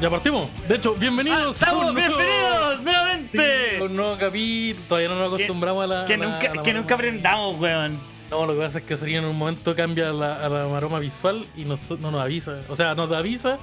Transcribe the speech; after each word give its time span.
Ya 0.00 0.10
partimos. 0.10 0.48
De 0.68 0.76
hecho, 0.76 0.94
bienvenidos. 0.94 1.40
Ah, 1.40 1.50
¡Estamos 1.66 1.94
bienvenidos 1.94 2.82
nuevamente! 2.82 3.76
Sí, 3.76 3.82
un 3.82 3.96
nuevo 3.96 4.16
capítulo. 4.18 4.84
Todavía 4.88 5.08
no 5.08 5.18
nos 5.18 5.34
acostumbramos 5.34 5.84
a 5.84 5.86
la. 5.86 6.04
Que 6.06 6.14
a 6.14 6.16
la- 6.18 6.26
nunca, 6.26 6.50
a 6.50 6.54
la 6.54 6.62
que 6.62 6.74
nunca 6.74 6.94
aprendamos, 6.94 7.58
weón. 7.60 7.98
No, 8.30 8.46
lo 8.46 8.54
que 8.54 8.60
pasa 8.60 8.78
es 8.78 8.84
que 8.84 8.96
sería 8.96 9.18
en 9.18 9.24
un 9.24 9.36
momento 9.36 9.74
cambia 9.76 10.12
la, 10.12 10.36
a 10.44 10.48
la 10.48 10.66
maroma 10.68 10.98
visual 10.98 11.46
y 11.56 11.64
nos- 11.64 11.90
no 11.98 12.10
nos 12.10 12.22
avisa. 12.22 12.62
O 12.68 12.76
sea, 12.76 12.94
nos 12.94 13.10
avisa, 13.12 13.58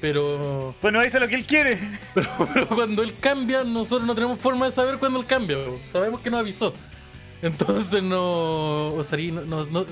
pero, 0.00 0.74
Pues 0.80 0.92
no 0.92 1.02
dice 1.02 1.18
lo 1.20 1.28
que 1.28 1.36
él 1.36 1.44
quiere. 1.44 1.78
pero, 2.14 2.28
pero 2.52 2.68
cuando 2.68 3.02
él 3.02 3.16
cambia, 3.18 3.64
nosotros 3.64 4.06
no 4.06 4.14
tenemos 4.14 4.38
forma 4.38 4.66
de 4.66 4.72
saber 4.72 4.98
cuándo 4.98 5.20
él 5.20 5.26
cambia. 5.26 5.56
bro. 5.58 5.78
Sabemos 5.92 6.20
que 6.20 6.30
nos 6.30 6.40
avisó. 6.40 6.72
Entonces 7.42 8.02
no. 8.02 8.94
O 8.94 9.04
sea, 9.04 9.18
no, 9.18 9.42
no, 9.42 9.64
no- 9.64 9.86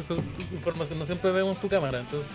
información, 0.53 0.99
no 0.99 1.07
siempre 1.07 1.31
vemos 1.31 1.61
tu 1.61 1.69
cámara. 1.69 2.01
Entonces, 2.01 2.29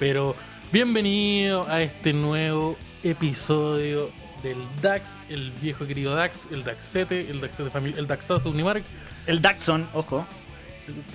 pero 0.00 0.34
bienvenido 0.72 1.68
a 1.68 1.82
este 1.82 2.12
nuevo 2.12 2.76
episodio 3.04 4.10
del 4.42 4.56
DAX, 4.80 5.10
el 5.28 5.50
viejo 5.60 5.86
querido 5.86 6.14
DAX, 6.14 6.36
el 6.50 6.64
DAXete, 6.64 7.30
el 7.30 7.40
DAXete 7.40 7.70
familia, 7.70 7.98
el 8.00 8.06
DAXazo 8.06 8.48
Unimark. 8.50 8.82
El 9.26 9.40
Daxon, 9.40 9.86
ojo. 9.92 10.26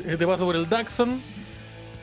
Te 0.05 0.25
paso 0.25 0.45
por 0.45 0.55
el 0.55 0.69
Daxon. 0.69 1.19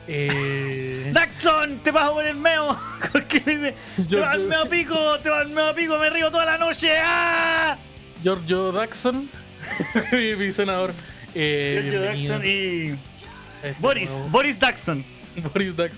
Eh, 0.07 1.09
¡Daxon! 1.13 1.79
¡Te 1.79 1.89
vas 1.89 2.03
a 2.05 2.11
poner 2.13 2.35
meo! 2.35 2.77
¿Qué? 3.27 3.73
¡Te 4.07 4.15
vas 4.17 4.35
al 4.35 4.41
meo 4.41 4.69
pico! 4.69 4.95
¡Te 5.23 5.29
vas 5.29 5.41
al 5.47 5.49
meo 5.51 5.73
pico! 5.73 5.97
¡Me 5.97 6.11
río 6.11 6.29
toda 6.29 6.45
la 6.45 6.59
noche! 6.59 6.91
¡Ah! 7.01 7.75
Giorgio 8.21 8.71
Daxon, 8.71 9.27
mi, 10.11 10.35
mi 10.35 10.51
senador. 10.51 10.93
Eh, 11.33 11.79
Giorgio 11.81 12.01
Daxon 12.03 12.45
y. 12.45 12.99
este 13.63 13.81
Boris, 13.81 14.09
nuevo- 14.11 14.29
Boris 14.29 14.59
Daxon. 14.59 15.03
Boris 15.53 15.75
Dax. 15.75 15.97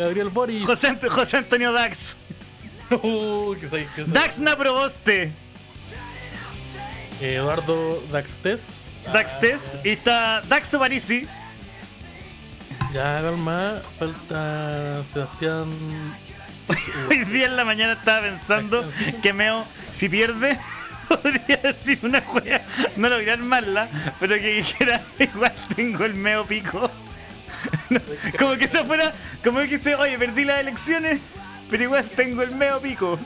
Gabriel 0.00 0.30
Boris. 0.30 0.64
José, 0.64 0.88
Ant- 0.88 1.08
José 1.10 1.36
Antonio 1.36 1.72
Dax. 1.72 2.16
Uh, 2.90 3.54
que 3.60 3.68
soy- 3.68 3.86
que 3.94 4.04
soy- 4.04 4.12
Daxna 4.12 4.56
Proboste. 4.56 5.24
Eh, 7.20 7.34
Eduardo 7.36 8.02
Daxtes. 8.10 8.62
Daxtes. 9.12 9.60
Y 9.84 9.90
está 9.90 10.40
Daxo 10.48 10.78
Parisi. 10.78 11.26
Ya, 12.94 13.20
calma. 13.22 13.82
Falta 13.98 15.02
Sebastián. 15.12 15.70
Hoy 17.10 17.24
día 17.26 17.46
en 17.46 17.56
la 17.56 17.64
mañana 17.66 17.92
estaba 17.92 18.22
pensando 18.22 18.90
que 19.22 19.32
Meo, 19.34 19.66
si 19.92 20.08
pierde, 20.08 20.58
podría 21.08 21.56
decir 21.58 21.98
una 22.02 22.20
juega, 22.22 22.62
no 22.96 23.08
lograr 23.08 23.38
armarla, 23.38 23.88
pero 24.18 24.36
que 24.36 24.54
dijera, 24.54 25.02
igual 25.18 25.52
tengo 25.76 26.04
el 26.06 26.14
Meo 26.14 26.46
pico. 26.46 26.90
No, 27.90 28.00
como 28.38 28.56
que 28.56 28.68
se 28.68 28.84
fuera, 28.84 29.12
como 29.44 29.58
que 29.60 29.66
dice, 29.68 29.94
oye, 29.94 30.18
perdí 30.18 30.44
las 30.44 30.60
elecciones, 30.60 31.20
pero 31.70 31.82
igual 31.84 32.04
tengo 32.16 32.42
el 32.42 32.50
Meo 32.52 32.80
pico. 32.80 33.18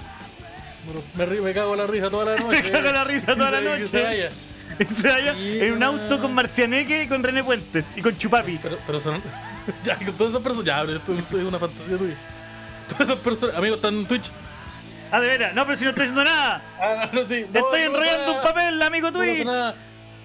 Me, 1.14 1.52
cago 1.54 1.74
la 1.76 1.86
risa 1.86 2.10
toda 2.10 2.34
la 2.34 2.40
noche. 2.42 2.62
Me 2.62 2.70
cago 2.70 2.92
la 2.92 3.04
risa 3.04 3.34
toda 3.34 3.50
la 3.50 3.60
Que 3.60 3.64
se- 3.64 3.78
que 3.78 3.86
se 3.86 3.96
noche. 3.96 4.06
vaya. 4.06 4.30
Y 4.78 4.84
se 5.00 5.08
vaya 5.08 5.34
en 5.38 5.72
un 5.74 5.82
auto 5.82 6.20
con 6.20 6.34
Marcianeque 6.34 7.04
y 7.04 7.06
con 7.06 7.22
René 7.22 7.44
Puentes 7.44 7.86
y 7.96 8.02
con 8.02 8.16
Chupapi. 8.16 8.58
Pero, 8.62 8.78
pero 8.86 9.00
son. 9.00 9.22
Ya, 9.84 9.96
que 9.96 10.06
todas 10.12 10.32
esas 10.32 10.42
personas. 10.42 10.66
Ya, 10.66 10.82
pero 10.84 10.98
esto 10.98 11.38
es 11.38 11.44
una 11.46 11.58
fantasía 11.58 11.96
tuya. 11.96 12.14
Todas 12.88 13.08
esas 13.08 13.18
personas. 13.20 13.56
Amigos, 13.56 13.76
están 13.76 13.94
en 13.94 14.06
Twitch. 14.06 14.30
Ah, 15.10 15.20
de 15.20 15.26
veras, 15.28 15.54
no, 15.54 15.64
pero 15.64 15.78
si 15.78 15.84
no 15.84 15.90
estoy 15.90 16.02
haciendo 16.02 16.24
nada. 16.24 16.60
Ah, 16.78 17.08
no, 17.12 17.20
sí. 17.28 17.46
No, 17.50 17.60
Estoy 17.60 17.80
no 17.84 17.86
enrollando 17.86 18.32
un 18.36 18.42
papel, 18.42 18.82
amigo 18.82 19.10
No 19.10 19.18
Twitch. 19.18 19.46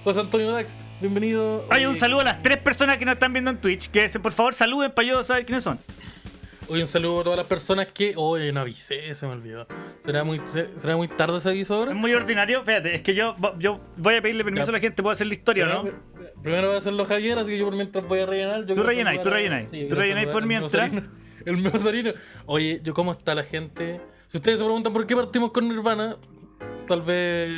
José 0.03 0.19
Antonio 0.19 0.51
Dax, 0.51 0.71
bienvenido. 1.01 1.65
Oye, 1.71 1.83
Eh, 1.83 1.87
un 1.87 1.95
saludo 1.95 2.21
a 2.21 2.25
las 2.25 2.41
tres 2.43 2.57
personas 2.57 2.97
que 2.97 3.05
nos 3.05 3.13
están 3.13 3.33
viendo 3.33 3.51
en 3.51 3.57
Twitch. 3.57 3.89
Que 3.89 4.09
se- 4.09 4.19
por 4.19 4.31
favor 4.31 4.53
saluden 4.53 4.91
para 4.91 5.07
yo 5.07 5.23
saber 5.23 5.45
quiénes 5.45 5.63
son. 5.63 5.79
Hoy 6.67 6.81
un 6.81 6.87
saludo 6.87 7.21
a 7.21 7.23
todas 7.23 7.37
las 7.37 7.47
personas 7.47 7.87
que. 7.87 8.13
Oye, 8.15 8.51
no 8.51 8.61
avisé, 8.61 9.13
se 9.15 9.25
me 9.25 9.31
olvidó. 9.33 9.65
¿Será 10.05 10.23
muy, 10.23 10.39
se- 10.45 10.77
será 10.77 10.95
muy 10.95 11.07
tarde 11.07 11.37
ese 11.39 11.49
aviso 11.49 11.75
ahora? 11.75 11.91
Es 11.91 11.97
muy 11.97 12.13
ordinario. 12.13 12.59
Espérate, 12.59 12.93
es 12.93 13.01
que 13.01 13.15
yo, 13.15 13.35
yo 13.57 13.79
voy 13.97 14.15
a 14.15 14.21
pedirle 14.21 14.43
permiso 14.43 14.67
Ya. 14.67 14.71
a 14.71 14.73
la 14.73 14.79
gente. 14.79 15.01
¿Puedo 15.01 15.13
hacer 15.13 15.27
la 15.27 15.33
historia 15.33 15.65
no? 15.65 15.83
Primero- 16.43 16.67
voy 16.67 16.75
a 16.75 16.79
hacerlo 16.79 17.05
Javier, 17.05 17.37
así 17.39 17.49
que 17.51 17.57
yo 17.57 17.65
por 17.65 17.75
mientras 17.75 18.07
voy 18.07 18.19
a 18.19 18.25
rellenar. 18.25 18.59
Yo 18.61 18.67
quiero 18.67 18.83
rellenáis, 18.83 19.21
tú 19.23 19.29
rellenáis. 19.29 19.69
sí, 19.69 19.87
Tú 19.89 19.95
rellenáis 19.95 20.27
por 20.27 20.45
mientras. 20.45 20.91
El 21.45 21.57
meozarino. 21.57 22.11
Oye, 22.45 22.81
yo 22.83 22.93
¿cómo 22.93 23.13
está 23.13 23.33
la 23.33 23.43
gente? 23.43 23.99
Si 24.27 24.37
ustedes 24.37 24.59
se 24.59 24.63
preguntan 24.65 24.93
por 24.93 25.07
qué 25.07 25.15
partimos 25.15 25.51
con 25.51 25.67
Nirvana, 25.67 26.17
tal 26.85 27.01
vez 27.01 27.49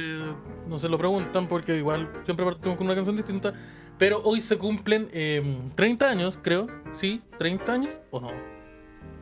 no 0.71 0.79
se 0.79 0.87
lo 0.89 0.97
preguntan 0.97 1.47
porque 1.47 1.75
igual 1.75 2.09
siempre 2.23 2.45
partimos 2.45 2.77
con 2.77 2.87
una 2.87 2.95
canción 2.95 3.15
distinta. 3.17 3.53
Pero 3.99 4.21
hoy 4.23 4.41
se 4.41 4.57
cumplen 4.57 5.09
eh, 5.11 5.59
30 5.75 6.09
años, 6.09 6.39
creo. 6.41 6.65
¿Sí? 6.93 7.21
¿30 7.37 7.69
años? 7.69 7.99
¿O 8.09 8.19
no? 8.19 8.29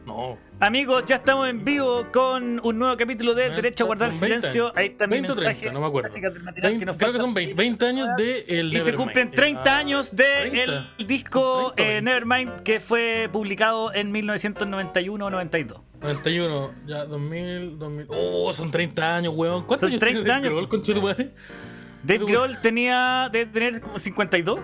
No. 0.05 0.37
Amigos, 0.59 1.03
ya 1.05 1.17
estamos 1.17 1.49
en 1.49 1.63
vivo 1.65 2.07
con 2.13 2.59
un 2.65 2.79
nuevo 2.79 2.95
capítulo 2.97 3.35
de 3.35 3.45
Ah, 3.45 3.49
Derecho 3.49 3.83
a 3.83 3.87
guardar 3.87 4.11
son 4.11 4.21
20 4.21 4.37
silencio. 4.41 4.71
Ahí 4.75 4.87
está 4.87 5.05
mi 5.07 5.11
20 5.13 5.31
o 5.31 5.35
mensaje. 5.35 5.59
30, 5.59 5.73
no 5.73 5.81
me 5.81 5.87
acuerdo. 5.87 6.09
Básicas 6.09 6.33
del 6.33 6.43
material 6.43 6.71
20 6.71 6.79
que 6.79 6.85
nos 6.85 6.97
creo 6.97 7.11
que 7.13 7.19
son 7.19 7.33
20, 7.33 7.55
20 7.55 7.85
años 7.85 8.09
de 8.17 8.45
el 8.47 8.73
Y 8.73 8.79
se 8.79 8.93
cumplen 8.95 9.31
30 9.31 9.61
Ah, 9.65 9.77
años 9.77 10.15
del 10.15 10.49
30. 10.51 10.93
disco 11.05 11.73
30, 11.75 11.97
eh, 11.97 12.01
Nevermind 12.01 12.61
que 12.61 12.79
fue 12.79 13.27
publicado 13.31 13.93
en 13.93 14.11
1991 14.11 15.25
o 15.25 15.29
92. 15.29 15.81
91, 16.01 16.71
ya 16.87 17.05
2000, 17.05 17.77
2000. 17.79 18.05
Oh, 18.09 18.51
son 18.53 18.71
30 18.71 19.15
años, 19.17 19.33
weón. 19.35 19.65
¿Cuántos 19.65 19.87
Son 19.87 19.91
años 19.91 19.99
30 19.99 20.13
tiene 20.23 20.27
Dave 20.29 20.47
años. 20.47 20.69
Grohl, 20.69 20.81
de 20.83 20.93
tu 20.93 21.01
madre? 21.01 21.31
Dave 22.03 22.19
Tú- 22.19 22.27
Grohl 22.27 22.61
tenía 22.61 23.29
de 23.31 23.45
tener 23.45 23.81
como 23.81 23.99
52. 23.99 24.59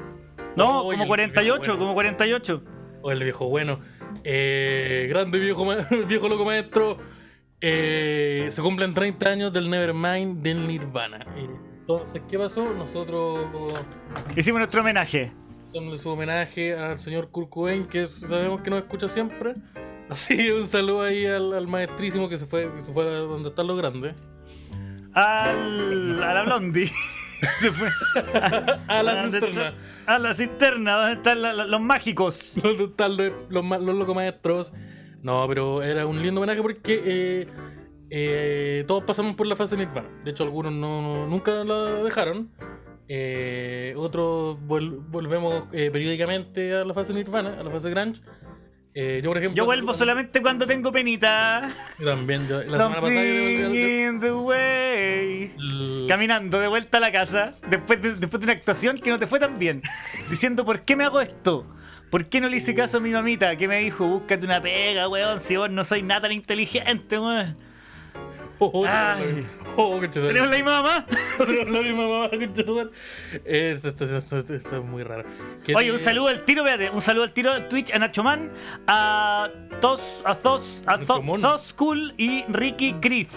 No, 0.56 0.84
Oye, 0.84 0.92
como 0.98 1.04
el 1.04 1.08
48, 1.08 1.60
viejo 1.62 1.66
bueno. 1.74 1.80
como 1.80 1.94
48. 1.94 2.64
O 3.02 3.12
el 3.12 3.24
viejo 3.24 3.50
bueno. 3.50 3.80
Eh, 4.24 5.08
grande 5.10 5.38
viejo, 5.40 5.66
viejo 6.08 6.30
loco 6.30 6.46
maestro. 6.46 6.98
Eh, 7.62 8.48
se 8.52 8.62
cumplen 8.62 8.94
30 8.94 9.30
años 9.30 9.54
del 9.54 9.70
Nevermind 9.70 10.42
del 10.42 10.68
Nirvana. 10.68 11.26
Entonces, 11.82 12.22
¿qué 12.30 12.38
pasó? 12.38 12.74
Nosotros 12.74 13.74
Hicimos 14.36 14.60
nuestro 14.60 14.82
homenaje. 14.82 15.32
hacemos 15.68 16.00
su 16.02 16.10
homenaje 16.10 16.76
al 16.78 16.98
señor 17.00 17.30
Kurt 17.30 17.50
Cobain, 17.50 17.86
que 17.88 18.08
sabemos 18.08 18.62
que 18.62 18.70
nos 18.70 18.80
escucha 18.80 19.08
siempre. 19.08 19.56
Así 20.10 20.50
un 20.52 20.68
saludo 20.68 21.02
ahí 21.02 21.26
al, 21.26 21.54
al 21.54 21.68
maestrísimo 21.68 22.30
que 22.30 22.38
se 22.38 22.46
fue, 22.46 22.72
que 22.76 22.82
se 22.82 22.94
fue 22.94 23.04
a 23.06 23.20
donde 23.20 23.50
están 23.50 23.68
los 23.68 23.78
grandes. 23.78 24.16
Al, 25.14 26.22
a 26.24 26.34
la 26.34 26.44
Blondie. 26.44 26.92
Se 27.60 27.72
fue. 27.72 27.90
A 28.88 29.04
la 29.04 29.22
¿Dónde 29.22 29.40
cisterna. 29.40 29.74
A 30.08 30.20
la 30.20 30.34
cisterna, 30.34 30.96
donde 30.96 31.14
están 31.14 31.42
la- 31.42 31.54
la- 31.54 31.68
los 31.68 31.82
mágicos. 31.82 32.58
¿Dónde 32.64 32.86
están 32.86 33.18
los, 33.18 33.32
los, 33.50 33.96
locos 33.96 34.16
maestros? 34.16 34.74
No, 35.22 35.46
pero 35.48 35.84
era 35.84 36.06
un 36.08 36.22
lindo 36.22 36.40
homenaje 36.40 36.62
porque 36.62 37.02
eh, 37.06 37.48
eh, 38.10 38.86
todos 38.88 39.04
pasamos 39.04 39.36
por 39.36 39.48
la 39.48 39.56
fase 39.56 39.76
Nirvana. 39.78 40.08
De 40.24 40.32
hecho, 40.32 40.44
algunos 40.44 40.72
no, 40.72 41.02
no- 41.02 41.28
nunca 41.28 41.64
la 41.64 42.04
dejaron. 42.04 42.50
Eh, 43.08 43.94
otros 43.98 44.58
vol- 44.66 45.04
volvemos 45.10 45.66
periódicamente 45.72 46.74
a 46.74 46.84
la 46.86 46.94
fase 46.94 47.14
Nirvana, 47.14 47.60
a 47.60 47.64
la 47.64 47.70
fase 47.70 47.90
Grunge. 47.90 48.22
Eh, 48.98 49.20
yo, 49.22 49.30
por 49.30 49.38
ejemplo. 49.38 49.58
Yo 49.58 49.66
vuelvo 49.66 49.94
solamente 49.94 50.42
cuando 50.42 50.66
tengo 50.66 50.90
penita. 50.90 51.70
También, 52.02 52.48
yo, 52.48 52.60
la 52.60 52.66
semana 52.66 53.02
pasada 53.02 53.24
yo 53.24 54.20
the 54.22 54.32
way. 54.32 56.08
Caminando 56.08 56.62
de 56.62 56.70
vuelta 56.70 56.98
a 56.98 57.02
la 57.02 57.12
casa, 57.12 57.54
después 57.70 58.02
de, 58.02 58.16
después 58.16 58.40
de 58.40 58.46
una 58.46 58.54
actuación 58.54 58.98
que 58.98 59.10
no 59.10 59.20
te 59.20 59.28
fue 59.28 59.38
tan 59.42 59.60
bien, 59.60 59.84
diciendo, 60.30 60.64
¿por 60.64 60.84
qué 60.84 60.96
me 60.96 61.04
hago 61.04 61.20
esto? 61.20 61.68
¿Por 62.10 62.28
qué 62.28 62.40
no 62.40 62.48
le 62.48 62.56
hice 62.56 62.74
caso 62.74 62.98
a 62.98 63.00
mi 63.02 63.10
mamita 63.10 63.58
que 63.58 63.68
me 63.68 63.80
dijo, 63.80 64.08
búscate 64.08 64.46
una 64.46 64.62
pega, 64.62 65.10
weón, 65.10 65.42
si 65.42 65.58
vos 65.58 65.70
no 65.70 65.84
sois 65.84 66.04
nada 66.04 66.22
tan 66.22 66.32
inteligente, 66.32 67.20
weón? 67.20 67.58
Oh, 68.60 68.86
Ay. 68.88 69.46
oh, 69.76 70.00
concha 70.00 70.20
de- 70.22 70.28
¿Tenemos 70.30 70.50
la 70.50 70.56
misma 70.56 70.82
mamá? 70.82 71.06
Tenemos 71.38 71.70
la 71.74 71.82
misma 71.82 72.08
mamá. 72.08 72.30
Esto, 72.32 73.90
esto, 73.90 74.06
esto, 74.18 74.38
esto- 74.56 74.78
es 74.78 74.84
muy 74.84 75.04
raro. 75.04 75.24
¿Qué 75.64 75.76
Oye, 75.76 75.88
te- 75.88 75.92
un 75.92 76.00
saludo 76.00 76.28
al 76.30 76.46
tiro, 76.46 76.64
véate, 76.64 76.90
un 76.90 77.02
saludo 77.02 77.24
al 77.24 77.34
tiro 77.34 77.52
a 77.52 77.68
Twitch 77.68 77.92
a 77.94 78.00
Nacho 78.00 78.24
Man, 78.24 78.52
a 78.88 79.50
Tos, 79.82 80.22
a 80.24 80.36
Thos, 80.36 80.82
a. 80.86 80.98
Thos 81.00 81.74
Cool 81.74 82.14
y 82.18 82.46
Ricky 82.50 82.96
Griff. 83.02 83.34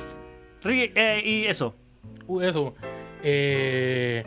Ricky- 0.63 0.93
eh, 0.95 1.23
y 1.25 1.45
eso. 1.47 1.75
Uh, 2.27 2.41
eso. 2.43 2.75
Eh, 3.23 4.23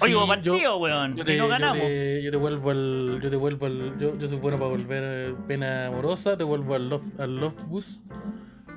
Oye, 0.00 0.14
hubo 0.16 0.22
yo- 0.22 0.26
partido, 0.28 0.76
weón, 0.78 1.16
yo 1.16 1.22
y 1.22 1.26
no 1.26 1.32
yo 1.44 1.48
ganamos. 1.48 1.78
te- 1.86 2.22
Yo 2.22 2.30
te, 2.30 2.36
vuelvo 2.36 2.70
al. 2.70 3.20
Yo 3.22 3.30
te 3.30 3.36
vuelvo 3.36 3.66
al. 3.66 3.98
Yo, 3.98 4.18
yo 4.18 4.28
soy 4.28 4.38
bueno 4.38 4.58
para 4.58 4.70
volver 4.70 5.02
eh, 5.30 5.34
pena 5.46 5.86
amorosa. 5.86 6.36
Te 6.36 6.44
vuelvo 6.44 6.74
al 6.74 6.88
Love, 6.90 7.04
al 7.18 7.36
love 7.36 7.54
Bus. 7.68 8.00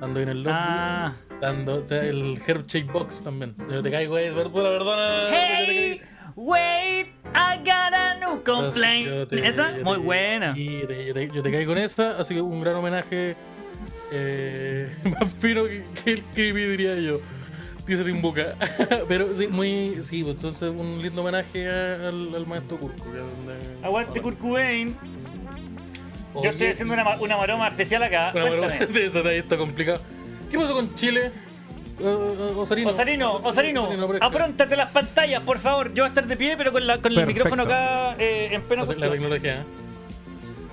Ando 0.00 0.20
en 0.20 0.28
el 0.28 0.42
Love 0.42 0.52
Ah. 0.56 1.14
Ando, 1.42 1.84
el 1.90 2.38
Herb 2.46 2.66
Shape 2.66 2.90
Box 2.92 3.22
también. 3.22 3.54
Yo 3.70 3.82
te 3.82 3.90
caigo 3.90 4.16
puta, 4.50 4.68
perdona. 4.68 5.28
Hey, 5.30 6.00
wait, 6.36 7.06
I 7.34 7.58
got 7.58 7.94
a 7.94 8.14
new 8.18 8.34
Entonces, 8.36 8.72
complaint. 8.72 9.06
yo 9.08 9.28
te- 9.28 9.46
Esa, 9.46 9.72
muy 9.82 9.96
te- 9.98 10.02
buena. 10.04 10.54
y 10.56 10.86
te- 10.86 11.30
yo, 11.32 11.42
te, 11.42 11.50
caigo 11.50 11.72
con 11.72 11.78
esa, 11.82 12.18
así 12.18 12.34
que 12.34 12.40
un 12.42 12.60
gran 12.60 12.74
homenaje 12.76 13.36
eh, 14.12 14.94
más 15.20 15.32
fino 15.38 15.64
que, 15.64 15.84
que 16.04 16.12
el 16.12 16.24
que 16.34 16.52
diría 16.52 16.94
yo. 16.96 17.14
Dice 17.86 18.04
Timbuca. 18.04 18.54
Pero 19.08 19.34
sí, 19.36 19.46
muy. 19.48 20.00
Sí, 20.02 20.22
pues 20.22 20.36
entonces 20.36 20.70
un 20.70 21.00
lindo 21.02 21.22
homenaje 21.22 21.68
a- 21.68 22.08
al, 22.08 22.34
al 22.34 22.46
maestro 22.46 22.76
donde- 23.36 23.86
Aguante 23.86 24.20
Kurt 24.20 24.38
Yo 26.34 26.50
estoy 26.50 26.68
haciendo 26.68 26.94
una, 26.94 27.16
una 27.18 27.36
maroma 27.36 27.68
especial 27.68 28.02
acá. 28.02 28.30
Pero 28.32 28.58
Cuéntame. 28.58 28.84
esto 29.04 29.18
está- 29.18 29.32
está 29.32 29.56
complicado. 29.56 30.00
¿Qué 30.50 30.58
pasó 30.58 30.74
con 30.74 30.94
Chile? 30.94 31.26
Eh, 31.98 32.02
eh, 32.02 32.52
Osarino. 32.56 32.88
Osarino, 32.90 33.34
Osarino, 33.42 33.84
aparezca. 34.04 34.26
apróntate 34.26 34.76
las 34.76 34.90
pantallas, 34.92 35.42
por 35.42 35.58
favor. 35.58 35.88
Yo 35.92 36.02
voy 36.04 36.06
a 36.06 36.08
estar 36.08 36.26
de 36.26 36.36
pie, 36.36 36.56
pero 36.56 36.72
con, 36.72 36.86
la, 36.86 36.98
con 36.98 37.12
el 37.16 37.26
micrófono 37.26 37.64
acá 37.64 38.16
eh, 38.18 38.48
en 38.52 38.62
pleno 38.62 38.86
La, 38.86 39.10
tecnología. 39.10 39.60
¿eh? 39.60 39.64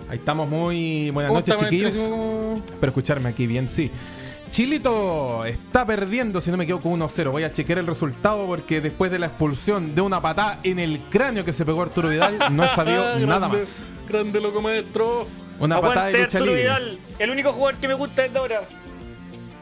Ahí 0.09 0.17
estamos 0.19 0.47
muy. 0.47 1.09
Buenas 1.11 1.29
¿Cómo 1.29 1.39
noches, 1.41 1.55
chiquillos. 1.57 1.93
maestrísimo? 1.95 2.61
Pero 2.79 2.89
escucharme 2.91 3.29
aquí 3.29 3.45
bien, 3.45 3.67
sí. 3.67 3.91
Chilito 4.49 5.43
está 5.43 5.85
perdiendo, 5.85 6.39
si 6.39 6.49
no 6.49 6.55
me 6.55 6.63
equivoco, 6.63 6.89
1-0. 6.89 7.29
Voy 7.31 7.43
a 7.43 7.51
chequear 7.51 7.79
el 7.79 7.87
resultado 7.87 8.45
porque 8.45 8.79
después 8.79 9.11
de 9.11 9.19
la 9.19 9.25
expulsión 9.25 9.93
de 9.93 9.99
una 9.99 10.21
patada 10.21 10.59
en 10.63 10.79
el 10.79 10.99
cráneo 11.09 11.43
que 11.43 11.51
se 11.51 11.65
pegó 11.65 11.81
Arturo 11.81 12.07
Vidal, 12.07 12.37
no 12.51 12.63
Ah, 12.63 13.15
nada 13.19 13.49
más. 13.49 13.89
Grande 14.07 14.39
loco 14.39 14.61
maestro. 14.61 15.27
Una 15.59 15.81
patada 15.81 16.07
de 16.07 16.09
Aguante 16.09 16.17
lucha 16.23 16.37
Arturo 16.37 16.45
libre. 16.55 16.61
Vidal, 16.63 16.99
el 17.19 17.29
único 17.31 17.53
jugador 17.53 17.79
que 17.79 17.87
me 17.87 17.93
gusta 17.95 18.21
desde 18.23 18.37
ahora. 18.37 18.61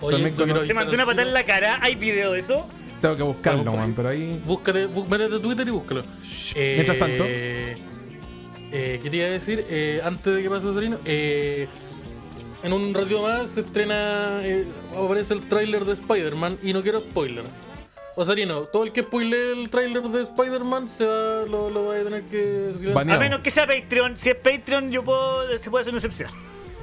Oye, 0.01 0.15
También 0.17 0.35
yo 0.37 0.43
quiero 0.43 0.53
Se 0.59 0.59
avisar 0.59 0.75
mandó 0.75 0.89
al 0.91 0.95
una 0.95 1.05
patada 1.05 1.27
en 1.27 1.33
la 1.33 1.43
cara. 1.45 1.79
¿Hay 1.81 1.95
video 1.95 2.33
de 2.33 2.39
eso? 2.39 2.67
Tengo 3.01 3.15
que 3.15 3.23
buscarlo, 3.23 3.63
Vamos 3.63 3.79
man, 3.79 3.89
ahí. 3.89 3.93
pero 3.95 4.09
ahí. 4.09 4.41
Búscate, 4.45 4.87
bú- 4.87 5.07
métete 5.07 5.35
a 5.35 5.39
Twitter 5.39 5.67
y 5.67 5.71
búscalo. 5.71 6.03
Eh, 6.55 6.73
Mientras 6.75 6.97
tanto. 6.99 7.23
eh, 7.27 8.99
quería 9.01 9.29
decir, 9.29 9.65
eh, 9.69 10.01
antes 10.03 10.35
de 10.35 10.41
que 10.43 10.49
pase 10.49 10.67
Osarino, 10.67 10.97
eh, 11.05 11.67
en 12.63 12.73
un 12.73 12.93
ratito 12.93 13.21
más 13.21 13.51
se 13.51 13.61
estrena, 13.61 14.39
eh, 14.43 14.65
aparece 14.97 15.33
el 15.35 15.47
tráiler 15.47 15.85
de 15.85 15.93
Spider-Man 15.93 16.57
y 16.63 16.73
no 16.73 16.81
quiero 16.81 16.99
spoiler. 16.99 17.43
Osarino, 18.17 18.61
todo 18.63 18.83
el 18.85 18.91
que 18.91 19.01
spoile 19.01 19.51
el 19.51 19.69
tráiler 19.69 20.01
de 20.03 20.21
Spider-Man 20.23 20.87
se 20.87 21.05
va, 21.05 21.45
lo, 21.45 21.69
lo 21.69 21.85
va 21.87 21.95
a 21.95 22.03
tener 22.03 22.23
que 22.23 22.71
silenciar. 22.77 23.17
A 23.17 23.19
menos 23.19 23.41
que 23.41 23.51
sea 23.51 23.67
Patreon. 23.67 24.17
Si 24.17 24.29
es 24.29 24.35
Patreon, 24.35 24.89
yo 24.91 25.03
puedo, 25.03 25.57
se 25.57 25.69
puede 25.69 25.81
hacer 25.81 25.93
una 25.93 25.99
excepción. 25.99 26.29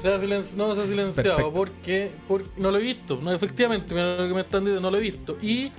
Sea 0.01 0.19
silenci- 0.21 0.55
no 0.57 0.75
sea 0.75 0.85
silenciado 0.85 1.15
Perfecto. 1.37 1.53
porque, 1.55 2.11
porque 2.29 2.49
no 2.57 2.71
lo 2.71 2.79
he 2.79 2.83
visto. 2.83 3.19
No, 3.23 3.33
efectivamente, 3.33 3.95
mira 3.95 4.17
lo 4.17 4.29
que 4.29 4.35
me 4.35 4.41
están 4.43 4.61
diciendo, 4.65 4.83
no 4.83 4.91
lo 4.91 4.99
he 4.99 5.01
visto. 5.01 5.39
Y 5.41 5.71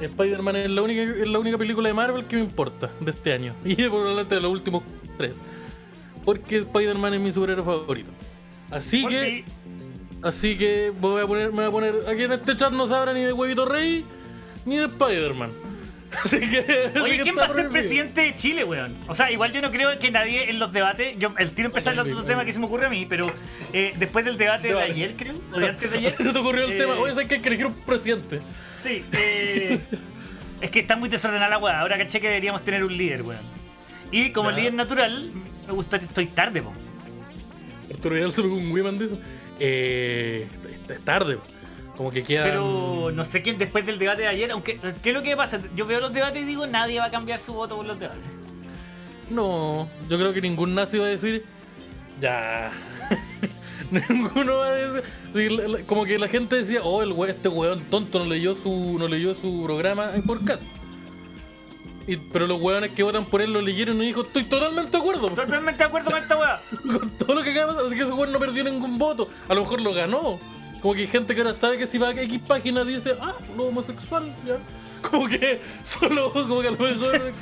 Spider-Man 0.00 0.56
es 0.56 0.70
la 0.70 0.80
única 0.82 1.02
es 1.02 1.26
la 1.26 1.38
única 1.40 1.58
película 1.58 1.88
de 1.88 1.94
Marvel 1.94 2.24
que 2.24 2.36
me 2.36 2.42
importa 2.42 2.90
de 3.00 3.10
este 3.10 3.32
año. 3.32 3.54
Y 3.64 3.74
probablemente 3.74 4.36
de 4.36 4.40
los 4.40 4.52
últimos 4.52 4.84
tres. 5.18 5.36
Porque 6.24 6.58
Spider-Man 6.58 7.14
es 7.14 7.20
mi 7.20 7.32
superhéroe 7.32 7.64
favorito. 7.64 8.10
Así 8.70 9.02
Por 9.02 9.10
que, 9.10 9.22
mí, 9.22 9.44
así 10.22 10.56
que 10.56 10.92
voy 11.00 11.22
a 11.22 11.26
poner, 11.26 11.48
me 11.52 11.56
voy 11.56 11.64
a 11.66 11.70
poner. 11.70 12.08
Aquí 12.08 12.22
en 12.22 12.32
este 12.32 12.54
chat 12.56 12.70
no 12.72 12.86
se 12.86 12.94
habla 12.94 13.12
ni 13.12 13.22
de 13.22 13.32
Huevito 13.32 13.64
Rey 13.64 14.04
ni 14.68 14.76
de 14.76 14.84
Spider-Man. 14.86 15.50
Así 16.24 16.40
que. 16.40 16.92
Oye, 17.00 17.20
¿quién 17.20 17.36
va 17.36 17.44
a 17.44 17.54
ser 17.54 17.68
presidente 17.70 18.22
de 18.22 18.36
Chile, 18.36 18.64
weón? 18.64 18.94
O 19.08 19.14
sea, 19.14 19.30
igual 19.30 19.52
yo 19.52 19.60
no 19.60 19.70
creo 19.70 19.98
que 19.98 20.10
nadie 20.10 20.50
en 20.50 20.58
los 20.58 20.72
debates. 20.72 21.18
Yo, 21.18 21.34
el 21.38 21.50
tiro 21.50 21.68
empezar 21.68 21.92
el 21.92 22.00
otro 22.00 22.24
tema 22.24 22.44
que 22.44 22.52
se 22.52 22.58
me 22.58 22.66
ocurre 22.66 22.86
a 22.86 22.90
mí, 22.90 23.06
pero 23.06 23.30
eh, 23.72 23.94
después 23.98 24.24
del 24.24 24.38
debate 24.38 24.68
de 24.68 24.80
ayer, 24.80 25.14
creo, 25.16 25.34
o 25.52 25.60
de 25.60 25.68
antes 25.68 25.90
de 25.90 25.98
ayer. 25.98 26.12
¿Se 26.16 26.32
te 26.32 26.38
ocurrió 26.38 26.64
el 26.64 26.72
eh, 26.72 26.78
tema? 26.78 26.94
Oye, 26.94 27.12
¿sabes 27.12 27.28
que 27.28 27.34
hay 27.36 27.40
que 27.40 27.48
elegir 27.48 27.66
un 27.66 27.74
presidente? 27.74 28.40
Sí, 28.82 29.04
eh, 29.12 29.78
es 30.60 30.70
que 30.70 30.80
está 30.80 30.96
muy 30.96 31.08
desordenada 31.08 31.50
la 31.50 31.58
weá. 31.58 31.80
Ahora 31.80 31.98
caché 31.98 32.20
que 32.20 32.28
deberíamos 32.28 32.64
tener 32.64 32.84
un 32.84 32.96
líder, 32.96 33.22
weón. 33.22 33.58
Y 34.10 34.30
como 34.30 34.50
líder 34.50 34.72
natural, 34.72 35.30
me 35.66 35.72
gusta 35.74 35.96
estoy 35.96 36.26
tarde, 36.26 36.62
po. 36.62 36.72
Arturo 37.92 38.14
Vidal 38.14 38.32
se 38.32 38.42
pegó 38.42 38.54
un 38.54 38.70
Wiman 38.70 38.98
de 38.98 39.04
eso. 39.06 39.18
Eh, 39.60 40.46
es- 40.88 41.04
tarde. 41.04 41.38
Como 41.98 42.10
que 42.12 42.22
queda. 42.22 42.44
Pero 42.44 43.10
no 43.12 43.24
sé 43.24 43.42
quién 43.42 43.58
después 43.58 43.84
del 43.84 43.98
debate 43.98 44.22
de 44.22 44.28
ayer, 44.28 44.50
aunque, 44.52 44.78
¿qué 45.02 45.10
es 45.10 45.14
lo 45.14 45.22
que 45.22 45.36
pasa? 45.36 45.60
Yo 45.74 45.84
veo 45.84 46.00
los 46.00 46.14
debates 46.14 46.40
y 46.40 46.46
digo, 46.46 46.64
nadie 46.66 47.00
va 47.00 47.06
a 47.06 47.10
cambiar 47.10 47.40
su 47.40 47.52
voto 47.52 47.76
por 47.76 47.84
los 47.84 47.98
debates. 47.98 48.24
No, 49.30 49.88
yo 50.08 50.16
creo 50.16 50.32
que 50.32 50.40
ningún 50.40 50.74
nazi 50.74 50.96
va 50.98 51.06
a 51.06 51.08
decir. 51.08 51.44
Ya. 52.20 52.70
Ninguno 53.90 54.58
va 54.58 54.66
a 54.68 54.74
decir. 54.74 55.84
Como 55.86 56.04
que 56.04 56.18
la 56.18 56.28
gente 56.28 56.56
decía, 56.56 56.82
oh, 56.82 57.02
el 57.02 57.12
we- 57.12 57.30
este 57.30 57.48
weón 57.48 57.82
tonto 57.90 58.20
no 58.20 58.26
leyó 58.26 58.54
su, 58.54 58.96
no 58.98 59.08
leyó 59.08 59.34
su 59.34 59.64
programa 59.64 60.14
en 60.14 60.22
podcast. 60.22 60.62
Y, 62.06 62.16
pero 62.16 62.46
los 62.46 62.60
weones 62.60 62.92
que 62.92 63.02
votan 63.02 63.26
por 63.26 63.42
él 63.42 63.52
lo 63.52 63.60
leyeron 63.60 64.00
y 64.02 64.06
dijo, 64.06 64.22
estoy 64.22 64.44
totalmente 64.44 64.92
de 64.92 64.96
acuerdo 64.98 65.28
Totalmente 65.28 65.78
de 65.78 65.84
acuerdo 65.84 66.10
con 66.10 66.22
esta 66.22 66.38
weá. 66.38 66.60
con 66.98 67.10
todo 67.18 67.34
lo 67.34 67.42
que 67.42 67.50
acaba 67.50 67.66
de 67.66 67.74
pasar. 67.74 67.86
Así 67.88 67.96
que 67.96 68.02
ese 68.04 68.12
weón 68.12 68.32
no 68.32 68.38
perdió 68.38 68.62
ningún 68.64 68.98
voto. 68.98 69.28
A 69.48 69.54
lo 69.54 69.62
mejor 69.62 69.80
lo 69.80 69.92
ganó. 69.92 70.38
Como 70.80 70.94
que 70.94 71.00
hay 71.00 71.06
gente 71.06 71.34
que 71.34 71.40
ahora 71.40 71.54
sabe 71.54 71.76
que 71.78 71.86
si 71.86 71.98
va 71.98 72.08
a 72.08 72.12
X 72.12 72.40
página 72.46 72.84
dice, 72.84 73.16
ah, 73.20 73.34
lo 73.56 73.64
homosexual, 73.64 74.32
ya. 74.46 74.56
Como 75.08 75.28
que 75.28 75.60
solo, 75.84 76.32
como 76.32 76.60
que 76.60 76.68
a 76.68 76.70
lo 76.72 76.76
mejor 76.78 77.32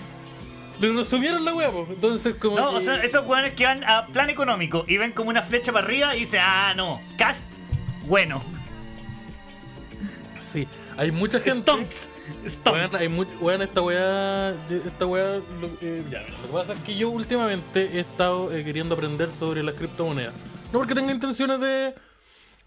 le 0.81 0.93
resumieron 0.93 1.45
la 1.45 1.53
po. 1.71 1.87
Entonces, 1.89 2.35
como 2.37 2.57
No, 2.59 2.71
que... 2.73 2.77
o 2.77 2.81
sea, 2.81 3.03
esos 3.03 3.27
weones 3.27 3.55
que 3.55 3.65
van 3.65 3.83
a 3.85 4.07
plan 4.07 4.29
económico 4.31 4.85
y 4.87 4.99
ven 4.99 5.13
como 5.13 5.31
una 5.31 5.43
flecha 5.43 5.73
para 5.73 5.87
arriba 5.87 6.15
y 6.17 6.21
dicen, 6.21 6.41
ah, 6.43 6.75
no, 6.77 7.01
cast, 7.17 7.45
bueno. 8.07 8.43
Sí, 10.41 10.67
hay 10.97 11.11
mucha 11.11 11.41
gente. 11.41 11.71
Hay 12.99 13.09
much- 13.09 13.29
weón, 13.41 13.63
esta 13.63 13.81
weá. 13.83 14.51
Esta 14.71 15.07
weá. 15.07 15.37
Lo, 15.61 15.69
eh, 15.81 16.03
ya, 16.11 16.21
lo 16.23 16.43
que 16.43 16.53
pasa 16.53 16.73
es 16.73 16.79
que 16.81 16.95
yo 16.97 17.11
últimamente 17.11 17.91
he 17.97 18.01
estado 18.01 18.53
eh, 18.53 18.65
queriendo 18.65 18.95
aprender 18.95 19.31
sobre 19.33 19.63
las 19.63 19.75
criptomonedas. 19.75 20.35
No 20.73 20.79
porque 20.81 20.95
tenga 20.95 21.13
intenciones 21.13 21.61
de. 21.61 21.95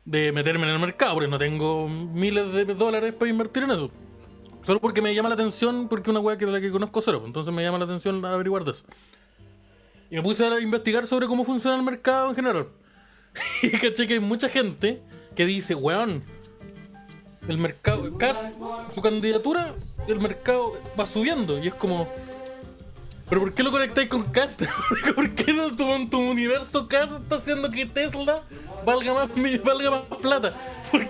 De 0.10 0.32
meterme 0.32 0.66
en 0.66 0.74
el 0.74 0.80
mercado, 0.80 1.14
porque 1.14 1.30
no 1.30 1.38
tengo 1.38 1.88
miles 1.88 2.52
de 2.52 2.66
dólares 2.66 3.14
para 3.14 3.30
invertir 3.30 3.64
en 3.64 3.72
eso. 3.72 3.92
Solo 4.64 4.82
porque 4.82 5.04
me 5.04 5.14
llama 5.14 5.30
la 5.30 5.36
atención, 5.36 5.88
porque 5.88 6.10
es 6.10 6.10
una 6.10 6.20
weá 6.20 6.36
que 6.36 6.48
de 6.48 6.52
la 6.52 6.60
que 6.60 6.72
conozco 6.72 7.00
cero. 7.00 7.22
Entonces 7.26 7.54
me 7.54 7.62
llama 7.62 7.78
la 7.78 7.86
atención 7.86 8.26
averiguar 8.26 8.64
de 8.64 8.72
eso. 8.72 8.84
Y 10.10 10.16
me 10.16 10.24
puse 10.24 10.44
a 10.44 10.60
investigar 10.60 11.06
sobre 11.06 11.28
cómo 11.28 11.44
funciona 11.46 11.78
el 11.78 11.84
mercado 11.84 12.30
en 12.30 12.36
general. 12.36 12.68
Y 13.62 13.70
caché 13.70 14.08
que 14.08 14.14
hay 14.14 14.20
mucha 14.20 14.50
gente 14.50 15.00
que 15.36 15.46
dice, 15.46 15.76
weón, 15.76 16.24
el 17.48 17.60
mercado, 17.60 18.18
Cast, 18.18 18.44
su 18.94 19.02
candidatura, 19.04 19.76
el 20.08 20.20
mercado 20.20 20.74
va 21.00 21.06
subiendo. 21.06 21.60
Y 21.60 21.68
es 21.68 21.76
como, 21.76 22.12
¿pero 23.30 23.42
por 23.42 23.54
qué 23.54 23.62
lo 23.62 23.70
conectáis 23.70 24.10
con 24.10 24.24
Cast? 24.24 24.64
¿Por 25.16 25.30
qué 25.36 25.54
no 25.54 25.70
tu, 25.70 26.10
tu 26.10 26.18
universo 26.18 26.88
Cast 26.88 27.12
está 27.22 27.36
haciendo 27.36 27.70
que 27.70 27.86
Tesla 27.86 28.42
valga 28.86 29.14
más, 29.14 29.30
valga 29.64 29.92
más 29.92 30.04
plata? 30.22 30.54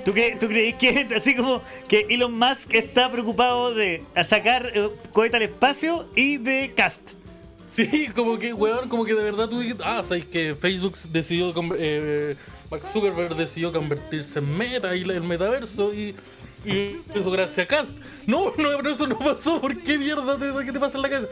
¿Tú, 0.03 0.13
qué, 0.13 0.35
¿Tú 0.39 0.47
crees 0.47 0.75
que 0.75 1.07
así 1.15 1.35
como 1.35 1.61
que 1.87 2.05
Elon 2.09 2.37
Musk 2.37 2.73
está 2.73 3.11
preocupado 3.11 3.73
de 3.73 4.03
sacar 4.25 4.71
eh, 4.73 4.89
cohete 5.13 5.37
al 5.37 5.43
espacio 5.43 6.07
y 6.15 6.37
de 6.37 6.73
cast? 6.75 7.01
Sí, 7.73 8.07
como 8.15 8.37
que, 8.37 8.53
weón, 8.53 8.89
como 8.89 9.05
que 9.05 9.13
de 9.13 9.23
verdad 9.23 9.47
tú 9.47 9.59
dijiste, 9.59 9.83
ah, 9.85 10.01
sabes 10.03 10.25
que 10.25 10.55
Facebook 10.55 10.97
decidió, 11.11 11.53
eh, 11.77 12.35
Mark 12.69 12.83
Zuckerberg 12.91 13.35
decidió 13.35 13.71
convertirse 13.71 14.39
en 14.39 14.57
meta 14.57 14.93
y 14.95 15.03
el 15.03 15.21
metaverso 15.21 15.93
y, 15.93 16.13
y 16.65 16.97
eso 17.13 17.31
gracias 17.31 17.59
a 17.59 17.67
Cast. 17.67 17.91
No, 18.27 18.45
no, 18.57 18.69
pero 18.77 18.89
eso 18.91 19.07
no 19.07 19.17
pasó, 19.17 19.61
¿por 19.61 19.77
qué 19.77 19.97
mierda 19.97 20.37
te, 20.37 20.65
qué 20.65 20.71
te 20.73 20.79
pasa 20.79 20.97
en 20.97 21.03
la 21.03 21.09
cabeza? 21.09 21.31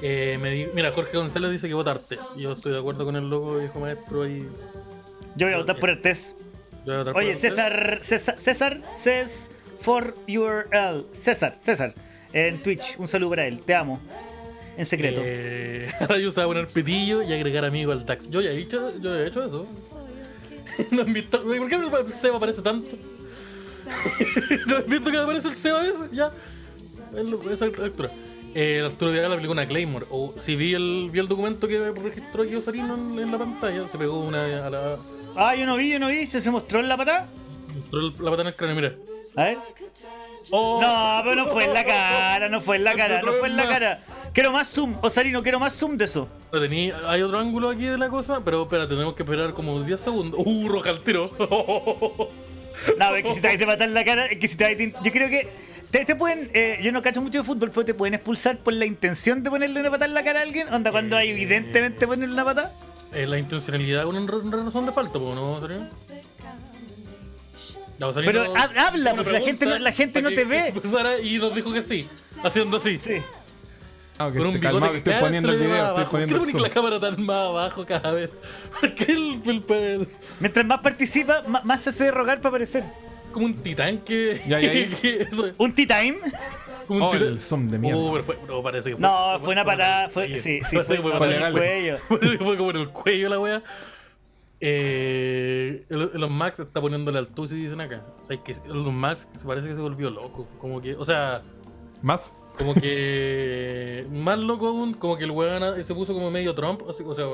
Eh, 0.00 0.38
me 0.40 0.50
di- 0.50 0.66
mira, 0.74 0.90
Jorge 0.92 1.16
González 1.16 1.50
dice 1.52 1.68
que 1.68 1.74
vota 1.74 1.90
Artes. 1.92 2.18
Yo 2.36 2.52
estoy 2.52 2.72
de 2.72 2.78
acuerdo 2.78 3.04
con 3.04 3.14
el 3.16 3.28
loco 3.28 3.56
viejo 3.58 3.78
maestro 3.78 4.22
ahí. 4.22 4.48
Yo 5.36 5.46
voy 5.46 5.54
a 5.54 5.58
votar 5.58 5.78
por 5.78 5.90
el 5.90 6.00
test. 6.00 6.38
Yo 6.86 7.02
Oye. 7.14 7.34
César, 7.34 7.98
César, 8.00 8.38
César, 8.38 8.80
says 9.00 9.48
for 9.80 10.14
your 10.26 10.66
L. 10.72 11.04
César, 11.12 11.54
César, 11.60 11.94
en 12.32 12.58
Twitch, 12.58 12.96
un 12.98 13.06
saludo 13.06 13.30
para 13.30 13.46
él, 13.46 13.60
te 13.60 13.74
amo. 13.74 14.00
En 14.76 14.86
secreto. 14.86 15.20
Eh, 15.22 15.90
ahora 16.00 16.18
yo 16.18 16.30
se 16.30 16.38
va 16.38 16.44
a 16.44 16.46
poner 16.46 16.66
pitillo 16.68 17.22
y 17.22 17.32
agregar 17.32 17.64
amigo 17.64 17.92
al 17.92 18.04
tax. 18.04 18.28
Yo 18.30 18.40
ya 18.40 18.50
he 18.50 18.58
hecho, 18.58 18.88
yo 19.00 19.14
ya 19.14 19.20
he 19.20 19.28
hecho 19.28 19.44
eso. 19.44 19.66
¿No 20.90 21.02
han 21.02 21.12
visto? 21.12 21.42
¿Por 21.42 21.68
qué 21.68 21.74
el 21.74 22.14
Seba 22.14 22.36
aparece 22.38 22.62
tanto? 22.62 22.90
¿No 24.66 24.76
has 24.76 24.86
visto 24.86 25.10
que 25.10 25.18
aparece 25.18 25.48
el 25.48 25.54
Seba 25.54 25.86
ese? 25.86 26.16
Ya. 26.16 26.30
Esa 27.52 27.66
lectura. 27.66 28.10
Eh, 28.54 28.82
Arturo 28.84 29.12
Vidal 29.12 29.32
aplicó 29.32 29.52
una 29.52 29.66
Claymore. 29.66 30.06
O 30.10 30.34
si 30.38 30.56
vi 30.56 30.74
el, 30.74 31.10
vi 31.10 31.20
el 31.20 31.28
documento 31.28 31.68
que 31.68 31.90
registró 31.90 32.42
aquí 32.42 32.54
Osarino 32.54 32.94
en, 32.94 33.18
en 33.18 33.30
la 33.30 33.38
pantalla, 33.38 33.86
se 33.88 33.98
pegó 33.98 34.20
una 34.20 34.66
a 34.66 34.70
la. 34.70 34.98
Ah, 35.36 35.54
yo 35.54 35.66
no 35.66 35.76
vi, 35.76 35.90
yo 35.90 35.98
no 35.98 36.08
vi, 36.08 36.26
¿se, 36.26 36.40
se 36.40 36.50
mostró 36.50 36.80
en 36.80 36.88
la 36.88 36.96
patada? 36.96 37.26
mostró 37.74 38.00
la 38.24 38.30
pata 38.30 38.42
en 38.42 38.48
el 38.48 38.56
cráneo, 38.56 38.76
mira. 38.76 38.92
A 39.36 39.44
ver. 39.44 39.58
Oh. 40.50 40.80
No, 40.82 41.20
pero 41.22 41.36
no 41.36 41.46
fue 41.46 41.64
en 41.64 41.74
la 41.74 41.84
cara, 41.84 42.48
no 42.48 42.60
fue 42.60 42.76
en 42.76 42.84
la 42.84 42.94
cara, 42.94 43.22
no 43.22 43.32
fue 43.34 43.48
en 43.48 43.56
la 43.56 43.68
cara. 43.68 44.04
Quiero 44.34 44.50
más 44.52 44.68
zoom, 44.68 44.96
Osarino, 45.02 45.42
quiero 45.42 45.60
más 45.60 45.74
zoom 45.74 45.96
de 45.96 46.04
eso. 46.06 46.28
Tení- 46.50 46.92
hay 47.06 47.22
otro 47.22 47.38
ángulo 47.38 47.68
aquí 47.70 47.84
de 47.84 47.96
la 47.98 48.08
cosa, 48.08 48.40
pero 48.44 48.62
espera, 48.62 48.88
tenemos 48.88 49.14
que 49.14 49.22
esperar 49.22 49.52
como 49.52 49.80
10 49.82 50.00
segundos. 50.00 50.40
Uh, 50.44 50.68
roja 50.68 50.90
al 50.90 51.00
tiro. 51.00 51.30
No, 52.98 53.14
es 53.14 53.22
que 53.22 53.34
si 53.34 53.40
te, 53.40 53.56
te 53.56 53.64
matan 53.64 53.94
la 53.94 54.04
cara, 54.04 54.26
es 54.26 54.38
que 54.38 54.48
si 54.48 54.56
te, 54.56 54.74
te- 54.74 54.90
yo 55.04 55.12
creo 55.12 55.28
que 55.28 55.46
te, 55.92 56.04
te 56.04 56.16
pueden, 56.16 56.50
eh, 56.52 56.80
yo 56.82 56.90
no 56.90 57.00
cacho 57.00 57.22
mucho 57.22 57.38
de 57.38 57.44
fútbol, 57.44 57.70
pero 57.70 57.84
te 57.84 57.94
pueden 57.94 58.14
expulsar 58.14 58.56
por 58.58 58.72
la 58.72 58.86
intención 58.86 59.44
de 59.44 59.50
ponerle 59.50 59.78
una 59.78 59.90
patada 59.90 60.06
en 60.06 60.14
la 60.14 60.24
cara 60.24 60.40
a 60.40 60.42
alguien. 60.42 60.66
Onda, 60.74 60.90
cuando 60.90 61.16
hay 61.16 61.30
evidentemente 61.30 62.08
ponerle 62.08 62.34
una 62.34 62.44
patada. 62.44 62.72
Eh, 63.14 63.26
la 63.26 63.38
intencionalidad 63.38 64.04
con 64.04 64.16
una 64.16 64.56
razón 64.64 64.86
de 64.86 64.92
falta, 64.92 65.18
¿no? 65.18 65.34
¿No, 65.34 65.60
Sarino? 65.60 65.88
No, 67.98 68.12
Pero 68.14 68.54
hab- 68.54 68.76
habla, 68.76 69.14
pues, 69.14 69.30
la 69.30 69.40
gente 69.40 69.66
no- 69.66 69.78
la 69.78 69.92
gente 69.92 70.22
no 70.22 70.30
te 70.30 70.44
ve. 70.44 70.74
Y 71.22 71.38
nos 71.38 71.54
dijo 71.54 71.72
que 71.72 71.82
sí, 71.82 72.08
haciendo 72.42 72.78
así. 72.78 72.98
Sí. 72.98 73.22
Ah, 74.18 74.26
ok, 74.26 74.36
con 74.36 74.46
un 74.48 74.52
te 74.54 74.58
bigote 74.58 74.60
calma, 74.80 74.90
que 74.90 74.96
estoy 74.98 75.14
poniendo 75.20 75.52
el 75.52 75.58
video, 75.58 75.88
estoy 75.88 76.04
poniendo 76.06 76.38
¿Por 76.38 76.52
qué 76.52 76.60
la 76.60 76.70
cámara 76.70 77.00
tan 77.00 77.22
más 77.24 77.48
abajo 77.48 77.86
cada 77.86 78.12
vez? 78.12 78.30
Porque 78.80 79.04
el, 79.04 79.40
el, 79.46 79.64
el- 79.68 80.08
Mientras 80.40 80.66
más 80.66 80.80
participa, 80.80 81.42
más, 81.48 81.64
más 81.64 81.80
se 81.82 81.90
hace 81.90 82.10
rogar 82.10 82.38
para 82.38 82.48
aparecer. 82.50 82.84
como 83.30 83.46
un 83.46 83.54
titán 83.54 83.98
que. 83.98 84.42
Ya, 84.48 84.60
ya, 84.60 84.72
ya. 84.72 84.96
que 85.00 85.22
eso 85.22 85.46
es, 85.46 85.54
¿Un 85.58 85.72
T-Time? 85.72 86.18
Un 86.88 87.02
Oh, 87.02 87.12
zoom 87.38 87.68
de 87.68 87.78
mierda. 87.78 88.00
Pero 88.12 88.24
fue, 88.24 88.36
no, 88.48 88.62
parece 88.62 88.90
que 88.90 88.96
fue. 88.96 89.02
No, 89.02 89.38
fue 89.40 89.52
una 89.52 89.64
patada. 89.64 90.08
Fue, 90.08 90.36
sí, 90.38 90.60
sí, 90.64 90.76
fue, 90.78 90.98
fue 90.98 91.26
en 91.26 91.30
legal. 91.30 91.52
el 91.52 91.58
cuello. 91.58 91.98
Fue, 92.08 92.18
fue 92.38 92.56
como 92.56 92.70
en 92.70 92.76
el 92.76 92.88
cuello 92.90 93.28
la 93.28 93.38
wea. 93.40 93.62
Eh, 94.60 95.84
el- 95.88 96.10
los 96.14 96.30
Max 96.30 96.60
está 96.60 96.80
poniéndole 96.80 97.18
al 97.18 97.28
tusi 97.28 97.56
dicen 97.56 97.80
acá. 97.80 98.02
O 98.20 98.24
sea, 98.24 98.36
que 98.42 98.54
los 98.66 98.92
Max 98.92 99.28
se 99.34 99.46
parece 99.46 99.68
que 99.68 99.74
se 99.74 99.80
volvió 99.80 100.08
loco. 100.10 100.46
Como 100.60 100.80
que, 100.80 100.94
o 100.94 101.04
sea, 101.04 101.42
¿Más? 102.00 102.32
como 102.58 102.74
que 102.74 104.06
más 104.12 104.38
loco 104.38 104.68
aún, 104.68 104.94
como 104.94 105.16
que 105.16 105.24
el 105.24 105.30
weón 105.32 105.82
se 105.84 105.94
puso 105.94 106.14
como 106.14 106.30
medio 106.30 106.54
Trump. 106.54 106.82
Así, 106.88 107.02
o 107.04 107.14
sea, 107.14 107.26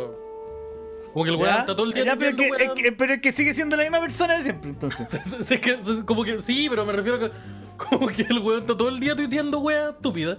como 1.12 1.24
que 1.24 1.30
el 1.30 1.36
weón 1.36 1.56
está 1.58 1.74
todo 1.76 1.86
el 1.86 1.92
día 1.92 2.04
Ya, 2.04 2.16
pero, 2.16 2.36
que, 2.36 2.48
es 2.48 2.70
que- 2.74 2.92
pero 2.92 3.14
es 3.14 3.20
que 3.20 3.32
sigue 3.32 3.54
siendo 3.54 3.76
la 3.76 3.82
misma 3.82 4.00
persona 4.00 4.36
de 4.36 4.42
siempre, 4.42 4.70
entonces. 4.70 5.06
Es 5.50 5.60
que, 5.60 5.76
como 6.04 6.24
que 6.24 6.38
sí, 6.38 6.66
pero 6.70 6.84
me 6.86 6.92
refiero 6.92 7.16
a 7.16 7.20
que 7.20 7.30
como 7.76 8.06
que 8.08 8.22
el 8.22 8.38
weón 8.40 8.60
está 8.60 8.76
todo 8.76 8.88
el 8.88 8.98
día 9.00 9.14
tuiteando 9.16 9.58
wea 9.60 9.90
estúpida. 9.90 10.36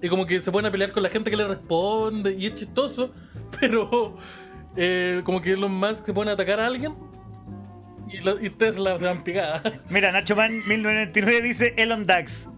Y 0.00 0.08
como 0.08 0.26
que 0.26 0.40
se 0.40 0.50
ponen 0.50 0.68
a 0.68 0.72
pelear 0.72 0.90
con 0.92 1.02
la 1.04 1.08
gente 1.10 1.30
que 1.30 1.36
le 1.36 1.46
responde 1.46 2.34
y 2.34 2.46
es 2.46 2.54
chistoso, 2.56 3.12
pero 3.60 4.16
eh, 4.76 5.20
como 5.24 5.40
que 5.40 5.56
los 5.56 5.70
más 5.70 6.02
se 6.04 6.12
ponen 6.12 6.30
a 6.30 6.32
atacar 6.34 6.58
a 6.60 6.66
alguien 6.66 6.94
y, 8.08 8.18
lo- 8.18 8.40
y 8.44 8.50
Tesla 8.50 8.98
se 8.98 9.04
van 9.04 9.22
picadas. 9.22 9.62
Mira, 9.90 10.10
Nacho 10.12 10.34
Man 10.36 10.54
1999 10.66 11.40
dice 11.42 11.74
Elon 11.76 12.04
Dax. 12.04 12.48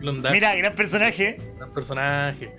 Elon 0.00 0.16
Musk, 0.20 0.30
Mira, 0.32 0.54
gran 0.56 0.74
personaje. 0.74 1.38
gran 1.58 1.70
personaje. 1.72 2.56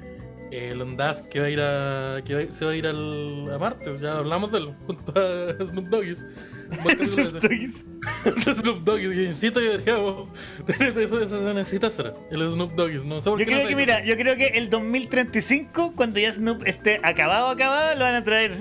Elon 0.57 0.95
Musk 0.95 1.27
que 1.29 1.39
va 1.39 1.45
a 1.45 1.49
ir 1.49 1.61
a. 1.61 2.21
que 2.25 2.33
va- 2.45 2.51
se 2.51 2.65
va 2.65 2.71
a 2.71 2.75
ir 2.75 2.87
al, 2.87 3.51
a 3.53 3.57
Marte, 3.57 3.95
ya 4.01 4.17
hablamos 4.17 4.51
de 4.51 4.57
él, 4.59 4.69
junto 4.85 5.13
a 5.19 5.65
Snoop. 5.65 5.89
Buen 5.89 6.97
capítulo 6.97 7.39
ese. 7.39 8.55
Snoop 8.55 8.79
Doggy, 8.79 9.03
yo 9.15 9.21
insisto 9.21 9.59
que 9.59 9.65
deberíamos. 9.69 10.29
Eso, 10.67 11.21
eso 11.21 11.47
se 11.47 11.53
necesita 11.53 11.87
hacer. 11.87 12.13
El 12.31 12.41
Snoop 12.51 12.73
Doggy. 12.73 13.01
No 13.05 13.21
sé 13.21 13.29
por 13.29 13.39
Yo 13.39 13.45
qué 13.45 13.51
no 13.51 13.57
creo 13.57 13.63
que, 13.67 13.73
se- 13.73 13.75
mira, 13.75 14.03
yo 14.03 14.15
creo 14.17 14.35
que 14.35 14.47
el 14.47 14.69
2035, 14.69 15.93
cuando 15.95 16.19
ya 16.19 16.31
Snoop 16.31 16.63
esté 16.65 16.99
acabado, 17.03 17.49
acabado, 17.49 17.93
lo 17.95 18.01
van 18.05 18.15
a 18.15 18.23
traer. 18.23 18.51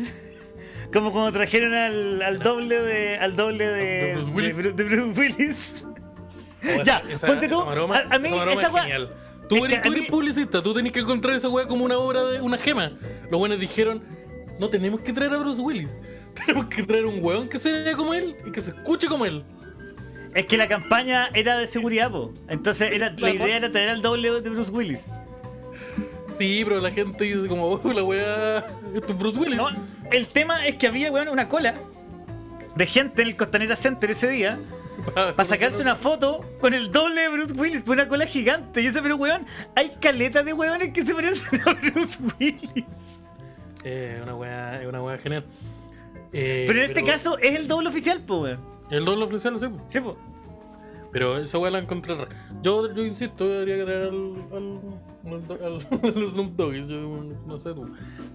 Como 0.93 1.13
cuando 1.13 1.33
trajeron 1.33 1.75
al, 1.75 2.23
al 2.23 2.39
doble 2.39 2.81
de. 2.81 3.17
al 3.17 3.35
doble 3.37 3.67
de. 3.67 3.85
¿De 3.85 4.15
Bruce 4.15 4.31
Willis? 4.33 4.57
de 4.57 4.73
de 4.73 4.85
Bruce 4.85 5.21
Willis. 5.21 5.85
Oh, 6.79 6.83
Ya, 6.85 7.03
esa- 7.11 7.27
ponte 7.27 7.49
tú, 7.49 7.61
esa 7.63 7.71
maroma- 7.71 7.97
a- 8.11 8.15
a 8.15 8.19
mí 8.19 8.29
esa 8.29 8.51
esa 8.53 8.67
es 8.69 8.83
genial. 8.83 9.11
Tú 9.49 9.65
eres, 9.65 9.83
tú 9.83 9.93
eres 9.93 10.05
mí- 10.05 10.09
publicista, 10.09 10.63
tú 10.63 10.73
tenés 10.75 10.93
que 10.93 11.01
encontrar 11.01 11.35
esa 11.37 11.49
weá 11.49 11.67
como 11.67 11.85
una 11.85 11.99
obra 11.99 12.25
de 12.25 12.41
una 12.41 12.57
gema. 12.57 12.93
Los 13.31 13.39
buenos 13.39 13.59
dijeron, 13.61 14.03
no 14.59 14.69
tenemos 14.71 15.01
que 15.01 15.13
traer 15.13 15.33
a 15.33 15.39
Bruce 15.39 15.61
Willis. 15.61 15.89
Tenemos 16.35 16.67
que 16.67 16.83
traer 16.83 17.07
un 17.07 17.25
weón 17.25 17.49
que 17.49 17.61
se 17.61 17.71
vea 17.71 17.95
como 17.95 18.13
él 18.13 18.35
y 18.45 18.51
que 18.51 18.61
se 18.61 18.71
escuche 18.71 19.07
como 19.07 19.25
él. 19.25 19.45
Es 20.35 20.47
que 20.47 20.57
la 20.57 20.67
campaña 20.67 21.29
era 21.33 21.57
de 21.59 21.69
seguridad, 21.69 22.11
po. 22.11 22.33
Entonces 22.49 22.91
era, 22.93 23.15
la 23.17 23.31
idea 23.31 23.57
era 23.57 23.71
traer 23.71 23.91
al 23.91 24.03
doble 24.03 24.41
de 24.41 24.51
Bruce 24.51 24.73
Willis. 24.73 25.05
Sí, 26.37 26.63
pero 26.65 26.81
la 26.81 26.91
gente 26.91 27.23
dice 27.23 27.47
como, 27.47 27.67
oh, 27.69 27.93
la 27.93 28.03
weá, 28.03 28.67
esto 28.95 29.13
es 29.13 29.19
Bruce 29.19 29.39
Willis. 29.39 29.57
No, 29.57 29.69
el 30.11 30.27
tema 30.27 30.67
es 30.67 30.75
que 30.75 30.89
había, 30.89 31.13
weón, 31.13 31.29
una 31.29 31.49
cola 31.49 31.75
de 32.75 32.87
gente 32.87 33.23
en 33.23 33.29
el 33.29 33.37
Costanera 33.37 33.77
Center 33.77 34.11
ese 34.11 34.29
día 34.29 34.59
para 35.15 35.45
sacarse 35.45 35.83
una 35.83 35.97
foto 35.97 36.41
con 36.61 36.75
el 36.75 36.91
doble 36.93 37.23
de 37.23 37.29
Bruce 37.29 37.53
Willis, 37.55 37.83
por 37.83 37.95
una 37.95 38.09
cola 38.09 38.27
gigante. 38.27 38.81
Y 38.81 38.87
ese, 38.87 39.03
pero 39.03 39.17
weón, 39.17 39.47
hay 39.75 39.91
caletas 40.01 40.45
de 40.45 40.53
weones 40.53 40.93
que 40.93 41.05
se 41.05 41.15
parecen 41.15 41.61
a 41.67 41.73
Bruce 41.75 42.19
Willis. 42.39 42.85
Eh, 43.85 44.21
una 44.23 44.35
weá, 44.35 44.81
es 44.83 44.89
una 44.89 45.03
weá 45.03 45.19
genial. 45.19 45.45
Eh, 46.33 46.65
Pero 46.67 46.81
en 46.81 46.87
este 46.91 47.05
caso 47.05 47.39
es 47.39 47.55
el 47.55 47.69
doble 47.69 47.89
oficial, 47.89 48.21
po, 48.23 48.43
weón. 48.43 48.61
El 48.91 49.05
doble 49.05 49.25
oficial, 49.25 49.59
sí. 49.61 49.69
po. 49.69 49.83
Sí, 49.87 50.01
po. 50.01 50.19
Pero 51.13 51.39
esa 51.39 51.59
weá 51.59 51.71
la 51.71 51.79
encontré 51.79 52.15
rara. 52.17 52.35
Yo, 52.63 52.93
yo 52.93 53.05
insisto, 53.05 53.47
debería 53.47 53.85
traer 53.85 54.09
al, 54.09 54.35
al, 54.53 54.81
al, 55.63 55.87
al 56.03 56.31
Snoop 56.33 56.57
Dogg, 56.57 56.75
yo 56.75 57.25
no 57.47 57.59
sé 57.59 57.73
tú. 57.73 57.89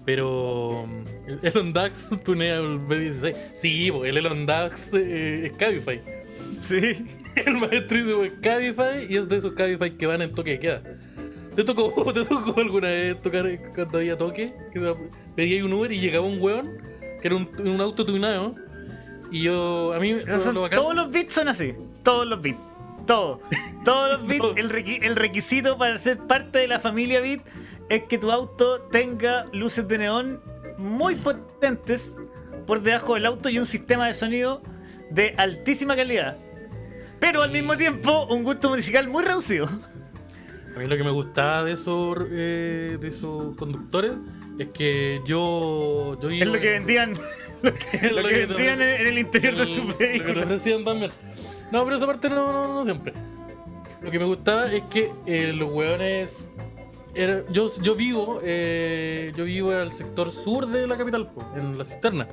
Pero 0.06 0.86
el 1.26 1.38
Elon 1.42 1.74
Dax 1.74 2.08
tunea 2.24 2.56
el 2.56 2.80
B16. 2.80 3.34
Sí, 3.56 3.90
porque 3.92 4.08
el 4.08 4.16
Elon 4.16 4.46
Dax 4.46 4.94
eh, 4.94 5.46
es 5.48 5.58
Cabify. 5.58 6.00
Sí. 6.60 7.06
El 7.36 7.56
maestrísimo 7.58 8.22
es 8.24 8.32
Cabify 8.42 9.06
y 9.08 9.16
es 9.16 9.28
de 9.28 9.36
esos 9.38 9.52
Cabify 9.52 9.90
que 9.96 10.06
van 10.06 10.22
en 10.22 10.32
toque 10.32 10.52
de 10.52 10.58
queda. 10.60 10.82
¿Te 11.54 11.64
tocó, 11.64 11.90
¿Te 12.12 12.24
tocó 12.24 12.60
alguna 12.60 12.88
vez 12.88 13.20
tocar 13.22 13.46
cuando 13.74 13.98
había 13.98 14.16
toque? 14.18 14.52
Que 14.72 14.94
pedía 15.36 15.64
un 15.64 15.72
Uber 15.72 15.90
y 15.92 16.00
llegaba 16.00 16.26
un 16.26 16.40
weón 16.40 16.68
que 17.20 17.28
era 17.28 17.36
un, 17.36 17.48
un 17.66 17.80
auto 17.80 18.04
tunado. 18.04 18.54
Y 19.30 19.42
yo, 19.42 19.92
a 19.92 20.00
mí, 20.00 20.12
lo 20.14 20.62
bacán- 20.62 20.76
todos 20.76 20.94
los 20.94 21.10
bits 21.10 21.34
son 21.34 21.48
así. 21.48 21.74
Todos 22.02 22.26
los 22.26 22.40
bits. 22.42 22.58
Todos. 23.06 23.38
Todos 23.84 24.18
los 24.18 24.26
bits. 24.26 24.38
Todos. 24.40 24.56
El, 24.56 24.70
requi- 24.70 24.98
el 25.02 25.14
requisito 25.16 25.78
para 25.78 25.96
ser 25.98 26.18
parte 26.18 26.58
de 26.58 26.66
la 26.68 26.80
familia 26.80 27.20
bit 27.20 27.42
es 27.88 28.02
que 28.04 28.18
tu 28.18 28.30
auto 28.32 28.80
tenga 28.90 29.46
luces 29.52 29.86
de 29.86 29.98
neón 29.98 30.40
muy 30.78 31.14
potentes 31.16 32.12
por 32.66 32.82
debajo 32.82 33.14
del 33.14 33.26
auto 33.26 33.48
y 33.48 33.58
un 33.58 33.66
sistema 33.66 34.08
de 34.08 34.14
sonido 34.14 34.62
de 35.10 35.34
altísima 35.36 35.94
calidad. 35.94 36.36
Pero 37.20 37.42
al 37.42 37.52
mismo 37.52 37.76
tiempo, 37.76 38.26
un 38.26 38.42
gusto 38.42 38.70
musical 38.70 39.08
muy 39.08 39.22
reducido. 39.24 39.68
A 40.74 40.78
mí 40.78 40.86
lo 40.86 40.96
que 40.96 41.04
me 41.04 41.10
gustaba 41.10 41.64
de 41.64 41.72
esos, 41.72 42.16
eh, 42.30 42.96
de 43.00 43.08
esos 43.08 43.54
conductores 43.56 44.12
es 44.58 44.68
que 44.68 45.20
yo, 45.26 46.18
yo 46.20 46.30
Es 46.30 46.46
lo 46.46 46.60
que 46.60 46.70
vendían. 46.70 47.12
Lo 47.62 47.74
que, 47.74 48.08
lo 48.10 48.26
que 48.26 48.46
vendían 48.46 48.80
en, 48.80 48.88
en 49.02 49.06
el 49.08 49.18
interior 49.18 49.54
de 49.54 49.66
su 49.66 49.84
Lo 49.84 49.98
que 49.98 50.06
te 50.06 50.18
vehículo. 50.18 50.82
también. 50.82 51.10
No, 51.70 51.84
pero 51.84 51.96
esa 51.96 52.06
parte 52.06 52.30
no, 52.30 52.50
no, 52.54 52.74
no 52.76 52.84
siempre. 52.84 53.12
Lo 54.00 54.10
que 54.10 54.18
me 54.18 54.24
gustaba 54.24 54.72
es 54.72 54.82
que 54.84 55.10
eh, 55.26 55.52
los 55.52 55.70
hueones. 55.70 56.48
era- 57.14 57.42
yo, 57.50 57.70
yo 57.82 57.94
vivo 57.94 58.40
eh, 58.42 59.30
yo 59.36 59.44
vivo 59.44 59.72
en 59.72 59.78
el 59.80 59.92
sector 59.92 60.30
sur 60.30 60.68
de 60.68 60.86
la 60.86 60.96
capital, 60.96 61.28
en 61.54 61.76
la 61.76 61.84
cisterna. 61.84 62.28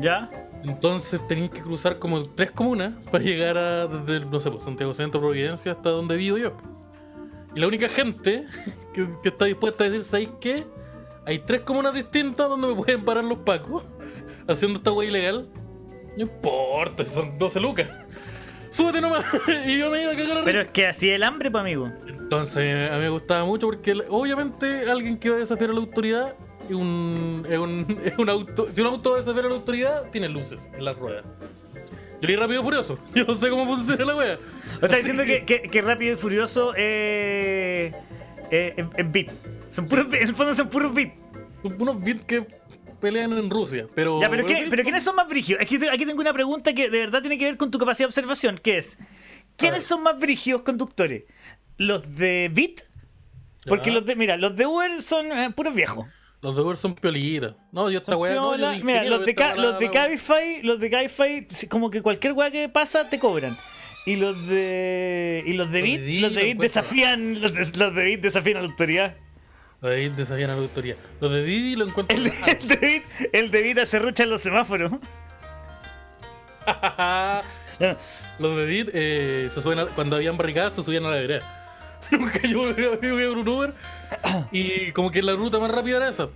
¿Ya? 0.00 0.28
Entonces 0.66 1.20
tenías 1.28 1.50
que 1.50 1.60
cruzar 1.60 1.98
como 1.98 2.20
tres 2.22 2.50
comunas 2.50 2.94
para 3.10 3.22
llegar 3.22 3.56
a 3.56 3.86
desde, 3.86 4.26
no 4.28 4.40
sé, 4.40 4.50
pues, 4.50 4.64
Santiago 4.64 4.92
Centro, 4.92 5.20
Providencia 5.20 5.72
hasta 5.72 5.90
donde 5.90 6.16
vivo 6.16 6.38
yo. 6.38 6.56
Y 7.54 7.60
la 7.60 7.68
única 7.68 7.88
gente 7.88 8.46
que, 8.94 9.08
que 9.22 9.28
está 9.28 9.44
dispuesta 9.44 9.84
a 9.84 9.90
decir, 9.90 10.04
¿sabéis 10.04 10.30
qué? 10.40 10.64
Hay 11.24 11.38
tres 11.40 11.60
comunas 11.62 11.94
distintas 11.94 12.48
donde 12.48 12.68
me 12.68 12.74
pueden 12.74 13.04
parar 13.04 13.24
los 13.24 13.38
pacos 13.38 13.84
haciendo 14.48 14.78
esta 14.78 14.92
wea 14.92 15.08
ilegal. 15.08 15.48
No 16.16 16.22
importa, 16.22 17.04
son 17.04 17.38
12 17.38 17.60
lucas. 17.60 17.88
Súbete 18.70 19.00
nomás. 19.00 19.24
y 19.66 19.78
yo 19.78 19.90
me 19.90 20.02
iba 20.02 20.12
a 20.12 20.16
cagar 20.16 20.38
a 20.38 20.44
Pero 20.44 20.60
es 20.62 20.68
que 20.68 20.86
así 20.86 21.08
el 21.10 21.22
hambre, 21.22 21.50
pues 21.50 21.60
amigo. 21.60 21.90
entonces, 22.08 22.90
a 22.90 22.94
mí 22.94 23.00
me 23.00 23.08
gustaba 23.08 23.44
mucho 23.44 23.68
porque 23.68 23.92
obviamente 24.08 24.90
alguien 24.90 25.16
que 25.18 25.30
va 25.30 25.36
a 25.36 25.38
desafiar 25.38 25.70
a 25.70 25.72
la 25.74 25.80
autoridad 25.80 26.34
es 26.68 26.74
un, 26.74 27.46
es 27.48 27.58
un, 27.58 28.00
es 28.04 28.18
un 28.18 28.28
auto. 28.28 28.68
Si 28.74 28.80
un 28.80 28.86
auto 28.88 29.12
va 29.12 29.18
a 29.18 29.42
la 29.42 29.54
autoridad, 29.54 30.10
tiene 30.10 30.28
luces 30.28 30.60
en 30.74 30.84
las 30.84 30.96
ruedas. 30.96 31.24
Yo 32.20 32.28
leí 32.28 32.36
rápido 32.36 32.60
y 32.60 32.64
furioso. 32.64 32.98
Yo 33.14 33.24
no 33.24 33.34
sé 33.34 33.50
cómo 33.50 33.66
funciona 33.66 34.04
la 34.04 34.16
wea. 34.16 34.38
O 34.80 34.84
está 34.84 34.96
diciendo 34.96 35.24
que, 35.24 35.44
que, 35.44 35.62
que 35.62 35.82
Rápido 35.82 36.14
y 36.14 36.16
Furioso 36.16 36.72
eh, 36.76 37.92
eh, 38.50 38.74
es, 38.76 38.86
es 38.96 39.12
beat. 39.12 39.28
Son 39.70 39.86
puros, 39.86 40.08
beat, 40.08 40.22
en 40.22 40.28
el 40.28 40.34
fondo 40.34 40.54
son 40.54 40.68
puros 40.68 40.94
beat. 40.94 41.12
Son 41.62 41.80
unos 41.80 42.02
bits 42.02 42.24
que 42.24 42.46
pelean 43.00 43.32
en 43.32 43.50
Rusia. 43.50 43.86
Pero. 43.94 44.20
Ya, 44.20 44.30
pero, 44.30 44.46
¿qué, 44.46 44.66
pero 44.70 44.82
¿quiénes 44.82 45.02
son 45.02 45.16
más 45.16 45.28
brígidos? 45.28 45.62
Aquí, 45.62 45.78
aquí 45.86 46.06
tengo 46.06 46.20
una 46.20 46.32
pregunta 46.32 46.72
que 46.72 46.90
de 46.90 47.00
verdad 47.00 47.20
tiene 47.20 47.38
que 47.38 47.44
ver 47.44 47.56
con 47.56 47.70
tu 47.70 47.78
capacidad 47.78 48.06
de 48.06 48.10
observación, 48.10 48.58
que 48.58 48.78
es, 48.78 48.98
¿quiénes 49.56 49.84
son 49.84 50.02
más 50.02 50.18
brígidos 50.18 50.62
conductores? 50.62 51.24
¿Los 51.76 52.16
de 52.16 52.50
beat? 52.52 52.82
Porque 53.66 53.90
los 53.90 54.06
de, 54.06 54.14
mira, 54.14 54.36
los 54.36 54.56
de 54.56 54.66
Uber 54.66 55.02
son 55.02 55.32
eh, 55.32 55.50
puros 55.54 55.74
viejos. 55.74 56.06
Los 56.42 56.54
de 56.54 56.62
Uber 56.62 56.76
son 56.76 56.94
piolitas. 56.94 57.54
No, 57.72 57.90
yo 57.90 57.98
esta 57.98 58.16
wea. 58.16 58.34
no, 58.34 58.56
yo 58.56 58.84
mira, 58.84 59.04
los 59.04 59.24
de, 59.24 59.34
Ca- 59.34 59.54
los 59.56 59.78
de 59.78 59.90
Cabify, 59.90 60.62
los 60.62 60.78
de 60.78 60.90
Cabify, 60.90 61.46
como 61.68 61.90
que 61.90 62.02
cualquier 62.02 62.34
weá 62.34 62.50
que 62.50 62.68
pasa 62.68 63.08
te 63.08 63.18
cobran. 63.18 63.56
Y 64.04 64.16
los 64.16 64.46
de 64.46 65.42
y 65.46 65.54
los 65.54 65.72
de 65.72 65.82
Bit, 65.82 66.04
Bit 66.04 66.20
los 66.22 66.34
de 66.34 66.42
Bit 66.44 66.58
desafían, 66.58 67.40
los 67.40 67.52
de, 67.52 67.64
los 67.76 67.94
de 67.94 68.04
Bit 68.04 68.20
desafían 68.20 68.58
a 68.58 68.60
la 68.60 68.66
autoridad. 68.68 69.16
Los 69.82 69.90
de 69.90 69.96
Didi 69.98 70.16
desafían 70.16 70.50
a 70.50 70.54
la 70.56 70.62
autoridad. 70.62 70.96
Los 71.20 71.30
de 71.32 71.42
Didi 71.44 71.76
lo 71.76 71.86
encuentro. 71.86 72.16
El, 72.16 72.24
de- 72.24 72.32
el 72.46 72.68
de 72.68 72.76
Bit, 72.76 73.02
el 73.32 73.50
de 73.50 73.62
Bit 73.62 73.78
hace 73.78 73.96
en 73.98 74.30
los 74.30 74.40
semáforos. 74.40 74.92
Los 78.38 78.56
de 78.56 78.66
Didi 78.66 78.90
eh, 78.92 79.50
se 79.52 79.62
suben 79.62 79.78
a- 79.80 79.86
cuando 79.86 80.16
habían 80.16 80.36
barricadas 80.36 80.72
se 80.74 80.82
subían 80.82 81.04
a 81.04 81.10
la 81.10 81.16
vereda. 81.16 81.65
Nunca 82.18 82.40
yo 82.42 82.76
yo 82.76 82.94
iba 83.02 83.22
en 83.32 83.38
un 83.38 83.48
Uber 83.48 83.74
y 84.52 84.92
como 84.92 85.10
que 85.10 85.22
la 85.22 85.32
ruta 85.34 85.58
más 85.58 85.70
rápida 85.70 85.96
era 85.98 86.08
esa. 86.08 86.28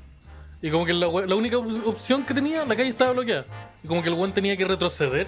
Y 0.62 0.70
como 0.70 0.84
que 0.84 0.92
la, 0.92 1.06
la 1.06 1.34
única 1.34 1.56
op- 1.58 1.86
opción 1.86 2.24
que 2.24 2.34
tenía, 2.34 2.64
la 2.64 2.76
calle 2.76 2.90
estaba 2.90 3.12
bloqueada. 3.12 3.44
Y 3.82 3.88
como 3.88 4.02
que 4.02 4.08
el 4.08 4.14
weón 4.14 4.32
tenía 4.32 4.56
que 4.56 4.64
retroceder, 4.66 5.26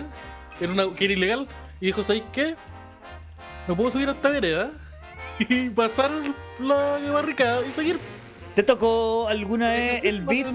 era 0.60 0.72
una, 0.72 0.92
que 0.94 1.04
era 1.06 1.14
ilegal. 1.14 1.46
Y 1.80 1.86
dijo, 1.86 2.02
¿sabes 2.02 2.22
qué? 2.32 2.54
Me 3.66 3.74
puedo 3.74 3.90
subir 3.90 4.08
a 4.08 4.12
esta 4.12 4.28
vereda 4.30 4.70
y 5.38 5.70
pasar 5.70 6.10
la 6.60 6.98
barricada 7.12 7.60
y 7.66 7.72
seguir. 7.72 7.98
¿Te 8.54 8.62
tocó 8.62 9.26
alguna 9.28 9.70
vez 9.70 10.04
el 10.04 10.20
beat? 10.20 10.46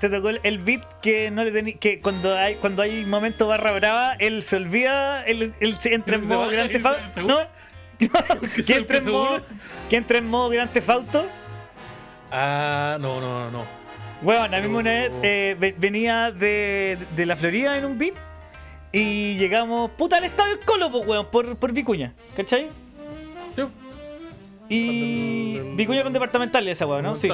¿Te 0.00 0.08
tocó 0.08 0.30
el, 0.30 0.40
el 0.44 0.58
beat 0.60 0.82
que 1.02 1.30
no 1.30 1.44
le 1.44 1.50
tení, 1.50 1.74
que 1.74 2.00
cuando 2.00 2.34
hay 2.34 2.54
cuando 2.54 2.80
hay 2.80 3.04
momento 3.04 3.46
barra 3.48 3.72
brava, 3.72 4.14
él 4.14 4.42
se 4.42 4.56
olvida, 4.56 5.22
él, 5.26 5.52
él 5.60 5.78
se 5.78 5.92
entra 5.92 6.14
en 6.14 6.22
¿Se 6.22 6.26
modo 6.26 6.40
va? 6.40 6.46
Grand 6.48 6.70
¿Él 6.70 6.82
Theft 6.82 6.96
se- 6.96 7.02
Auto? 7.02 7.14
seguro? 7.14 7.34
¿No? 7.34 7.46
¿Que 8.54 8.62
¿Que 8.62 8.62
se- 8.62 8.76
entra 8.78 8.98
en 8.98 9.10
modo 9.10 9.40
que 9.88 9.96
entra 9.96 10.18
en 10.18 10.26
modo 10.28 10.48
Grand 10.48 10.70
Theft 10.72 10.90
Auto? 10.90 11.26
Ah, 12.30 12.96
no, 13.00 13.20
no, 13.20 13.40
no, 13.44 13.50
no. 13.50 13.64
Bueno, 14.22 14.42
a 14.44 14.60
mí 14.60 14.66
una 14.68 14.90
vez 14.90 15.12
eh, 15.22 15.56
ve- 15.58 15.74
venía 15.78 16.30
de, 16.30 16.98
de 17.16 17.26
la 17.26 17.36
Florida 17.36 17.76
en 17.78 17.84
un 17.86 17.98
beat 17.98 18.14
y 18.92 19.36
llegamos, 19.36 19.90
puta, 19.92 20.18
al 20.18 20.24
estadio 20.24 20.56
del 20.56 20.64
Colo, 20.64 20.90
pues, 20.90 21.06
weón, 21.06 21.26
por, 21.30 21.56
por 21.56 21.72
Vicuña, 21.72 22.12
¿cachai? 22.36 22.68
Sí, 23.56 23.62
Y 24.68 25.54
Del- 25.54 25.64
del- 25.66 25.76
Vicuña 25.76 26.02
con 26.02 26.12
departamental 26.12 26.66
esa 26.68 26.86
weón, 26.86 27.02
¿no? 27.02 27.16
Sí, 27.16 27.28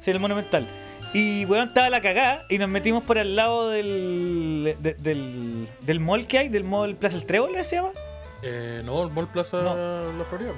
sí, 0.00 0.10
el 0.10 0.20
monumental. 0.20 0.66
Y 1.12 1.44
weón 1.46 1.68
estaba 1.68 1.88
la 1.90 2.00
cagada 2.00 2.44
y 2.50 2.58
nos 2.58 2.68
metimos 2.68 3.04
por 3.04 3.18
al 3.18 3.36
lado 3.36 3.70
del, 3.70 4.74
de- 4.80 4.94
del, 4.94 5.68
del 5.82 6.00
mall 6.00 6.26
que 6.26 6.38
hay, 6.38 6.48
del 6.48 6.64
mall 6.64 6.96
Plaza 6.96 7.16
El 7.16 7.24
Trébol, 7.26 7.52
¿se 7.64 7.76
llama? 7.76 7.90
Eh, 8.46 8.82
no, 8.84 9.02
el 9.04 9.10
Mall 9.10 9.28
Plaza 9.28 9.56
La 9.56 10.24
Florida. 10.28 10.52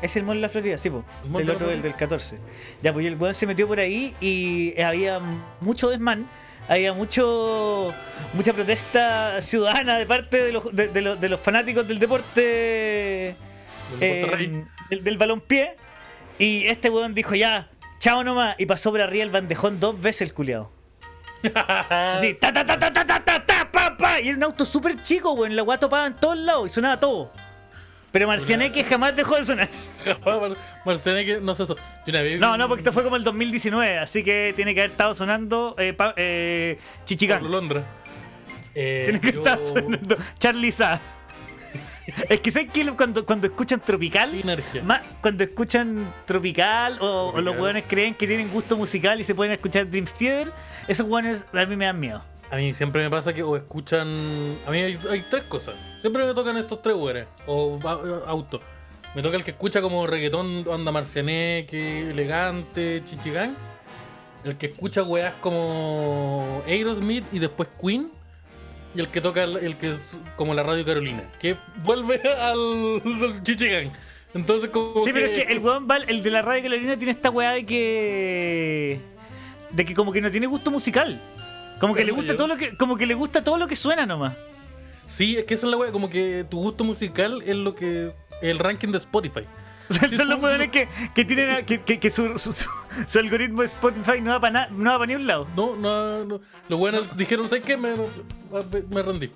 Es 0.00 0.16
el 0.16 0.24
mall 0.24 0.40
la 0.40 0.48
Florida, 0.48 0.76
sí. 0.76 0.90
El 1.38 1.50
otro, 1.50 1.70
el 1.70 1.80
del 1.80 1.94
14. 1.94 2.38
Ya, 2.82 2.92
pues 2.92 3.06
el 3.06 3.16
weón 3.16 3.34
se 3.34 3.46
metió 3.46 3.66
por 3.66 3.80
ahí 3.80 4.14
y 4.20 4.78
había 4.80 5.20
mucho 5.60 5.88
desmán. 5.88 6.26
Había 6.68 6.94
mucho 6.94 7.92
mucha 8.32 8.52
protesta 8.54 9.40
ciudadana 9.40 9.98
de 9.98 10.06
parte 10.06 10.42
de 10.42 10.52
los, 10.52 10.74
de, 10.74 10.88
de 10.88 11.00
los, 11.02 11.20
de 11.20 11.28
los 11.28 11.38
fanáticos 11.40 11.86
del 11.86 11.98
deporte 11.98 13.36
Del 14.00 14.02
eh, 14.02 14.64
del, 14.90 15.04
del 15.04 15.18
balompié. 15.18 15.76
Y 16.38 16.66
este 16.66 16.90
weón 16.90 17.14
dijo 17.14 17.34
ya, 17.34 17.68
chao 17.98 18.24
nomás. 18.24 18.56
Y 18.58 18.66
pasó 18.66 18.90
por 18.90 19.00
arriba 19.00 19.24
el 19.24 19.30
bandejón 19.30 19.80
dos 19.80 20.00
veces 20.00 20.22
el 20.22 20.34
culiado. 20.34 20.73
Así, 22.16 22.34
ta 22.34 22.52
ta 22.52 22.64
ta 22.64 22.78
ta 22.78 22.90
ta 22.92 23.04
ta 23.04 23.20
ta 23.24 23.44
ta 23.44 23.70
pa 23.70 23.96
pa. 23.96 24.20
Y 24.20 24.28
era 24.28 24.36
un 24.36 24.44
auto 24.44 24.64
súper 24.64 25.00
chico, 25.02 25.32
weón. 25.32 25.54
La 25.56 25.62
weá 25.62 25.78
topaba 25.78 26.06
en 26.06 26.14
todos 26.14 26.38
lados 26.38 26.70
y 26.70 26.74
sonaba 26.74 26.98
todo. 26.98 27.30
Pero 28.12 28.28
Marcianeque 28.28 28.84
jamás 28.84 29.16
dejó 29.16 29.34
de 29.36 29.44
sonar. 29.44 29.68
Mar- 30.24 30.56
Marcianeque, 30.84 31.40
no 31.40 31.54
sé 31.56 31.64
eso. 31.64 31.76
No, 32.38 32.56
no, 32.56 32.68
porque 32.68 32.80
esto 32.82 32.92
fue 32.92 33.02
como 33.02 33.16
el 33.16 33.24
2019, 33.24 33.98
así 33.98 34.22
que 34.22 34.52
tiene 34.54 34.72
que 34.74 34.82
haber 34.82 34.92
estado 34.92 35.14
sonando 35.16 35.74
eh, 35.78 35.92
pa- 35.94 36.14
eh, 36.16 36.78
Pablo 36.78 37.04
Chichicán. 37.06 37.50
Londra. 37.50 37.82
Eh, 38.76 39.02
Tiene 39.06 39.20
que 39.20 39.32
yo- 39.32 39.38
estar 39.38 39.58
sonando 39.60 40.16
Charlie 40.38 40.70
Sa. 40.72 41.00
Es 42.28 42.40
que 42.40 42.50
sé 42.50 42.66
que 42.66 42.86
cuando, 42.92 43.24
cuando 43.24 43.46
escuchan 43.46 43.80
Tropical, 43.80 44.30
más, 44.84 45.02
cuando 45.20 45.44
escuchan 45.44 46.12
Tropical 46.26 46.98
o, 47.00 47.32
o 47.34 47.40
los 47.40 47.58
hueones 47.58 47.84
creen 47.88 48.14
que 48.14 48.26
tienen 48.26 48.50
gusto 48.50 48.76
musical 48.76 49.20
y 49.20 49.24
se 49.24 49.34
pueden 49.34 49.52
escuchar 49.52 49.88
Dream 49.88 50.06
Theater, 50.18 50.52
esos 50.86 51.06
hueones 51.06 51.46
a 51.52 51.64
mí 51.66 51.76
me 51.76 51.86
dan 51.86 51.98
miedo. 51.98 52.22
A 52.50 52.56
mí 52.56 52.74
siempre 52.74 53.02
me 53.02 53.10
pasa 53.10 53.32
que 53.32 53.42
o 53.42 53.56
escuchan. 53.56 54.06
A 54.66 54.70
mí 54.70 54.78
hay, 54.82 54.98
hay 55.10 55.24
tres 55.30 55.44
cosas. 55.44 55.74
Siempre 56.00 56.24
me 56.26 56.34
tocan 56.34 56.56
estos 56.58 56.82
tres 56.82 56.94
güeyes. 56.94 57.26
O 57.46 57.80
a- 57.84 58.30
auto. 58.30 58.60
Me 59.14 59.22
toca 59.22 59.36
el 59.36 59.44
que 59.44 59.52
escucha 59.52 59.80
como 59.80 60.06
reggaetón, 60.06 60.64
onda 60.68 60.92
marcianeque, 60.92 62.10
elegante, 62.10 63.02
chichigán. 63.06 63.56
El 64.44 64.56
que 64.58 64.66
escucha 64.66 65.02
weas 65.02 65.34
como 65.40 66.62
Aerosmith 66.66 67.24
y 67.32 67.38
después 67.38 67.68
Queen. 67.80 68.08
Y 68.94 69.00
el 69.00 69.08
que 69.08 69.20
toca 69.20 69.42
el, 69.44 69.56
el 69.56 69.76
que 69.76 69.92
es 69.92 69.98
como 70.36 70.54
la 70.54 70.62
Radio 70.62 70.84
Carolina. 70.84 71.22
Que 71.40 71.56
vuelve 71.82 72.20
al, 72.38 73.02
al 73.04 73.42
chichigán. 73.42 73.90
Entonces 74.34 74.70
como 74.70 75.04
Sí, 75.04 75.10
pero 75.12 75.26
es 75.26 75.44
que 75.44 75.52
el 75.52 75.64
va- 75.64 75.96
el 76.08 76.22
de 76.22 76.30
la 76.30 76.42
radio 76.42 76.62
Carolina 76.62 76.96
tiene 76.96 77.12
esta 77.12 77.30
weá 77.30 77.52
de 77.52 77.64
que. 77.64 79.00
de 79.70 79.84
que 79.84 79.94
como 79.94 80.12
que 80.12 80.20
no 80.20 80.30
tiene 80.30 80.46
gusto 80.46 80.70
musical. 80.70 81.20
Como 81.80 81.94
que 81.94 82.04
le 82.04 82.12
gusta 82.12 82.32
yo- 82.32 82.36
todo 82.36 82.46
lo 82.48 82.56
que. 82.56 82.76
como 82.76 82.96
que 82.96 83.06
le 83.06 83.14
gusta 83.14 83.42
todo 83.44 83.58
lo 83.58 83.66
que 83.66 83.76
suena 83.76 84.06
nomás. 84.06 84.36
Sí, 85.16 85.36
es 85.36 85.44
que 85.44 85.54
esa 85.54 85.66
es 85.66 85.70
la 85.70 85.76
wea, 85.76 85.92
como 85.92 86.10
que 86.10 86.44
tu 86.50 86.58
gusto 86.58 86.82
musical 86.84 87.42
es 87.46 87.54
lo 87.56 87.74
que. 87.74 88.12
el 88.42 88.58
ranking 88.58 88.88
de 88.88 88.98
Spotify. 88.98 89.42
O 89.90 89.94
sea, 89.94 90.08
son 90.08 90.28
los 90.30 90.42
hueones 90.42 90.70
que, 90.70 90.88
que 91.14 91.24
tienen 91.24 91.64
que, 91.66 91.82
que, 91.82 92.00
que 92.00 92.10
su, 92.10 92.38
su, 92.38 92.52
su- 92.52 92.70
su 93.06 93.18
algoritmo 93.18 93.60
de 93.60 93.66
Spotify 93.66 94.20
no 94.20 94.30
va 94.30 94.40
para 94.40 94.68
no 94.68 94.90
va 94.92 94.98
para 94.98 95.06
ni 95.06 95.14
un 95.14 95.26
lado. 95.26 95.46
No, 95.56 95.76
no, 95.76 96.24
no. 96.24 96.40
Los 96.68 96.78
buenos 96.78 97.16
dijeron, 97.16 97.48
¿sabes 97.48 97.64
qué? 97.64 97.76
Me, 97.76 97.94
me 98.90 99.02
rendí. 99.02 99.30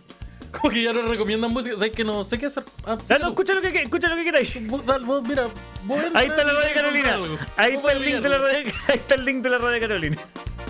Como 0.61 0.73
que 0.73 0.83
ya 0.83 0.93
no 0.93 1.03
recomiendan 1.03 1.51
música, 1.53 1.75
¿sabes 1.75 1.93
qué? 1.93 2.05
No 2.05 2.25
sé 2.25 2.39
qué 2.39 2.47
hacer. 2.47 2.65
Ah, 2.87 2.97
Ah, 3.09 3.19
no, 3.21 3.29
escucha 3.29 3.55
lo 3.55 3.61
que 3.61 3.69
escucha 3.83 4.09
lo 4.09 4.17
que 4.17 4.25
queráis. 4.25 4.67
Vos, 4.69 4.83
vos, 5.05 5.23
mira, 5.23 5.47
vos 5.85 5.99
Ahí 6.15 6.29
está 6.29 6.45
la 6.45 6.53
y 6.53 6.57
radio 6.57 6.75
Carolina. 6.75 7.19
Ahí 7.57 7.75
está 7.75 7.93
el 7.93 8.03
link 8.03 8.17
de 8.23 8.29
la 8.29 8.39
radio. 8.39 8.73
Ahí 8.89 8.95
está 8.97 9.15
el 9.15 9.25
link 9.25 9.43
de 9.43 9.51
la 9.51 9.59
radio 9.59 9.81
Carolina. 9.81 10.17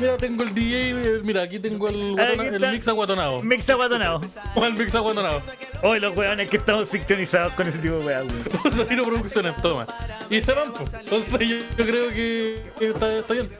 Mira, 0.01 0.17
tengo 0.17 0.45
el 0.45 0.55
DJ, 0.55 0.91
eh, 0.91 1.21
mira, 1.25 1.43
aquí 1.43 1.59
tengo 1.59 1.88
el, 1.88 2.12
guatona- 2.14 2.47
Aquí 2.47 2.55
el 2.64 2.71
mix 2.73 2.87
aguatonado. 2.88 3.43
Mix 3.43 3.69
aguatonado. 3.71 4.21
O 4.55 4.64
el 4.64 4.75
mix 4.75 4.95
aguatonado. 4.95 5.43
Hoy 5.83 5.99
los 5.99 6.17
hueones 6.17 6.49
que 6.49 6.57
estamos 6.57 6.88
sincronizados 6.88 7.53
con 7.55 7.67
ese 7.67 7.79
tipo 7.79 7.97
de 7.97 8.05
weón. 8.07 8.29
Sabino 8.77 9.03
Producciones, 9.05 9.61
toma. 9.61 9.87
Y 10.31 10.41
se 10.41 10.53
van, 10.53 10.73
pues. 10.73 10.95
Entonces 10.95 11.41
yo, 11.49 11.57
yo 11.77 11.85
creo 11.85 12.09
que, 12.11 12.62
que 12.79 12.91
está, 12.91 13.12
está 13.19 13.35
bien. 13.35 13.51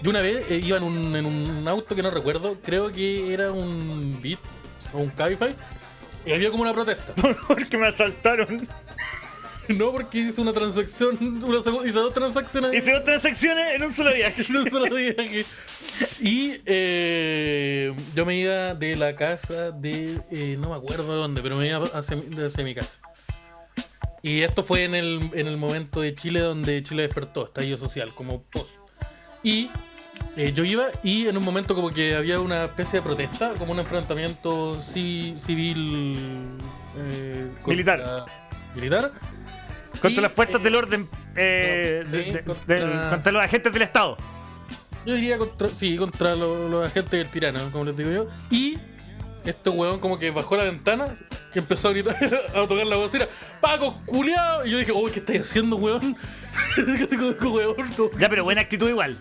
Yo 0.00 0.10
una 0.10 0.20
vez 0.20 0.48
eh, 0.50 0.60
iba 0.64 0.78
en 0.78 0.84
un, 0.84 1.16
en 1.16 1.26
un 1.26 1.66
auto 1.68 1.94
que 1.96 2.02
no 2.02 2.10
recuerdo, 2.10 2.56
creo 2.64 2.92
que 2.92 3.34
era 3.34 3.50
un 3.52 4.18
Beat 4.22 4.38
o 4.92 4.98
un 4.98 5.08
Cabify, 5.10 5.54
y 6.26 6.32
había 6.32 6.50
como 6.50 6.62
una 6.62 6.72
protesta. 6.74 7.12
Porque 7.48 7.76
me 7.78 7.86
asaltaron. 7.88 8.66
No, 9.68 9.92
porque 9.92 10.18
hice 10.18 10.40
una 10.40 10.52
transacción, 10.52 11.16
una 11.20 11.58
segu- 11.60 11.82
hice 11.86 11.92
dos 11.92 12.12
transacciones 12.12 12.74
Hice 12.74 12.92
dos 12.92 13.04
transacciones 13.04 13.76
en 13.76 13.84
un 13.84 13.92
solo 13.92 14.12
viaje. 14.12 14.44
en 14.48 14.56
un 14.56 14.68
solo 14.68 14.92
viaje. 14.96 15.46
Y 16.18 16.54
eh, 16.66 17.92
yo 18.16 18.26
me 18.26 18.36
iba 18.36 18.74
de 18.74 18.96
la 18.96 19.14
casa 19.14 19.70
de. 19.70 20.20
eh, 20.32 20.56
no 20.58 20.70
me 20.70 20.74
acuerdo 20.76 21.12
de 21.12 21.18
dónde, 21.20 21.40
pero 21.40 21.54
me 21.56 21.68
iba 21.68 21.78
hacia, 21.94 22.16
mi- 22.16 22.36
hacia 22.42 22.64
mi 22.64 22.74
casa. 22.74 22.98
Y 24.22 24.42
esto 24.42 24.64
fue 24.64 24.82
en 24.84 24.96
el, 24.96 25.30
en 25.34 25.46
el 25.46 25.56
momento 25.56 26.00
de 26.00 26.16
Chile 26.16 26.40
donde 26.40 26.82
Chile 26.82 27.02
despertó, 27.04 27.46
estallido 27.46 27.78
social, 27.78 28.12
como 28.12 28.42
post. 28.42 28.74
Y 29.44 29.70
eh, 30.36 30.52
yo 30.54 30.64
iba 30.64 30.86
y 31.02 31.26
en 31.26 31.36
un 31.36 31.44
momento 31.44 31.74
como 31.74 31.90
que 31.90 32.14
había 32.14 32.40
una 32.40 32.64
especie 32.66 33.00
de 33.00 33.02
protesta, 33.02 33.50
como 33.58 33.72
un 33.72 33.78
enfrentamiento 33.80 34.76
ci- 34.80 35.36
civil. 35.38 36.58
eh, 36.96 37.48
Militar. 37.66 38.24
Militar. 38.74 39.10
Contra 39.92 40.10
Y, 40.10 40.16
las 40.22 40.32
fuerzas 40.32 40.60
eh, 40.60 40.64
del 40.64 40.74
orden. 40.76 41.08
eh, 41.36 42.02
sí, 42.04 42.10
de- 42.10 42.18
de- 42.32 42.44
contra- 42.44 42.74
del- 42.74 43.10
contra 43.10 43.32
los 43.32 43.42
agentes 43.42 43.72
del 43.72 43.82
Estado. 43.82 44.16
Yo 45.06 45.14
diría 45.14 45.38
contra, 45.38 45.68
sí, 45.68 45.96
contra 45.96 46.36
lo- 46.36 46.68
los 46.68 46.84
agentes 46.84 47.10
del 47.12 47.26
tirano, 47.28 47.60
como 47.72 47.84
les 47.84 47.96
digo 47.96 48.10
yo. 48.10 48.28
Y 48.50 48.78
este 49.44 49.70
weón 49.70 49.98
como 49.98 50.18
que 50.18 50.30
bajó 50.30 50.56
la 50.56 50.64
ventana 50.64 51.08
y 51.54 51.58
empezó 51.58 51.88
a 51.88 51.92
gritar, 51.92 52.16
a 52.54 52.66
tocar 52.68 52.86
la 52.86 52.96
bocina, 52.96 53.26
¡Paco, 53.60 54.00
culiao! 54.06 54.64
Y 54.66 54.70
yo 54.70 54.78
dije, 54.78 54.92
uy, 54.92 55.10
¿qué 55.10 55.20
estáis 55.20 55.42
haciendo, 55.42 55.76
weón? 55.76 56.16
Ya, 58.18 58.28
pero 58.28 58.44
buena 58.44 58.60
actitud 58.62 58.88
igual. 58.88 59.18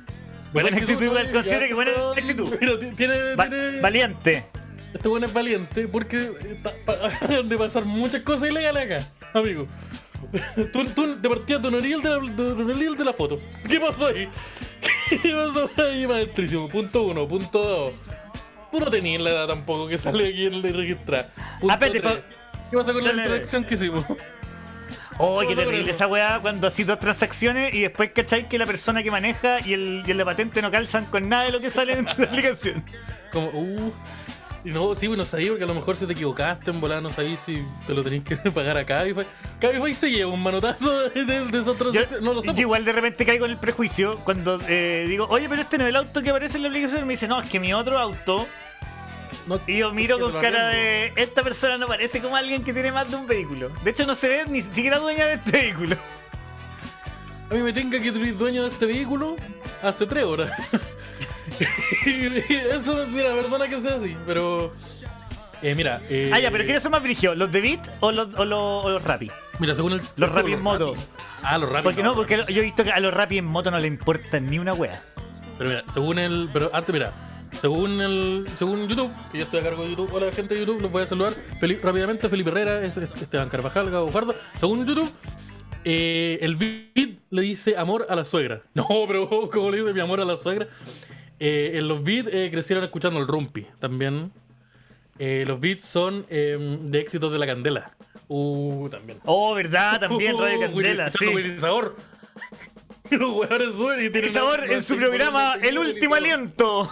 Buena 0.54 0.70
actitud 0.70 1.08
Considera 1.32 1.68
que 1.68 1.74
buena 1.74 1.92
actitud. 2.18 2.54
Pero 2.60 2.80
ti- 2.80 2.92
tiene, 2.96 3.36
Va- 3.36 3.48
tiene- 3.50 3.80
valiente. 3.82 4.46
Este 4.94 5.08
weón 5.08 5.24
es 5.24 5.32
valiente 5.34 5.88
porque 5.88 6.18
eh, 6.18 6.60
pa- 6.86 6.94
acaban 7.06 7.48
de 7.50 7.58
pasar 7.58 7.86
muchas 7.86 8.22
cosas 8.22 8.50
ilegales 8.50 8.92
acá, 8.92 9.08
amigo. 9.40 9.68
Tú, 10.74 10.84
tú 10.86 11.16
de 11.22 11.30
partida 11.30 11.62
tú 11.62 11.72
no 11.72 11.78
eres 11.78 11.92
el 11.94 12.02
de 12.02 12.10
la, 12.10 12.18
el 12.88 12.96
de 12.98 13.06
la 13.06 13.14
foto. 13.14 13.40
¿Qué 13.68 13.80
pasó 13.80 14.08
ahí? 14.08 14.28
¿Qué 15.10 15.18
pasó 15.32 15.70
ahí, 15.82 16.06
maestrísimo? 16.08 16.68
Punto 16.68 17.04
uno, 17.04 17.28
punto 17.28 17.60
dos. 17.64 17.94
Tú 18.72 18.80
no 18.80 18.90
tenías 18.92 19.22
la 19.22 19.30
edad 19.32 19.48
tampoco 19.48 19.88
que 19.88 19.98
sale 19.98 20.28
aquí 20.28 20.46
en 20.48 20.54
el 20.56 20.74
registrar. 20.74 21.30
Punto 21.60 21.76
Ah, 21.76 21.80
tres. 21.80 22.02
¿Qué 22.70 22.78
pasa 22.78 22.94
con 22.94 23.04
la 23.04 23.10
interacción 23.12 23.64
que 23.64 23.74
hicimos? 23.76 24.06
Oh, 25.22 25.42
qué 25.42 25.48
No, 25.48 25.52
no, 25.52 25.58
terrible 25.68 25.84
no. 25.86 25.92
esa 25.92 26.08
weá 26.08 26.40
cuando 26.42 26.66
así 26.68 26.84
dos 26.86 27.00
transacciones 27.00 27.74
y 27.74 27.82
después 27.82 28.12
cacháis 28.14 28.46
que 28.46 28.58
la 28.58 28.66
persona 28.66 29.04
que 29.04 29.12
maneja 29.12 29.58
y 29.66 29.74
el, 29.74 30.04
y 30.08 30.12
el 30.12 30.18
de 30.18 30.26
patente 30.26 30.62
no 30.62 30.72
calzan 30.72 31.06
con 31.06 31.28
nada 31.28 31.44
de 31.44 31.52
lo 31.52 31.60
que 31.60 31.70
sale 31.70 31.94
en 31.94 32.06
la 32.06 32.12
aplicación. 32.26 32.84
Como, 33.32 33.50
uh. 33.50 33.94
Y 34.64 34.70
no, 34.72 34.94
sí, 34.94 35.08
bueno, 35.08 35.24
sabía 35.26 35.50
porque 35.50 35.64
a 35.64 35.68
lo 35.68 35.74
mejor 35.74 35.96
si 35.96 36.06
te 36.06 36.12
equivocaste 36.14 36.70
en 36.72 36.82
volar, 36.82 37.02
no 37.02 37.10
sabías 37.10 37.40
si 37.40 37.64
te 37.88 37.94
lo 37.94 38.04
tenías 38.04 38.24
que 38.24 38.36
pagar 38.52 38.78
a 38.78 38.86
Cabify. 38.86 39.26
Cabify 39.60 39.94
se 39.94 40.10
lleva 40.12 40.32
un 40.32 40.42
manotazo 40.44 41.10
de, 41.10 41.24
de, 41.24 41.44
esas 41.46 41.66
Yo, 41.66 41.76
transacciones. 41.76 42.22
No 42.22 42.34
lo 42.34 42.44
yo 42.44 42.54
igual 42.54 42.84
de 42.86 42.92
repente 42.94 43.26
caigo 43.26 43.46
en 43.46 43.52
el 43.52 43.58
prejuicio 43.58 44.18
cuando 44.26 44.60
eh, 44.68 45.06
digo, 45.08 45.28
oye, 45.30 45.48
pero 45.48 45.62
este 45.62 45.78
no 45.78 45.84
es 45.86 45.90
el 45.90 45.96
auto 45.98 46.22
que 46.22 46.30
aparece 46.30 46.58
en 46.58 46.64
la 46.64 46.70
aplicación. 46.70 47.02
Y 47.04 47.06
me 47.06 47.14
dice, 47.14 47.28
no, 47.28 47.42
es 47.42 47.50
que 47.50 47.60
mi 47.60 47.74
otro 47.74 47.98
auto. 48.00 48.48
No, 49.50 49.60
Y 49.66 49.80
yo 49.80 49.92
miro 49.92 50.20
con 50.20 50.32
cara 50.34 50.68
de, 50.68 51.12
esta 51.16 51.42
persona 51.42 51.76
no 51.80 51.88
parece 51.88 52.22
como 52.22 52.36
alguien 52.36 52.64
que 52.64 52.72
tiene 52.72 52.92
más 52.92 53.10
de 53.10 53.16
un 53.16 53.26
vehículo. 53.26 53.72
De 53.84 53.90
hecho, 53.90 54.06
no 54.06 54.14
se 54.14 54.30
ve 54.30 54.46
ni 54.48 54.62
siquiera 54.62 55.00
dueña 55.00 55.26
de 55.26 55.34
este 55.34 55.52
vehículo. 55.52 55.96
A 57.50 57.56
mí 57.56 57.62
me 57.64 57.74
tenga 57.74 58.00
que 58.00 58.12
tú 58.12 58.20
eres 58.20 58.38
dueño 58.38 58.62
de 58.62 58.70
este 58.70 58.86
vehículo 58.86 59.38
hace 59.82 60.06
tres 60.06 60.24
horas. 60.24 60.52
y 62.06 62.38
eso, 62.54 63.08
mira, 63.08 63.34
perdona 63.34 63.68
que 63.68 63.82
sea 63.82 63.96
así, 63.96 64.16
pero. 64.28 64.72
Eh, 65.64 65.74
mira. 65.74 66.00
Eh, 66.10 66.30
Ah, 66.32 66.40
ya, 66.40 66.52
pero 66.52 66.64
¿quiénes 66.64 66.84
son 66.84 66.92
más 66.92 67.02
brígidos? 67.02 67.36
¿Los 67.36 67.52
de 67.52 67.60
Beat 67.60 67.90
o 68.02 68.12
los, 68.12 68.28
o 68.36 68.46
los, 68.46 68.86
o 68.86 68.90
los 68.90 69.04
Rappi? 69.04 69.32
Mira, 69.58 69.74
según 69.74 69.94
el. 69.94 70.02
Los 70.16 70.32
Rappi 70.32 70.54
en 70.54 70.62
moto. 70.62 70.94
Ah, 71.42 71.58
los 71.58 71.72
Rappi. 71.72 71.86
Porque 71.86 72.04
no, 72.04 72.14
porque 72.14 72.38
yo 72.50 72.62
he 72.62 72.66
visto 72.66 72.84
que 72.84 72.92
a 72.92 73.00
los 73.00 73.12
Rappi 73.12 73.40
en 73.40 73.46
moto 73.46 73.72
no 73.72 73.80
le 73.80 73.88
importa 73.88 74.40
ni 74.40 74.60
una 74.60 74.76
wea. 74.76 75.02
Pero 75.58 75.72
mira, 75.72 75.84
según 75.92 76.20
el. 76.20 76.52
Pero 76.54 76.70
antes, 76.72 76.94
mira. 76.94 77.29
Según 77.60 78.00
el. 78.02 78.46
Según 78.56 78.88
YouTube, 78.88 79.12
que 79.32 79.40
yo 79.40 79.44
estoy 79.44 79.60
a 79.60 79.64
cargo 79.64 79.84
de 79.84 79.90
YouTube. 79.90 80.10
Hola, 80.14 80.32
gente 80.32 80.54
de 80.54 80.62
YouTube, 80.62 80.82
los 80.82 80.92
voy 80.92 81.04
a 81.04 81.08
saludar. 81.08 81.34
Feli- 81.60 81.80
rápidamente, 81.82 82.30
Felipe 82.30 82.50
Herrera, 82.52 82.82
es- 82.84 82.96
es- 82.96 83.22
Esteban 83.22 83.50
Carvajal, 83.50 83.90
Gabo 83.90 84.08
Fardo. 84.08 84.36
Según 84.60 84.86
YouTube, 84.86 85.12
eh, 85.84 86.38
el 86.42 86.56
beat 86.56 87.20
le 87.30 87.42
dice 87.42 87.76
amor 87.78 88.06
a 88.10 88.16
la 88.16 88.26
suegra. 88.26 88.62
No, 88.74 88.86
pero 89.08 89.30
¿cómo 89.52 89.72
le 89.72 89.78
dice 89.82 89.94
mi 89.94 90.00
amor 90.00 90.22
a 90.22 90.26
la 90.26 90.38
suegra? 90.38 90.68
Eh, 91.40 91.72
en 91.76 91.88
los 91.88 92.04
beats 92.04 92.30
eh, 92.32 92.50
crecieron 92.52 92.84
escuchando 92.84 93.20
el 93.20 93.28
rumpi 93.28 93.66
también. 93.80 94.32
Eh, 95.18 95.44
los 95.48 95.60
beats 95.60 95.84
son 95.84 96.26
eh, 96.30 96.58
de 96.82 97.00
éxitos 97.00 97.32
de 97.32 97.40
la 97.40 97.46
candela. 97.48 97.92
Uh, 98.30 98.88
también. 98.90 99.20
Oh, 99.26 99.54
¿verdad? 99.56 100.00
También 100.00 100.38
Radio 100.38 100.58
Uh, 100.58 100.62
Candela, 100.62 101.10
sí. 101.10 101.26
Los 103.12 103.36
huevones 103.36 103.74
suben 103.74 104.06
y 104.06 104.10
tienen. 104.12 104.32
Sabor 104.32 104.72
en 104.72 104.84
su 104.84 104.96
programa 104.96 105.56
El 105.64 105.80
Último 105.80 106.14
Aliento. 106.16 106.88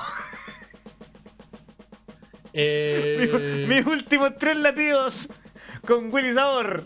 Eh, 2.60 3.66
Mis 3.70 3.86
últimos 3.86 4.36
tres 4.38 4.58
latidos 4.58 5.14
con 5.86 6.12
Willy 6.12 6.34
Sabor. 6.34 6.86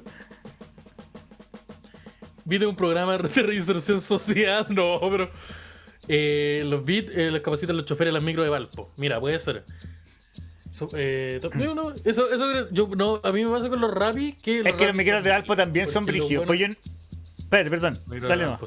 Viste 2.45 2.65
un 2.65 2.75
programa 2.75 3.17
de 3.17 3.41
reinserción 3.43 4.01
social. 4.01 4.65
No, 4.69 4.99
pero. 5.09 5.29
eh, 6.07 6.63
los 6.65 6.83
beats 6.83 7.15
eh, 7.15 7.31
los 7.31 7.41
capacitan 7.41 7.77
los 7.77 7.85
choferes 7.85 8.09
de 8.09 8.13
las 8.13 8.23
micro 8.23 8.43
de 8.43 8.49
Valpo. 8.49 8.91
Mira, 8.97 9.19
puede 9.19 9.39
ser. 9.39 9.63
So- 10.71 10.89
eh, 10.95 11.39
no, 11.55 11.75
no, 11.75 11.93
eso, 12.03 12.33
eso 12.33 12.69
yo, 12.71 12.89
no, 12.97 13.19
a 13.23 13.31
mí 13.31 13.43
me 13.45 13.51
pasa 13.51 13.69
con 13.69 13.79
los 13.79 13.91
Rappi 13.91 14.33
que. 14.33 14.59
Es 14.61 14.73
que 14.73 14.87
los 14.87 14.95
micros 14.95 15.23
de 15.23 15.31
Alpo 15.31 15.55
también 15.55 15.87
son 15.87 16.03
los 16.05 16.07
brígidos. 16.07 16.45
buenos- 16.47 16.47
Pues 16.47 16.59
yo... 16.85 17.00
Espérate, 17.51 17.69
perdón. 17.69 17.93
Dale 18.07 18.45
no. 18.45 18.59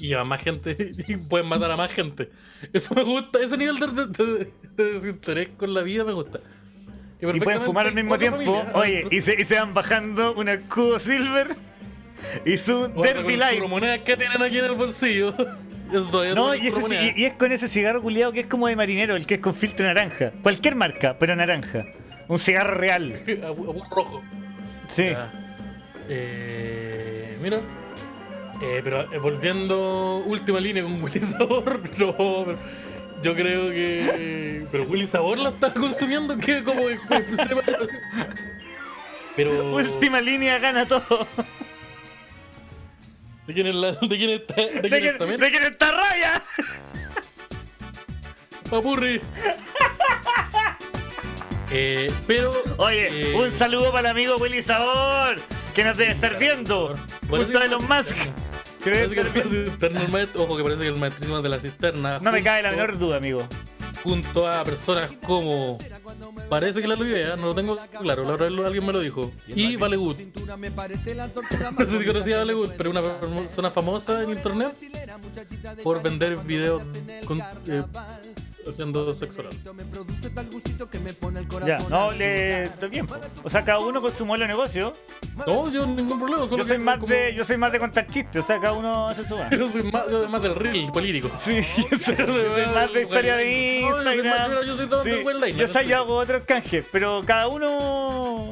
Y 0.00 0.08
llevan 0.08 0.26
más 0.28 0.42
gente 0.42 0.76
y 1.06 1.16
pueden 1.16 1.48
matar 1.48 1.70
a 1.70 1.76
más 1.76 1.92
gente. 1.92 2.28
Eso 2.72 2.92
me 2.94 3.04
gusta. 3.04 3.38
Ese 3.38 3.56
nivel 3.56 3.78
de, 3.78 3.86
de- 3.86 4.06
de- 4.06 4.52
de 4.76 4.92
desinterés 4.94 5.50
con 5.56 5.72
la 5.72 5.82
vida 5.82 6.02
me 6.02 6.12
gusta. 6.12 6.40
Y 7.20 7.40
pueden 7.40 7.60
fumar 7.60 7.86
al 7.86 7.94
mismo 7.94 8.18
tiempo. 8.18 8.64
Oye, 8.74 9.06
y 9.12 9.20
se, 9.20 9.40
y 9.40 9.44
se 9.44 9.54
van 9.54 9.72
bajando 9.74 10.34
un 10.34 10.48
escudo 10.48 10.98
silver 10.98 11.48
y 12.44 12.56
su 12.56 12.88
Guarda 12.88 13.14
Derby 13.14 13.30
con 13.34 13.38
Light. 13.38 13.60
las 13.60 13.70
monedas 13.70 14.00
que 14.00 14.16
tienen 14.16 14.42
aquí 14.42 14.58
en 14.58 14.64
el 14.64 14.72
bolsillo. 14.72 15.34
No, 16.34 16.54
y, 16.56 16.66
ese, 16.66 16.80
monedas. 16.80 17.12
y, 17.16 17.20
y 17.22 17.24
es 17.26 17.34
con 17.34 17.52
ese 17.52 17.68
cigarro 17.68 18.02
culiado 18.02 18.32
que 18.32 18.40
es 18.40 18.46
como 18.48 18.66
de 18.66 18.74
marinero, 18.74 19.14
el 19.14 19.26
que 19.26 19.34
es 19.34 19.40
con 19.40 19.54
filtro 19.54 19.86
naranja. 19.86 20.32
Cualquier 20.42 20.74
marca, 20.74 21.16
pero 21.20 21.36
naranja. 21.36 21.84
Un 22.26 22.38
cigarro 22.40 22.74
real. 22.74 23.22
A- 23.44 23.48
a 23.48 23.94
rojo. 23.94 24.22
Sí. 24.88 25.12
Eh, 26.08 27.38
mira. 27.40 27.60
Eh, 28.62 28.80
pero 28.82 29.12
eh, 29.12 29.18
volviendo 29.18 30.18
última 30.26 30.60
línea 30.60 30.82
con 30.82 31.02
Willy 31.02 31.20
Sabor, 31.20 31.80
no, 31.98 32.14
pero 32.16 32.58
yo 33.22 33.34
creo 33.34 33.70
que. 33.70 34.66
Pero 34.70 34.84
Willy 34.84 35.06
Sabor 35.06 35.38
la 35.38 35.50
está 35.50 35.72
consumiendo, 35.72 36.38
que 36.38 36.62
como. 36.62 36.82
Pero. 39.36 39.74
Última 39.74 40.20
línea 40.20 40.58
gana 40.58 40.86
todo. 40.86 41.26
¿De 43.46 43.52
quién 43.52 43.66
es 43.66 43.74
la, 43.74 43.92
de 43.92 44.16
quién 44.16 44.30
está? 44.30 44.54
¿De 44.54 44.64
¿De 44.64 44.80
quién 44.88 45.00
quién, 45.02 45.06
está? 45.06 45.26
de 45.26 45.50
quién 45.50 45.62
está 45.64 45.92
raya? 45.92 46.42
Papurri. 48.70 49.20
Eh, 51.76 52.12
pero. 52.28 52.52
Oye, 52.76 53.32
eh, 53.32 53.34
un 53.34 53.50
saludo 53.50 53.90
para 53.90 54.10
el 54.10 54.16
amigo 54.16 54.36
Willy 54.36 54.62
Sabor, 54.62 55.40
que 55.74 55.84
nos 55.84 55.96
debe 55.96 56.12
estar 56.12 56.38
viendo. 56.38 56.96
A 57.32 57.36
que- 57.46 57.64
Elon 57.66 57.82
Musk. 57.88 58.16
Que 58.82 58.90
debe 58.90 59.08
Parece 59.08 59.14
que 59.14 59.20
estar 59.64 59.92
viendo. 59.92 60.42
ojo 60.42 60.56
que 60.56 60.62
parece 60.62 60.82
que 60.82 60.88
el 60.88 60.96
maestrismo 60.96 61.40
de 61.42 61.48
la 61.48 61.58
cisterna. 61.58 62.18
No 62.20 62.32
me 62.32 62.42
cae 62.42 62.62
la 62.62 62.70
menor 62.70 62.98
duda, 62.98 63.16
amigo. 63.16 63.46
junto 64.02 64.46
a 64.46 64.62
personas 64.64 65.12
como 65.26 65.78
parece 66.50 66.82
que 66.82 66.86
la 66.86 66.94
Olivia, 66.94 67.36
no 67.36 67.46
lo 67.46 67.54
tengo 67.54 67.78
claro, 68.02 68.22
la 68.24 68.36
vez 68.36 68.52
alguien 68.66 68.84
me 68.84 68.92
lo 68.92 69.00
dijo. 69.00 69.32
Y 69.48 69.76
Vale 69.76 69.96
Good. 69.96 70.16
No 71.78 71.86
sé 71.86 71.98
si 71.98 72.04
conocía 72.04 72.36
a 72.36 72.38
Vale 72.40 72.52
Good, 72.52 72.70
pero 72.76 72.90
una 72.90 73.00
persona 73.02 73.70
famosa 73.70 74.22
en 74.22 74.30
internet 74.30 74.74
por 75.82 76.02
vender 76.02 76.36
videos 76.36 76.82
con, 77.26 77.40
eh, 77.66 77.82
haciendo 78.70 79.12
sexo 79.14 79.40
oral. 79.40 79.52
Ya, 81.66 81.78
no, 81.88 82.10
le. 82.12 82.64
está 82.64 82.86
bien. 82.86 83.06
po. 83.06 83.16
O 83.42 83.50
sea, 83.50 83.62
cada 83.64 83.78
uno 83.78 84.00
con 84.00 84.10
su 84.12 84.24
modelo 84.26 84.44
de 84.44 84.48
negocio. 84.48 84.92
No, 85.46 85.70
yo 85.70 85.86
ningún 85.86 86.18
problema, 86.18 86.48
solo 86.48 86.58
Yo 86.62 86.68
soy 86.68 86.78
más 86.78 86.98
como- 86.98 87.12
de, 87.12 87.34
yo 87.34 87.44
soy 87.44 87.56
más 87.56 87.72
de 87.72 87.78
contar 87.78 88.06
chistes, 88.06 88.44
o 88.44 88.46
sea, 88.46 88.60
cada 88.60 88.72
uno 88.74 89.08
hace 89.08 89.24
su 89.26 89.36
Yo 89.36 89.70
soy 89.70 89.82
más, 89.90 90.04
yo 90.10 90.22
soy 90.22 90.30
más 90.30 90.42
del 90.42 90.54
reel 90.54 90.90
político. 90.92 91.30
Sí, 91.36 91.60
yo 91.90 91.98
soy, 91.98 92.16
yo 92.16 92.26
soy 92.52 92.66
más 92.66 92.92
de 92.92 93.02
historia 93.02 93.36
de 93.36 93.80
No, 93.82 93.88
yo 93.88 93.94
soy 93.96 94.04
más- 94.04 94.14
Instagram. 94.16 94.64
yo 94.66 94.76
soy 94.76 94.86
todo 94.86 95.02
Sí, 95.02 95.10
de 95.10 95.22
buen 95.22 95.36
liner, 95.40 95.56
yo 95.56 95.68
sé, 95.68 95.82
sí. 95.82 95.88
yo 95.88 95.96
hago 95.96 96.14
otros 96.16 96.42
canjes, 96.44 96.84
pero 96.92 97.22
cada 97.26 97.48
uno. 97.48 98.50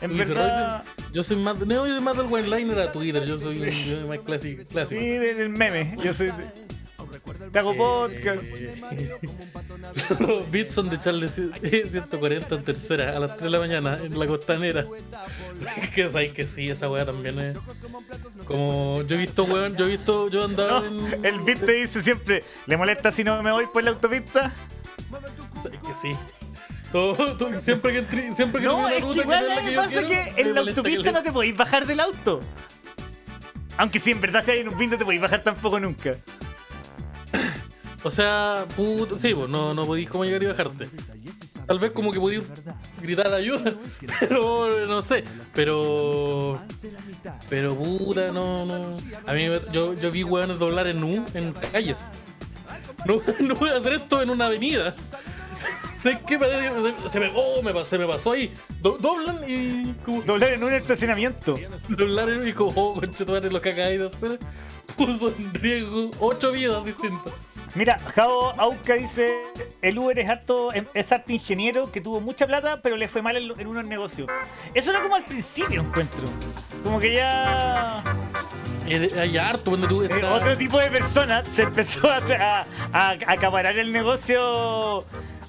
En 0.00 0.16
verdad. 0.18 0.82
"Roy, 0.84 0.94
Yo 1.12 1.22
soy 1.22 1.36
más, 1.36 1.56
no, 1.58 1.86
yo 1.86 1.94
soy 1.94 2.00
más 2.02 2.16
del 2.16 2.26
one 2.26 2.42
liner 2.42 2.78
a 2.80 2.92
Twitter, 2.92 3.24
yo 3.24 3.38
soy, 3.38 3.58
yo 3.60 3.98
soy 4.00 4.08
más 4.08 4.18
clásico. 4.20 4.62
Sí, 4.62 4.68
clásico. 4.68 5.00
del 5.00 5.48
meme. 5.48 5.96
Yo 6.02 6.12
soy. 6.12 6.26
de- 6.26 6.32
Te 7.52 7.58
hago 7.58 7.76
podcast. 7.76 8.42
Eh, 8.44 9.18
Los 10.20 10.50
beats 10.50 10.72
son 10.72 10.90
de 10.90 10.98
Charles 10.98 11.32
140 11.32 12.54
en 12.54 12.64
tercera 12.64 13.16
a 13.16 13.20
las 13.20 13.30
3 13.32 13.42
de 13.44 13.50
la 13.50 13.58
mañana 13.58 13.98
en 14.02 14.18
la 14.18 14.26
costanera. 14.26 14.84
que 15.94 16.10
sabes 16.10 16.32
que 16.32 16.46
sí, 16.46 16.68
esa 16.68 16.90
weá 16.90 17.06
también 17.06 17.38
es. 17.38 17.56
Como 18.46 19.02
yo 19.02 19.16
he 19.16 19.18
visto, 19.18 19.44
weón, 19.44 19.76
yo 19.76 19.86
he 19.86 19.88
visto, 19.88 20.28
yo 20.28 20.44
andaba 20.44 20.80
No, 20.80 21.06
en. 21.14 21.24
el 21.24 21.40
beat 21.40 21.64
te 21.64 21.72
dice 21.72 22.02
siempre: 22.02 22.44
¿le 22.66 22.76
molesta 22.76 23.10
si 23.10 23.24
no 23.24 23.42
me 23.42 23.50
voy 23.52 23.66
por 23.72 23.82
la 23.84 23.90
autopista? 23.90 24.52
Sabes 25.62 25.80
que 25.80 25.94
sí. 25.94 26.12
Todo- 26.92 27.36
todo- 27.36 27.60
siempre 27.60 27.92
que 27.92 28.06
entri- 28.06 28.34
siempre 28.36 28.60
que 28.60 28.66
No, 28.66 28.88
es 28.88 29.00
ruta 29.02 29.14
que 29.14 29.20
igual 29.22 29.44
es 29.44 29.50
a 29.50 29.54
la 29.56 29.60
mí 29.62 29.70
me 29.70 29.76
pasa 29.76 29.90
quiero, 29.90 30.08
que 30.08 30.40
en 30.42 30.54
la 30.54 30.60
autopista 30.60 31.02
que 31.02 31.12
no 31.12 31.22
te 31.22 31.32
podéis 31.32 31.56
bajar 31.56 31.86
del 31.86 32.00
auto. 32.00 32.40
Aunque 33.76 33.98
si 33.98 34.12
en 34.12 34.20
verdad 34.20 34.44
si 34.44 34.52
hay 34.52 34.60
en 34.60 34.68
un 34.68 34.76
pin 34.76 34.90
no 34.90 34.98
te 34.98 35.04
podéis 35.04 35.22
bajar 35.22 35.42
tampoco 35.42 35.80
nunca. 35.80 36.16
O 38.02 38.10
sea, 38.10 38.66
puto, 38.76 39.18
sí, 39.18 39.34
pues 39.34 39.48
no, 39.48 39.72
no 39.72 39.86
como 39.86 40.24
llegar 40.24 40.42
y 40.42 40.46
bajarte. 40.46 40.88
Tal 41.66 41.78
vez 41.78 41.92
como 41.92 42.12
que 42.12 42.20
podéis 42.20 42.42
gritar 43.00 43.32
ayuda, 43.32 43.72
pero 44.20 44.86
no 44.86 45.00
sé. 45.00 45.24
Pero. 45.54 46.60
Pero 47.48 47.74
puta, 47.74 48.30
no, 48.30 48.66
no. 48.66 48.98
A 49.26 49.32
mí 49.32 49.46
yo, 49.72 49.94
yo 49.94 50.10
vi 50.10 50.22
hueones 50.22 50.58
doblar 50.58 50.86
en 50.86 51.02
U 51.02 51.24
en 51.32 51.54
calles. 51.54 51.98
No, 53.06 53.22
no 53.40 53.54
voy 53.54 53.70
hacer 53.70 53.94
esto 53.94 54.20
en 54.20 54.28
una 54.28 54.46
avenida. 54.46 54.94
¿Sabes 56.02 56.18
qué? 56.26 56.38
Se 57.10 57.20
me, 57.20 57.30
oh, 57.34 57.62
me, 57.62 57.84
se 57.84 57.98
me 57.98 58.06
pasó 58.06 58.32
ahí. 58.32 58.52
Do- 58.80 58.96
doblan 58.98 59.40
y. 59.48 59.94
Como, 60.04 60.22
Doblar 60.22 60.50
en 60.50 60.64
un 60.64 60.72
estacionamiento. 60.72 61.56
doblar 61.88 62.46
y 62.46 62.52
como, 62.52 62.72
oh, 62.74 62.94
conchetumare, 63.00 63.50
lo 63.50 63.60
que 63.60 63.70
acabáis 63.70 63.98
de 64.00 64.06
hacer. 64.06 64.38
Puso 64.96 65.28
en 65.38 65.52
riesgo 65.54 66.10
ocho 66.20 66.52
vidas 66.52 66.84
distintas. 66.84 67.32
Mira, 67.74 67.98
Jao 68.14 68.50
Auca 68.60 68.94
dice, 68.94 69.34
el 69.82 69.98
Uber 69.98 70.16
es 70.20 70.28
harto, 70.28 70.70
es 70.72 71.10
harto 71.10 71.32
ingeniero 71.32 71.90
que 71.90 72.00
tuvo 72.00 72.20
mucha 72.20 72.46
plata, 72.46 72.80
pero 72.82 72.96
le 72.96 73.08
fue 73.08 73.20
mal 73.20 73.36
en, 73.36 73.58
en 73.58 73.66
unos 73.66 73.84
negocios. 73.84 74.28
Eso 74.74 74.90
era 74.92 75.02
como 75.02 75.16
al 75.16 75.24
principio, 75.24 75.80
encuentro. 75.80 76.28
Como 76.84 77.00
que 77.00 77.14
ya 77.14 78.02
Eh, 78.86 79.10
Hay 79.18 79.36
harto 79.38 79.70
cuando 79.70 79.88
tú 79.88 80.02
eh, 80.02 80.08
estás- 80.08 80.42
otro 80.42 80.56
tipo 80.56 80.78
de 80.78 80.88
persona 80.90 81.42
se 81.50 81.62
empezó 81.62 82.08
a, 82.08 82.18
a, 82.18 82.66
a 82.92 83.10
acaparar 83.26 83.76
el 83.78 83.90
negocio 83.90 85.04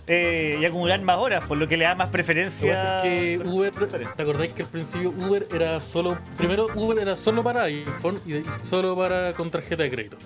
eh, 0.07 0.57
y 0.61 0.65
acumular 0.65 1.01
más 1.01 1.17
horas, 1.17 1.43
por 1.45 1.57
lo 1.57 1.67
que 1.67 1.77
le 1.77 1.85
da 1.85 1.95
más 1.95 2.07
Lo 2.07 2.11
que 2.11 2.13
preferencia. 2.13 2.73
pasa 2.73 2.97
es 3.07 3.41
que 3.41 3.47
Uber, 3.47 3.71
¿te 4.15 4.21
acordáis 4.23 4.53
que 4.53 4.63
al 4.63 4.69
principio 4.69 5.09
Uber 5.09 5.47
era 5.53 5.79
solo, 5.79 6.17
primero 6.37 6.67
Uber 6.75 6.99
era 6.99 7.15
solo 7.15 7.43
para 7.43 7.63
iPhone 7.63 8.19
y 8.25 8.43
solo 8.65 8.95
para 8.95 9.33
con 9.33 9.49
tarjeta 9.49 9.83
de 9.83 9.89
crédito? 9.89 10.17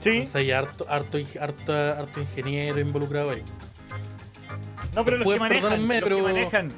Sí, 0.00 0.10
Entonces 0.10 0.34
hay 0.36 0.50
harto, 0.50 0.86
harto, 0.88 1.18
harto, 1.40 1.72
harto 1.72 2.20
ingeniero 2.20 2.80
involucrado 2.80 3.30
ahí. 3.30 3.42
no, 4.94 5.04
pero 5.04 5.18
los 5.18 5.24
que 5.26 5.30
Después, 5.32 5.40
manejan, 5.40 5.88
los 5.88 6.02
que 6.08 6.22
manejan. 6.22 6.72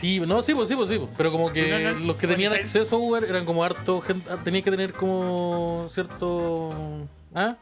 Sí, 0.00 0.20
no, 0.20 0.42
sí, 0.42 0.54
pues 0.54 0.68
sí, 0.68 0.74
pues 0.76 0.88
sí, 0.88 0.98
pues, 0.98 1.10
pero 1.16 1.30
como 1.30 1.50
que 1.52 1.64
Sí, 1.64 1.70
no, 1.70 1.92
no, 1.98 2.06
los 2.06 2.16
que 2.16 2.26
tenían 2.26 2.52
acceso 2.52 2.96
a 2.96 2.98
Uber 2.98 3.24
eran 3.24 3.44
como 3.44 3.64
harto, 3.64 4.00
gente, 4.00 4.28
tenía 4.44 4.60
que 4.62 4.70
tener 4.70 4.92
como 4.92 5.86
cierto, 5.90 6.72
¿ah? 7.34 7.56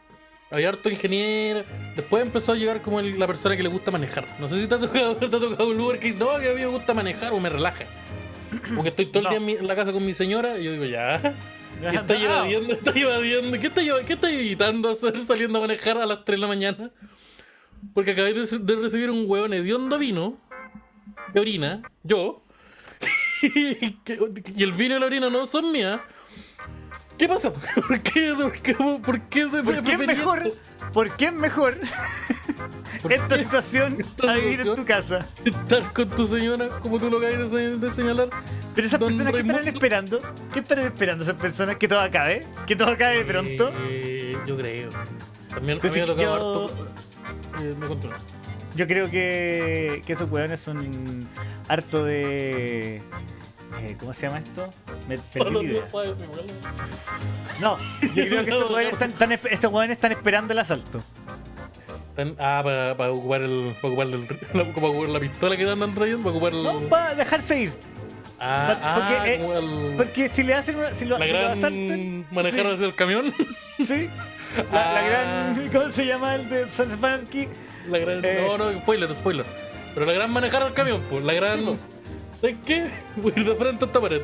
Había 0.53 0.69
harto 0.69 0.91
ingeniero. 0.91 1.65
Después 1.97 2.23
empezó 2.23 2.53
a 2.53 2.55
llegar 2.55 2.83
como 2.83 3.01
el- 3.01 3.19
la 3.19 3.27
persona 3.27 3.57
que 3.57 3.63
le 3.63 3.69
gusta 3.71 3.91
manejar. 3.91 4.27
No 4.39 4.49
sé 4.49 4.61
si 4.61 4.67
te 4.67 4.75
ha 4.75 4.79
tocado, 4.79 5.17
te 5.17 5.25
ha 5.27 5.31
tocado 5.31 5.69
un 5.69 5.81
Uber 5.81 5.99
que 5.99 6.13
no, 6.13 6.39
que 6.39 6.51
a 6.51 6.55
mí 6.55 6.61
me 6.61 6.67
gusta 6.67 6.93
manejar 6.95 7.33
o 7.33 7.41
me 7.41 7.49
relaja. 7.49 7.85
Porque 8.75 8.91
estoy 8.91 9.07
todo 9.07 9.21
el 9.21 9.25
No. 9.25 9.31
día 9.31 9.39
en, 9.39 9.47
mi- 9.47 9.53
en 9.55 9.67
la 9.67 9.75
casa 9.75 9.93
con 9.93 10.05
mi 10.05 10.13
señora 10.15 10.59
y 10.59 10.65
yo 10.65 10.73
digo, 10.73 10.85
ya. 10.85 11.35
Ya, 11.81 11.89
está 11.91 12.15
evadiendo, 12.17 12.73
está 12.75 12.91
evadiendo. 12.95 13.59
¿Qué 13.59 13.67
está, 13.69 13.81
qué 14.07 14.13
está 14.13 14.31
evitando 14.31 14.91
hacer 14.91 15.19
saliendo 15.27 15.59
a 15.59 15.63
manejar 15.63 15.97
a 15.97 16.05
las 16.07 16.25
3 16.25 16.37
de 16.37 16.41
la 16.43 16.47
mañana? 16.49 16.91
Porque 17.95 18.11
acabé 18.13 18.35
de, 18.35 18.47
de 18.47 18.77
recibir 18.77 19.11
un 19.11 19.25
hueón 19.27 19.53
hediondo 19.55 19.99
vino 19.99 20.37
que 21.33 21.41
orina, 21.41 21.83
yo, 22.05 22.45
y 23.43 24.63
el 24.63 24.73
vino 24.73 24.97
y 24.97 25.01
la 25.01 25.07
orina 25.07 25.31
no 25.31 25.47
son 25.47 25.73
mías, 25.73 26.01
¿qué 27.19 27.29
pasa? 27.29 27.53
¿Por 27.89 28.01
qué? 28.01 28.35
¿Por 28.37 28.53
qué? 28.53 28.75
¿Por 28.75 29.21
qué, 29.23 29.47
¿Por 29.47 29.83
qué 29.83 29.93
es 29.93 29.99
mejor? 29.99 30.53
¿Por 30.93 31.17
qué 31.17 31.27
es 31.27 31.33
mejor 31.33 31.77
¿Por 33.01 33.13
esta 33.13 33.37
qué 33.37 33.45
situación 33.45 33.97
esta 34.01 34.33
a 34.33 34.37
vivir 34.37 34.61
en 34.61 34.75
tu 34.75 34.85
casa? 34.85 35.27
Estar 35.45 35.93
con 35.93 36.09
tu 36.11 36.27
señora, 36.27 36.69
como 36.81 36.99
tú 36.99 37.09
lo 37.11 37.19
acabas 37.19 37.51
de 37.51 37.73
se- 37.73 37.79
de 37.79 37.91
señalar. 37.95 38.29
Pero 38.75 38.87
esas 38.87 39.01
personas 39.01 39.33
que 39.33 39.41
estarán 39.41 39.69
esperando, 39.69 40.21
¿qué 40.53 40.59
estarán 40.61 40.87
esperando 40.87 41.25
esas 41.25 41.37
personas? 41.37 41.77
¿Que 41.77 41.89
todo 41.89 42.01
acabe? 42.01 42.47
¿Que 42.67 42.77
todo 42.77 42.91
acabe 42.91 43.19
de 43.19 43.25
pronto? 43.25 43.73
Eh, 43.89 44.37
yo 44.47 44.57
creo. 44.57 44.91
También 45.49 45.79
a 45.79 45.81
Pues 45.81 45.93
mí 45.95 46.01
me 46.01 46.07
yo- 46.07 46.33
harto. 46.33 46.75
Eh, 47.61 47.75
me 47.79 47.87
controlo. 47.87 48.17
Yo 48.75 48.87
creo 48.87 49.11
que, 49.11 50.03
que 50.07 50.13
esos 50.15 50.31
hueones 50.31 50.61
son 50.61 51.29
harto 51.69 52.05
de. 52.05 53.03
Eh, 53.81 53.97
¿Cómo 53.99 54.13
se 54.13 54.27
llama 54.27 54.39
esto? 54.41 54.71
Me 55.09 55.19
perdí 55.19 55.59
idea. 55.67 55.83
No, 57.61 57.79
yo 58.01 58.09
creo 58.13 58.45
que 58.45 58.51
estos 58.51 58.71
hueones 58.71 58.93
están, 58.93 59.11
están 59.11 59.33
esos 59.33 59.73
hueones 59.73 59.97
están 59.97 60.13
esperando 60.13 60.53
el 60.53 60.59
asalto. 60.59 61.03
Ah, 62.39 62.61
para, 62.63 62.97
para 62.97 63.11
ocupar 63.13 63.43
el. 63.43 63.75
Para 63.81 63.89
ocupar, 63.95 64.07
el, 64.09 64.27
para 64.53 64.65
ocupar 64.65 65.09
la 65.09 65.21
pistola 65.21 65.57
que 65.57 65.69
andan 65.71 65.95
trayendo, 65.95 66.23
para 66.25 66.31
ocupar 66.37 66.53
el. 66.53 66.63
No, 66.63 66.81
para 66.89 67.15
dejarse 67.15 67.61
ir. 67.61 67.73
ah, 68.39 68.79
pa- 68.81 68.95
porque, 68.95 69.15
ah, 69.15 69.27
eh, 69.29 69.59
el- 69.59 69.97
Porque 69.97 70.29
si 70.29 70.43
le 70.43 70.55
hacen 70.55 70.77
una, 70.77 70.95
si 70.95 71.05
lo, 71.07 71.19
la 71.19 71.25
si 71.27 71.33
lo 71.33 71.39
gran 71.39 71.53
asaltan. 71.53 72.27
manejar 72.31 72.79
sí, 72.79 72.85
el 72.85 72.95
camión. 72.95 73.35
sí. 73.79 74.11
La, 74.73 74.93
la 74.93 74.99
Ah. 75.01 75.55
gran. 75.55 75.69
¿Cómo 75.73 75.91
se 75.91 76.05
llama 76.07 76.35
el 76.35 76.49
de 76.51 76.69
Sons? 76.69 77.01
La 77.01 77.99
gran. 77.99 78.23
Eh. 78.25 78.45
No, 78.47 78.59
no, 78.59 78.73
spoiler, 78.81 79.15
spoiler. 79.17 79.47
Pero 79.95 80.07
la 80.07 80.13
gran 80.13 80.31
manejar 80.31 80.63
al 80.63 80.75
camión, 80.75 81.01
pues. 81.09 81.25
La 81.25 81.33
gran. 81.33 81.59
Sí, 81.61 81.65
po. 81.65 81.77
¿Sabes 82.43 82.57
qué? 82.67 82.91
Voy 83.17 83.33
a 83.37 83.41
ir 83.41 83.47
de 83.47 83.55
frente 83.55 83.85
a 83.85 83.87
esta 83.87 84.01
pared. 84.01 84.21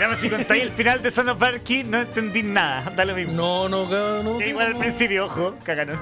No, 0.00 0.16
si 0.16 0.28
contáis 0.28 0.62
el 0.64 0.70
final 0.70 1.02
de 1.02 1.10
Son 1.10 1.30
of 1.30 1.40
no 1.40 2.00
entendí 2.02 2.42
nada. 2.42 2.90
Da 2.94 3.06
lo 3.06 3.14
mismo. 3.14 3.32
No, 3.32 3.68
no, 3.70 3.88
ca- 3.88 4.22
no. 4.22 4.38
Sí, 4.38 4.44
igual 4.44 4.66
al 4.66 4.72
no. 4.74 4.78
principio, 4.80 5.24
ojo, 5.24 5.54
caganón. 5.64 5.98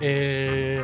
Eh, 0.00 0.82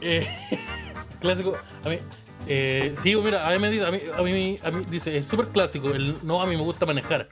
eh, 0.00 0.28
clásico. 1.20 1.58
A 1.84 1.88
mí. 1.88 1.98
Eh, 2.46 2.94
sí, 3.02 3.16
mira, 3.16 3.44
a 3.48 3.50
mí 3.50 3.58
me 3.58 3.70
dice, 3.70 3.84
a 3.86 3.90
mí, 3.90 3.98
a 4.16 4.22
mí, 4.22 4.56
a 4.62 4.70
mí 4.70 4.84
dice, 4.88 5.18
es 5.18 5.26
súper 5.26 5.48
clásico. 5.48 5.88
El, 5.90 6.16
no, 6.22 6.40
a 6.40 6.46
mí 6.46 6.56
me 6.56 6.62
gusta 6.62 6.86
manejar. 6.86 7.28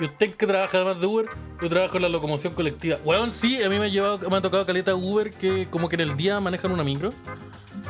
Y 0.00 0.06
usted 0.06 0.34
que 0.34 0.46
trabaja 0.48 0.78
además 0.78 1.00
de 1.00 1.06
Uber, 1.06 1.26
yo 1.60 1.68
trabajo 1.68 1.96
en 1.96 2.02
la 2.02 2.08
locomoción 2.08 2.54
colectiva. 2.54 2.98
Weón, 3.04 3.30
sí, 3.32 3.62
a 3.62 3.68
mí 3.68 3.78
me 3.78 3.84
ha, 3.84 3.88
llevado, 3.88 4.28
me 4.28 4.36
ha 4.36 4.40
tocado 4.40 4.66
caleta 4.66 4.96
Uber 4.96 5.30
que 5.30 5.68
como 5.70 5.88
que 5.88 5.94
en 5.94 6.00
el 6.00 6.16
día 6.16 6.40
manejan 6.40 6.72
una 6.72 6.82
micro. 6.82 7.10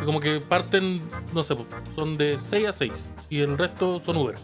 Como 0.04 0.20
que 0.20 0.40
parten, 0.40 1.00
no 1.32 1.44
sé, 1.44 1.54
po, 1.54 1.66
son 1.94 2.16
de 2.16 2.38
6 2.38 2.68
a 2.68 2.72
6. 2.72 2.92
Y 3.30 3.40
el 3.40 3.56
resto 3.56 4.02
son 4.04 4.16
Uber. 4.16 4.36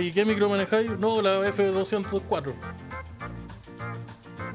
¿y 0.00 0.10
qué 0.12 0.24
micro 0.24 0.48
manejáis? 0.48 0.90
No, 0.98 1.22
la 1.22 1.40
F204. 1.40 2.52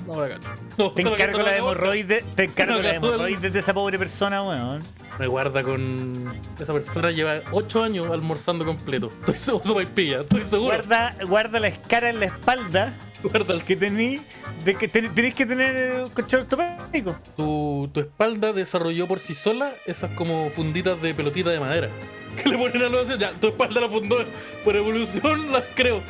No 0.05 0.21
la 0.21 0.29
cacho. 0.29 0.49
No, 0.77 0.91
Te 0.91 1.01
encargo 1.01 1.39
la 1.39 1.57
hemorroide, 1.57 2.23
te 2.35 2.43
encargo 2.43 2.81
la 2.81 3.25
de 3.27 3.59
esa 3.59 3.73
pobre 3.73 3.97
persona, 3.97 4.43
weón. 4.43 4.83
Me 5.17 5.27
guarda 5.27 5.63
con. 5.63 6.31
Esa 6.59 6.73
persona 6.73 7.09
lleva 7.11 7.37
8 7.51 7.83
años 7.83 8.07
almorzando 8.11 8.65
completo. 8.65 9.09
Estoy 9.19 9.35
seguro, 9.35 9.79
estoy 9.79 10.41
seguro. 10.41 10.59
Guarda, 10.59 11.15
guarda 11.25 11.59
la 11.59 11.69
escara 11.69 12.09
en 12.09 12.19
la 12.19 12.25
espalda 12.25 12.93
Guarda 13.31 13.59
que 13.59 13.75
tení, 13.75 14.19
de 14.63 14.75
que 14.75 14.87
ten- 14.87 15.13
tenéis 15.13 15.33
que 15.35 15.45
tener 15.45 16.05
colchón 16.13 16.41
ortopédico. 16.41 17.15
tu, 17.35 17.89
tu 17.93 17.99
espalda 18.01 18.53
desarrolló 18.53 19.07
por 19.07 19.19
sí 19.19 19.33
sola 19.33 19.73
esas 19.85 20.11
como 20.11 20.49
funditas 20.51 21.01
de 21.01 21.13
pelotita 21.13 21.49
de 21.49 21.59
madera. 21.59 21.89
Que 22.35 22.49
le 22.49 22.57
ponen 22.57 22.83
a 22.83 22.89
los. 22.89 23.07
Ya, 23.17 23.31
tu 23.31 23.47
espalda 23.47 23.79
la 23.79 23.87
fundó 23.89 24.17
por 24.65 24.75
evolución, 24.75 25.51
las 25.53 25.63
creo. 25.73 26.01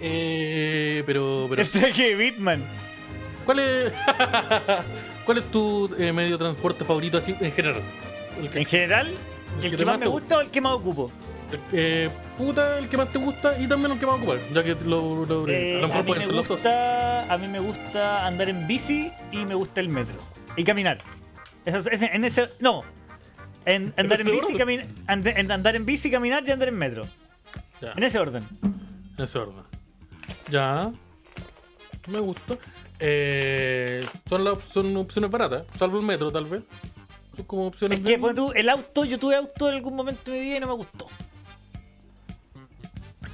Eh, 0.00 1.02
pero. 1.06 1.46
pero 1.50 1.66
traje 1.66 2.10
de 2.10 2.14
Bitman. 2.14 2.62
¿Cuál 3.44 3.58
es. 3.58 3.92
¿Cuál 5.24 5.38
es 5.38 5.44
tu 5.50 5.92
eh, 5.98 6.12
medio 6.12 6.32
de 6.38 6.44
transporte 6.44 6.84
favorito 6.84 7.18
así 7.18 7.34
en 7.40 7.52
general? 7.52 7.82
Que, 8.52 8.58
En 8.60 8.64
general, 8.66 9.08
El 9.58 9.64
el 9.64 9.70
que 9.72 9.76
que 9.76 9.84
más 9.84 9.98
me 9.98 10.06
gusta 10.06 10.38
o 10.38 10.40
el 10.40 10.50
que 10.50 10.60
más 10.60 10.72
ocupo. 10.74 11.10
Eh, 11.72 12.10
puta, 12.38 12.78
el 12.78 12.88
que 12.88 12.96
más 12.96 13.10
te 13.10 13.18
gusta 13.18 13.58
y 13.60 13.66
también 13.66 13.92
el 13.92 13.98
que 13.98 14.06
más 14.06 14.16
ocupar. 14.16 14.38
Ya 14.52 14.62
que 14.62 14.74
lo. 14.84 15.24
lo- 15.26 15.48
Eh, 15.48 15.78
a 15.78 15.80
lo 15.82 15.88
mejor 15.88 16.04
pueden 16.06 16.22
ser 16.26 16.34
los 16.34 16.48
dos. 16.48 16.56
gusta, 16.58 17.32
a 17.32 17.38
mí 17.38 17.48
me 17.48 17.60
gusta 17.60 18.26
andar 18.26 18.48
en 18.48 18.66
bici 18.66 19.12
y 19.30 19.44
me 19.44 19.54
gusta 19.54 19.80
el 19.80 19.88
metro. 19.88 20.16
Y 20.56 20.64
caminar. 20.64 20.98
Eso, 21.64 21.78
es- 21.90 22.02
en 22.02 22.24
ese. 22.24 22.50
No. 22.60 22.82
En 23.64 23.92
andar 23.96 24.20
en 24.20 24.30
bici, 24.32 24.54
caminar. 24.56 24.86
En 25.08 25.50
andar 25.52 25.76
en 25.76 25.86
bici, 25.86 26.10
caminar 26.10 26.42
y 26.46 26.50
andar 26.50 26.68
en 26.68 26.76
metro. 26.78 27.06
Ya. 27.80 27.92
En 27.96 28.02
ese 28.02 28.18
orden. 28.18 28.44
En 28.62 29.24
ese 29.24 29.38
orden. 29.38 29.64
Ya. 30.50 30.92
Me 32.08 32.18
gusta. 32.20 32.56
Eh, 32.98 34.00
son, 34.28 34.44
las 34.44 34.62
son 34.64 34.96
opciones 34.96 35.30
baratas, 35.30 35.64
salvo 35.78 35.98
el 35.98 36.06
metro, 36.06 36.30
tal 36.30 36.44
vez. 36.46 36.62
Son 37.36 37.44
como 37.46 37.66
opciones. 37.66 37.98
Es 37.98 38.04
que 38.04 38.16
bien- 38.16 38.34
tú, 38.34 38.52
el 38.54 38.68
auto, 38.68 39.04
yo 39.04 39.18
tuve 39.18 39.34
auto 39.36 39.68
en 39.68 39.74
algún 39.76 39.96
momento 39.96 40.30
de 40.30 40.38
mi 40.38 40.44
vida 40.44 40.56
y 40.58 40.60
no 40.60 40.66
me 40.68 40.74
gustó. 40.74 41.01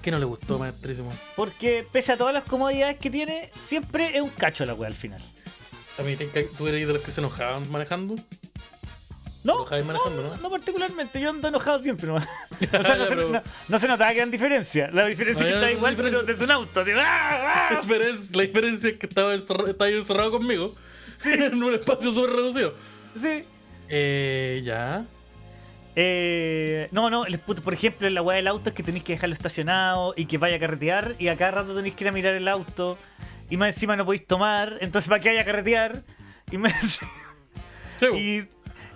¿Qué 0.03 0.11
no 0.11 0.19
le 0.19 0.25
gustó, 0.25 0.59
maestrísimo? 0.59 1.13
Porque 1.37 1.87
pese 1.93 2.13
a 2.13 2.17
todas 2.17 2.33
las 2.33 2.45
comodidades 2.45 2.99
que 2.99 3.11
tiene, 3.11 3.51
siempre 3.59 4.17
es 4.17 4.23
un 4.23 4.31
cacho 4.31 4.65
la 4.65 4.75
wea 4.75 4.89
al 4.89 4.95
final. 4.95 5.21
A 5.99 6.03
mí, 6.03 6.17
¿tú 6.57 6.69
eres 6.69 6.87
de 6.87 6.93
los 6.93 7.03
que 7.03 7.11
se 7.11 7.21
enojaban 7.21 7.71
manejando? 7.71 8.15
No, 9.45 9.65
manejando, 9.65 10.11
no, 10.23 10.23
no? 10.23 10.37
no 10.37 10.51
particularmente, 10.51 11.21
yo 11.21 11.31
ando 11.31 11.49
enojado 11.49 11.79
siempre 11.81 12.07
nomás. 12.07 12.29
O 12.79 12.83
sea, 12.85 12.97
no, 12.97 13.07
se, 13.07 13.15
no- 13.17 13.43
no 13.69 13.79
se 13.79 13.89
notaba 13.89 14.13
gran 14.13 14.31
diferencia. 14.31 14.91
La 14.93 15.07
diferencia 15.07 15.45
No, 15.45 15.49
es 15.49 15.53
que 15.55 15.59
está 15.61 15.71
no, 15.71 15.77
igual, 15.77 15.93
diferencia. 15.97 16.21
pero 16.21 16.33
desde 16.33 16.45
un 16.45 16.51
auto. 16.51 16.81
Así, 16.81 16.91
¡ah, 16.93 16.97
La 16.97 17.69
ah! 17.79 17.81
diferencia, 17.83 18.37
la 18.37 18.43
diferencia 18.43 18.91
es 18.91 18.99
que 18.99 19.07
estaba, 19.07 19.35
encerra- 19.35 19.71
estaba 19.71 19.87
ahí 19.89 19.95
encerrado 19.97 20.31
conmigo 20.33 20.75
en 21.25 21.63
un 21.63 21.75
espacio 21.75 22.13
súper 22.13 22.31
reducido. 22.31 22.75
Sí. 23.21 23.45
Eh, 23.89 24.61
ya. 24.65 25.05
Eh, 26.01 26.87
no, 26.93 27.11
no, 27.11 27.27
el 27.27 27.41
puto- 27.41 27.61
por 27.61 27.75
ejemplo, 27.75 28.09
la 28.09 28.23
weá 28.23 28.37
del 28.37 28.47
auto 28.47 28.71
es 28.71 28.77
que 28.77 28.85
tenéis 28.85 29.03
que 29.03 29.15
dejarlo 29.15 29.35
estacionado 29.35 30.15
y 30.17 30.27
que 30.27 30.39
vaya 30.39 30.55
a 30.55 30.59
carretear 30.61 31.17
y 31.19 31.27
a 31.27 31.37
cada 31.37 31.51
rato 31.51 31.75
tenéis 31.75 31.97
que 31.97 32.05
ir 32.05 32.09
a 32.09 32.13
mirar 32.13 32.35
el 32.37 32.47
auto 32.47 32.97
y 33.51 33.57
más 33.57 33.75
encima 33.75 33.97
no 33.97 34.05
podéis 34.05 34.25
tomar, 34.25 34.79
entonces 34.81 35.09
para 35.09 35.21
qué 35.21 35.31
vaya 35.31 35.41
a 35.41 35.45
carretear 35.45 36.05
y 36.53 36.57
más 36.59 37.01
y, 38.17 38.43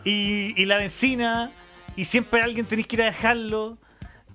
y, 0.05 0.55
y 0.57 0.65
la 0.67 0.77
benzina 0.77 1.51
y 1.97 2.05
siempre 2.05 2.41
alguien 2.41 2.67
tenéis 2.67 2.87
que 2.87 2.95
ir 2.95 3.03
a 3.03 3.07
dejarlo 3.07 3.79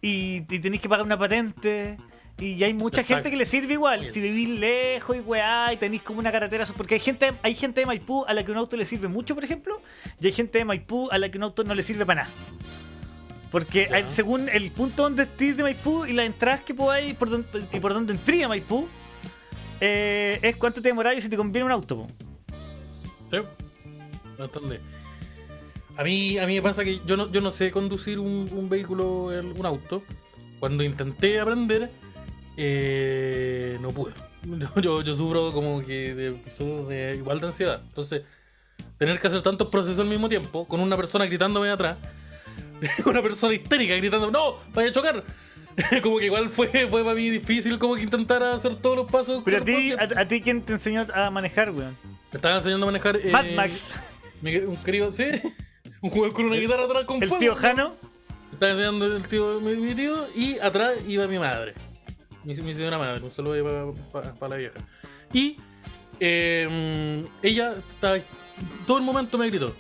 y, 0.02 0.44
y 0.54 0.60
tenéis 0.60 0.82
que 0.82 0.90
pagar 0.90 1.06
una 1.06 1.18
patente 1.18 1.96
y 2.40 2.64
hay 2.64 2.74
mucha 2.74 3.02
Exacto. 3.02 3.16
gente 3.16 3.32
que 3.32 3.38
le 3.38 3.46
sirve 3.46 3.74
igual 3.74 4.06
si 4.06 4.22
vivís 4.22 4.48
lejos 4.50 5.16
y 5.16 5.20
weá 5.22 5.74
y 5.74 5.78
tenéis 5.78 6.04
como 6.04 6.20
una 6.20 6.32
carretera 6.32 6.66
porque 6.78 6.96
hay 6.96 7.00
gente 7.00 7.34
hay 7.42 7.56
gente 7.56 7.82
de 7.82 7.86
Maipú 7.88 8.26
a 8.28 8.34
la 8.34 8.46
que 8.46 8.52
un 8.52 8.58
auto 8.58 8.78
le 8.78 8.86
sirve 8.86 9.08
mucho 9.08 9.34
por 9.34 9.44
ejemplo 9.44 9.82
y 10.22 10.28
hay 10.28 10.34
gente 10.34 10.60
de 10.60 10.66
Maipú 10.66 11.10
a 11.12 11.18
la 11.18 11.30
que 11.30 11.38
un 11.38 11.46
auto 11.46 11.64
no 11.64 11.74
le 11.74 11.82
sirve 11.82 12.06
para 12.06 12.24
nada 12.24 12.34
porque 13.52 13.90
según 14.08 14.50
el 14.50 14.72
punto 14.72 15.04
donde 15.04 15.24
estés 15.24 15.58
de 15.58 15.64
Maipú 15.64 16.06
y 16.06 16.14
las 16.14 16.26
entradas 16.28 16.62
que 16.62 16.76
podáis 16.76 17.16
por 17.16 17.30
donde, 17.30 17.48
y 17.74 17.80
por 17.80 17.94
donde 17.94 18.14
entré 18.14 18.44
a 18.44 18.48
Maipú 18.48 18.88
eh, 19.80 20.40
es 20.42 20.56
cuánto 20.58 20.82
te 20.82 20.90
demoráis 20.90 21.20
y 21.20 21.22
si 21.24 21.30
te 21.30 21.38
conviene 21.38 21.66
un 21.66 21.72
auto 21.72 21.98
po. 21.98 22.08
Sí. 23.32 23.38
Bastante. 24.38 24.80
A 25.98 26.04
mí, 26.04 26.38
a 26.38 26.46
mí 26.46 26.56
me 26.56 26.62
pasa 26.62 26.84
que 26.84 27.00
yo 27.06 27.18
no, 27.18 27.32
yo 27.32 27.42
no 27.42 27.50
sé 27.52 27.72
conducir 27.72 28.20
un, 28.20 28.48
un 28.52 28.70
vehículo, 28.70 29.26
un 29.26 29.66
auto. 29.66 30.04
Cuando 30.60 30.84
intenté 30.84 31.40
aprender, 31.40 31.92
eh, 32.58 33.78
no 33.82 33.92
pude. 33.92 34.14
Yo, 34.82 35.02
yo 35.02 35.16
sufro 35.16 35.52
como 35.52 35.86
que 35.86 36.14
de 36.16 36.28
episodios 36.30 36.88
de 36.88 37.16
igual 37.18 37.40
de 37.42 37.48
ansiedad. 37.48 37.82
Entonces, 37.88 38.22
tener 38.98 39.20
que 39.20 39.28
hacer 39.28 39.42
tantos 39.42 39.68
procesos 39.70 40.00
al 40.00 40.08
mismo 40.08 40.30
tiempo, 40.30 40.66
con 40.68 40.80
una 40.80 40.96
persona 40.96 41.26
gritándome 41.26 41.68
de 41.68 41.74
atrás, 41.74 41.98
una 43.06 43.22
persona 43.22 43.54
histérica 43.54 43.96
gritando, 43.96 44.32
¡No! 44.32 44.56
¡Vaya 44.74 44.90
a 44.90 44.92
chocar! 44.94 45.24
como 46.04 46.18
que 46.18 46.26
igual 46.26 46.50
fue, 46.50 46.68
fue 46.90 47.04
para 47.04 47.14
mí 47.14 47.30
difícil 47.30 47.78
como 47.78 47.96
que 47.96 48.02
intentar 48.04 48.42
hacer 48.42 48.76
todos 48.76 48.96
los 48.98 49.12
pasos. 49.12 49.42
pero 49.46 49.58
a 49.58 49.62
ti, 49.62 49.92
a, 49.92 50.22
a 50.22 50.28
ti 50.28 50.42
quién 50.42 50.62
te 50.64 50.74
enseñó 50.74 51.06
a 51.14 51.30
manejar 51.30 51.70
weón 51.72 51.96
Me 52.32 52.38
estaba 52.38 52.58
enseñando 52.58 52.86
a 52.86 52.88
manejar. 52.88 53.18
eh, 53.18 53.30
Mad 53.32 53.46
Max 53.56 53.94
mi- 54.42 54.56
un 54.58 54.76
querido, 54.78 55.12
sí. 55.14 55.26
Un 56.02 56.10
jugador 56.10 56.34
con 56.34 56.46
una 56.46 56.56
guitarra 56.56 56.86
atrás 56.86 57.06
con 57.06 57.22
el 57.22 57.28
fuego. 57.30 57.40
tío 57.42 57.56
Jano 57.56 57.94
Me 58.50 58.54
estaba 58.54 58.72
enseñando 58.72 59.06
el 59.18 59.24
tío, 59.28 59.60
mi, 59.60 59.76
mi 59.76 59.94
tío 59.94 60.28
y 60.36 60.58
atrás 60.60 60.94
iba 61.08 61.28
mi 61.28 61.38
madre. 61.38 61.74
Mi, 62.48 62.56
mi 62.56 62.74
señora 62.74 62.98
madre, 62.98 63.22
un 63.22 63.30
saludo 63.30 63.94
para 64.14 64.48
la 64.48 64.56
vieja. 64.56 64.80
Y 65.34 65.58
eh, 66.18 67.26
ella 67.44 67.76
estaba, 67.94 68.18
todo 68.86 69.00
el 69.00 69.04
momento 69.04 69.38
me 69.38 69.50
gritó. 69.50 69.76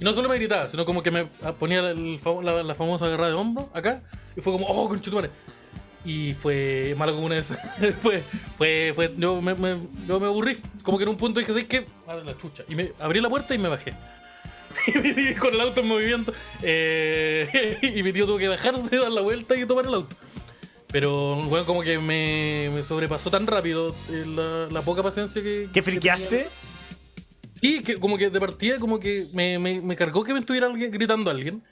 Y 0.00 0.04
no 0.04 0.12
solo 0.12 0.28
me 0.28 0.36
gritaba, 0.36 0.68
sino 0.68 0.84
como 0.84 1.02
que 1.02 1.10
me 1.10 1.26
ponía 1.58 1.82
la, 1.82 2.74
famosa 2.76 3.06
agarrada 3.06 3.30
de 3.30 3.36
hombro 3.36 3.68
acá. 3.74 4.02
Y 4.36 4.40
fue 4.40 4.52
como, 4.52 4.66
oh, 4.68 4.88
conchetumare. 4.88 5.30
Y 6.04 6.34
fue 6.34 6.94
malo 6.96 7.12
como 7.12 7.26
una 7.26 7.38
esas. 7.38 7.58
fue, 8.00 8.22
fue, 8.56 8.92
fue, 8.94 9.12
yo 9.16 9.42
me, 9.42 9.56
me- 9.56 9.88
yo 10.06 10.20
me 10.20 10.26
aburrí. 10.26 10.62
Como 10.84 10.98
que 10.98 11.02
en 11.02 11.10
un 11.10 11.16
punto 11.16 11.40
dije, 11.40 11.50
¿sabes 11.50 11.64
qué? 11.64 11.86
La 12.06 12.38
chucha. 12.38 12.62
Y 12.68 12.76
me 12.76 12.92
abrí 13.00 13.20
la 13.20 13.28
puerta 13.28 13.52
y 13.52 13.58
me 13.58 13.68
bajé. 13.68 13.94
y 14.94 15.34
con 15.34 15.54
el 15.54 15.60
auto 15.60 15.80
en 15.80 15.88
movimiento. 15.88 16.32
eh, 16.62 17.78
y 17.96 18.00
mi 18.04 18.12
tío 18.12 18.26
tuvo 18.26 18.38
que 18.38 18.46
bajarse, 18.46 18.94
dar 18.94 19.10
la 19.10 19.22
vuelta 19.22 19.56
y 19.56 19.66
tomar 19.66 19.86
el 19.86 19.94
auto. 19.94 20.14
Pero, 20.88 21.36
weón, 21.48 21.64
como 21.66 21.82
que 21.82 21.98
me, 21.98 22.70
me 22.72 22.82
sobrepasó 22.82 23.30
tan 23.30 23.46
rápido 23.46 23.94
eh, 24.10 24.24
la, 24.26 24.68
la 24.70 24.82
poca 24.82 25.02
paciencia 25.02 25.42
que. 25.42 25.64
¿Qué 25.66 25.72
que 25.72 25.82
friqueaste? 25.82 26.46
Sí, 27.52 27.82
que 27.82 27.96
como 27.96 28.16
que 28.18 28.30
de 28.30 28.38
partida, 28.38 28.78
como 28.78 29.00
que 29.00 29.26
me, 29.32 29.58
me, 29.58 29.80
me 29.80 29.96
cargó 29.96 30.22
que 30.24 30.32
me 30.32 30.40
estuviera 30.40 30.66
alguien, 30.68 30.90
gritando 30.90 31.30
a 31.30 31.34
alguien. 31.34 31.62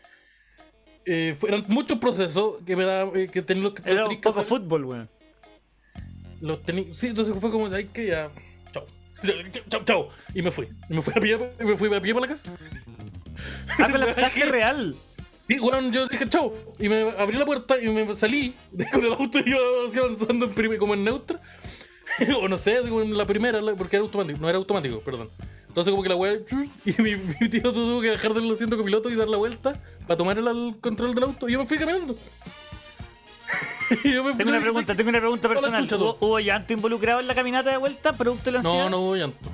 Eh, 1.06 1.36
eran 1.46 1.64
muchos 1.68 1.98
procesos 1.98 2.54
que 2.66 2.74
me 2.76 2.84
da, 2.84 3.02
eh, 3.14 3.28
que 3.30 3.42
tenía 3.42 3.64
los 3.64 3.74
Era 3.84 4.02
los 4.02 4.08
un 4.10 4.20
poco 4.20 4.42
fútbol, 4.42 4.84
weón. 4.84 5.10
Los 6.40 6.62
tení- 6.64 6.92
Sí, 6.94 7.08
entonces 7.08 7.34
fue 7.40 7.50
como, 7.50 7.66
ay, 7.72 7.84
que 7.86 8.06
ya. 8.08 8.30
Chao. 8.72 8.86
Chao, 9.68 9.84
chao. 9.84 10.08
Y 10.34 10.42
me 10.42 10.50
fui. 10.50 10.68
Y 10.90 10.94
me 10.94 11.02
fui 11.02 11.12
a 11.16 11.20
pie, 11.20 11.38
me 11.64 11.76
fui 11.76 11.94
a 11.94 12.00
pie 12.00 12.14
para 12.14 12.26
la 12.26 12.32
casa. 12.34 12.50
Ah, 13.78 13.88
con 13.90 14.00
la 14.00 14.06
pasaje 14.06 14.44
real. 14.46 14.94
Y 15.48 15.58
bueno, 15.58 15.90
yo 15.90 16.06
dije 16.06 16.28
chao. 16.28 16.52
Y 16.78 16.88
me 16.88 17.10
abrí 17.18 17.36
la 17.36 17.44
puerta 17.44 17.78
y 17.80 17.88
me 17.90 18.12
salí 18.14 18.54
con 18.92 19.04
el 19.04 19.12
auto 19.12 19.38
y 19.40 19.50
yo 19.50 19.86
así 19.88 19.98
avanzando 19.98 20.46
en 20.46 20.52
prim- 20.54 20.78
como 20.78 20.94
en 20.94 21.04
neutra. 21.04 21.38
o 22.40 22.48
no 22.48 22.56
sé, 22.56 22.82
digo, 22.82 23.02
en 23.02 23.16
la 23.16 23.24
primera, 23.26 23.60
porque 23.76 23.96
era 23.96 24.04
automático. 24.04 24.38
No 24.40 24.48
era 24.48 24.58
automático, 24.58 25.00
perdón. 25.00 25.30
Entonces 25.68 25.90
como 25.90 26.02
que 26.02 26.08
la 26.08 26.16
weá... 26.16 26.38
Y 26.84 27.02
mi, 27.02 27.16
mi 27.16 27.48
tío 27.48 27.72
tuvo 27.72 28.00
que 28.00 28.10
dejar 28.10 28.32
del 28.32 28.50
asiento 28.52 28.76
copiloto 28.76 29.10
y 29.10 29.16
dar 29.16 29.28
la 29.28 29.36
vuelta 29.36 29.74
para 30.06 30.16
tomar 30.16 30.38
el, 30.38 30.46
el 30.46 30.76
control 30.80 31.14
del 31.14 31.24
auto. 31.24 31.48
Y 31.48 31.52
yo 31.52 31.58
me 31.58 31.64
fui 31.66 31.78
caminando. 31.78 32.16
yo 34.04 34.24
me 34.24 34.30
fui 34.30 34.38
Tengo 34.38 34.50
una 34.50 34.60
pregunta, 34.60 34.94
tengo 34.94 35.10
una 35.10 35.18
pregunta 35.20 35.48
personal. 35.48 35.82
chucha, 35.88 35.96
¿Hubo, 36.20 36.40
llanto 36.40 36.72
involucrado 36.72 37.20
en 37.20 37.26
la 37.26 37.34
caminata 37.34 37.70
de 37.70 37.76
vuelta, 37.76 38.12
producto 38.12 38.44
de 38.46 38.52
la 38.52 38.58
ansiedad? 38.60 38.84
No, 38.84 38.90
no 38.90 39.00
hubo 39.00 39.16
llanto. 39.16 39.50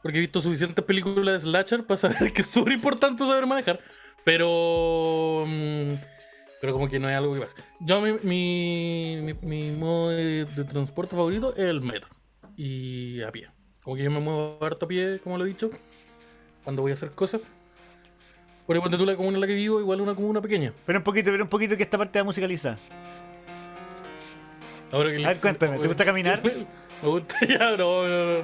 Porque 0.02 0.18
he 0.18 0.22
visto 0.22 0.40
suficientes 0.42 0.84
películas 0.86 1.44
de 1.44 1.50
Slasher 1.50 1.86
para 1.86 1.98
saber 1.98 2.34
que 2.34 2.42
es 2.42 2.48
súper 2.50 2.74
importante 2.74 3.26
saber 3.26 3.46
manejar. 3.46 3.80
Pero. 4.24 5.46
mm, 5.48 5.94
Pero 6.62 6.74
como 6.74 6.88
que 6.88 7.00
no 7.00 7.10
es 7.10 7.16
algo 7.18 7.34
que 7.34 7.42
pasa. 7.42 7.56
Yo, 7.80 8.02
mi, 8.02 8.14
mi, 8.24 9.18
mi, 9.22 9.34
mi 9.42 9.72
modo 9.72 10.10
de, 10.12 10.46
de 10.46 10.64
transporte 10.66 11.16
favorito 11.16 11.54
es 11.56 11.66
el 11.66 11.82
metro. 11.82 12.10
Y 12.56 13.22
a 13.22 13.32
pie. 13.32 13.50
Como 13.84 13.96
que 13.96 14.04
yo 14.04 14.12
me 14.12 14.20
muevo 14.20 14.58
harto 14.62 14.86
a 14.86 14.88
pie, 14.88 15.20
como 15.24 15.38
lo 15.38 15.46
he 15.46 15.48
dicho. 15.48 15.72
Cuando 16.64 16.82
voy 16.82 16.92
a 16.92 16.94
hacer 16.94 17.12
cosas. 17.12 17.42
Por 18.68 18.78
ejemplo, 18.78 18.98
tú 18.98 19.06
la 19.06 19.16
comuna 19.16 19.38
en 19.38 19.42
la 19.42 19.48
que 19.48 19.56
vivo, 19.56 19.80
igual 19.80 20.02
una 20.02 20.16
comuna 20.16 20.42
pequeña. 20.42 20.72
Pero 20.86 21.00
un 21.00 21.04
poquito, 21.04 21.32
pero 21.32 21.44
un 21.44 21.50
poquito 21.50 21.76
que 21.76 21.84
esta 21.84 21.98
parte 21.98 22.20
va 22.20 22.26
musicalizada. 22.26 22.78
Ahora 24.92 25.10
que 25.10 25.26
A 25.26 25.30
ver, 25.30 25.40
cuéntame, 25.40 25.80
¿te 25.80 25.88
gusta 25.88 26.06
caminar? 26.06 26.42
Me 27.02 27.10
gusta 27.10 27.36
ya, 27.48 27.72
no, 27.72 28.08
no, 28.08 28.26
no. 28.26 28.38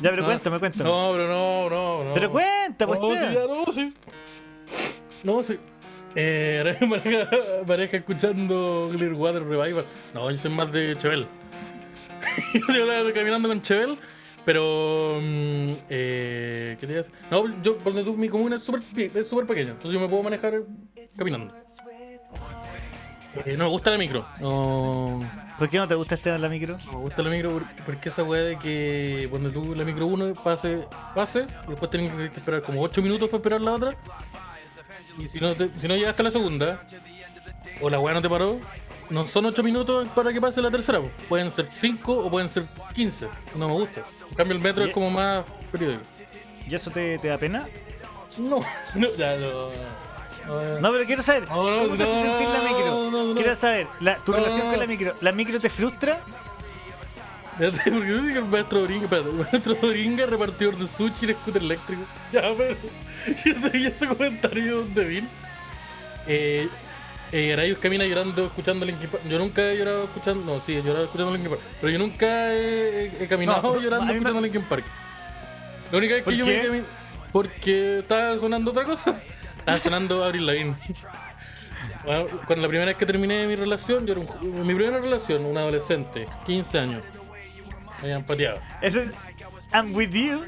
Ya, 0.00 0.10
pero 0.10 0.22
No, 0.22 0.26
cuéntame, 0.26 0.58
cuéntame. 0.58 0.84
No, 0.90 1.10
pero 1.12 1.28
no, 1.28 1.70
no, 1.70 2.04
no. 2.04 2.14
Pero 2.14 2.30
cuenta, 2.30 2.86
pues, 2.86 3.00
No, 3.00 3.08
sí, 3.08 3.14
ya, 3.14 3.32
no, 3.32 3.72
sí. 3.72 3.94
No, 5.22 5.42
sí. 5.42 5.58
Eh, 6.14 6.56
ahora 6.58 6.78
me 6.86 6.98
pareja, 6.98 7.30
pareja 7.66 7.96
escuchando 7.98 8.90
Clearwater 8.92 9.42
Revival. 9.44 9.86
No, 10.12 10.30
yo 10.30 10.36
soy 10.36 10.50
más 10.50 10.70
de 10.72 10.96
Chevel. 10.98 11.26
yo 12.68 12.84
estaba 12.84 13.12
caminando 13.12 13.48
con 13.48 13.62
Chevel, 13.62 13.98
pero. 14.44 15.18
mm, 15.20 15.72
eh, 15.90 16.76
¿Qué 16.80 16.86
te 16.86 16.92
decir? 16.94 17.12
No, 17.30 17.62
yo, 17.62 17.78
porque 17.78 18.02
tú, 18.02 18.14
mi 18.16 18.28
comuna 18.28 18.56
es 18.56 18.62
súper 18.62 18.82
pe- 18.82 19.10
es 19.14 19.28
súper 19.28 19.46
pequeña, 19.46 19.70
entonces 19.70 19.92
yo 19.92 20.00
me 20.00 20.08
puedo 20.08 20.22
manejar 20.22 20.62
caminando. 21.16 21.54
Eh, 23.46 23.56
no 23.56 23.64
me 23.64 23.70
gusta 23.70 23.90
la 23.90 23.96
micro. 23.98 24.26
No. 24.40 25.20
¿Por 25.58 25.68
qué 25.70 25.78
no 25.78 25.88
te 25.88 25.94
gusta 25.94 26.16
este 26.16 26.36
la 26.38 26.48
micro? 26.48 26.76
Me 26.92 26.98
gusta 26.98 27.22
la 27.22 27.30
micro 27.30 27.50
por- 27.50 27.84
porque 27.86 28.08
esa 28.10 28.22
weá 28.24 28.44
de 28.44 28.58
que 28.58 29.26
cuando 29.30 29.50
tú 29.50 29.74
la 29.74 29.84
micro 29.84 30.06
1 30.06 30.34
pase, 30.34 30.84
pase, 31.14 31.46
y 31.66 31.70
después 31.70 31.90
tienes 31.90 32.10
que 32.30 32.38
esperar 32.38 32.62
como 32.62 32.82
8 32.82 33.00
minutos 33.00 33.28
para 33.30 33.38
esperar 33.38 33.60
la 33.62 33.72
otra. 33.72 33.96
Y 35.18 35.28
si 35.28 35.40
no, 35.40 35.54
te- 35.54 35.68
si 35.68 35.88
no 35.88 35.96
llegaste 35.96 36.20
a 36.22 36.24
la 36.26 36.30
segunda, 36.30 36.82
o 37.80 37.88
la 37.88 37.98
weá 38.00 38.12
no 38.14 38.20
te 38.22 38.28
paró, 38.28 38.60
no 39.12 39.26
son 39.26 39.44
8 39.46 39.62
minutos 39.62 40.08
para 40.08 40.32
que 40.32 40.40
pase 40.40 40.60
la 40.62 40.70
tercera. 40.70 41.00
Pueden 41.28 41.50
ser 41.50 41.68
5 41.70 42.12
o 42.12 42.30
pueden 42.30 42.48
ser 42.50 42.64
15. 42.94 43.28
No 43.56 43.68
me 43.68 43.74
gusta. 43.74 44.02
En 44.30 44.34
cambio, 44.36 44.56
el 44.56 44.62
metro 44.62 44.84
es 44.84 44.92
como 44.92 45.10
más 45.10 45.44
periódico. 45.70 46.02
¿Y 46.68 46.74
eso 46.74 46.90
te, 46.90 47.18
te 47.18 47.28
da 47.28 47.38
pena? 47.38 47.68
No, 48.38 48.60
no, 48.94 49.08
ya 49.16 49.36
no. 49.36 50.80
no. 50.80 50.92
Pero 50.92 51.04
quiero 51.06 51.22
saber, 51.22 51.48
No, 51.48 51.70
no, 51.70 51.82
¿cómo 51.84 51.96
te 51.96 52.02
hace 52.04 52.14
no, 52.14 52.22
sentir 52.22 52.48
la 52.48 52.60
micro? 52.62 52.86
no, 52.86 53.10
no, 53.10 53.24
no. 53.24 53.34
Quiero 53.34 53.54
saber, 53.54 53.86
la- 54.00 54.16
tu 54.16 54.32
No. 54.32 54.38
relación 54.38 54.70
con 54.70 54.78
la 54.80 54.86
micro. 54.86 55.14
¿La 55.20 55.32
micro 55.32 55.60
te 55.60 55.68
frustra? 55.68 56.20
Ya 57.58 57.70
sé, 57.70 57.90
porque 57.90 58.08
yo 58.08 58.16
dije 58.18 58.32
que 58.32 58.38
el 58.38 58.44
maestro 58.46 58.80
Doringa, 58.80 59.04
espérate, 59.04 59.28
el 59.28 59.34
maestro 59.36 59.74
Doringa 59.74 60.24
repartidor 60.26 60.76
de 60.78 60.86
sushi 60.88 61.26
en 61.26 61.34
scooter 61.36 61.62
eléctrico. 61.62 62.02
Ya, 62.32 62.40
pero. 62.56 62.76
Yo 63.44 63.54
seguí 63.70 63.86
ese 63.86 64.06
comentario 64.08 64.64
de 64.64 64.70
dónde 64.70 65.04
vine. 65.04 65.28
Eh. 66.26 66.68
Eh, 67.32 67.52
Arayus 67.54 67.78
camina 67.78 68.04
llorando 68.04 68.44
escuchando 68.46 68.84
Linkin 68.84 69.08
Park. 69.08 69.22
Yo 69.28 69.38
nunca 69.38 69.62
he 69.62 69.76
llorado 69.78 70.04
escuchando. 70.04 70.44
No, 70.54 70.60
sí, 70.60 70.74
he 70.76 70.82
llorado 70.82 71.04
escuchando 71.06 71.32
Linkin 71.32 71.50
Park. 71.50 71.62
Pero 71.80 71.90
yo 71.92 71.98
nunca 71.98 72.52
he, 72.54 73.06
he- 73.06 73.24
he 73.24 73.26
caminado 73.26 73.62
No, 73.62 73.80
llorando 73.80 74.04
mí 74.06 74.12
me- 74.12 74.18
escuchando 74.18 74.40
Linkin 74.42 74.62
Park. 74.64 74.84
La 75.90 75.98
única 75.98 76.14
vez 76.14 76.24
¿Por 76.24 76.32
que 76.34 76.38
yo 76.38 76.44
qué? 76.44 76.62
me 76.62 76.68
cami- 76.80 76.84
Porque 77.32 77.98
estaba 78.00 78.36
sonando 78.38 78.70
otra 78.70 78.84
cosa. 78.84 79.14
Estaba 79.58 79.78
sonando 79.78 80.24
Avril 80.24 80.44
Lavigne. 80.46 80.74
Bueno, 82.04 82.26
cuando 82.46 82.62
la 82.62 82.68
primera 82.68 82.86
vez 82.86 82.96
que 82.96 83.06
terminé 83.06 83.46
mi 83.46 83.54
relación, 83.56 84.04
yo 84.06 84.12
era 84.12 84.20
un 84.20 84.66
mi 84.66 84.74
primera 84.74 84.98
relación, 84.98 85.44
un 85.46 85.56
adolescente, 85.56 86.26
15 86.46 86.78
años. 86.78 87.02
Me 88.00 88.08
habían 88.08 88.24
pateado. 88.24 88.60
Ese 88.80 89.04
es 89.04 89.08
I'm 89.72 89.94
with 89.94 90.10
you. 90.10 90.44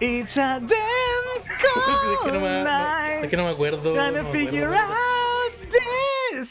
It's 0.00 0.36
a 0.36 0.58
damn 0.58 0.68
es, 1.46 2.20
que 2.24 2.32
no 2.32 2.40
me, 2.40 2.46
cold 2.48 2.64
no- 2.64 3.06
es 3.22 3.30
que 3.30 3.36
no 3.36 3.44
me 3.44 3.50
acuerdo. 3.50 3.94
Trying 3.94 4.14
no 4.14 4.18
to 4.18 4.24
me 4.24 4.32
figure 4.32 4.64
acuerdo. 4.64 4.92
out 4.92 4.96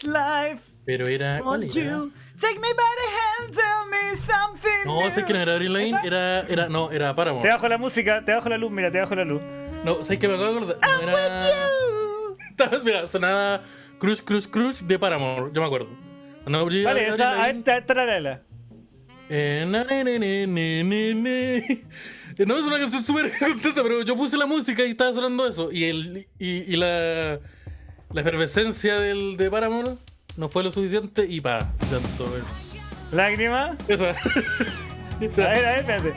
life. 0.04 0.62
Pero 0.86 1.06
era. 1.08 1.40
¿cuál 1.40 1.64
era? 1.64 1.74
you 1.74 2.12
take 2.40 2.56
me 2.60 2.68
by 2.70 2.92
the 2.98 3.44
hand, 3.44 3.54
tell 3.54 3.90
me 3.90 4.16
something? 4.16 4.86
No, 4.86 5.12
sé 5.12 5.24
que 5.26 5.34
no 5.34 5.40
era 5.40 5.54
Avril 5.54 5.76
¿Esa? 5.76 6.02
era, 6.02 6.40
era. 6.42 6.70
No, 6.70 6.92
era 6.92 7.10
Te 7.10 7.16
Paramore. 7.16 7.50
bajo 7.50 7.68
la 7.68 7.78
música, 7.78 8.24
te 8.26 8.34
bajo 8.34 8.50
la 8.50 8.58
luz, 8.58 8.72
mira, 8.72 8.92
te 8.92 9.00
bajo 9.00 9.14
la 9.16 9.26
luz. 9.26 9.42
No, 9.86 10.04
sé 10.04 10.18
que 10.20 10.28
me 10.28 10.36
acabo 10.36 10.52
de 10.52 10.58
acordar. 10.58 10.78
No 11.02 11.02
era. 11.10 11.70
Estabas- 12.50 12.84
Mira, 12.84 13.08
sonaba 13.08 13.62
Crush, 14.00 14.22
Crush, 14.22 14.48
Crush 14.48 14.80
de 14.82 14.98
Paramore, 15.00 15.52
yo 15.54 15.62
me 15.62 15.68
acuerdo. 15.68 15.88
No, 16.48 16.66
Vale, 16.66 16.88
Avril 16.88 17.14
esa, 17.14 17.30
a 17.30 17.36
Lavigne. 17.36 17.60
esta, 17.60 17.78
esta 17.78 17.94
la 17.94 18.06
lela. 18.06 18.42
Eh, 19.30 19.64
na, 19.68 19.84
ne, 19.84 20.04
ne, 20.04 20.20
ne, 20.20 20.48
ne, 20.48 20.84
ne, 20.84 21.14
ne. 21.14 21.84
No 22.46 22.58
es 22.58 22.66
una 22.66 22.80
canción 22.80 23.04
súper 23.04 23.32
contenta, 23.40 23.82
pero 23.84 24.02
yo 24.02 24.16
puse 24.16 24.36
la 24.38 24.46
música 24.46 24.84
y 24.84 24.92
estaba 24.92 25.14
sonando 25.14 25.48
eso. 25.48 25.72
Y, 25.72 25.84
el, 25.86 26.28
y, 26.40 26.74
y 26.74 26.76
la, 26.76 27.40
la 28.14 28.22
efervescencia 28.22 28.96
del, 29.00 29.38
de 29.38 29.50
Paramore 29.50 29.96
no 30.38 30.50
fue 30.50 30.64
lo 30.64 30.72
suficiente 30.72 31.26
y 31.28 31.40
pa, 31.42 31.60
llanto. 31.92 32.26
eh. 32.38 32.42
¿Lágrima? 33.12 33.76
Esa. 33.88 34.10
A 35.22 35.24
ver, 35.24 35.42
a 35.46 35.50
ver, 35.50 35.80
espérate. 35.80 36.14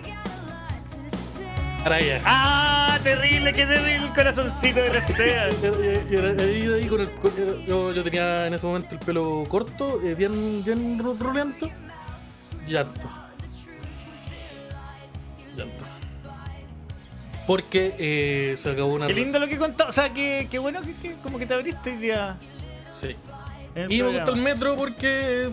Araya. 1.85 2.23
¡Ah! 2.25 2.99
Terrible, 3.03 3.53
qué 3.53 3.67
terrible 3.67 3.97
el 4.07 4.13
corazoncito 4.15 4.81
de 4.81 4.95
las 4.95 5.07
teas. 5.07 5.55
Y 6.11 6.15
era- 6.17 6.31
ahí, 6.31 6.63
de 6.67 6.75
ahí 6.77 6.87
con 6.87 7.01
el, 7.03 7.11
con- 7.11 7.67
yo, 7.67 7.93
yo 7.93 8.03
tenía 8.03 8.47
en 8.47 8.55
ese 8.55 8.65
momento 8.65 8.95
el 8.95 9.01
pelo 9.01 9.45
corto, 9.49 10.01
eh, 10.03 10.15
bien, 10.15 10.65
bien 10.65 10.99
roleante. 11.21 11.71
Llanto. 12.67 13.07
Porque 17.47 17.95
eh, 17.99 18.57
se 18.57 18.71
acabó 18.71 18.95
una 18.95 19.07
Qué 19.07 19.13
lindo 19.15 19.39
lo 19.39 19.47
que 19.47 19.59
contó. 19.59 19.87
O 19.89 19.93
sea, 19.93 20.11
qué 20.13 20.49
bueno 20.61 20.81
que, 20.83 20.95
que 20.97 21.15
como 21.23 21.39
que 21.39 21.47
te 21.47 21.55
abriste 21.55 21.91
hoy 21.91 21.97
día. 21.99 22.37
Sí. 22.99 23.15
el 23.75 23.93
Y 23.93 24.03
me 24.03 24.09
gusta 24.17 24.31
el 24.31 24.37
metro 24.41 24.77
porque 24.77 25.51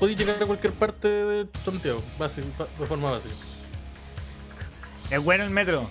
podéis 0.00 0.18
llegar 0.18 0.42
a 0.42 0.46
cualquier 0.46 0.72
parte 0.72 1.06
de 1.08 1.46
Santiago, 1.64 2.02
básico, 2.18 2.66
de 2.78 2.86
forma 2.86 3.12
básica. 3.12 3.34
Es 5.10 5.22
bueno 5.22 5.44
el 5.44 5.50
metro. 5.50 5.88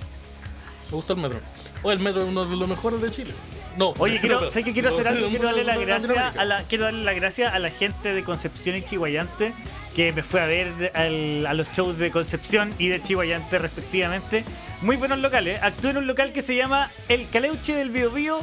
Me 0.89 0.95
gusta 0.97 1.13
el 1.13 1.19
metro. 1.19 1.39
O 1.83 1.91
el 1.91 1.99
metro 1.99 2.23
es 2.23 2.29
uno 2.29 2.45
de 2.45 2.55
los 2.55 2.67
mejores 2.67 3.01
de 3.01 3.11
Chile. 3.11 3.31
No. 3.77 3.93
Oye, 3.97 4.19
quiero, 4.19 4.39
pero- 4.39 4.51
sé 4.51 4.63
que 4.63 4.73
quiero 4.73 4.89
hacer 4.89 5.07
algo, 5.07 5.27
quiero 5.29 5.45
darle 5.45 5.63
la 5.63 5.77
gracia 5.77 6.27
a 6.37 6.45
la, 6.45 6.63
quiero 6.63 6.83
darle 6.85 7.03
la 7.03 7.13
gracia 7.13 7.49
a 7.53 7.59
la 7.59 7.71
gente 7.71 8.13
de 8.13 8.23
Concepción 8.23 8.77
y 8.77 8.81
Chihuayante 8.83 9.53
que 9.95 10.11
me 10.11 10.21
fue 10.23 10.41
a 10.41 10.45
ver 10.45 10.91
al- 10.95 11.45
a 11.45 11.53
los 11.53 11.71
shows 11.73 11.97
de 11.97 12.11
Concepción 12.11 12.73
y 12.77 12.87
de 12.89 13.01
Chihuayante 13.01 13.57
respectivamente. 13.59 14.43
Muy 14.83 14.97
buenos 14.97 15.19
locales. 15.19 15.59
Actué 15.61 15.91
en 15.91 15.97
un 15.97 16.07
local 16.07 16.33
que 16.33 16.41
se 16.41 16.55
llama 16.55 16.89
El 17.07 17.29
Caleuche 17.29 17.73
del 17.73 17.89
Bio 17.89 18.11
Bio, 18.11 18.39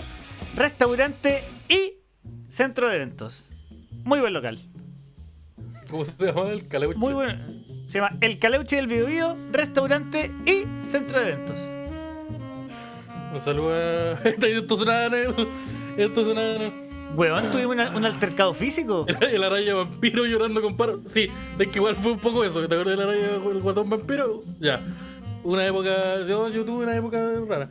restaurante 0.56 1.42
y 1.68 1.94
centro 2.50 2.88
de 2.88 2.96
eventos. 2.96 3.50
Muy 4.04 4.20
buen 4.20 4.32
local. 4.32 4.58
¿Cómo 5.90 6.04
se 6.04 6.12
llama 6.18 6.48
el 6.50 6.66
caleuche? 6.68 6.98
Muy 6.98 7.12
bueno. 7.12 7.44
Se 7.88 7.98
llama 7.98 8.16
El 8.20 8.38
Caleuche 8.38 8.76
del 8.76 8.86
Biobío, 8.86 9.36
restaurante 9.50 10.30
y 10.46 10.64
centro 10.84 11.20
de 11.20 11.30
eventos. 11.32 11.58
Un 13.34 13.40
saludo 13.40 13.74
a. 13.74 14.12
Esto 14.24 14.46
el. 14.46 15.48
Esto 15.96 16.32
el. 16.32 16.72
Weón, 17.16 17.50
tuvimos 17.50 17.74
una- 17.74 17.90
un 17.90 18.04
altercado 18.04 18.54
físico. 18.54 19.04
El, 19.08 19.34
el 19.34 19.42
araña 19.42 19.74
vampiro 19.74 20.24
llorando 20.24 20.62
con 20.62 20.76
paro. 20.76 21.00
Sí, 21.12 21.28
es 21.58 21.68
que 21.68 21.78
igual 21.80 21.96
fue 21.96 22.12
un 22.12 22.20
poco 22.20 22.44
eso. 22.44 22.60
¿Te 22.68 22.74
acuerdas 22.76 22.96
del 22.96 23.00
araña 23.08 23.34
el 23.50 23.60
guatón 23.60 23.90
vampiro? 23.90 24.40
Ya. 24.60 24.80
Una 25.44 25.66
época. 25.66 26.24
Yo, 26.26 26.48
yo 26.48 26.64
tuve 26.64 26.84
una 26.84 26.96
época 26.96 27.18
rara. 27.48 27.68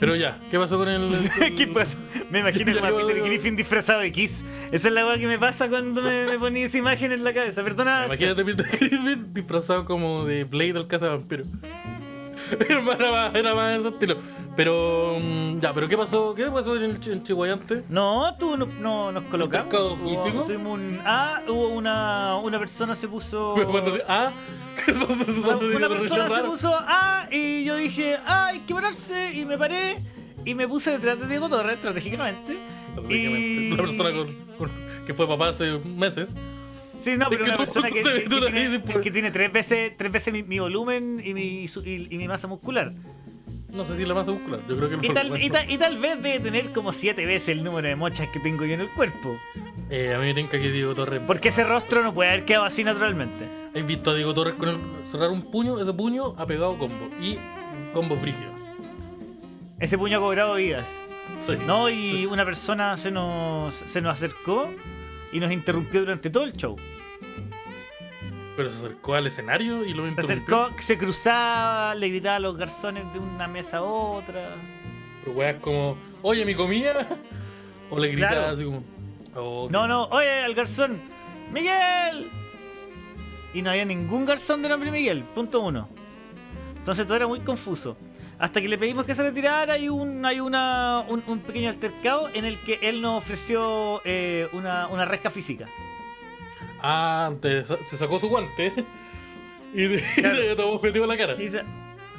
Pero 0.00 0.16
ya, 0.16 0.38
¿qué 0.50 0.58
pasó 0.58 0.76
con 0.76 0.88
el. 0.88 1.14
el- 1.40 1.54
¿Qué 1.54 1.66
pasó? 1.68 1.96
Me 2.30 2.40
imagino 2.40 2.74
como 2.78 2.86
a 2.86 3.06
Peter 3.06 3.22
Griffin 3.22 3.56
disfrazado 3.56 4.00
de 4.00 4.12
Kiss. 4.12 4.44
Esa 4.72 4.88
es 4.88 4.94
la 4.94 5.06
weá 5.06 5.18
que 5.18 5.26
me 5.26 5.38
pasa 5.38 5.68
cuando 5.68 6.02
me, 6.02 6.26
me 6.26 6.38
ponía 6.38 6.66
esa 6.66 6.78
imagen 6.78 7.12
en 7.12 7.22
la 7.24 7.32
cabeza. 7.32 7.62
Perdona. 7.62 8.04
Imagínate 8.06 8.44
Peter 8.44 8.66
Griffin 8.78 9.32
disfrazado 9.32 9.84
como 9.84 10.24
de 10.24 10.44
Blade 10.44 10.72
del 10.74 10.86
caza 10.88 11.08
vampiro. 11.08 11.44
era 12.68 12.80
más, 13.12 13.34
era 13.34 13.54
más, 13.54 13.78
ese 13.78 13.88
estilo. 13.88 14.16
Pero. 14.56 15.18
mm, 15.20 15.60
Ya, 15.60 15.72
pero 15.72 15.88
¿qué 15.88 15.96
pasó? 15.96 16.34
¿Qué 16.34 16.44
pasó 16.46 16.76
en, 16.76 16.82
el 16.84 17.08
en 17.12 17.22
Chihuayante? 17.24 17.84
No, 17.88 18.36
tú 18.38 18.56
no, 18.56 18.66
no 18.66 19.12
nos 19.12 19.24
colocamos. 19.24 19.66
¿Mercado 19.66 19.96
físico? 19.96 20.44
Tuvimos 20.44 20.72
un. 20.78 21.00
Ah, 21.04 21.40
hubo 21.48 21.68
una. 21.68 22.36
Una 22.38 22.58
persona 22.58 22.94
se 22.96 23.08
puso. 23.08 23.54
Cuando- 23.70 23.98
Ah, 24.08 24.32
Una, 24.88 25.56
una 25.56 25.88
persona 25.88 26.28
se 26.28 26.42
puso 26.42 26.74
ah 26.76 27.26
y 27.30 27.64
yo 27.64 27.76
dije 27.76 28.16
ah 28.26 28.46
hay 28.48 28.58
que 28.60 28.74
pararse 28.74 29.32
y 29.32 29.44
me 29.44 29.56
paré 29.56 29.96
y 30.44 30.54
me 30.54 30.66
puse 30.66 30.90
detrás 30.90 31.18
de 31.20 31.26
Diego 31.28 31.48
Torres 31.48 31.76
estratégicamente 31.76 32.58
Prácticamente. 32.94 33.40
y 33.40 33.70
La 33.70 33.76
persona 33.76 34.10
con, 34.12 34.34
con- 34.58 34.70
que 35.06 35.14
fue 35.14 35.26
papá 35.28 35.50
hace 35.50 35.78
meses. 35.96 36.26
Sí 37.04 37.16
no 37.18 37.28
pero 37.28 37.44
una 37.44 37.56
persona 37.58 37.90
que, 37.90 38.02
tú- 38.02 38.40
que- 38.40 38.50
tiene, 38.50 39.00
que 39.02 39.10
tiene 39.10 39.30
tres 39.30 39.52
veces 39.52 39.92
tres 39.96 40.10
veces 40.12 40.32
mi, 40.32 40.42
mi 40.42 40.58
volumen 40.58 41.20
y 41.24 41.34
mi 41.34 41.68
su- 41.68 41.84
y, 41.84 42.08
y 42.10 42.16
mi 42.18 42.26
masa 42.28 42.46
muscular 42.48 42.92
No 43.70 43.84
sé 43.84 43.96
si 43.96 44.04
la 44.04 44.14
masa 44.14 44.30
muscular. 44.30 44.60
Yo 44.68 44.76
creo 44.76 44.88
que 44.88 44.94
el 44.94 45.04
y 45.04 45.08
tal, 45.14 45.42
y, 45.42 45.50
tal, 45.50 45.70
y 45.70 45.78
tal 45.78 45.98
vez 45.98 46.22
debe 46.22 46.40
tener 46.40 46.70
como 46.72 46.92
siete 46.92 47.26
veces 47.26 47.48
el 47.50 47.64
número 47.64 47.88
de 47.88 47.96
mochas 47.96 48.28
que 48.32 48.38
tengo 48.40 48.64
yo 48.64 48.74
en 48.74 48.80
el 48.82 48.88
cuerpo 48.88 49.36
Eh, 49.90 50.14
a 50.14 50.18
mí 50.18 50.26
me 50.26 50.34
tinca 50.34 50.58
que 50.60 50.70
Diego 50.70 50.94
Torres. 50.94 51.20
porque 51.26 51.48
ese 51.48 51.64
rostro 51.64 52.02
no 52.02 52.14
puede 52.14 52.30
haber 52.30 52.44
quedado 52.44 52.64
así 52.64 52.84
naturalmente 52.84 53.44
¿Has 53.76 53.86
visto 53.86 54.12
a 54.12 54.14
Diego 54.14 54.32
Torres 54.32 54.54
con 54.54 54.68
el, 54.68 54.78
cerrar 55.10 55.30
un 55.30 55.42
puño? 55.42 55.80
Ese 55.80 55.92
puño 55.92 56.34
ha 56.38 56.46
pegado 56.46 56.78
combo. 56.78 57.08
Y 57.20 57.36
combo 57.92 58.16
frígido. 58.16 58.52
ese 59.80 59.98
puño 59.98 60.18
ha 60.18 60.20
cobrado 60.20 60.54
vidas 60.54 61.02
Sí. 61.46 61.54
no 61.66 61.90
y 61.90 62.26
una 62.26 62.44
persona 62.44 62.96
se 62.96 63.10
nos 63.10 63.74
se 63.74 64.00
nos 64.00 64.12
acercó 64.14 64.70
y 65.34 65.40
nos 65.40 65.52
interrumpió 65.52 66.00
durante 66.00 66.30
todo 66.30 66.44
el 66.44 66.52
show 66.54 66.76
Pero 68.56 68.70
se 68.70 68.78
acercó 68.78 69.14
al 69.14 69.26
escenario 69.26 69.84
y 69.84 69.92
lo 69.92 70.04
Se 70.04 70.08
interrumpió. 70.10 70.56
acercó, 70.62 70.82
se 70.82 70.96
cruzaba, 70.98 71.94
le 71.94 72.08
gritaba 72.08 72.36
a 72.36 72.40
los 72.40 72.56
garzones 72.56 73.04
de 73.12 73.18
una 73.18 73.46
mesa 73.48 73.78
a 73.78 73.82
otra. 73.82 74.50
Pero 75.24 75.36
weas 75.36 75.56
como, 75.60 75.96
oye, 76.22 76.44
mi 76.44 76.54
comida. 76.54 77.06
O 77.90 77.98
le 77.98 78.08
gritaba 78.08 78.32
Claro. 78.32 78.54
así 78.54 78.64
como, 78.64 78.82
oh, 79.36 79.68
No, 79.70 79.86
no, 79.86 80.04
oye, 80.06 80.30
al 80.30 80.54
garzón, 80.54 80.98
¡Miguel! 81.52 82.30
Y 83.52 83.60
no 83.62 83.70
había 83.70 83.84
ningún 83.84 84.24
garzón 84.24 84.62
de 84.62 84.68
nombre 84.70 84.90
Miguel, 84.90 85.22
punto 85.34 85.60
uno. 85.60 85.86
Entonces 86.78 87.06
todo 87.06 87.16
era 87.16 87.26
muy 87.26 87.40
confuso. 87.40 87.96
Hasta 88.44 88.60
que 88.60 88.68
le 88.68 88.76
pedimos 88.76 89.06
que 89.06 89.14
se 89.14 89.22
retirara 89.22 89.78
y 89.78 89.88
un, 89.88 90.22
hay 90.26 90.38
una, 90.38 91.00
un, 91.08 91.24
un 91.26 91.38
pequeño 91.40 91.70
altercado 91.70 92.28
en 92.34 92.44
el 92.44 92.58
que 92.60 92.78
él 92.82 93.00
nos 93.00 93.16
ofreció 93.22 94.02
eh, 94.04 94.48
una, 94.52 94.86
una 94.88 95.06
resca 95.06 95.30
física. 95.30 95.66
Ah, 96.82 97.24
antes 97.26 97.72
se 97.88 97.96
sacó 97.96 98.20
su 98.20 98.28
guante. 98.28 98.70
Y, 99.74 99.84
y 99.94 99.98
Claro. 100.16 100.34
le 100.36 100.54
tomó 100.54 100.72
objetivo 100.74 101.04
en 101.04 101.08
la 101.08 101.16
cara. 101.16 101.42
Y 101.42 101.48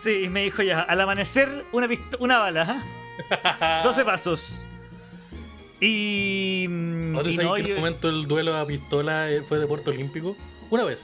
sí, 0.04 0.24
y 0.26 0.30
me 0.30 0.44
dijo 0.44 0.62
ya, 0.64 0.82
al 0.82 1.00
amanecer 1.00 1.48
una, 1.72 1.88
una 2.20 2.38
bala, 2.40 2.82
¿ah? 3.30 3.82
12 3.86 4.04
pasos. 4.04 4.62
Y... 5.80 6.66
¿No 6.68 7.22
te 7.24 7.30
y 7.30 7.36
sabes 7.36 7.48
no, 7.50 7.54
que 7.54 7.62
en 7.62 7.68
yo- 7.68 7.74
el 7.76 7.80
momento 7.80 8.10
el 8.10 8.28
duelo 8.28 8.58
a 8.58 8.66
pistola 8.66 9.32
eh, 9.32 9.42
fue 9.48 9.60
de 9.60 9.68
Puerto 9.68 9.92
Olímpico? 9.92 10.36
Una 10.70 10.84
vez. 10.84 11.00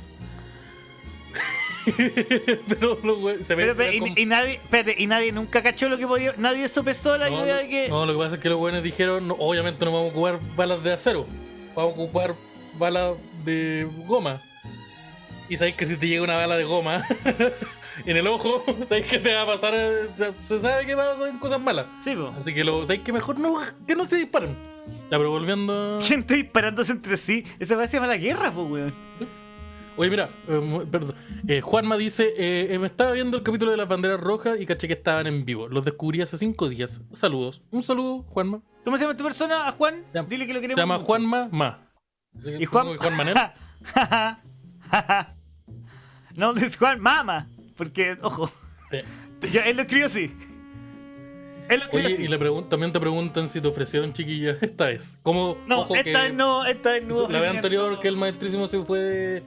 pero 2.68 2.98
los 3.04 3.18
we- 3.20 3.44
se 3.44 3.56
Pero, 3.56 3.76
pero, 3.76 3.92
y, 3.94 4.00
como- 4.00 4.14
y 4.18 4.26
nadie, 4.26 4.54
espérate, 4.56 4.96
y 4.98 5.08
nadie 5.08 5.32
nunca 5.32 5.62
cachó 5.64 5.90
lo 5.90 5.98
que 5.98 6.08
podía. 6.08 6.34
Nadie 6.38 6.68
sopesó 6.70 7.18
la 7.18 7.30
no, 7.30 7.44
idea 7.44 7.58
de 7.58 7.68
que. 7.70 7.90
no, 7.90 8.06
lo 8.06 8.14
que 8.14 8.20
pasa 8.20 8.36
es 8.36 8.42
que 8.42 8.50
los 8.50 8.58
buenos 8.60 8.84
dijeron, 8.84 9.28
no, 9.28 9.36
obviamente 9.36 9.84
no 9.86 9.92
vamos 9.92 10.08
a 10.10 10.12
ocupar 10.12 10.40
balas 10.56 10.84
de 10.84 10.94
acero, 10.94 11.26
vamos 11.76 11.92
a 11.94 11.96
ocupar 12.02 12.36
balas 12.78 13.14
de 13.44 13.88
goma. 14.08 14.40
Y 15.50 15.58
sabéis 15.58 15.76
que 15.76 15.86
si 15.86 15.98
te 15.98 16.08
llega 16.08 16.24
una 16.24 16.38
bala 16.38 16.56
de 16.56 16.64
goma 16.64 17.06
en 18.06 18.16
el 18.18 18.26
ojo, 18.28 18.64
sabéis 18.88 19.06
que 19.08 19.20
te 19.20 19.34
va 19.34 19.42
a 19.42 19.46
pasar, 19.46 19.74
eh, 19.76 20.08
se, 20.48 20.60
sabe 20.62 20.86
que 20.86 20.96
va 20.96 21.12
a 21.12 21.16
pasar 21.18 21.40
cosas 21.40 21.60
malas. 21.62 21.88
Sí, 22.04 22.16
po. 22.16 22.34
Así 22.38 22.54
que 22.54 22.64
lo 22.64 22.82
sabéis 22.84 23.02
que 23.02 23.12
mejor 23.12 23.38
no, 23.40 23.60
que 23.86 23.96
no 23.96 24.06
se 24.06 24.16
disparen. 24.18 24.56
Ya, 25.12 25.18
pero 25.18 25.30
volviendo... 25.30 25.98
a- 25.98 26.02
Gente 26.02 26.36
disparándose 26.36 26.94
entre 26.94 27.18
sí. 27.18 27.46
Esa 27.60 27.76
va 27.76 27.84
a 27.84 27.88
ser 27.88 28.02
la 28.02 28.16
guerra, 28.18 28.52
pues, 28.52 28.70
weón. 28.70 28.94
Oye, 29.98 30.10
mira, 30.10 30.30
eh, 30.48 30.86
perdón. 30.90 31.16
Eh, 31.48 31.62
Juanma 31.62 31.98
dice, 31.98 32.34
eh, 32.38 32.74
eh, 32.74 32.80
me 32.80 32.88
estaba 32.88 33.12
viendo 33.12 33.38
el 33.38 33.44
capítulo 33.44 33.72
de 33.72 33.78
las 33.78 33.88
banderas 33.88 34.20
rojas 34.20 34.58
y 34.60 34.66
caché 34.66 34.88
que 34.88 34.94
estaban 34.94 35.28
en 35.28 35.44
vivo. 35.46 35.68
Los 35.68 35.84
descubrí 35.86 36.22
hace 36.22 36.38
cinco 36.38 36.70
días. 36.70 37.02
Saludos. 37.14 37.62
Un 37.72 37.84
saludo, 37.84 38.24
Juanma. 38.24 38.62
¿Cómo 38.84 38.98
se 38.98 39.04
llama 39.04 39.12
esta 39.12 39.24
persona? 39.24 39.68
¿A 39.68 39.72
Juan? 39.74 40.04
Ya. 40.14 40.24
Dile 40.24 40.48
que 40.48 40.54
lo 40.54 40.60
Se 40.60 40.62
queremos. 40.62 40.82
llama 40.82 40.96
mucho. 40.98 41.06
Juanma 41.08 41.50
Ma. 41.52 41.88
Y 42.60 42.66
Juan. 42.66 42.98
Juan 42.98 43.18
Manel. 43.18 43.36
no, 46.36 46.56
es 46.56 46.78
Juan 46.78 47.00
Mama. 47.00 47.48
Porque, 47.78 48.18
ojo, 48.22 48.50
yo- 49.52 49.62
él 49.62 49.76
lo 49.76 49.82
escribió 49.84 50.06
así. 50.06 50.32
Él 51.70 51.80
lo 51.80 51.86
escribió 51.86 52.08
Oye, 52.08 52.24
y 52.24 52.28
le 52.28 52.64
también 52.70 52.92
te 52.92 53.00
preguntan 53.00 53.50
si 53.50 53.62
te 53.62 53.68
ofrecieron 53.68 54.14
chiquillas 54.14 54.58
esta 54.62 54.86
vez. 54.88 55.18
Como, 55.22 55.58
No, 55.68 55.82
ojo 55.82 55.96
esta 55.96 56.28
que 56.28 56.34
no, 56.34 56.66
esta 56.66 56.92
vez 56.92 57.04
no. 57.06 57.28
La 57.30 57.40
vez 57.42 57.50
anterior 57.50 58.00
que 58.00 58.08
el 58.08 58.18
maestrísimo 58.18 58.68
se 58.68 58.84
fue 58.84 59.00
de, 59.00 59.44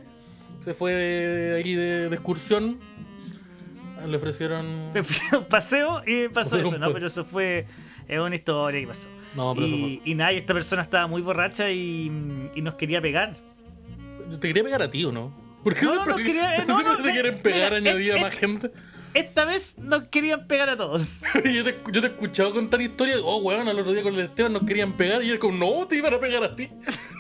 se 0.65 0.75
fue 0.75 0.93
de, 0.93 1.57
ahí 1.57 1.75
de, 1.75 2.09
de 2.09 2.15
excursión. 2.15 2.79
Le 4.07 4.17
ofrecieron... 4.17 4.91
A 5.33 5.39
un 5.39 5.45
paseo 5.45 6.03
y 6.07 6.29
pasó 6.29 6.59
eso, 6.59 6.77
¿no? 6.79 6.89
pe- 6.89 6.95
Pero 6.95 7.07
eso 7.07 7.25
fue 7.25 7.67
es 8.07 8.19
una 8.19 8.35
historia 8.35 8.81
que 8.81 8.87
pasó. 8.87 9.09
No, 9.35 9.55
pero 9.55 9.67
eso 9.67 9.77
y, 9.77 10.03
y 10.05 10.15
nada, 10.15 10.33
y 10.33 10.37
esta 10.37 10.53
persona 10.55 10.83
estaba 10.83 11.07
muy 11.07 11.23
borracha 11.23 11.71
y, 11.71 12.51
y 12.55 12.61
nos 12.63 12.75
quería 12.75 13.01
pegar. 13.01 13.35
Te 14.41 14.47
quería 14.49 14.63
pegar 14.63 14.83
a 14.83 14.91
ti, 14.91 15.05
¿o 15.05 15.13
no? 15.13 15.33
Porque 15.63 15.83
No, 15.87 15.95
no, 15.95 16.05
no 16.07 16.17
quería- 16.17 16.57
eh, 16.59 16.65
no, 16.67 16.77
siempre 16.77 16.85
no, 16.85 16.97
te 16.99 17.03
me- 17.05 17.13
quieren 17.13 17.39
pegar 17.39 17.73
mira, 17.73 17.93
añadida 17.93 18.17
es- 18.17 18.23
más 18.23 18.35
gente. 18.35 18.71
Esta 19.15 19.45
vez 19.45 19.79
nos 19.79 20.05
querían 20.09 20.49
pegar 20.49 20.69
a 20.69 20.77
todos. 20.77 21.21
yo, 21.45 21.65
te, 21.65 21.79
yo 21.93 22.01
te 22.01 22.09
he 22.09 22.11
escuchado 22.11 22.53
contar 22.53 22.83
historias. 22.83 23.21
Oh, 23.23 23.37
weón, 23.39 23.69
al 23.69 23.79
otro 23.79 23.93
día 23.93 24.03
con 24.03 24.15
el 24.15 24.21
Esteban 24.23 24.53
nos 24.53 24.65
querían 24.65 24.93
pegar 24.95 25.23
y 25.23 25.31
era 25.31 25.39
como, 25.39 25.57
no, 25.57 25.87
te 25.87 25.97
iban 25.97 26.13
a 26.15 26.19
pegar 26.19 26.43
a 26.43 26.57
ti. 26.57 26.69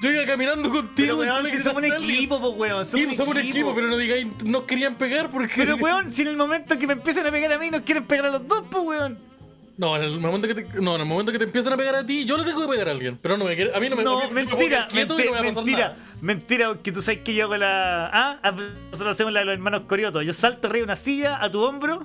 Yo 0.02 0.10
iba 0.10 0.24
caminando 0.24 0.68
Pero 0.68 0.74
contigo. 0.74 1.24
y 1.24 1.28
weón, 1.28 1.48
si 1.48 1.58
somos 1.60 1.82
un 1.82 1.92
equipo, 1.92 2.40
pues 2.40 2.52
weón. 2.56 2.84
Sí, 2.84 3.02
Somos, 3.14 3.16
pues 3.16 3.28
un 3.28 3.38
equipo, 3.38 3.74
pero 3.74 3.86
no 3.86 3.96
digáis, 3.96 4.26
nos 4.44 4.64
querían 4.64 4.96
pegar 4.96 5.30
porque. 5.30 5.54
Pero 5.56 5.76
weón, 5.76 6.10
si 6.10 6.22
en 6.22 6.28
el 6.28 6.36
momento 6.36 6.76
que 6.78 6.86
me 6.86 6.94
empiezan 6.94 7.26
a 7.26 7.30
pegar 7.30 7.52
a 7.52 7.58
mí 7.58 7.70
nos 7.70 7.82
quieren 7.82 8.04
pegar 8.04 8.26
a 8.26 8.30
los 8.30 8.46
dos, 8.48 8.64
pues 8.70 8.84
weón. 8.84 9.33
No, 9.76 9.96
en 9.96 10.02
el 10.02 10.20
momento 10.20 10.46
que 10.46 10.54
te, 10.54 10.80
no, 10.80 10.94
en 10.94 11.00
el 11.00 11.06
momento 11.06 11.32
que 11.32 11.38
te 11.38 11.44
empiezan 11.44 11.72
a 11.72 11.76
pegar 11.76 11.96
a 11.96 12.06
ti, 12.06 12.24
yo 12.24 12.36
le 12.38 12.44
tengo 12.44 12.60
que 12.62 12.68
pegar 12.68 12.88
a 12.88 12.92
alguien. 12.92 13.18
Pero 13.20 13.36
no 13.36 13.44
me 13.44 13.56
quiere, 13.56 13.74
a 13.74 13.80
mí 13.80 13.88
no 13.88 13.96
me 13.96 14.04
No, 14.04 14.30
me 14.30 14.44
mentira, 14.44 14.86
y 14.92 14.94
menti- 14.94 15.08
no 15.26 15.32
me 15.32 15.42
mentira, 15.52 15.78
nada. 15.88 15.96
mentira, 16.20 16.68
porque 16.68 16.92
tú 16.92 17.02
sabes 17.02 17.20
que 17.22 17.34
yo 17.34 17.44
hago 17.46 17.56
la. 17.56 18.06
Ah, 18.12 18.38
Ah, 18.42 18.52
nosotros 18.52 19.12
hacemos 19.12 19.32
la 19.32 19.40
de 19.40 19.46
los 19.46 19.54
hermanos 19.54 19.82
Corioto. 19.88 20.22
Yo 20.22 20.32
salto 20.32 20.68
arriba 20.68 20.82
de 20.82 20.92
una 20.92 20.96
silla 20.96 21.42
a 21.42 21.50
tu 21.50 21.60
hombro, 21.60 22.04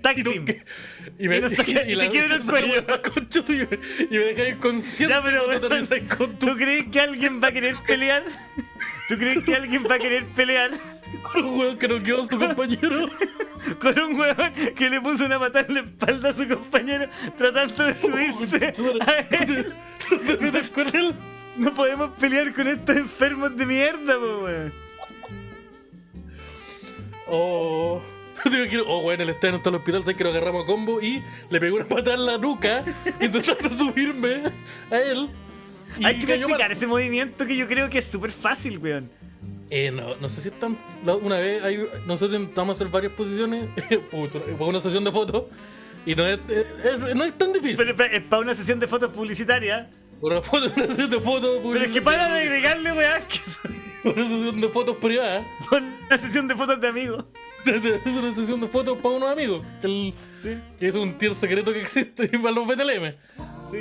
tag 0.00 0.18
Y, 0.18 0.22
team. 0.24 0.46
y 1.18 1.28
me 1.28 1.36
y 1.36 1.40
no 1.42 1.48
saca- 1.50 1.84
y 1.86 1.96
te 1.98 2.08
quiebro 2.08 2.34
el 2.36 2.42
cuello. 2.44 2.84
la 2.88 3.02
concha 3.02 3.44
tuya, 3.44 3.68
y 3.98 4.14
me 4.14 4.18
dejas 4.18 4.48
inconsciente 4.56 5.14
Ya, 5.14 5.22
pero 5.22 5.44
tu 5.60 6.28
¿tú 6.46 6.56
crees 6.56 6.86
que 6.86 7.00
alguien 7.00 7.42
va 7.42 7.48
a 7.48 7.52
querer 7.52 7.76
pelear? 7.86 8.22
¿Tú 9.10 9.16
crees 9.18 9.44
que 9.44 9.54
alguien 9.54 9.84
va 9.88 9.96
a 9.96 9.98
querer 9.98 10.24
pelear 10.34 10.70
con 11.22 11.44
un 11.44 11.58
weón 11.58 11.78
que 11.78 11.88
no 11.88 12.02
quedó 12.02 12.22
su 12.28 12.38
compañero? 12.38 13.08
con 13.80 13.98
un 14.00 14.18
huevón 14.18 14.52
que 14.76 14.90
le 14.90 15.00
puso 15.00 15.26
una 15.26 15.38
patada 15.38 15.66
en 15.68 15.74
la 15.74 15.80
espalda 15.80 16.28
a 16.28 16.32
su 16.32 16.48
compañero 16.48 17.06
tratando 17.36 17.84
de 17.84 17.96
subirse 17.96 18.66
a 19.06 19.18
él? 19.30 19.74
¿No 21.56 21.72
podemos 21.72 22.10
pelear 22.18 22.52
con 22.52 22.68
estos 22.68 22.96
enfermos 22.96 23.56
de 23.56 23.66
mierda, 23.66 24.14
po, 24.14 24.44
weón. 24.44 24.72
Oh. 27.28 28.02
Oh, 28.86 29.02
bueno, 29.02 29.24
el 29.24 29.30
Esteban 29.30 29.56
está 29.56 29.70
en 29.70 29.74
el 29.74 29.80
hospital, 29.80 30.02
sabes 30.02 30.16
que 30.16 30.22
lo 30.22 30.30
agarramos 30.30 30.64
a 30.64 30.66
combo 30.66 31.00
y 31.00 31.22
le 31.50 31.58
pegué 31.58 31.72
una 31.72 31.84
patada 31.84 32.14
en 32.14 32.26
la 32.26 32.38
nuca 32.38 32.84
intentando 33.20 33.70
subirme 33.70 34.52
a 34.90 34.96
él. 34.98 35.28
Hay 36.04 36.18
que 36.18 36.26
practicar 36.26 36.72
ese 36.72 36.86
movimiento 36.86 37.46
que 37.46 37.56
yo 37.56 37.66
creo 37.66 37.88
que 37.90 37.98
es 37.98 38.04
súper 38.06 38.30
fácil, 38.30 38.78
weón. 38.78 39.10
Eh, 39.70 39.90
no, 39.90 40.14
no 40.16 40.28
sé 40.28 40.42
si 40.42 40.48
es 40.48 40.58
tan. 40.60 40.76
la- 41.04 41.16
Una 41.16 41.38
vez 41.38 41.62
hay, 41.62 41.78
nosotros 42.06 42.38
intentamos 42.40 42.76
hacer 42.76 42.88
varias 42.88 43.12
posiciones 43.12 43.68
para 44.10 44.64
una 44.66 44.80
sesión 44.80 45.02
de 45.04 45.10
fotos 45.12 45.44
y 46.04 46.14
no 46.14 46.24
es, 46.26 46.38
no 47.14 47.24
es 47.24 47.36
tan 47.36 47.52
difícil. 47.52 47.76
Pero 47.76 48.04
es 48.04 48.22
para 48.22 48.42
una 48.42 48.54
sesión 48.54 48.78
de 48.78 48.86
fotos 48.86 49.10
publicitarias. 49.12 49.88
Una 50.20 50.40
foto, 50.40 50.72
una 50.76 50.86
sesión 50.86 51.10
de 51.10 51.20
fotos. 51.20 51.60
Pero 51.62 51.84
es 51.84 51.90
que 51.90 52.00
para 52.02 52.28
de 52.32 52.42
agregarle, 52.42 52.92
weón. 52.92 53.22
Que 53.28 53.38
son- 53.38 53.86
una 54.04 54.28
sesión 54.28 54.60
de 54.60 54.68
fotos 54.68 54.96
privada. 54.98 55.44
Una 55.72 56.18
sesión 56.18 56.46
de 56.46 56.54
fotos 56.54 56.80
de 56.80 56.88
amigos. 56.88 57.24
Es 57.66 58.06
una 58.06 58.32
sesión 58.32 58.60
de 58.60 58.68
fotos 58.68 58.96
para 58.98 59.16
unos 59.16 59.28
amigos. 59.32 59.66
Que, 59.80 59.86
el- 59.88 60.14
Sí, 60.40 60.56
que 60.78 60.86
es 60.86 60.94
un 60.94 61.18
tier 61.18 61.34
secreto 61.34 61.72
que 61.72 61.80
existe 61.80 62.28
para 62.38 62.52
los 62.52 62.64
BTLM. 62.68 63.14
sí. 63.68 63.78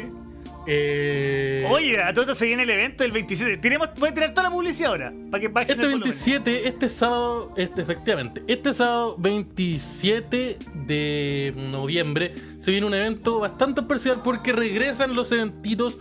Eh, 0.68 1.68
Oye, 1.70 2.02
a 2.02 2.14
todo 2.14 2.34
se 2.34 2.46
viene 2.46 2.64
el 2.64 2.70
evento 2.70 3.04
del 3.04 3.12
27. 3.12 3.58
Tiremos, 3.58 3.90
voy 4.00 4.10
a 4.10 4.14
tirar 4.14 4.32
toda 4.32 4.44
la 4.44 4.52
publicidad 4.52 4.92
ahora. 4.92 5.14
Para 5.30 5.42
que 5.42 5.48
bajen 5.48 5.72
Este 5.72 5.84
el 5.84 5.92
volumen. 5.92 6.10
27, 6.12 6.68
este 6.68 6.90
sábado, 6.90 7.54
este, 7.56 7.82
efectivamente, 7.82 8.44
este 8.48 8.74
sábado 8.74 9.16
27 9.20 10.58
de 10.88 11.54
noviembre 11.56 12.34
se 12.60 12.72
viene 12.72 12.88
un 12.88 12.94
evento 12.94 13.40
bastante 13.40 13.82
especial 13.82 14.22
porque 14.24 14.54
regresan 14.54 15.16
los 15.16 15.32
eventitos 15.32 15.98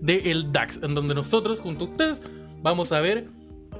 del 0.00 0.52
DAX, 0.52 0.80
en 0.82 0.94
donde 0.94 1.14
nosotros, 1.14 1.58
junto 1.60 1.84
a 1.84 1.88
ustedes, 1.88 2.22
vamos 2.62 2.92
a 2.92 3.00
ver 3.00 3.26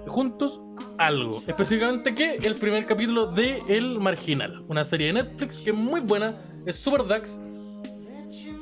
juntos 0.07 0.61
algo. 0.99 1.41
Específicamente 1.47 2.15
que 2.15 2.37
el 2.37 2.55
primer 2.55 2.85
capítulo 2.87 3.27
de 3.27 3.63
El 3.69 3.99
Marginal, 4.01 4.65
una 4.69 4.85
serie 4.85 5.09
de 5.09 5.13
Netflix 5.15 5.59
que 5.59 5.71
es 5.71 5.77
muy 5.77 6.01
buena, 6.01 6.35
es 6.67 6.77
super 6.77 7.07
DAX. 7.07 7.39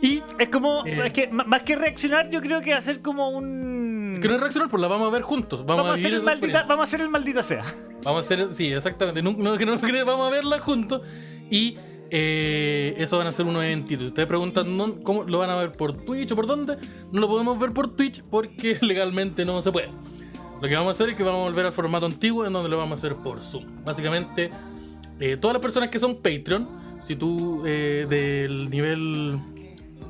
Y 0.03 0.23
Es 0.39 0.49
como, 0.51 0.85
Eh. 0.85 0.99
es 1.07 1.13
que 1.13 1.29
más 1.29 1.63
que 1.63 1.77
reaccionar, 1.77 2.31
yo 2.31 2.41
creo 2.41 2.61
que 2.61 2.75
hacer 2.75 3.01
como 3.01 3.31
un. 3.31 4.19
que 4.21 4.29
no 4.29 4.35
es 4.35 4.41
reaccionar, 4.41 4.69
pues 4.69 4.81
la 4.81 4.89
vamos 4.89 5.09
a 5.09 5.11
ver 5.11 5.23
juntos. 5.23 5.65
Vamos, 5.65 5.85
vamos, 5.85 5.97
a 5.97 5.99
hacer 5.99 6.15
el 6.15 6.23
maldita, 6.23 6.63
vamos 6.65 6.81
a 6.81 6.85
hacer 6.85 7.01
el 7.01 7.09
maldita 7.09 7.43
sea. 7.43 7.65
Vamos 8.05 8.23
a 8.23 8.25
hacer, 8.25 8.49
sí, 8.55 8.73
exactamente. 8.73 9.23
No, 9.23 9.33
no, 9.33 9.57
que 9.57 9.67
no 9.67 9.77
vamos 10.07 10.27
a 10.27 10.31
verla 10.31 10.59
juntos. 10.59 11.03
Y 11.51 11.77
eh, 12.11 12.95
eso 12.99 13.19
van 13.19 13.27
a 13.27 13.33
ser 13.33 13.47
unos 13.47 13.65
eventitos. 13.65 14.07
Ustedes 14.09 14.29
preguntan 14.29 14.77
¿no? 14.77 15.01
cómo 15.03 15.25
lo 15.25 15.39
van 15.39 15.51
a 15.51 15.57
ver 15.57 15.73
por 15.73 15.97
Twitch 16.05 16.31
o 16.33 16.37
por 16.37 16.47
dónde. 16.47 16.77
No 17.13 17.21
lo 17.21 17.29
podemos 17.29 17.59
ver 17.59 17.73
por 17.73 17.95
Twitch 17.97 18.23
porque 18.31 18.79
legalmente 18.83 19.45
no 19.45 19.63
se 19.63 19.73
puede. 19.73 19.89
Lo 20.61 20.69
que 20.69 20.75
vamos 20.75 20.93
a 20.93 20.95
hacer 20.95 21.11
es 21.11 21.17
que 21.17 21.23
vamos 21.23 21.41
a 21.41 21.51
volver 21.51 21.67
al 21.67 21.73
formato 21.73 22.07
antiguo 22.07 22.47
en 22.47 22.53
donde 22.53 22.69
lo 22.69 22.79
vamos 22.79 22.99
a 22.99 22.99
hacer 22.99 23.17
por 23.17 23.41
Zoom. 23.41 23.85
Básicamente, 23.85 24.51
eh, 25.21 25.37
todas 25.39 25.55
las 25.55 25.63
personas 25.63 25.91
que 25.91 25.99
son 25.99 26.17
Patreon, 26.17 26.69
si 27.07 27.15
tú 27.17 27.63
eh, 27.67 28.07
del 28.09 28.71
nivel 28.71 29.39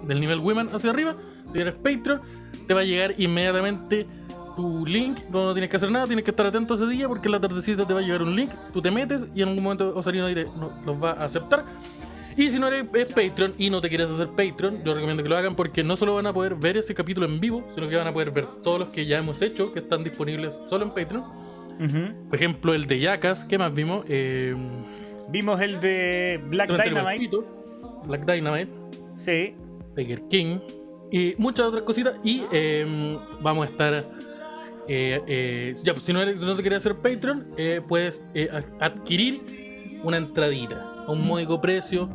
del 0.07 0.20
nivel 0.20 0.40
Women 0.40 0.70
hacia 0.72 0.90
arriba, 0.90 1.16
si 1.52 1.61
eres 1.61 1.74
Patreon, 1.74 2.20
te 2.66 2.74
va 2.74 2.80
a 2.80 2.84
llegar 2.84 3.14
inmediatamente 3.18 4.07
tu 4.57 4.86
link, 4.86 5.18
no, 5.30 5.44
no 5.44 5.52
tienes 5.52 5.68
que 5.68 5.76
hacer 5.76 5.90
nada, 5.90 6.07
tienes 6.07 6.24
que 6.24 6.30
estar 6.30 6.46
atento 6.46 6.74
ese 6.74 6.86
día 6.86 7.09
porque 7.09 7.28
en 7.28 7.32
la 7.32 7.40
tardecita 7.40 7.86
te 7.86 7.92
va 7.92 8.00
a 8.00 8.02
llegar 8.02 8.22
un 8.22 8.34
link, 8.34 8.50
tú 8.72 8.80
te 8.80 8.90
metes 8.90 9.26
y 9.34 9.42
en 9.42 9.48
algún 9.48 9.64
momento 9.64 9.94
Osarino 9.94 10.28
no, 10.57 10.72
los 10.84 11.02
va 11.02 11.11
a 11.12 11.24
aceptar. 11.24 11.64
Y 12.38 12.50
si 12.50 12.59
no 12.59 12.68
eres 12.68 13.12
Patreon 13.12 13.54
y 13.57 13.70
no 13.70 13.80
te 13.80 13.88
quieres 13.88 14.11
hacer 14.11 14.28
Patreon, 14.28 14.84
yo 14.84 14.94
recomiendo 14.94 15.22
que 15.22 15.28
lo 15.28 15.36
hagan 15.36 15.57
porque 15.57 15.82
no 15.82 15.96
solo 15.96 16.16
van 16.16 16.26
a 16.26 16.34
poder 16.34 16.54
ver 16.54 16.76
ese 16.76 16.94
capítulo 16.94 17.26
en 17.26 17.40
vivo, 17.40 17.66
sino 17.74 17.88
que 17.88 17.96
van 17.96 18.07
a 18.07 18.12
poder 18.12 18.30
ver 18.30 18.44
todos 18.62 18.78
los 18.80 18.92
que 18.92 19.07
ya 19.07 19.18
hemos 19.18 19.40
hecho, 19.40 19.72
que 19.72 19.78
están 19.78 20.04
disponibles 20.04 20.59
solo 20.68 20.84
en 20.84 20.90
Patreon. 20.90 21.24
Por 22.28 22.34
ejemplo, 22.34 22.74
el 22.74 22.86
de 22.86 22.98
Yakas, 22.98 23.44
¿qué 23.44 23.59
más 23.59 23.74
vimos? 23.74 24.04
Eh, 24.09 24.54
Vimos 25.28 25.61
el 25.61 25.80
de 25.80 26.40
Black 26.48 26.70
Dynamite. 26.70 27.38
Black 28.04 28.24
Dynamite. 28.24 28.70
Sí. 29.16 29.54
Tiger 29.97 30.22
King 30.28 30.59
y 31.11 31.34
muchas 31.38 31.66
otras 31.66 31.82
cositas. 31.82 32.14
Y 32.22 32.42
eh, 32.53 33.18
vamos 33.40 33.66
a 33.66 33.70
estar. 33.70 33.94
eh, 34.88 35.20
eh, 35.26 35.74
ya, 35.82 35.92
pues, 35.94 36.05
si 36.05 36.12
no, 36.12 36.24
no 36.24 36.55
te 36.57 36.62
quieres 36.62 36.78
hacer 36.78 36.94
Patreon, 36.97 37.47
eh, 37.57 37.80
puedes 37.86 38.22
adquirir 38.80 39.40
una 40.05 40.16
entradita 40.18 41.05
a 41.07 41.11
un 41.11 41.26
módico 41.26 41.61
precio. 41.61 42.09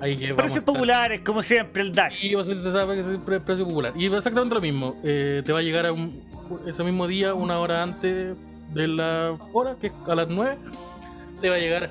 Ahí 0.00 0.16
que 0.16 0.34
Precios 0.34 0.64
populares, 0.64 1.20
como 1.22 1.42
siempre, 1.42 1.80
el 1.82 1.92
DAX. 1.92 2.22
Y 2.24 2.34
va 2.34 2.42
a 2.42 2.44
ser, 2.44 2.58
siempre 2.60 3.36
es 3.36 3.42
precio 3.42 3.66
popular. 3.66 3.92
Y 3.96 4.06
exactamente 4.06 4.54
lo 4.54 4.60
mismo. 4.60 4.96
te 5.02 5.50
va 5.52 5.60
a 5.60 5.62
llegar 5.62 5.86
a 5.86 5.92
un- 5.92 6.20
ese 6.66 6.82
mismo 6.84 7.06
día, 7.06 7.32
una 7.32 7.58
hora 7.58 7.82
antes 7.82 8.36
de 8.74 8.88
la 8.88 9.38
hora, 9.52 9.76
que 9.80 9.86
es 9.86 9.92
a 10.06 10.14
las 10.14 10.28
9. 10.28 10.58
Te 11.40 11.48
va 11.48 11.54
a 11.54 11.58
llegar 11.58 11.90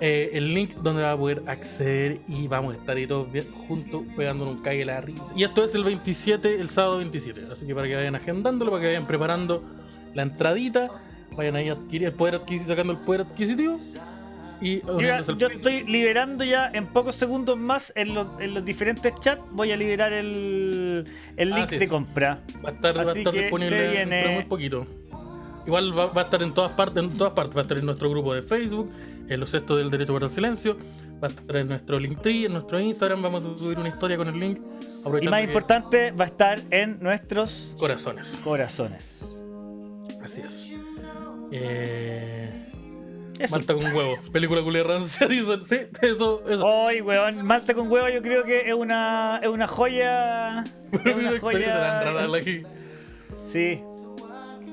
eh, 0.00 0.30
el 0.34 0.52
link 0.54 0.74
donde 0.76 1.02
vas 1.02 1.14
a 1.14 1.18
poder 1.18 1.42
acceder 1.46 2.20
y 2.28 2.46
vamos 2.48 2.74
a 2.74 2.78
estar 2.78 2.96
ahí 2.96 3.06
todos 3.06 3.30
bien 3.30 3.50
juntos 3.52 4.02
pegándonos 4.16 4.56
un 4.56 4.62
cague 4.62 4.84
la 4.84 5.00
risa. 5.00 5.24
Y 5.36 5.44
esto 5.44 5.64
es 5.64 5.74
el 5.74 5.84
27, 5.84 6.60
el 6.60 6.68
sábado 6.68 6.98
27. 6.98 7.42
Así 7.50 7.66
que 7.66 7.74
para 7.74 7.86
que 7.88 7.94
vayan 7.96 8.14
agendándolo, 8.14 8.70
para 8.70 8.80
que 8.82 8.86
vayan 8.88 9.06
preparando 9.06 9.62
la 10.14 10.22
entradita, 10.22 10.88
vayan 11.36 11.56
ahí 11.56 11.68
a 11.68 11.72
adquirir 11.72 12.08
el 12.08 12.14
poder 12.14 12.36
adquisitivo, 12.36 12.68
sacando 12.68 12.92
el 12.92 12.98
poder 13.00 13.22
adquisitivo. 13.22 13.78
Y 14.60 14.80
Yo, 14.82 15.00
ya- 15.00 15.20
yo 15.22 15.48
estoy 15.48 15.82
liberando 15.82 16.42
ya 16.44 16.70
en 16.72 16.86
pocos 16.86 17.16
segundos 17.16 17.58
más 17.58 17.92
en 17.96 18.14
los, 18.14 18.28
en 18.40 18.54
los 18.54 18.64
diferentes 18.64 19.12
chats. 19.20 19.42
Voy 19.50 19.72
a 19.72 19.76
liberar 19.76 20.12
el, 20.12 21.04
el 21.36 21.52
Ah, 21.52 21.58
link 21.58 21.70
de 21.70 21.88
compra. 21.88 22.40
Va 22.64 22.70
a 22.70 22.72
estar, 22.72 22.96
va 22.96 23.02
a 23.02 23.12
estar 23.12 23.32
disponible 23.34 23.90
viene- 23.90 24.10
dentro 24.16 24.28
de 24.30 24.34
muy 24.36 24.44
poquito. 24.44 24.86
Igual 25.66 25.98
va, 25.98 26.06
va 26.06 26.22
a 26.22 26.24
estar 26.24 26.42
en 26.42 26.54
todas 26.54 26.72
partes, 26.72 27.02
en 27.02 27.10
todas 27.18 27.32
partes. 27.32 27.56
Va 27.56 27.60
a 27.60 27.62
estar 27.62 27.78
en 27.78 27.84
nuestro 27.86 28.08
grupo 28.08 28.32
de 28.32 28.42
Facebook, 28.42 28.90
en 29.28 29.40
los 29.40 29.50
cestos 29.50 29.78
del 29.78 29.90
derecho 29.90 30.12
para 30.12 30.26
el 30.26 30.32
silencio. 30.32 30.76
Va 31.22 31.28
a 31.28 31.30
estar 31.30 31.56
en 31.56 31.68
nuestro 31.68 31.98
Linktree, 31.98 32.46
en 32.46 32.52
nuestro 32.52 32.78
Instagram. 32.80 33.22
Vamos 33.22 33.44
a 33.44 33.58
subir 33.58 33.78
una 33.78 33.88
historia 33.88 34.16
con 34.16 34.28
el 34.28 34.38
link. 34.38 34.58
Y 35.22 35.28
más 35.28 35.44
importante, 35.44 36.10
va 36.10 36.24
a 36.24 36.28
estar 36.28 36.60
en 36.70 36.98
nuestros 37.00 37.72
Corazones. 37.78 38.40
corazones. 38.42 39.24
Así 40.22 40.40
es. 40.40 40.72
Eh, 41.52 42.50
Eso. 43.38 43.54
Malta 43.56 43.74
con 43.74 43.84
huevo. 43.84 44.16
Película 44.32 44.62
culia 44.62 44.82
rancia, 44.82 45.26
dicen. 45.28 45.62
Sí, 45.62 45.76
eso, 46.02 46.42
eso. 46.48 46.64
Hoy, 46.64 47.00
weón, 47.00 47.44
Malta 47.44 47.74
con 47.74 47.90
huevo 47.90 48.08
yo 48.08 48.22
creo 48.22 48.44
que 48.44 48.68
es 48.68 48.74
una, 48.74 49.40
es 49.42 49.48
una 49.48 49.66
joya. 49.68 50.64
Es 50.92 51.14
una 51.14 51.30
experiencia 51.32 51.74
tan 51.74 52.14
rara 52.14 52.28
joya. 52.28 52.62
Sí. 53.46 53.80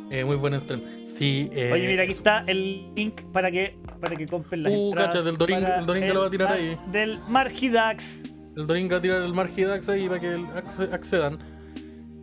Eh, 0.10 0.24
muy 0.26 0.36
buen 0.38 0.60
stream. 0.60 0.82
Sí, 1.22 1.51
eh, 1.53 1.69
Oye, 1.72 1.88
mira, 1.88 2.01
aquí 2.01 2.13
está 2.13 2.43
el 2.47 2.95
link 2.95 3.22
para 3.32 3.51
que, 3.51 3.78
para 3.99 4.15
que 4.15 4.26
compren 4.26 4.63
las 4.63 4.74
Uh, 4.74 4.88
entradas 4.88 5.13
cacha, 5.13 5.22
del 5.24 5.38
Doringo- 5.38 5.61
para 5.61 5.80
el 5.80 5.86
Doringo 5.86 6.13
lo 6.15 6.22
va 6.22 6.26
a 6.26 6.30
tirar 6.32 6.51
ahí. 6.53 6.78
Del 6.91 7.19
Margidax. 7.30 8.24
El 8.57 8.65
Doringa 8.65 8.95
va 8.95 8.97
a 8.97 9.01
tirar 9.03 9.22
el 9.22 9.34
Margidax 9.36 9.88
ahí 9.89 10.07
para 10.09 10.19
que 10.19 10.43
accedan. 10.91 11.38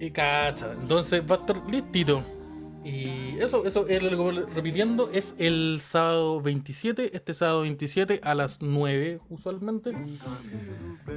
Y 0.01 0.11
cacha. 0.11 0.73
Entonces 0.81 1.23
va 1.31 1.37
a 1.37 1.39
estar 1.39 1.57
listito. 1.71 2.25
Y 2.89 3.37
eso, 3.41 3.65
eso 3.67 3.87
es 3.89 4.03
lo 4.03 4.09
que 4.11 4.15
voy 4.17 4.35
repitiendo. 4.55 5.11
Es 5.13 5.35
el 5.39 5.79
sábado 5.81 6.41
27. 6.41 7.15
Este 7.17 7.35
sábado 7.35 7.63
27 7.63 8.21
a 8.23 8.35
las 8.35 8.61
9 8.61 9.21
usualmente. 9.29 9.93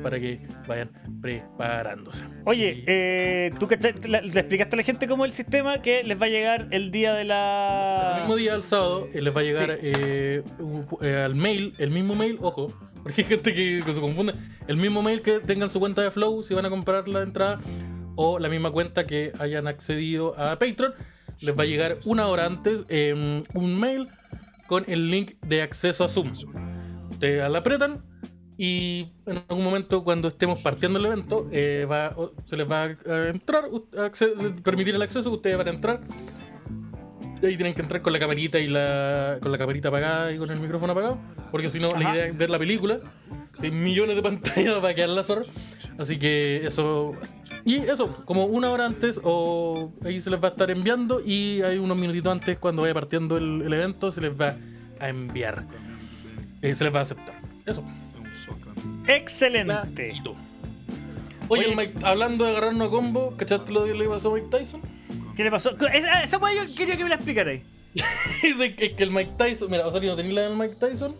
Para 0.03 0.19
que 0.19 0.39
vayan 0.67 0.89
preparándose. 1.21 2.23
Oye, 2.45 2.83
eh, 2.87 3.51
¿tú 3.59 3.67
cachai- 3.67 4.03
le, 4.07 4.21
le 4.21 4.27
explicaste 4.39 4.75
a 4.75 4.77
la 4.77 4.83
gente 4.83 5.07
cómo 5.07 5.25
es 5.25 5.31
el 5.31 5.35
sistema 5.35 5.81
que 5.81 6.03
les 6.03 6.19
va 6.19 6.25
a 6.25 6.29
llegar 6.29 6.67
el 6.71 6.91
día 6.91 7.13
de 7.13 7.21
El 7.23 7.27
la. 7.29 8.17
mismo 8.21 8.35
día, 8.35 8.53
el 8.55 8.63
sábado, 8.63 9.07
eh, 9.13 9.21
les 9.21 9.35
va 9.35 9.41
a 9.41 9.43
llegar 9.43 9.77
eh, 9.81 10.43
eh, 11.01 11.15
al 11.25 11.35
mail, 11.35 11.73
el 11.77 11.91
mismo 11.91 12.15
mail, 12.15 12.37
ojo, 12.41 12.67
porque 13.03 13.21
hay 13.21 13.27
gente 13.27 13.53
que, 13.53 13.81
que 13.85 13.93
se 13.93 13.99
confunde, 14.01 14.33
el 14.67 14.77
mismo 14.77 15.01
mail 15.01 15.21
que 15.21 15.39
tengan 15.39 15.69
su 15.69 15.79
cuenta 15.79 16.01
de 16.01 16.11
Flow 16.11 16.43
si 16.43 16.53
van 16.53 16.65
a 16.65 16.69
comprar 16.69 17.07
la 17.07 17.21
entrada 17.23 17.59
o 18.15 18.39
la 18.39 18.49
misma 18.49 18.71
cuenta 18.71 19.05
que 19.07 19.31
hayan 19.39 19.67
accedido 19.67 20.37
a 20.37 20.57
Patreon, 20.59 20.93
les 21.41 21.57
va 21.57 21.63
a 21.63 21.65
llegar 21.65 21.97
una 22.05 22.27
hora 22.27 22.45
antes 22.45 22.79
eh, 22.89 23.43
un 23.53 23.79
mail 23.79 24.07
con 24.67 24.83
el 24.87 25.09
link 25.09 25.33
de 25.45 25.61
acceso 25.61 26.03
a 26.05 26.09
Zoom. 26.09 26.31
Ustedes 27.11 27.49
la 27.49 27.59
apretan 27.59 28.03
y 28.57 29.07
en 29.25 29.41
algún 29.49 29.63
momento 29.65 30.03
cuando 30.03 30.27
estemos 30.27 30.61
partiendo 30.61 30.99
el 30.99 31.05
evento 31.05 31.47
eh, 31.51 31.85
va- 31.89 32.15
se 32.45 32.55
les 32.57 32.69
va 32.69 32.83
a 32.83 33.29
entrar, 33.29 33.65
acce- 33.93 34.61
permitir 34.61 34.95
el 34.95 35.01
acceso, 35.01 35.31
ustedes 35.31 35.57
van 35.57 35.67
a 35.67 35.71
entrar 35.71 36.01
y 37.41 37.45
ahí 37.47 37.55
tienen 37.57 37.73
que 37.73 37.81
entrar 37.81 38.01
con 38.03 38.13
la 38.13 38.19
camarita 38.19 38.59
y 38.59 38.67
la 38.67 39.39
con 39.41 39.51
la 39.51 39.57
camarita 39.57 39.87
apagada 39.87 40.31
y 40.31 40.37
con 40.37 40.49
el 40.51 40.59
micrófono 40.59 40.91
apagado, 40.93 41.17
porque 41.49 41.69
si 41.69 41.79
no 41.79 41.91
la 41.97 42.13
idea 42.13 42.25
es 42.27 42.37
ver 42.37 42.49
la 42.51 42.59
película. 42.59 42.99
Hay 43.59 43.71
millones 43.71 44.15
de 44.15 44.21
pantallas 44.23 44.75
para 44.81 44.93
quedar 44.93 45.09
la 45.09 45.23
zorra. 45.23 45.41
Así 45.97 46.17
que 46.17 46.61
eso 46.65 47.13
y 47.65 47.77
eso, 47.77 48.23
como 48.25 48.45
una 48.45 48.69
hora 48.71 48.85
antes 48.85 49.19
o 49.23 49.91
ahí 50.03 50.21
se 50.21 50.29
les 50.29 50.41
va 50.41 50.49
a 50.49 50.51
estar 50.51 50.71
enviando 50.71 51.21
y 51.25 51.61
hay 51.61 51.77
unos 51.77 51.97
minutitos 51.97 52.31
antes 52.31 52.57
cuando 52.57 52.81
vaya 52.81 52.93
partiendo 52.93 53.37
el, 53.37 53.61
el 53.61 53.73
evento 53.73 54.11
se 54.11 54.21
les 54.21 54.39
va 54.39 54.55
a 54.99 55.09
enviar. 55.09 55.63
Eh, 56.61 56.75
se 56.75 56.83
les 56.83 56.93
va 56.93 56.99
a 56.99 57.03
aceptar. 57.03 57.35
Eso. 57.65 57.83
Excelente. 59.07 59.73
Oye, 61.47 61.65
Oye. 61.65 61.69
el 61.69 61.75
Mike, 61.75 61.99
hablando 62.03 62.45
de 62.45 62.51
agarrarnos 62.51 62.87
a 62.87 62.91
combo, 62.91 63.35
¿cachaste 63.37 63.71
lo 63.71 63.85
que 63.85 63.93
le 63.93 64.07
pasó 64.07 64.31
a 64.31 64.35
Mike 64.35 64.47
Tyson? 64.49 64.81
¿Qué 65.35 65.43
le 65.43 65.51
pasó? 65.51 65.71
Esa, 65.93 66.23
esa 66.23 66.39
yo 66.53 66.75
quería 66.75 66.97
que 66.97 67.03
me 67.03 67.09
la 67.09 67.15
explicarais. 67.15 67.61
Dice 68.41 68.75
que, 68.75 68.95
que 68.95 69.03
el 69.03 69.11
Mike 69.11 69.33
Tyson. 69.37 69.69
Mira, 69.69 69.87
Osalino, 69.87 70.15
¿tenéis 70.15 70.35
la 70.35 70.41
del 70.41 70.57
Mike 70.57 70.75
Tyson? 70.79 71.13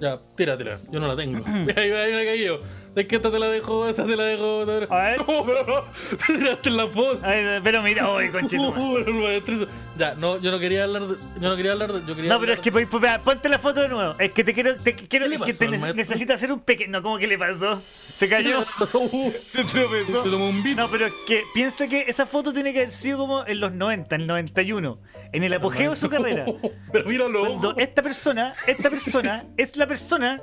Ya, 0.00 0.18
tíratela. 0.36 0.78
Yo 0.90 1.00
no 1.00 1.08
la 1.08 1.16
tengo. 1.16 1.44
ahí, 1.46 1.90
ahí 1.90 2.12
me 2.14 2.24
caí 2.24 2.44
yo. 2.44 2.60
Es 2.96 3.06
que 3.06 3.16
esta 3.16 3.30
te 3.30 3.38
la 3.38 3.46
dejo, 3.48 3.88
esta 3.88 4.04
te 4.04 4.16
la 4.16 4.24
dejo. 4.24 4.62
A 4.62 4.64
ver. 5.02 5.18
No, 5.26 5.44
pero 5.44 5.64
no. 5.66 6.16
Te 6.26 6.38
tiraste 6.38 6.68
en 6.70 6.76
la 6.76 6.86
foto. 6.88 7.20
Pero 7.62 7.82
mira, 7.82 8.08
hoy, 8.08 8.28
conchito. 8.30 8.74
Ya, 9.98 10.14
no, 10.14 10.40
yo 10.40 10.50
no 10.50 10.58
quería 10.58 10.84
hablar 10.84 11.02
de, 11.02 11.16
yo 11.40 11.48
no 11.50 11.56
quería 11.56 11.72
hablar 11.72 11.92
de, 11.92 12.00
yo 12.06 12.16
quería 12.16 12.32
No, 12.32 12.40
pero 12.40 12.54
es 12.54 12.60
que 12.60 12.72
pues, 12.72 12.88
pues, 12.90 13.18
ponte 13.18 13.50
la 13.50 13.58
foto 13.58 13.82
de 13.82 13.88
nuevo. 13.88 14.14
Es 14.18 14.32
que 14.32 14.42
te 14.44 14.54
quiero, 14.54 14.74
te 14.76 14.94
quiero, 14.94 15.26
¿Qué 15.26 15.28
le 15.28 15.36
es 15.36 15.42
que 15.42 15.52
te 15.52 15.68
ne- 15.68 15.92
necesito 15.92 16.32
hacer 16.32 16.50
un 16.50 16.60
pequeño. 16.60 16.90
No, 16.90 17.02
¿cómo 17.02 17.18
que 17.18 17.26
le 17.26 17.36
pasó? 17.36 17.82
Se 18.16 18.28
cayó. 18.28 18.64
Uh, 18.94 19.30
Se 19.52 19.62
tropezó. 19.64 20.24
Se 20.24 20.30
tomó 20.30 20.48
un 20.48 20.62
beat. 20.62 20.76
No, 20.78 20.88
pero 20.88 21.06
es 21.06 21.12
que 21.26 21.44
piensa 21.52 21.86
que 21.86 22.06
esa 22.08 22.24
foto 22.24 22.52
tiene 22.52 22.72
que 22.72 22.78
haber 22.78 22.90
sido 22.90 23.18
como 23.18 23.46
en 23.46 23.60
los 23.60 23.72
90, 23.72 24.14
en 24.14 24.20
el 24.22 24.26
91, 24.26 24.98
en 25.32 25.42
el 25.44 25.52
apogeo 25.52 25.90
de 25.90 25.96
su 25.96 26.08
carrera. 26.08 26.46
Pero 26.92 27.04
míralo. 27.08 27.40
Cuando 27.40 27.76
esta 27.76 28.02
persona, 28.02 28.54
esta 28.66 28.88
persona 28.88 29.44
es 29.58 29.76
la 29.76 29.86
persona 29.86 30.40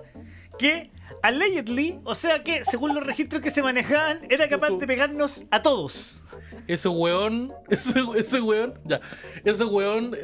que 0.60 0.92
allegedly, 1.24 2.00
o 2.04 2.16
sea 2.16 2.44
que 2.44 2.64
según 2.64 2.94
los 2.96 3.06
registros 3.06 3.42
que 3.42 3.52
se 3.52 3.62
manejaban, 3.62 4.20
era 4.30 4.48
capaz 4.50 4.70
de 4.72 4.88
pegarnos 4.88 5.44
a 5.52 5.62
todos. 5.62 6.22
Ese 6.68 6.90
weón, 6.90 7.54
ese, 7.70 8.04
ese 8.18 8.42
weón, 8.42 8.74
ya, 8.86 9.00
ese 9.44 9.64
weón. 9.66 10.16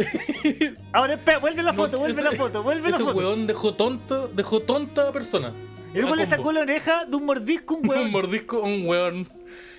Ahora 0.93 1.13
espera, 1.15 1.39
vuelve 1.39 1.63
la 1.63 1.71
no, 1.71 1.77
foto, 1.77 1.99
vuelve 1.99 2.21
ese- 2.21 2.31
la 2.31 2.37
foto, 2.37 2.63
vuelve 2.63 2.89
la 2.89 2.95
ese 2.97 3.05
foto. 3.05 3.17
weón 3.17 3.47
dejó 3.47 3.73
tonto, 3.75 4.27
dejó 4.29 4.61
tonta 4.61 5.09
a 5.09 5.11
persona. 5.11 5.53
Luego 5.93 6.13
A 6.13 6.15
le 6.15 6.25
sacó 6.25 6.51
la 6.51 6.61
oreja 6.61 7.05
de 7.05 7.15
un 7.15 7.25
mordisco 7.25 7.75
a 7.75 7.77
un 7.77 7.83
un 7.83 7.89
hueón. 7.89 8.11
mordisco 8.11 8.57
a 8.57 8.61
un 8.67 8.87
weón. 8.87 9.27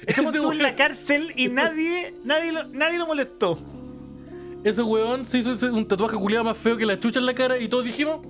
Ese 0.07 0.21
weón 0.21 0.35
estuvo 0.35 0.53
en 0.53 0.59
la 0.63 0.69
weón- 0.71 0.77
cárcel 0.77 1.33
y 1.37 1.49
nadie, 1.49 2.15
nadie, 2.25 2.53
lo, 2.53 2.65
nadie 2.69 2.99
lo 2.99 3.07
molestó. 3.07 3.59
ese 4.65 4.83
weón 4.83 5.27
se 5.27 5.39
hizo 5.39 5.55
ese- 5.55 5.71
un 5.71 5.87
tatuaje 5.87 6.17
culiado 6.17 6.45
más 6.45 6.57
feo 6.57 6.77
que 6.77 6.87
la 6.87 6.99
chucha 6.99 7.19
en 7.19 7.27
la 7.27 7.35
cara 7.35 7.59
y 7.59 7.69
todos 7.69 7.85
dijimos, 7.85 8.21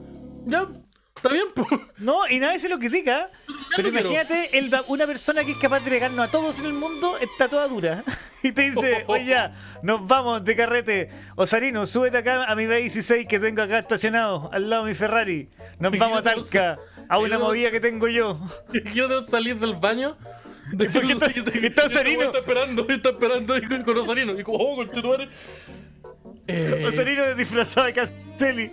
ya, 0.47 0.67
está 1.25 1.33
bien, 1.33 1.47
po. 1.55 1.67
No, 1.99 2.29
y 2.29 2.39
nadie 2.39 2.59
se 2.59 2.69
lo 2.69 2.79
critica. 2.79 3.31
Pero 3.77 3.89
imagínate, 3.89 4.59
el- 4.59 4.71
una 4.89 5.07
persona 5.07 5.45
que 5.45 5.53
es 5.53 5.59
capaz 5.59 5.81
de 5.81 5.91
pegarnos 5.91 6.29
a 6.29 6.31
todos 6.31 6.59
en 6.61 6.67
el 6.67 6.73
mundo 6.75 7.17
está 7.19 7.49
toda 7.49 7.67
dura. 7.69 8.03
Y 8.45 8.53
te 8.53 8.61
dice, 8.71 9.05
oye 9.07 9.25
ya, 9.25 9.55
nos 9.83 10.07
vamos 10.07 10.45
de 10.45 10.55
carrete. 10.55 11.09
Osarino, 11.35 11.87
súbete 11.87 12.19
acá 12.19 12.45
a 12.45 12.55
mi 12.55 12.65
B16 12.65 13.27
que 13.27 13.41
tengo 13.41 13.63
acá 13.63 13.79
estacionado, 13.79 14.51
al 14.53 14.69
lado 14.69 14.85
de 14.85 14.91
mi 14.91 14.95
Ferrari. 14.95 15.49
Nos 15.79 15.97
vamos 15.97 16.19
a 16.19 16.23
Talca, 16.23 16.79
a 17.09 17.19
una 17.19 17.39
movida 17.39 17.71
que 17.71 17.81
tengo 17.81 18.07
yo. 18.07 18.39
Yo 18.95 19.09
debo 19.09 19.27
salir 19.29 19.59
del 19.59 19.77
baño. 19.77 20.19
De 20.73 20.91
por 20.91 21.07
qué 21.07 21.13
está- 21.15 21.27
está 21.67 21.85
Osarino? 21.87 22.23
Está 22.25 22.39
esperando, 22.41 22.87
está 22.87 23.09
esperando 23.09 23.55
con, 23.87 23.97
Osarino. 23.97 24.39
Y 24.39 24.43
como, 24.45 24.59
oh, 24.59 24.77
con 24.77 24.91
Eh, 26.47 26.85
Osarino 26.87 27.35
disfrazado 27.37 27.87
de 27.87 27.95
Castelli, 27.95 28.73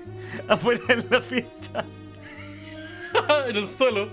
afuera 0.49 0.81
en 0.89 1.05
la 1.09 1.21
fiesta. 1.21 1.85
en 3.49 3.55
el 3.55 3.65
suelo. 3.65 4.07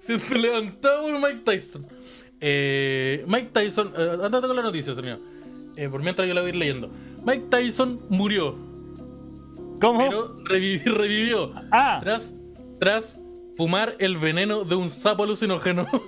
Se, 0.00 0.18
se 0.18 0.38
levantaba 0.38 1.02
un 1.02 1.20
Mike 1.20 1.40
Tyson. 1.44 1.86
Eh, 2.40 3.24
Mike 3.26 3.50
Tyson, 3.52 3.92
eh, 3.96 4.18
andate 4.24 4.46
con 4.46 4.56
la 4.56 4.62
noticia, 4.62 4.94
señor. 4.94 5.18
Eh, 5.76 5.88
por 5.88 6.02
mientras 6.02 6.26
yo 6.26 6.34
la 6.34 6.40
voy 6.40 6.48
a 6.48 6.52
ir 6.52 6.56
leyendo. 6.56 6.88
Mike 7.24 7.46
Tyson 7.50 8.00
murió, 8.08 8.54
¿Cómo? 9.80 9.98
pero 10.08 10.36
revivi- 10.44 10.82
revivió 10.94 11.52
ah, 11.72 11.98
tras, 12.00 12.22
tras 12.78 13.18
fumar 13.56 13.96
el 13.98 14.16
veneno 14.18 14.64
de 14.64 14.74
un 14.76 14.88
sapo 14.90 15.24
alucinógeno. 15.24 15.86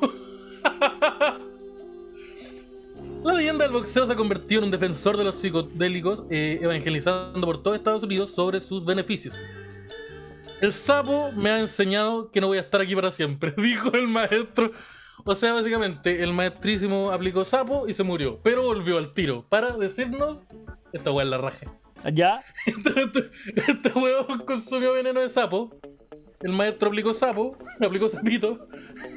La 3.24 3.34
leyenda 3.34 3.64
del 3.64 3.72
boxeo 3.72 4.07
se 4.07 4.12
ha 4.12 4.16
convertido 4.16 4.61
en 4.61 4.64
un 4.66 4.70
defensor 4.70 5.16
de 5.18 5.24
los 5.24 5.36
psicodélicos, 5.36 6.24
eh, 6.30 6.59
evangelizando 6.62 7.47
por 7.47 7.62
todo 7.62 7.74
Estados 7.74 8.03
Unidos 8.03 8.30
sobre 8.30 8.61
sus 8.61 8.84
beneficios. 8.86 9.34
El 10.61 10.73
sapo 10.73 11.33
me 11.33 11.51
ha 11.51 11.61
enseñado 11.61 12.31
que 12.31 12.41
no 12.41 12.49
voy 12.49 12.59
a 12.59 12.63
estar 12.63 12.81
aquí 12.81 12.95
para 12.95 13.11
siempre, 13.11 13.55
dijo 13.57 13.93
el 13.95 14.09
maestro. 14.09 14.71
O 15.25 15.35
sea, 15.35 15.53
básicamente, 15.53 16.23
el 16.23 16.33
maestrísimo 16.33 17.11
aplicó 17.11 17.45
sapo 17.45 17.87
y 17.89 17.93
se 17.93 18.03
murió, 18.03 18.41
pero 18.43 18.63
volvió 18.63 18.97
al 18.99 19.13
tiro 19.13 19.45
para 19.49 19.77
decirnos: 19.77 20.39
Esta 20.93 21.11
weá 21.11 21.25
es 21.25 21.31
la 21.31 21.39
raja. 21.39 21.67
ya. 22.13 22.43
Este, 22.67 23.03
este, 23.03 23.31
este 23.71 23.93
consumió 24.47 24.93
veneno 24.95 25.21
de 25.21 25.29
sapo. 25.29 25.79
El 26.41 26.53
maestro 26.53 26.89
aplicó 26.89 27.13
sapo, 27.13 27.55
aplicó 27.85 28.09
sapito. 28.09 28.67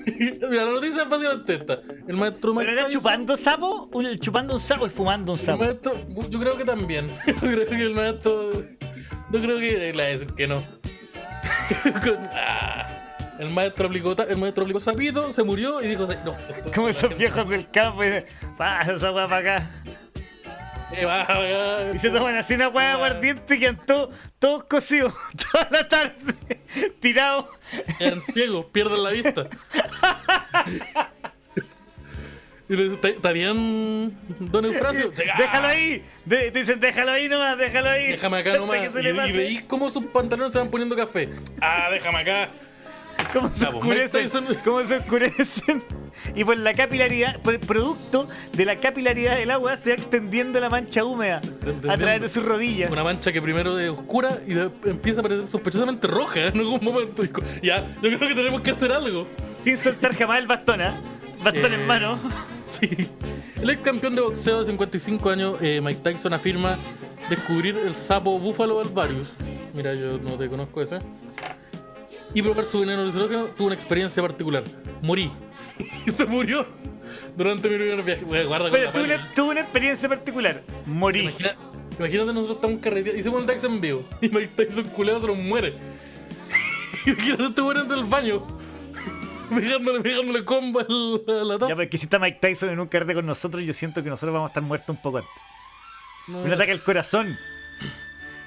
Mira, 0.05 0.65
la 0.65 0.71
noticia 0.71 1.03
es 1.03 1.09
básicamente 1.09 1.53
esta. 1.53 1.79
El 2.05 2.17
maestro 2.17 2.53
¿Pero 2.53 2.69
era 2.71 2.87
chupando 2.89 3.37
sapo? 3.37 3.89
¿Un- 3.93 4.17
¿Chupando 4.17 4.55
un 4.55 4.59
sapo 4.59 4.87
y 4.87 4.89
fumando 4.89 5.31
un 5.31 5.39
El 5.39 5.45
sapo? 5.45 5.59
maestro, 5.63 5.93
yo 6.29 6.37
creo 6.39 6.57
que 6.57 6.65
también. 6.65 7.07
Yo 7.25 7.35
creo 7.35 7.65
que 7.65 7.81
el 7.81 7.95
maestro. 7.95 8.51
Yo 9.31 9.39
creo 9.41 9.57
que 9.57 9.93
le 9.93 9.93
va 9.93 10.03
a 10.03 10.11
decir 10.11 10.33
que 10.35 10.47
no. 10.47 10.61
Ah. 12.35 12.85
el 13.39 13.49
maestro 13.49 13.89
ta- 14.15 14.23
el 14.23 14.37
maestro 14.37 14.63
aplicó 14.63 14.79
sapito, 14.79 15.33
se 15.33 15.43
murió 15.43 15.81
y 15.81 15.87
dijo: 15.87 16.05
No, 16.23 16.31
esto- 16.33 16.71
Como 16.73 16.89
esos 16.89 17.15
viejos 17.17 17.47
del 17.49 17.69
campo 17.69 18.03
y 18.03 18.07
dicen, 18.07 18.25
pasa 18.57 18.93
esa 18.93 19.11
weá 19.11 19.27
para 19.27 19.55
acá. 19.57 19.69
Eh, 20.95 21.05
va, 21.05 21.23
va, 21.23 21.95
Y 21.95 21.97
se 21.97 22.11
toman 22.11 22.35
así 22.35 22.53
una 22.53 22.69
hueá 22.69 22.93
aguardiente 22.93 23.55
y 23.55 23.59
quedan 23.59 23.77
todos, 23.77 24.09
todos 24.37 24.65
cocidos 24.65 25.13
toda 25.51 25.67
la 25.71 25.87
tarde, 25.87 26.35
tirados. 26.99 27.45
Quedan 27.97 28.21
ciegos, 28.21 28.65
pierden 28.65 29.01
la 29.03 29.09
vista. 29.09 29.47
Y 32.69 32.75
le 32.75 32.83
dice, 32.83 32.95
"¿Está- 32.95 33.09
¿Está 33.09 33.31
bien, 33.33 34.17
don 34.39 34.65
Eufrasio? 34.65 35.11
Déjalo 35.37 35.67
ahí. 35.67 36.01
De- 36.25 36.49
te 36.51 36.59
dicen, 36.59 36.79
déjalo 36.79 37.11
ahí 37.11 37.27
nomás, 37.27 37.57
déjalo 37.57 37.89
ahí. 37.89 38.07
Déjame 38.11 38.37
acá 38.37 38.49
Hasta 38.53 38.61
nomás. 38.61 38.79
que 38.79 38.91
se 38.91 38.99
Y, 39.01 39.03
le 39.03 39.09
y 39.09 39.13
pase. 39.13 39.31
veis 39.33 39.61
cómo 39.67 39.89
sus 39.91 40.05
pantalones 40.05 40.53
se 40.53 40.59
van 40.59 40.69
poniendo 40.69 40.95
café. 40.95 41.29
Ah, 41.61 41.89
déjame 41.91 42.19
acá. 42.19 42.47
Cómo 43.33 43.49
se 43.53 43.65
Ya, 43.65 43.71
pues, 43.71 43.83
Mike 43.83 44.05
oscurecen. 44.05 44.29
Tyson- 44.45 44.57
Cómo 44.63 44.83
se 44.83 44.97
oscurecen. 44.97 45.83
Y 46.35 46.45
por 46.45 46.55
la 46.57 46.73
capilaridad, 46.73 47.41
por 47.41 47.53
el 47.53 47.59
producto 47.59 48.29
de 48.53 48.65
la 48.65 48.77
capilaridad 48.77 49.35
del 49.35 49.51
agua 49.51 49.75
se 49.75 49.89
va 49.89 49.95
extendiendo 49.95 50.57
la 50.61 50.69
mancha 50.69 51.03
húmeda 51.03 51.41
a 51.89 51.97
través 51.97 52.21
de 52.21 52.29
sus 52.29 52.43
rodillas. 52.45 52.89
Una 52.91 53.03
mancha 53.03 53.31
que 53.33 53.41
primero 53.41 53.77
es 53.77 53.89
oscura 53.89 54.37
y 54.47 54.53
de- 54.53 54.69
empieza 54.85 55.19
a 55.19 55.23
parecer 55.23 55.47
sospechosamente 55.49 56.07
roja 56.07 56.47
en 56.47 56.59
algún 56.59 56.79
momento. 56.81 57.25
Y 57.25 57.27
co- 57.27 57.41
Ya, 57.61 57.85
yo 57.95 58.01
creo 58.17 58.19
que 58.19 58.35
tenemos 58.35 58.61
que 58.61 58.71
hacer 58.71 58.91
algo. 58.93 59.27
Sin 59.65 59.75
soltar 59.77 60.15
jamás 60.15 60.39
el 60.39 60.47
bastón, 60.47 60.81
¿ah? 60.81 61.01
Bastón 61.43 61.73
Eh, 61.73 61.75
en 61.75 61.87
mano. 61.87 62.17
Sí. 62.79 62.89
El 63.61 63.69
ex 63.69 63.81
campeón 63.81 64.15
de 64.15 64.21
boxeo 64.21 64.59
de 64.61 64.65
55 64.65 65.29
años, 65.29 65.57
eh, 65.61 65.79
Mike 65.81 66.01
Tyson, 66.03 66.33
afirma 66.33 66.77
descubrir 67.29 67.77
el 67.77 67.93
sapo 67.95 68.37
Buffalo 68.39 68.79
alvarius. 68.79 69.25
Mira, 69.73 69.93
yo 69.93 70.17
no 70.17 70.31
te 70.31 70.47
conozco 70.49 70.81
ese. 70.81 70.99
Y 72.33 72.41
probar 72.41 72.65
su 72.65 72.79
veneno 72.79 73.03
alucinógeno 73.03 73.45
tuvo 73.55 73.67
una 73.67 73.75
experiencia 73.75 74.21
particular. 74.23 74.63
Morí. 75.01 75.31
y 76.07 76.11
se 76.11 76.25
murió 76.25 76.65
durante 77.37 77.69
mi 77.69 77.75
primer 77.77 78.01
viaje. 78.03 78.25
Güey, 78.25 78.45
guarda 78.45 78.69
con 78.69 78.79
Pero 78.79 78.91
tuve 78.91 79.03
una, 79.05 79.31
tuve 79.33 79.49
una 79.51 79.61
experiencia 79.61 80.09
particular. 80.09 80.61
Morí. 80.85 81.21
Imagina- 81.21 81.53
imagínate 81.99 82.33
nosotros 82.33 82.55
estamos 82.57 82.79
carreteando. 82.81 83.19
Hicimos 83.19 83.41
un 83.41 83.47
Dax 83.47 83.63
en 83.63 83.81
vivo. 83.81 84.03
Y 84.21 84.29
Mike 84.29 84.51
Tyson 84.55 84.83
culeado 84.89 85.21
se 85.21 85.27
nos 85.27 85.37
muere. 85.37 85.75
Imagínate 87.05 87.45
este 87.47 87.61
weón 87.61 87.87
del 87.87 88.03
baño. 88.05 88.45
Pegándole, 89.49 90.01
pegándole 90.01 90.43
combo 90.45 90.79
al- 90.79 91.47
la 91.47 91.53
Ya, 91.55 91.59
taza. 91.59 91.75
porque 91.75 91.97
si 91.97 92.05
está 92.05 92.19
Mike 92.19 92.39
Tyson 92.41 92.69
en 92.69 92.79
un 92.79 92.87
carrete 92.87 93.13
con 93.13 93.25
nosotros, 93.25 93.63
yo 93.63 93.73
siento 93.73 94.03
que 94.03 94.09
nosotros 94.09 94.33
vamos 94.33 94.47
a 94.47 94.51
estar 94.51 94.63
muertos 94.63 94.89
un 94.95 95.01
poco 95.01 95.17
antes. 95.19 95.31
No, 96.27 96.39
Un 96.39 96.51
ataque 96.53 96.71
al 96.71 96.81
corazón. 96.83 97.37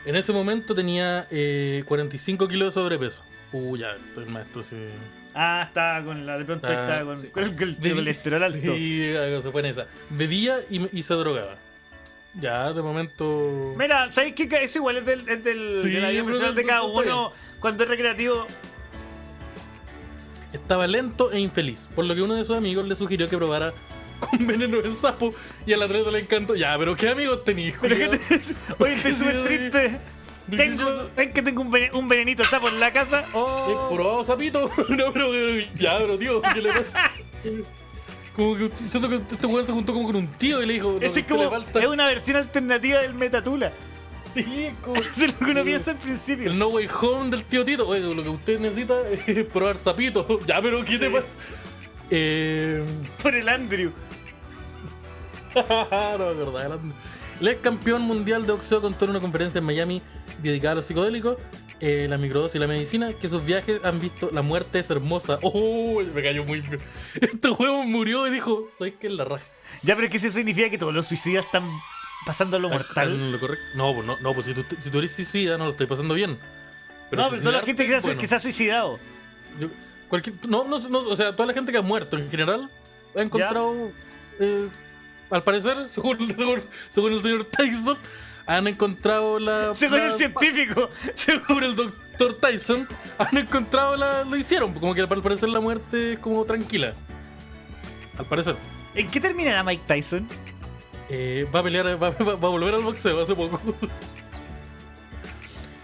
En 0.05 0.17
ese 0.17 0.33
momento 0.33 0.75
tenía 0.75 1.27
eh, 1.31 1.85
45 1.87 2.49
kilos 2.49 2.75
de 2.75 2.81
sobrepeso. 2.81 3.23
Uh, 3.53 3.77
ya, 3.77 3.97
el 4.17 4.27
maestro 4.27 4.63
se. 4.63 4.91
Ah, 5.35 5.65
estaba 5.69 6.03
con 6.05 6.25
la. 6.27 6.39
De 6.39 6.45
pronto 6.45 6.67
Ah, 6.69 6.73
estaba 6.73 7.05
con, 7.05 7.19
sí. 7.21 7.29
con 7.29 7.45
el, 7.45 7.57
colesterol 7.95 8.43
alto. 8.43 8.59
Sí, 8.75 9.13
se 9.43 9.51
fue 9.53 9.61
en 9.61 9.67
esa. 9.67 9.87
Bebía 10.11 10.61
y, 10.71 10.89
y 10.99 11.03
se 11.03 11.15
drogaba. 11.15 11.57
Ya, 12.35 12.73
de 12.73 12.83
momento. 12.83 13.75
Mira, 13.79 14.11
¿sabéis 14.13 14.35
qué? 14.35 14.49
Eso 14.63 14.79
igual 14.79 14.99
es, 14.99 15.07
del, 15.07 15.21
es 15.29 15.45
del, 15.45 15.81
Sí, 15.85 15.91
de 15.91 16.01
la 16.01 16.11
vida 16.11 16.25
personal 16.25 16.55
de 16.55 16.65
cada 16.65 16.83
uno. 16.83 17.33
Cuando 17.61 17.83
es 17.85 17.89
recreativo, 17.89 18.47
Estaba 20.53 20.87
lento 20.87 21.33
e 21.33 21.41
infeliz, 21.41 21.81
por 21.95 22.07
lo 22.07 22.15
que 22.15 22.23
uno 22.23 22.35
de 22.35 22.45
sus 22.45 22.57
amigos 22.57 22.87
le 22.89 22.97
sugirió 22.97 23.29
que 23.29 23.37
probara 23.37 23.73
con 24.21 24.47
veneno 24.47 24.81
de 24.81 24.95
sapo 24.95 25.35
y 25.67 25.73
al 25.73 25.83
atleta 25.83 26.11
le 26.11 26.21
encantó. 26.21 26.55
Ya, 26.55 26.77
pero 26.79 26.97
¿qué 26.97 27.09
amigos 27.11 27.45
tenías? 27.45 27.77
Pero 27.81 27.97
que 27.97 28.07
culiao? 28.09 28.27
te- 28.29 28.55
Oye, 28.85 28.93
estoy 28.95 29.15
súper 29.15 29.45
triste. 29.45 30.01
Tengo, 30.57 31.09
ven 31.17 31.33
que 31.33 31.43
tengo 31.43 31.61
un, 31.63 31.71
vene- 31.73 31.91
un 31.93 32.07
venenito 32.09 32.45
sapo 32.45 32.69
en 32.69 32.79
la 32.79 32.93
casa. 32.93 33.23
¿He 33.23 33.31
Oh. 33.35 33.91
probado 33.93 34.25
sapito? 34.25 34.71
no, 34.89 35.13
pero, 35.13 35.33
ya, 35.79 35.99
pero 35.99 36.17
tío, 36.17 36.41
¿qué 36.41 36.63
le 36.63 36.73
pasa? 36.73 37.11
Como 38.35 38.57
que 38.57 38.71
siento 38.89 39.09
que 39.09 39.17
este 39.17 39.47
weón 39.47 39.67
se 39.67 39.73
juntó 39.73 39.93
como 39.93 40.07
con 40.07 40.17
un 40.17 40.29
tío 40.29 40.63
y 40.63 40.67
le 40.67 40.75
dijo, 40.75 40.99
es 41.01 41.15
le 41.17 41.25
como. 41.27 41.51
falta- 41.51 41.81
Es 41.81 41.87
una 41.87 42.05
versión 42.07 42.37
alternativa 42.37 43.01
del 43.01 43.15
Metatula. 43.15 43.73
Sí, 44.45 44.70
como... 44.82 44.97
Es 44.97 45.18
lo 45.18 45.47
que 45.47 45.51
uno 45.53 45.64
piensa 45.64 45.91
al 45.93 45.97
principio. 45.99 46.51
El 46.51 46.59
No 46.59 46.68
Way 46.68 46.89
Home 47.01 47.30
del 47.30 47.45
tío 47.45 47.64
Tito. 47.64 47.87
Oye, 47.89 48.01
lo 48.01 48.22
que 48.22 48.28
usted 48.28 48.61
necesita 48.61 48.95
es 49.09 49.45
probar 49.53 49.78
sapito. 49.78 50.26
Ya, 50.47 50.61
pero 50.62 50.84
¿qué 50.84 50.99
te 50.99 51.07
Sí. 51.07 51.12
pasa? 51.12 51.26
Eh... 52.11 52.84
Por 53.22 53.34
el 53.34 53.49
Andrew. 53.49 53.93
no, 55.55 56.30
es 56.30 56.37
verdad. 56.37 56.72
El, 56.74 56.93
el 57.41 57.49
ex 57.49 57.61
campeón 57.61 58.03
mundial 58.03 58.47
de 58.47 58.53
boxeo 58.53 58.80
contó 58.80 59.05
en 59.05 59.12
una 59.12 59.20
conferencia 59.20 59.59
en 59.59 59.64
Miami 59.64 60.03
dedicada 60.43 60.72
a 60.72 60.74
los 60.76 60.87
psicodélicos 60.87 61.37
eh, 61.80 62.07
la 62.09 62.16
microdosis 62.16 62.55
y 62.55 62.59
la 62.59 62.66
medicina, 62.66 63.12
que 63.12 63.28
sus 63.28 63.45
viajes 63.45 63.84
han 63.84 64.01
visto 64.01 64.30
la 64.32 64.41
muerte 64.41 64.78
es 64.78 64.89
hermosa. 64.89 65.39
Oh, 65.43 66.01
me 66.14 66.22
cayó 66.22 66.43
muy 66.45 66.61
bien. 66.62 66.80
Este 67.20 67.49
juego 67.51 67.84
murió 67.84 68.26
y 68.26 68.30
dijo, 68.30 68.68
¿sabes 68.78 68.95
qué 68.99 69.09
es 69.09 69.12
la 69.12 69.24
raja? 69.24 69.45
Ya, 69.82 69.95
pero 69.95 70.07
es 70.07 70.11
que 70.11 70.16
eso 70.16 70.30
significa 70.30 70.70
que 70.70 70.78
todos 70.78 70.95
los 70.95 71.07
suicidas 71.07 71.45
están 71.45 71.64
pasando 72.27 72.59
lo 72.59 72.68
mortal. 72.68 73.09
¿Están 73.09 73.12
en 73.12 73.33
lo 73.33 73.41
correcto? 73.41 73.64
No, 73.74 73.95
pues 73.95 74.07
no, 74.07 74.18
no, 74.18 74.35
pues 74.35 74.45
si 74.47 74.53
tú, 74.53 74.64
si 74.81 74.91
tú 74.91 74.99
eres 74.99 75.12
suicida 75.12 75.57
no 75.57 75.64
lo 75.64 75.70
estoy 75.70 75.87
pasando 75.87 76.12
bien. 76.12 76.33
no, 77.12 77.31
pero 77.31 77.41
toda 77.41 77.53
la 77.53 77.62
gente 77.62 77.85
que 77.85 77.91
se, 77.91 77.97
ha, 77.97 78.01
bueno. 78.01 78.20
que 78.20 78.27
se 78.27 78.35
ha 78.35 78.39
suicidado. 78.41 78.99
Yo- 79.59 79.68
cualquier, 80.09 80.35
no, 80.47 80.64
no, 80.64 80.79
no, 80.79 80.99
o 80.99 81.16
sea, 81.16 81.33
toda 81.35 81.47
la 81.47 81.55
gente 81.55 81.72
que 81.72 81.79
ha 81.79 81.83
muerto 81.83 82.18
en 82.18 82.29
general 82.31 82.68
ha 83.16 83.22
encontrado, 83.22 83.91
eh, 84.41 84.68
al 85.31 85.43
parecer, 85.43 85.89
según, 85.89 86.35
según, 86.37 86.62
según 86.95 87.12
el 87.14 87.22
señor 87.22 87.45
Tyson, 87.47 87.97
han 88.47 88.66
encontrado 88.68 89.39
la. 89.39 89.74
Según 89.74 89.99
la- 89.99 90.07
el 90.09 90.12
científico. 90.14 90.91
Según- 91.14 91.43
Según 91.47 91.64
el 91.64 91.77
doctor 91.77 92.35
Tyson, 92.41 92.89
han 93.18 93.37
encontrado 93.39 93.97
la. 93.97 94.24
Lo 94.24 94.37
hicieron, 94.37 94.72
como 94.74 94.95
que 94.95 95.01
al 95.01 95.09
parecer 95.09 95.49
la 95.49 95.61
muerte 95.61 96.14
es 96.14 96.18
como 96.18 96.45
tranquila. 96.45 96.93
Al 98.18 98.24
parecer. 98.27 98.57
¿En 98.95 99.09
qué 99.11 99.20
terminará 99.20 99.62
Mike 99.62 99.83
Tyson? 99.87 100.29
Eh, 101.09 101.47
va 101.55 101.61
a 101.61 101.63
pelear, 101.63 101.87
va, 102.03 102.11
va- 102.11 102.35
va 102.35 102.49
a 102.49 102.51
volver 102.51 102.75
al 102.75 102.83
boxeo 102.83 103.23
hace 103.23 103.35
poco. 103.35 103.61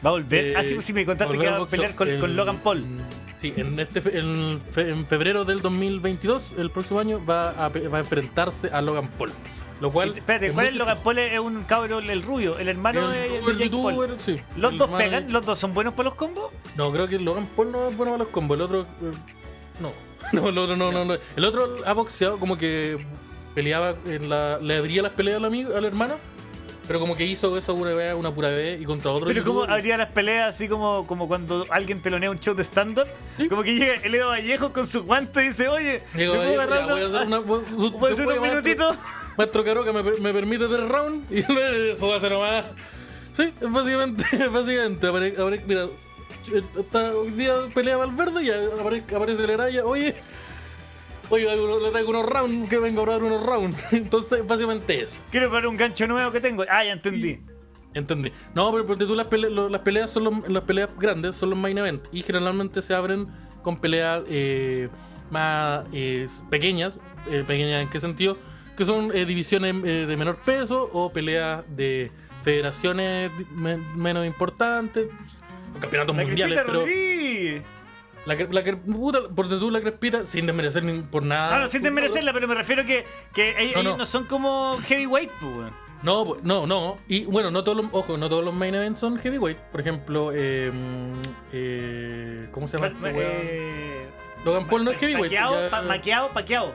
¿Va 0.05 0.09
a 0.11 0.12
volver? 0.12 0.45
Eh, 0.47 0.55
ah, 0.57 0.64
sí, 0.64 0.75
pues 0.75 0.87
sí, 0.87 0.93
me 0.93 1.07
contaste 1.07 1.39
que 1.39 1.49
va 1.51 1.59
a 1.62 1.66
pelear 1.66 1.95
con, 1.95 2.37
Logan 2.37 2.59
Paul. 2.59 2.85
Sí, 3.41 3.53
en, 3.57 3.79
este, 3.79 3.99
en, 4.18 4.61
fe- 4.61 4.91
en 4.91 5.07
febrero 5.07 5.45
del 5.45 5.61
2022, 5.61 6.55
el 6.59 6.70
próximo 6.70 7.01
año, 7.01 7.25
va 7.25 7.51
a, 7.51 7.70
pe- 7.70 7.87
va 7.89 7.99
a 7.99 8.01
enfrentarse 8.01 8.68
a 8.68 8.81
Logan 8.81 9.09
Paul. 9.18 9.31
Lo 9.81 9.91
cual. 9.91 10.12
Espérate, 10.16 10.53
¿cuál 10.53 10.66
es 10.66 10.75
Logan 10.77 10.99
Paul? 11.03 11.18
Es 11.18 11.39
un 11.41 11.64
cabro, 11.64 11.99
el 11.99 12.23
rubio, 12.23 12.59
el 12.59 12.68
hermano 12.68 13.09
de, 13.09 13.41
Jake 13.59 13.70
Paul. 13.70 14.14
sí. 14.18 14.37
¿Los 14.57 14.77
dos 14.79 14.91
pegan? 14.91 15.33
¿Los 15.33 15.45
dos 15.47 15.59
son 15.59 15.75
buenos 15.75 15.95
para 15.95 16.05
los 16.11 16.14
combos? 16.14 16.53
No, 16.77 16.93
creo 16.93 17.09
que 17.09 17.18
Logan 17.18 17.47
Paul 17.47 17.73
no 17.73 17.89
es 17.89 17.97
bueno 17.97 18.12
para 18.12 18.25
los 18.25 18.29
combos. 18.33 18.57
El 18.57 18.62
otro. 18.62 18.81
eh, 18.83 18.87
no. 19.81 19.93
No, 20.33 20.45
otro 20.45 20.77
no, 20.77 20.93
no, 20.93 21.05
no. 21.05 21.14
El 21.37 21.45
otro 21.45 21.79
ha 21.85 21.93
boxeado 21.95 22.39
como 22.39 22.57
que 22.57 23.05
peleaba 23.55 23.96
en 24.07 24.28
la. 24.28 24.59
Le 24.59 24.76
abría 24.76 25.03
las 25.03 25.12
peleas 25.12 25.36
al 25.38 25.44
amigo, 25.44 25.76
al 25.76 25.84
hermano. 25.84 26.16
Pero 26.88 26.98
como 26.98 27.14
que 27.16 27.24
hizo 27.24 27.57
eso 27.57 27.74
una 27.74 27.92
vez, 27.94 28.12
una 28.12 28.34
pura 28.34 28.48
vez 28.48 28.80
y 28.80 28.84
contra 28.84 29.12
otro. 29.12 29.28
Pero 29.28 29.44
¿cómo 29.44 29.61
youtuber. 29.61 29.70
habría 29.78 29.96
las 29.96 30.11
peleas 30.11 30.53
así 30.55 30.68
como, 30.68 31.07
como 31.07 31.28
cuando 31.28 31.64
alguien 31.70 32.03
telonea 32.03 32.28
un 32.28 32.38
show 32.40 32.55
de 32.57 32.64
stand-up? 32.64 33.07
Sí. 33.36 33.48
Como 33.48 33.62
que 33.62 33.74
llega 33.76 33.94
el 34.03 34.14
Edo 34.14 34.28
Vallejo 34.28 34.72
con 34.72 34.86
su 34.88 35.05
guante 35.05 35.44
y 35.44 35.48
dice, 35.48 35.68
oye, 35.68 36.03
¿me 36.12 36.22
Digo, 36.22 36.34
puedo 36.34 36.61
agarrar 36.61 36.90
voy 36.90 37.03
a 37.03 37.07
hacer 37.07 37.26
una. 37.28 37.36
su- 37.68 37.96
¿puedo 37.98 38.12
hacer 38.12 38.26
un 38.26 38.40
maestro. 38.40 38.42
minutito? 38.62 38.96
Maestro 39.38 39.64
Caroca 39.64 39.92
me, 39.92 40.03
me 40.03 40.32
permite 40.34 40.66
tres 40.66 40.88
rounds 40.88 41.30
y 41.30 41.38
eso 41.38 42.09
va 42.09 42.16
a 42.16 42.20
ser 42.20 42.32
nomás. 42.32 42.66
Sí, 43.36 43.53
básicamente, 43.61 44.24
básicamente, 44.48 45.07
apare- 45.09 45.36
apare- 45.38 45.62
mira, 45.64 45.86
ch- 46.44 46.64
está 46.80 47.14
hoy 47.14 47.30
día 47.30 47.55
pelea 47.72 47.96
Valverde 47.96 48.42
y 48.42 48.48
apare- 48.50 49.16
aparece 49.16 49.44
el 49.44 49.50
Araya, 49.53 49.84
oye, 49.86 50.16
oye, 51.33 51.57
le 51.80 51.91
traigo 51.91 52.11
unos 52.11 52.26
rounds, 52.26 52.68
que 52.68 52.78
venga 52.78 53.01
a 53.01 53.05
probar 53.05 53.22
unos 53.24 53.45
rounds. 53.45 53.76
Entonces, 53.93 54.47
básicamente 54.47 55.03
eso. 55.03 55.14
Quiero 55.30 55.49
probar 55.49 55.66
un 55.66 55.76
gancho 55.76 56.07
nuevo 56.07 56.30
que 56.33 56.41
tengo. 56.41 56.64
Ah, 56.68 56.85
ya 56.85 56.93
entendí. 56.93 57.41
Entendí. 57.95 58.33
No, 58.55 58.70
pero 58.72 58.87
porque 58.87 59.05
tú 59.05 59.14
las, 59.14 59.26
pele- 59.26 59.51
lo- 59.51 59.68
las 59.68 59.80
peleas 59.83 60.11
son 60.11 60.24
los- 60.24 60.49
las 60.49 60.62
peleas 60.64 60.89
grandes 60.99 61.37
son 61.37 61.51
los 61.51 61.59
main 61.59 61.76
event 61.78 62.03
y 62.12 62.22
generalmente 62.22 62.80
se 62.83 62.95
abren 62.95 63.26
con 63.62 63.76
peleas 63.78 64.22
eh, 64.28 64.89
más 65.30 65.85
eh, 65.93 66.26
pequeñas. 66.51 66.99
eh, 67.30 67.45
pequeñas 67.47 67.83
en 67.83 67.91
qué 67.91 68.01
sentido? 68.01 68.37
Que 68.76 68.85
son 68.87 69.11
eh, 69.14 69.24
divisiones 69.26 69.83
de 69.83 70.16
menor 70.16 70.37
peso 70.37 70.89
o 70.93 71.12
peleas 71.12 71.62
de 71.76 72.11
federaciones 72.43 73.30
menos 73.95 74.26
importantes, 74.26 75.09
o 75.76 75.78
campeonatos 75.78 76.16
La 76.16 76.22
mundiales. 76.24 76.62
Pero. 76.66 76.85
La, 78.27 78.35
la 78.35 78.77
puta, 78.77 79.18
porque 79.35 79.57
tú 79.57 79.70
la 79.70 79.81
crespita 79.81 80.25
sin 80.27 80.47
desmerecer 80.47 80.83
ni 80.85 81.03
por 81.03 81.23
nada. 81.23 81.57
Ah, 81.57 81.59
no, 81.61 81.68
sin 81.68 81.83
desmerecerla, 81.83 82.33
pero 82.33 82.47
me 82.49 82.55
refiero 82.55 82.85
que, 82.85 83.05
que 83.35 83.51
ellos, 83.61 83.75
No, 83.75 83.81
ellos 83.81 83.93
no. 83.93 83.99
no 83.99 84.07
son 84.07 84.25
como 84.27 84.79
heavyweight, 84.87 85.31
pues, 85.41 85.57
weón. 85.57 85.83
No, 86.03 86.25
pues, 86.25 86.43
no, 86.43 86.66
no. 86.66 86.99
Y 87.07 87.25
bueno, 87.27 87.51
no 87.53 87.62
todos 87.62 87.79
los, 87.79 87.87
ojo, 87.93 88.16
no 88.16 88.29
todos 88.29 88.45
los 88.45 88.53
main 88.55 88.75
events 88.75 89.01
son 89.01 89.18
heavyweight. 89.18 89.57
Por 89.59 89.81
ejemplo, 89.81 90.31
eh, 90.35 90.73
eh, 91.53 92.49
¿cómo 92.53 92.66
se 92.68 92.77
llama? 92.79 92.97
Weá? 93.01 93.12
eh, 93.16 94.07
Logan 94.45 94.66
Paul 94.66 94.85
no 94.85 94.91
es 94.91 94.99
heavyweight. 94.99 95.27
Paqueado, 95.33 95.61
ya- 95.64 95.70
pa- 95.70 95.83
maqueado, 95.83 96.29
paqueado. 96.31 96.75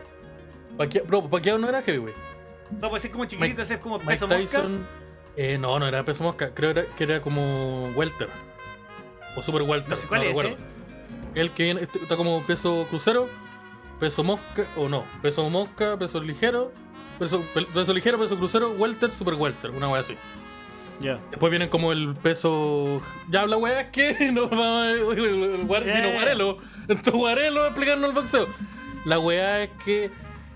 Paquea- 0.77 1.03
bro, 1.05 1.29
Paqueado 1.29 1.59
no 1.59 1.67
era 1.67 1.81
heavyweight. 1.81 2.15
No, 2.81 2.89
puede 2.89 3.01
ser 3.01 3.11
como 3.11 3.25
chiquitito, 3.25 3.61
ese 3.61 3.75
es 3.75 3.79
como 3.79 3.99
peso 3.99 4.27
mosca. 4.27 4.63
Eh, 5.35 5.57
no, 5.57 5.77
no 5.79 5.87
era 5.87 6.03
peso 6.03 6.23
mosca. 6.23 6.51
Creo 6.53 6.73
que 6.73 7.03
era 7.03 7.21
como 7.21 7.89
welter. 7.95 8.29
O 9.35 9.41
super 9.41 9.61
welter. 9.63 9.89
No 9.89 9.95
sé 9.95 10.07
cuál 10.07 10.21
es 10.23 10.27
recuerdo. 10.29 10.57
El 11.39 11.51
que 11.51 11.63
viene, 11.63 11.81
está 11.81 12.15
como 12.15 12.41
peso 12.43 12.85
crucero, 12.89 13.29
peso 13.99 14.23
mosca, 14.23 14.65
o 14.75 14.89
no, 14.89 15.03
peso 15.21 15.47
mosca, 15.49 15.97
peso 15.97 16.19
ligero, 16.21 16.71
peso, 17.19 17.41
pe- 17.53 17.65
peso 17.65 17.93
ligero, 17.93 18.17
peso 18.17 18.37
crucero, 18.37 18.71
welter, 18.71 19.11
super 19.11 19.35
welter, 19.35 19.71
una 19.71 19.87
wea 19.89 20.01
así. 20.01 20.15
Ya. 20.99 21.19
Después 21.29 21.51
vienen 21.51 21.69
como 21.69 21.91
el 21.91 22.15
peso. 22.15 23.01
Ya 23.29 23.41
habla 23.41 23.57
weá, 23.57 23.81
es 23.81 23.91
que 23.91 24.31
no 24.33 24.49
vamos 24.49 24.65
a- 24.65 24.91
el, 24.91 24.99
el 24.99 25.67
guar- 25.67 25.83
Eh. 25.85 25.93
vino 25.95 26.11
Guarelo. 26.13 26.57
Entonces 26.87 27.13
Guarelo 27.13 27.59
va 27.59 27.65
a 27.67 27.69
explicarnos 27.69 28.09
el 28.09 28.15
boxeo. 28.15 28.47
La 29.05 29.19
weá 29.19 29.63
es 29.63 29.69
que. 29.85 30.09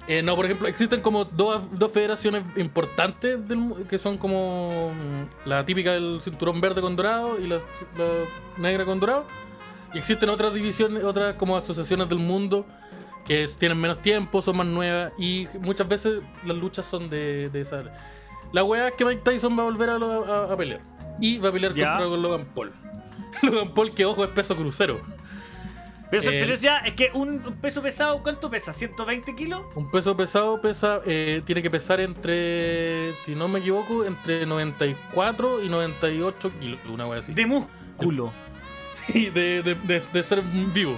eh, 0.07 0.23
no, 0.23 0.35
por 0.35 0.45
ejemplo, 0.45 0.67
existen 0.67 1.01
como 1.01 1.25
dos, 1.25 1.61
dos 1.73 1.91
federaciones 1.91 2.43
importantes 2.57 3.47
del 3.47 3.85
que 3.87 3.99
son 3.99 4.17
como 4.17 4.91
mm, 4.95 5.47
la 5.47 5.63
típica 5.63 5.91
del 5.93 6.19
cinturón 6.23 6.59
verde 6.59 6.81
con 6.81 6.95
dorado 6.95 7.39
y 7.39 7.45
la, 7.45 7.57
la 7.97 8.25
negra 8.57 8.83
con 8.83 8.99
dorado. 8.99 9.25
Y 9.93 9.97
existen 9.97 10.29
otras 10.29 10.53
divisiones, 10.53 11.03
otras 11.03 11.35
como 11.35 11.57
asociaciones 11.57 12.07
del 12.09 12.19
mundo 12.19 12.65
que 13.25 13.47
tienen 13.59 13.79
menos 13.79 14.01
tiempo, 14.01 14.41
son 14.41 14.57
más 14.57 14.65
nuevas 14.67 15.11
y 15.17 15.47
muchas 15.61 15.87
veces 15.87 16.21
las 16.45 16.57
luchas 16.57 16.85
son 16.85 17.09
de, 17.09 17.49
de 17.49 17.61
esa. 17.61 17.83
La 18.51 18.63
weá 18.63 18.87
es 18.89 18.95
que 18.95 19.05
Mike 19.05 19.21
Tyson 19.23 19.57
va 19.57 19.61
a 19.61 19.65
volver 19.65 19.89
a, 19.91 19.97
lo- 19.97 20.25
a- 20.25 20.53
a 20.53 20.57
pelear. 20.57 20.81
Y 21.19 21.37
va 21.37 21.49
a 21.49 21.51
pelear 21.51 21.73
Ya. 21.73 21.97
contra 21.97 22.17
Logan 22.17 22.45
Paul. 22.53 22.71
Logan 23.43 23.73
Paul, 23.73 23.91
que 23.93 24.05
ojo, 24.05 24.23
es 24.23 24.29
peso 24.31 24.55
crucero. 24.55 24.99
Pero, 26.09 26.23
Eh, 26.29 26.39
pero 26.45 26.55
ya, 26.55 26.77
es 26.79 26.93
que 26.93 27.09
un 27.13 27.39
peso 27.61 27.81
pesado, 27.81 28.21
¿cuánto 28.21 28.49
pesa? 28.49 28.73
¿120 28.73 29.33
kilos? 29.35 29.61
Un 29.75 29.89
peso 29.89 30.17
pesado 30.17 30.59
pesa, 30.59 30.99
eh, 31.05 31.41
tiene 31.45 31.61
que 31.61 31.69
pesar 31.69 32.01
entre, 32.01 33.13
si 33.25 33.33
no 33.33 33.47
me 33.47 33.59
equivoco, 33.59 34.03
entre 34.03 34.45
94 34.45 35.63
y 35.63 35.69
98 35.69 36.51
kilos, 36.59 36.79
una 36.91 37.07
wea 37.07 37.19
así. 37.19 37.33
De 37.33 37.45
músculo. 37.45 38.33
De, 39.33 39.61
de- 39.63 39.75
de- 39.75 39.99
de 40.13 40.23
ser 40.23 40.41
vivo. 40.73 40.97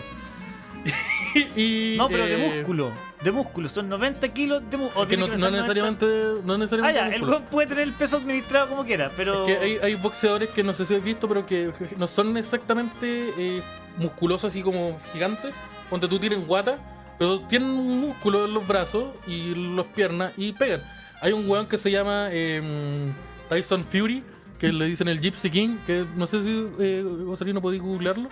y, 1.56 1.96
No, 1.98 2.08
pero 2.10 2.26
de 2.26 2.34
eh, 2.34 2.56
músculo. 2.58 2.92
De 3.24 3.32
músculo. 3.32 3.70
Son 3.70 3.88
90 3.90 4.28
kilos 4.30 4.70
de 4.70 4.78
músculo. 4.78 5.08
Que 5.08 5.18
no, 5.18 5.28
no 5.28 5.50
necesariamente, 5.50 6.06
no 6.44 6.54
Ah, 6.54 6.58
necesariamente 6.58 7.00
ya, 7.10 7.16
el 7.16 7.24
weón 7.24 7.44
puede 7.46 7.68
tener 7.68 7.84
el 7.84 7.94
peso 7.94 8.18
administrado 8.18 8.70
como 8.70 8.86
quiera, 8.86 9.10
pero. 9.16 9.48
Es 9.48 9.58
que 9.58 9.64
hay, 9.64 9.78
hay 9.82 9.96
boxeadores 9.96 10.50
que 10.50 10.64
no 10.64 10.74
sé 10.74 10.86
si 10.86 10.94
habéis 10.94 11.06
visto, 11.06 11.28
pero 11.28 11.46
que 11.46 11.72
no 11.98 12.08
son 12.08 12.36
exactamente 12.38 13.32
eh, 13.38 13.62
musculosos 13.98 14.52
así 14.52 14.62
como 14.62 14.98
gigantes. 15.14 15.54
Cuando 15.90 16.10
tú 16.10 16.20
tienen 16.20 16.46
guata, 16.46 16.78
pero 17.18 17.40
tienen 17.42 17.70
un 17.70 18.00
músculo 18.00 18.46
en 18.46 18.54
los 18.54 18.68
brazos 18.68 19.06
y 19.28 19.56
las 19.76 19.86
piernas 19.88 20.34
y 20.38 20.52
pegan. 20.52 20.82
Hay 21.22 21.32
un 21.32 21.48
weón 21.50 21.68
que 21.68 21.78
se 21.78 21.90
llama 21.92 22.28
eh, 22.32 23.12
Tyson 23.48 23.86
Fury, 23.86 24.24
que 24.64 24.72
le 24.72 24.86
dicen 24.86 25.10
el 25.10 25.20
Gypsy 25.20 25.50
King, 25.50 25.78
que 25.86 26.06
no 26.16 26.26
sé 26.26 26.42
si 26.42 26.70
eh, 26.80 27.04
Rosalino 27.26 27.62
podéis 27.62 27.82
googlearlo. 27.82 28.30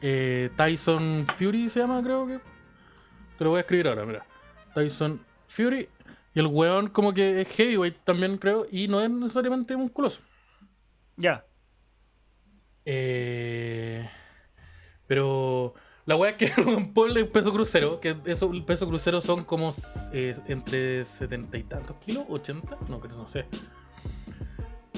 Eh, 0.00 0.50
Tyson 0.56 1.26
Fury 1.36 1.68
se 1.68 1.80
llama, 1.80 2.00
creo 2.00 2.28
que. 2.28 2.38
Te 3.36 3.42
lo 3.42 3.50
voy 3.50 3.58
a 3.58 3.62
escribir 3.62 3.88
ahora, 3.88 4.06
mira. 4.06 4.24
Tyson 4.72 5.20
Fury. 5.46 5.88
Y 6.32 6.38
el 6.38 6.46
weón 6.46 6.90
como 6.90 7.12
que 7.12 7.40
es 7.40 7.48
heavyweight 7.56 8.04
también, 8.04 8.38
creo, 8.38 8.68
y 8.70 8.86
no 8.86 9.00
es 9.00 9.10
necesariamente 9.10 9.76
musculoso. 9.76 10.20
Ya. 11.16 11.44
Eh, 12.84 14.08
pero 15.08 15.74
la 16.06 16.14
weá 16.14 16.30
es 16.30 16.36
que 16.36 16.52
Paul 16.94 17.16
es 17.16 17.26
peso 17.26 17.52
crucero, 17.52 17.98
que 17.98 18.16
eso, 18.26 18.52
el 18.52 18.64
peso 18.64 18.86
crucero 18.86 19.20
son 19.20 19.42
como 19.42 19.74
eh, 20.12 20.36
entre 20.46 21.04
setenta 21.04 21.58
y 21.58 21.64
tantos 21.64 21.96
kilos, 21.96 22.26
80, 22.28 22.78
no 22.88 23.00
creo, 23.00 23.16
no 23.16 23.26
sé. 23.26 23.46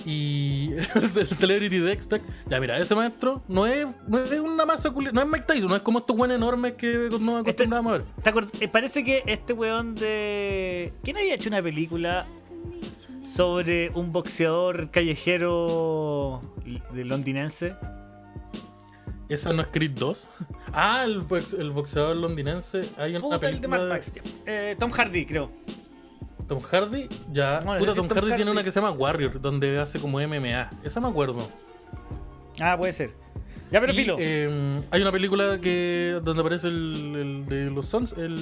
Y 0.04 0.70
el 1.16 1.26
Celebrity 1.26 1.78
Dex 1.78 2.06
ya 2.46 2.60
mira, 2.60 2.78
ese 2.78 2.94
maestro 2.94 3.42
no 3.48 3.66
es, 3.66 3.86
no 4.06 4.22
es 4.22 4.32
una 4.38 4.66
masa 4.66 4.90
no 4.90 5.22
es 5.22 5.26
Mike 5.28 5.44
Tyson, 5.46 5.70
no 5.70 5.76
es 5.76 5.82
como 5.82 6.00
estos 6.00 6.14
buenos 6.16 6.36
enormes 6.36 6.74
que 6.74 7.08
nos 7.20 7.40
acostumbramos 7.40 7.90
a 7.94 7.96
ver. 7.98 8.06
¿Te 8.22 8.30
acuer- 8.32 8.48
eh, 8.60 8.68
parece 8.68 9.02
que 9.02 9.22
este 9.26 9.52
weón 9.54 9.94
de. 9.94 10.92
¿Quién 11.02 11.16
había 11.16 11.34
hecho 11.34 11.48
una 11.48 11.62
película 11.62 12.26
sobre 13.26 13.90
un 13.94 14.12
boxeador 14.12 14.90
callejero 14.90 16.42
de 16.92 17.04
londinense? 17.04 17.74
Esa 19.30 19.54
no 19.54 19.62
es 19.62 19.68
Creed 19.68 19.92
2. 19.92 20.26
Ah, 20.76 21.04
el, 21.04 21.20
box- 21.20 21.52
el 21.54 21.70
boxeador 21.70 22.16
londinense. 22.16 22.82
Hay 22.98 23.12
una 23.12 23.20
Puta, 23.20 23.34
el 23.36 23.40
de 23.40 23.48
película 23.68 23.68
Mad 23.78 23.82
de- 23.84 23.88
Max. 23.88 24.12
Eh, 24.44 24.76
Tom 24.78 24.90
Hardy, 24.90 25.24
creo. 25.24 25.50
Tom 26.54 26.62
Hardy, 26.62 27.08
ya. 27.32 27.60
No, 27.60 27.76
Puta, 27.76 27.94
Tom, 27.94 28.08
Tom 28.08 28.18
Hardy, 28.18 28.34
tiene 28.34 28.50
una 28.50 28.62
que 28.62 28.70
se 28.72 28.80
llama 28.80 28.92
Warrior, 28.92 29.40
donde 29.40 29.78
hace 29.80 29.98
como 30.00 30.18
MMA. 30.20 30.70
Esa 30.84 31.00
me 31.00 31.08
acuerdo. 31.08 31.48
Ah, 32.60 32.76
puede 32.76 32.92
ser. 32.92 33.12
Ya, 33.70 33.80
pero 33.80 33.92
Y, 33.92 33.96
filo. 33.96 34.16
eh, 34.20 34.82
hay 34.90 35.02
una 35.02 35.10
película 35.10 35.58
que 35.60 36.20
donde 36.22 36.42
aparece 36.42 36.68
el, 36.68 37.16
el 37.16 37.46
de 37.46 37.70
los 37.70 37.86
Sons, 37.86 38.12
el, 38.16 38.34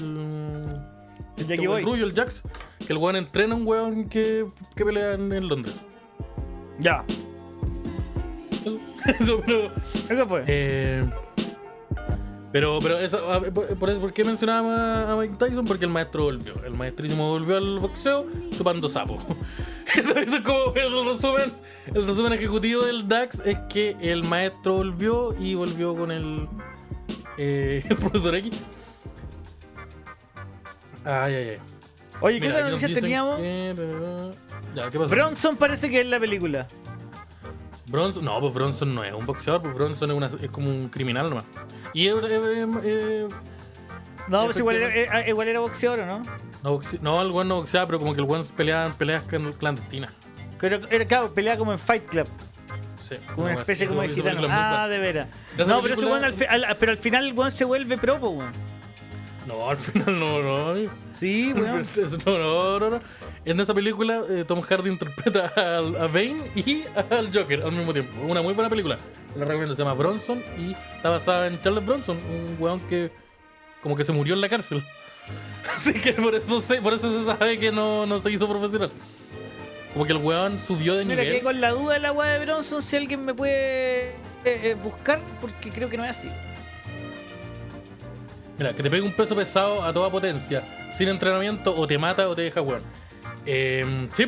El 1.38 1.46
Jackie 1.46 1.62
el 1.62 1.68
Boy. 1.68 1.82
rubio, 1.84 2.04
el 2.04 2.12
Jax, 2.12 2.42
que 2.86 2.92
el 2.92 2.98
weón 2.98 3.16
entrena 3.16 3.54
a 3.54 3.56
un 3.56 3.66
weón 3.66 4.08
que, 4.08 4.46
que 4.74 4.84
pelea 4.84 5.14
en, 5.14 5.32
en 5.32 5.48
Londres. 5.48 5.76
Ya, 6.80 7.04
Eso, 9.20 9.42
pero, 9.44 9.68
eso 10.08 10.26
fue. 10.28 10.44
eh, 10.46 11.04
pero, 12.52 12.78
pero 12.82 12.98
eso, 12.98 13.18
por, 13.78 13.90
eso, 13.90 14.00
¿por 14.00 14.12
qué 14.12 14.24
mencionaba 14.24 15.12
a 15.12 15.16
Mike 15.16 15.36
Tyson? 15.38 15.64
Porque 15.64 15.84
el 15.86 15.90
maestro 15.90 16.24
volvió. 16.24 16.54
El 16.64 16.74
maestrísimo 16.74 17.28
volvió 17.28 17.56
al 17.56 17.78
boxeo 17.78 18.26
chupando 18.56 18.88
sapo. 18.88 19.18
Eso, 19.96 20.10
eso 20.16 20.36
es 20.36 20.42
como 20.42 20.72
el 20.74 21.04
resumen. 21.04 21.52
El 21.92 22.06
resumen 22.06 22.32
ejecutivo 22.32 22.82
del 22.82 23.06
DAX 23.08 23.40
es 23.44 23.58
que 23.68 23.94
el 24.00 24.22
maestro 24.24 24.74
volvió 24.76 25.34
y 25.38 25.54
volvió 25.54 25.94
con 25.94 26.10
el, 26.10 26.48
eh, 27.36 27.84
el 27.90 27.96
profesor 27.98 28.34
X. 28.36 28.62
Ay, 31.04 31.34
ay, 31.34 31.48
ay. 31.50 31.58
Oye, 32.20 32.40
¿qué 32.40 32.46
Mira, 32.46 32.54
otra 32.54 32.66
aquí 32.66 32.72
nos 32.72 32.82
noticia 32.82 32.88
dicen 32.88 33.02
teníamos? 33.02 33.36
que- 33.38 34.30
Ya, 34.76 34.90
¿qué 34.90 34.98
pasó? 34.98 35.10
Bronson 35.10 35.56
parece 35.56 35.90
que 35.90 36.00
es 36.00 36.06
la 36.06 36.20
película. 36.20 36.66
Bronson, 37.88 38.24
no, 38.24 38.40
pues 38.40 38.54
Bronson 38.54 38.94
no 38.94 39.04
es 39.04 39.12
un 39.12 39.26
boxeador, 39.26 39.60
pues 39.62 39.74
Bronson 39.74 40.10
es, 40.10 40.16
una- 40.16 40.30
es 40.40 40.50
como 40.50 40.70
un 40.70 40.88
criminal 40.88 41.28
nomás. 41.28 41.44
Y 41.94 42.08
es- 42.08 42.14
No, 44.28 44.44
pues 44.44 44.56
igual 44.58 44.76
era, 44.76 45.20
eh, 45.20 45.28
igual 45.30 45.48
era 45.48 45.60
boxeador, 45.60 46.00
¿o 46.00 46.06
¿no? 46.06 46.22
no, 46.62 46.80
no, 47.00 47.22
el 47.22 47.30
weón 47.32 47.48
no 47.48 47.56
boxeaba, 47.56 47.86
pero 47.86 47.98
como 47.98 48.14
que 48.14 48.20
el 48.20 48.26
weón 48.26 48.46
peleaba 48.56 48.86
en 48.86 48.92
peleas 48.92 49.24
clan- 49.26 49.52
clandestinas. 49.58 50.12
Pero 50.60 50.78
era, 50.90 51.04
claro, 51.04 51.32
peleaba 51.34 51.58
como 51.58 51.72
en 51.72 51.78
Fight 51.78 52.06
Club, 52.06 52.28
Sí, 53.00 53.16
como 53.34 53.46
una 53.48 53.54
especie 53.60 53.86
como 53.88 54.02
de 54.02 54.08
gitano. 54.10 54.46
Ah, 54.48 54.86
de 54.88 54.98
veras. 54.98 55.28
No, 55.66 55.82
pero 55.82 55.94
ese 55.94 56.06
weón 56.06 56.24
al, 56.24 56.64
al- 56.64 56.76
pero 56.78 56.92
al 56.92 56.98
final 56.98 57.26
el 57.26 57.32
weón 57.32 57.50
se 57.50 57.64
vuelve 57.64 57.98
propo, 57.98 58.28
weón. 58.30 58.52
No, 59.46 59.68
al 59.70 59.76
final 59.76 60.18
no, 60.20 60.40
no. 60.40 60.74
Sí, 61.18 61.52
weón. 61.52 61.86
No, 62.26 62.38
no, 62.38 62.78
no, 62.78 62.90
no. 62.90 63.00
En 63.44 63.58
esa 63.58 63.74
película, 63.74 64.22
eh, 64.30 64.44
Tom 64.46 64.60
Hardy 64.60 64.88
interpreta 64.90 65.46
al- 65.78 65.96
a 65.96 66.06
Bane 66.06 66.50
y 66.54 66.84
al 67.10 67.32
Joker 67.36 67.62
al 67.62 67.72
mismo 67.72 67.92
tiempo. 67.92 68.20
Una 68.24 68.40
muy 68.40 68.54
buena 68.54 68.70
película. 68.70 68.98
La 69.36 69.44
recomiendo, 69.44 69.74
se 69.74 69.82
llama 69.82 69.94
Bronson 69.94 70.42
y 70.58 70.72
está 70.96 71.10
basada 71.10 71.46
en 71.48 71.60
Charles 71.60 71.84
Bronson, 71.84 72.16
un 72.18 72.56
weón 72.60 72.80
que 72.88 73.10
como 73.82 73.96
que 73.96 74.04
se 74.04 74.12
murió 74.12 74.34
en 74.34 74.40
la 74.40 74.48
cárcel. 74.48 74.84
Así 75.76 75.92
que 75.94 76.12
por 76.12 76.34
eso 76.34 76.60
se, 76.60 76.80
por 76.80 76.94
eso 76.94 77.18
se 77.20 77.26
sabe 77.26 77.58
que 77.58 77.72
no, 77.72 78.06
no 78.06 78.20
se 78.20 78.30
hizo 78.30 78.48
profesional. 78.48 78.90
Como 79.92 80.04
que 80.06 80.12
el 80.12 80.18
weón 80.18 80.60
subió 80.60 80.94
de 80.94 81.04
Mira, 81.04 81.16
nivel. 81.22 81.32
quedé 81.34 81.42
con 81.44 81.60
la 81.60 81.70
duda 81.70 81.94
de 81.94 82.00
la 82.00 82.12
weá 82.12 82.38
de 82.38 82.44
Bronson 82.44 82.82
si 82.82 82.96
alguien 82.96 83.24
me 83.24 83.34
puede 83.34 84.10
eh, 84.10 84.14
eh, 84.44 84.76
buscar, 84.82 85.20
porque 85.40 85.70
creo 85.70 85.88
que 85.90 85.96
no 85.96 86.04
es 86.04 86.10
así. 86.10 86.28
Mira, 88.58 88.72
que 88.72 88.82
te 88.82 88.90
pegue 88.90 89.02
un 89.02 89.12
peso 89.12 89.34
pesado 89.34 89.82
a 89.82 89.92
toda 89.92 90.10
potencia, 90.10 90.62
sin 90.96 91.08
entrenamiento, 91.08 91.74
o 91.74 91.86
te 91.86 91.98
mata 91.98 92.28
o 92.28 92.34
te 92.34 92.42
deja 92.42 92.60
weón. 92.62 92.82
Eh, 93.46 94.08
sí. 94.14 94.24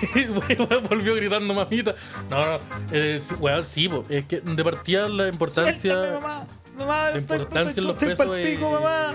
Volvió 0.88 1.14
gritando 1.14 1.52
mamita. 1.54 1.94
No, 2.30 2.44
no, 2.44 2.58
eh, 2.92 3.20
weón, 3.38 3.64
sí, 3.64 3.88
po. 3.88 4.04
es 4.08 4.24
que 4.24 4.40
de 4.40 4.64
partida 4.64 5.08
la 5.08 5.28
importancia 5.28 5.94
mamá. 6.14 6.46
Mamá, 6.78 7.10
la 7.10 7.18
importancia 7.18 7.70
estoy- 7.70 7.82
en 7.82 7.88
los 7.88 8.02
estoy 8.02 8.08
pesos 8.08 8.36
es- 8.38 8.60
mamá. 8.60 9.14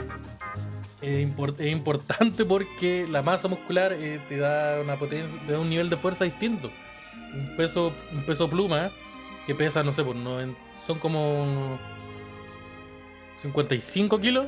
es, 1.01 1.27
impor- 1.27 1.55
es 1.59 1.71
importante 1.71 2.45
porque 2.45 3.07
la 3.09 3.21
masa 3.23 3.47
muscular 3.47 3.93
eh, 3.93 4.19
te 4.29 4.37
da 4.37 4.79
una 4.81 4.95
potencia, 4.95 5.39
te 5.47 5.53
da 5.53 5.59
un 5.59 5.69
nivel 5.69 5.89
de 5.89 5.97
fuerza 5.97 6.23
distinto. 6.25 6.69
Un 7.33 7.55
peso, 7.57 7.91
un 8.13 8.23
peso 8.23 8.47
pluma 8.49 8.91
que 9.47 9.55
pesa, 9.55 9.83
no 9.83 9.91
sé, 9.93 10.03
por 10.03 10.15
noven- 10.15 10.55
son 10.85 10.99
como 10.99 11.77
55 13.41 14.19
kilos. 14.19 14.45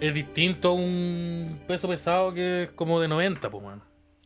Es 0.00 0.14
distinto 0.14 0.68
a 0.70 0.72
un 0.74 1.60
peso 1.66 1.88
pesado 1.88 2.32
que 2.32 2.64
es 2.64 2.70
como 2.70 3.00
de 3.00 3.08
90, 3.08 3.50
pues, 3.50 3.64
man. 3.64 3.82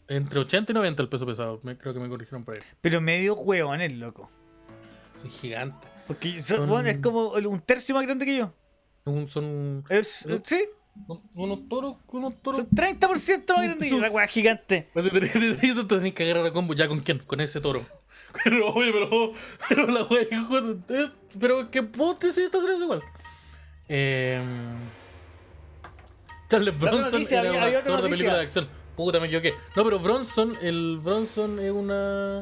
Entre 0.09 0.39
80 0.39 0.73
y 0.73 0.75
90 0.75 1.03
el 1.03 1.09
peso 1.09 1.25
pesado, 1.25 1.61
me- 1.63 1.79
creo 1.79 1.95
que 1.95 2.01
me 2.01 2.09
corrigieron 2.09 2.45
por 2.45 2.55
ahí. 2.59 2.63
Pero 2.83 3.01
medio 3.01 3.35
hueón 3.35 3.81
el 3.81 3.99
loco. 3.99 4.31
Soy 5.23 5.31
gigante. 5.31 5.89
Porque 6.07 6.33
yo- 6.33 6.43
Son- 6.43 6.69
weón, 6.69 6.87
es 6.89 6.99
como 6.99 7.31
un 7.33 7.61
tercio 7.61 7.95
más 7.95 8.05
grande 8.05 8.27
que 8.27 8.37
yo. 8.37 8.53
Un- 9.05 9.29
son 9.29 9.85
Es, 9.89 10.27
¿Eh? 10.27 10.41
sí, 10.45 10.65
unos 11.35 11.67
toros, 11.69 11.97
unos 12.09 12.37
toros 12.43 12.61
son 12.61 12.69
30% 12.71 13.55
más 13.55 13.65
grande 13.65 13.87
que 13.87 13.91
yo. 13.93 13.99
La 14.01 14.11
weá 14.11 14.27
gigante. 14.27 14.91
Te 14.95 15.03
tenés, 15.11 15.33
te 15.33 15.85
tenés 15.85 16.13
que 16.13 16.25
agarrar 16.25 16.47
a 16.47 16.53
combo 16.53 16.75
ya 16.75 16.87
con 16.87 17.01
quién, 17.01 17.19
con 17.21 17.41
ese 17.41 17.61
toro. 17.61 17.87
Pero, 18.45 18.73
oye, 18.73 18.91
pero, 18.93 19.33
pero 19.69 19.87
la 19.89 20.05
de- 20.05 20.79
eh, 20.89 21.11
pero 21.39 21.71
que 21.71 21.81
vos 21.83 22.19
te 22.19 22.33
sí 22.33 22.43
estás 22.43 22.63
haciendo 22.63 22.85
igual. 22.87 23.03
Eh, 23.91 24.43
Charles 26.53 26.79
Bronson 26.79 27.03
noticia, 27.11 27.41
era 27.41 27.49
había- 27.49 27.59
un 27.61 27.65
había 27.65 27.79
actor 27.79 28.03
de 28.03 28.09
película 28.09 28.37
de 28.37 28.43
acción. 28.43 28.69
Puta, 28.97 29.19
me 29.21 29.27
equivoqué. 29.27 29.55
No, 29.75 29.85
pero 29.85 29.99
Bronson, 29.99 30.57
el 30.63 30.99
Bronson 31.03 31.59
es 31.59 31.73
una. 31.73 32.41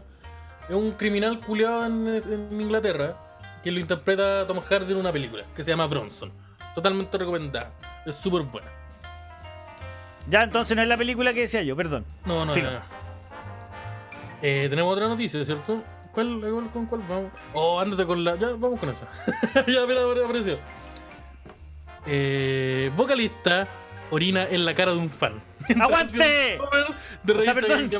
Es 0.68 0.74
un 0.74 0.92
criminal 0.92 1.40
culiado 1.40 1.86
en, 1.86 2.06
en 2.52 2.60
Inglaterra 2.60 3.16
que 3.62 3.70
lo 3.70 3.80
interpreta 3.80 4.46
Tom 4.46 4.60
Hardy 4.60 4.92
en 4.92 4.98
una 4.98 5.12
película 5.12 5.44
que 5.54 5.64
se 5.64 5.70
llama 5.70 5.86
Bronson. 5.86 6.32
Totalmente 6.74 7.16
recomendada. 7.18 7.70
Es 8.06 8.16
súper 8.16 8.42
buena. 8.42 8.68
Ya, 10.28 10.42
entonces 10.44 10.76
no 10.76 10.82
es 10.82 10.88
la 10.88 10.96
película 10.96 11.32
que 11.32 11.40
decía 11.40 11.62
yo, 11.62 11.74
perdón. 11.76 12.04
No, 12.24 12.44
no, 12.44 12.54
no. 12.54 12.80
Eh, 14.42 14.66
tenemos 14.70 14.92
otra 14.92 15.08
noticia, 15.08 15.44
¿cierto? 15.44 15.82
¿Cuál, 16.12 16.40
cuál- 16.40 16.70
con 16.72 16.86
cuál 16.86 17.02
vamos? 17.08 17.30
Oh, 17.54 17.78
ándate 17.80 18.06
con 18.06 18.22
la. 18.24 18.36
Ya, 18.36 18.48
vamos 18.56 18.78
con 18.80 18.88
esa. 18.90 19.06
ya, 19.66 19.86
mira, 19.86 20.00
mira, 20.06 20.24
apareció. 20.24 20.58
Eh, 22.06 22.90
vocalista 22.96 23.66
orina 24.10 24.46
en 24.48 24.64
la 24.64 24.74
cara 24.74 24.92
de 24.92 24.98
un 24.98 25.10
fan. 25.10 25.40
¡Aguante! 25.80 26.58
De 27.22 27.32
O 27.32 27.40
sea, 27.42 27.54
perdón. 27.54 27.90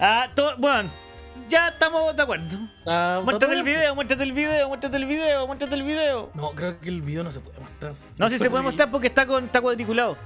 Ah, 0.00 0.28
todo, 0.34 0.56
bueno, 0.58 0.90
ya 1.48 1.68
estamos 1.68 2.16
de 2.16 2.22
acuerdo. 2.22 2.58
Ah, 2.86 3.20
Muéstrate 3.22 3.54
el 3.54 3.62
video, 3.62 3.94
muéstrate 3.94 4.22
el 4.24 4.32
video, 4.32 4.68
muéstrate 4.68 4.96
el 4.96 5.04
video, 5.04 5.46
muéstrate 5.46 5.74
el 5.74 5.82
video. 5.82 6.30
No, 6.34 6.50
creo 6.50 6.80
que 6.80 6.88
el 6.88 7.02
video 7.02 7.22
no 7.22 7.30
se 7.30 7.40
puede 7.40 7.58
mostrar. 7.60 7.92
No, 8.18 8.28
si 8.28 8.38
se 8.38 8.50
puede 8.50 8.62
mostrar 8.62 8.90
porque 8.90 9.06
está 9.08 9.26
con 9.26 9.44
está 9.44 9.60
cuadriculado. 9.60 10.16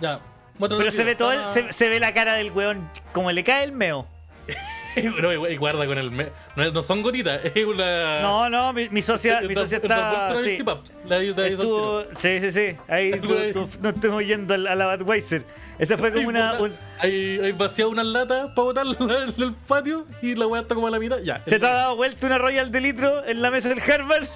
Ya. 0.00 0.20
Pero 0.58 0.90
se 0.90 1.04
ve 1.04 1.14
todo, 1.14 1.32
el- 1.32 1.40
Ah, 1.40 1.48
se, 1.52 1.72
se 1.72 1.88
ve 1.88 2.00
la 2.00 2.12
cara 2.14 2.34
del 2.34 2.50
weón 2.50 2.88
como 3.12 3.30
le 3.30 3.44
cae 3.44 3.64
el 3.64 3.72
meo. 3.72 4.06
Igual- 5.34 5.52
y 5.52 5.56
guarda 5.56 5.86
con 5.86 5.98
el. 5.98 6.10
me- 6.10 6.30
No, 6.56 6.70
no 6.70 6.82
son 6.82 7.02
gotitas, 7.02 7.40
es 7.44 7.64
una. 7.66 8.20
No, 8.20 8.48
no, 8.48 8.72
mi, 8.72 8.88
mi 8.88 9.02
socia, 9.02 9.40
mi 9.46 9.54
socia 9.54 9.78
está. 9.78 10.34
Sí, 10.42 10.58
La 11.06 11.18
estuvo, 11.46 12.04
sí, 12.16 12.40
sí, 12.40 12.50
sí. 12.50 12.76
Ahí 12.88 13.10
tú, 13.20 13.34
tú- 13.52 13.68
no 13.80 13.88
estuvimos 13.90 14.24
yendo 14.26 14.54
a 14.54 14.58
la 14.58 14.96
Budweiser. 14.96 15.44
Esa 15.78 15.96
fue 15.98 16.12
como 16.12 16.28
una. 16.28 16.54
un- 16.60 16.74
Hay, 16.98 17.38
hay 17.38 17.52
vaciado 17.52 17.90
unas 17.90 18.06
latas 18.06 18.48
para 18.54 18.62
botar 18.64 18.86
en 18.86 19.42
el 19.42 19.54
patio 19.68 20.06
y 20.22 20.34
la 20.34 20.46
weá 20.46 20.62
está 20.62 20.74
como 20.74 20.86
a 20.86 20.90
la 20.90 20.98
mitad. 20.98 21.18
Ya. 21.18 21.42
se 21.46 21.58
te 21.58 21.66
ha 21.66 21.72
dado 21.74 21.96
vuelta 21.96 22.26
una 22.26 22.38
Royal 22.38 22.72
de 22.72 22.80
litro 22.80 23.24
en 23.26 23.42
la 23.42 23.50
mesa 23.50 23.68
del 23.68 23.80
Harvard. 23.80 24.26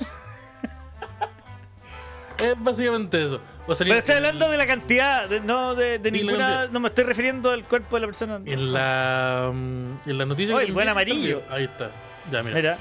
Es 2.42 2.54
básicamente 2.62 3.24
eso. 3.26 3.40
Pero 3.78 3.94
estoy 3.94 4.14
hablando 4.16 4.50
de 4.50 4.56
la 4.58 4.66
cantidad, 4.66 5.28
de- 5.28 5.40
no 5.40 5.74
de, 5.74 5.98
la 6.02 6.10
ninguna. 6.10 6.66
No 6.68 6.80
me 6.80 6.88
estoy 6.88 7.04
refiriendo 7.04 7.50
al 7.50 7.64
cuerpo 7.64 7.96
de 7.96 8.00
la 8.00 8.06
persona. 8.06 8.40
En 8.44 8.72
la. 8.72 9.50
mm, 9.52 10.08
En 10.08 10.18
la 10.18 10.24
noticia. 10.26 10.54
Oh, 10.54 10.58
que 10.58 10.64
el 10.64 10.72
buen 10.72 10.88
amarillo. 10.88 11.42
Ahí 11.50 11.64
está. 11.64 11.90
Ya, 12.30 12.42
mira. 12.42 12.56
Mira, 12.56 12.78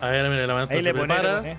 A 0.00 0.08
ver, 0.08 0.28
mira, 0.30 0.46
la 0.46 0.54
mano 0.54 0.68
ahí 0.70 0.82
le 0.82 0.92
pone, 0.94 1.06
le 1.06 1.14
prepara. 1.14 1.36
pone. 1.38 1.58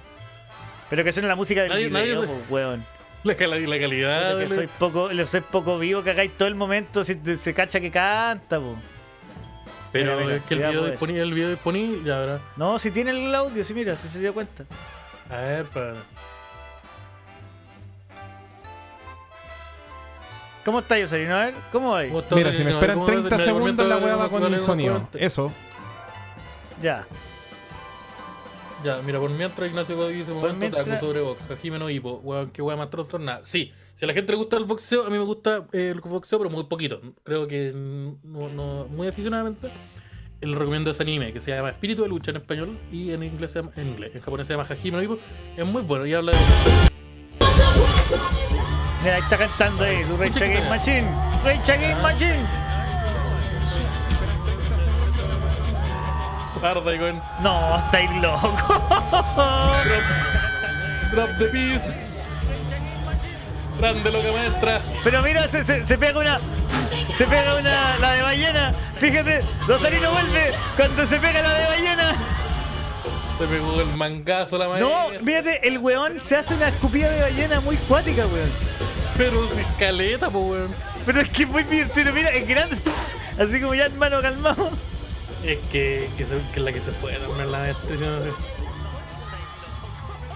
Pero 0.89 1.03
que 1.03 1.13
suene 1.13 1.27
la 1.29 1.35
música 1.35 1.61
del 1.61 1.71
Nadie- 1.71 1.87
video, 1.87 1.99
nadie 1.99 2.21
se- 2.21 2.27
po, 2.27 2.41
weón. 2.53 2.85
La, 3.23 3.35
cala- 3.35 3.59
la 3.59 3.79
calidad. 3.79 4.39
Que 4.39 4.49
soy 4.49 4.67
poco, 4.79 5.09
soy 5.27 5.41
poco 5.41 5.77
vivo, 5.79 6.03
que 6.03 6.09
hagáis 6.09 6.31
todo 6.37 6.47
el 6.47 6.55
momento, 6.55 7.03
si 7.03 7.17
se 7.39 7.53
cacha 7.53 7.79
que 7.79 7.91
canta, 7.91 8.59
po. 8.59 8.75
Pero 9.91 10.13
Mira, 10.13 10.25
mira, 10.25 10.37
es 10.37 10.43
que 10.43 10.53
el 10.55 10.59
video, 10.61 10.85
disponible, 10.85 11.21
el 11.21 11.33
video 11.33 11.49
disponible. 11.51 11.99
Ya, 12.09 12.17
verá. 12.19 12.39
No, 12.57 12.79
si 12.79 12.91
tiene 12.91 13.11
el 13.11 13.33
audio, 13.35 13.63
si 13.63 13.73
mira, 13.73 13.95
si 13.97 14.07
se 14.09 14.19
dio 14.19 14.33
cuenta. 14.33 14.63
A 15.29 15.35
ver, 15.41 15.65
para. 15.65 15.93
¿Cómo 20.65 20.79
está 20.79 20.97
Yoselino? 20.99 21.35
A 21.35 21.45
ver, 21.45 21.53
¿cómo 21.71 21.91
va? 21.91 22.03
¿Cómo 22.05 22.19
está? 22.19 22.35
Mira, 22.35 22.53
si 22.53 22.63
me 22.63 22.71
esperan 22.71 22.95
¿cómo- 22.95 23.05
30 23.07 23.35
mira, 23.35 23.45
segundos, 23.45 23.87
la 23.87 23.97
weá 23.97 24.15
va 24.15 24.29
con 24.29 24.43
el 24.53 24.59
sonido. 24.59 25.07
Eso. 25.13 25.51
Ya. 26.81 27.05
Ya, 28.83 28.99
mira, 29.05 29.19
por 29.19 29.29
mientras 29.29 29.69
Ignacio 29.69 29.95
Cody 29.95 30.13
dice 30.13 30.31
momento 30.31 30.57
mientras- 30.57 30.85
taco 30.85 30.99
sobre 31.05 31.21
box, 31.21 31.51
a 31.51 31.55
Jimeno 31.55 31.87
Hipo, 31.89 32.19
weón, 32.23 32.49
qué 32.49 32.61
weón 32.63 32.79
más 32.79 32.89
trastornada. 32.89 33.41
Sí, 33.43 33.71
si 33.95 34.05
a 34.05 34.07
la 34.07 34.13
gente 34.13 34.31
le 34.31 34.37
gusta 34.39 34.57
el 34.57 34.63
boxeo, 34.65 35.05
a 35.05 35.09
mí 35.11 35.17
me 35.19 35.23
gusta 35.23 35.67
eh, 35.71 35.89
el 35.93 36.01
boxeo, 36.01 36.39
pero 36.39 36.49
muy 36.49 36.63
poquito. 36.63 36.99
Creo 37.23 37.47
que 37.47 37.71
no, 37.75 38.49
no- 38.49 38.87
muy 38.89 39.07
aficionadamente. 39.07 39.69
Le 40.41 40.55
recomiendo 40.57 40.89
ese 40.89 41.03
anime 41.03 41.31
que 41.31 41.39
se 41.39 41.51
llama 41.51 41.69
Espíritu 41.69 42.01
de 42.01 42.07
Lucha 42.07 42.31
en 42.31 42.37
español 42.37 42.75
y 42.91 43.11
en 43.11 43.21
inglés 43.23 43.51
se 43.51 43.59
llama, 43.59 43.71
en 43.75 43.89
inglés, 43.89 44.15
en 44.15 44.21
japonés 44.21 44.47
se 44.47 44.53
llama 44.53 44.65
Hajime 44.67 44.97
no 44.97 45.03
Ippo. 45.03 45.19
Es 45.55 45.65
muy 45.65 45.83
bueno 45.83 46.07
y 46.07 46.15
habla 46.15 46.31
de 46.31 46.37
Mira, 49.03 49.15
ahí 49.15 49.21
está 49.21 49.37
cantando 49.37 49.83
ahí, 49.83 50.03
tu 50.05 50.15
Rage 50.17 50.43
Against. 50.43 50.69
Machine. 50.69 51.07
Rage 51.43 51.71
Against 51.71 52.01
Machine. 52.01 52.45
Arda 56.63 56.93
y 56.93 56.99
con 56.99 57.21
No, 57.41 57.77
estáis 57.77 58.11
loco. 58.21 58.47
drop 61.11 61.29
the 61.39 61.45
piece. 61.45 61.91
Grande 63.79 64.11
loca 64.11 64.31
maestra. 64.31 64.79
Pero 65.03 65.23
mira, 65.23 65.47
se, 65.47 65.63
se, 65.63 65.83
se 65.85 65.97
pega 65.97 66.19
una. 66.19 66.39
Se 67.17 67.25
pega 67.25 67.55
una. 67.55 67.97
La 67.97 68.11
de 68.11 68.21
ballena. 68.21 68.73
Fíjate, 68.99 69.41
Rosarino 69.67 70.11
vuelve 70.11 70.51
cuando 70.75 71.05
se 71.07 71.17
pega 71.17 71.41
la 71.41 71.53
de 71.55 71.65
ballena. 71.65 72.13
Se 73.41 73.47
pegó 73.47 73.81
el 73.81 73.87
mangazo 73.97 74.57
la 74.57 74.67
No, 74.79 75.09
fíjate, 75.25 75.67
el 75.67 75.79
weón 75.79 76.19
se 76.19 76.37
hace 76.37 76.53
una 76.53 76.67
escupida 76.67 77.09
de 77.09 77.21
ballena 77.21 77.59
muy 77.61 77.75
cuática, 77.75 78.27
weón. 78.27 78.51
Pero 79.17 79.47
sin 79.55 79.65
caleta, 79.79 80.29
pues 80.29 80.43
weón. 80.45 80.75
Pero 81.05 81.21
es 81.21 81.29
que 81.29 81.43
es 81.43 81.49
muy 81.49 81.63
divertido, 81.63 82.13
mira, 82.13 82.29
es 82.29 82.47
grande. 82.47 82.77
Así 83.39 83.59
como 83.59 83.73
ya 83.73 83.85
hermano 83.85 84.21
calmado. 84.21 84.69
Es 85.43 85.57
que, 85.71 86.07
que, 86.17 86.25
se- 86.25 86.37
que 86.53 86.59
es 86.59 86.61
la 86.63 86.71
que 86.71 86.81
se 86.81 86.91
fue 86.91 87.13
también 87.13 87.51
la 87.51 87.57
maestra. 87.57 87.89
yo 87.95 88.09
no 88.11 88.19
sé. 88.23 88.29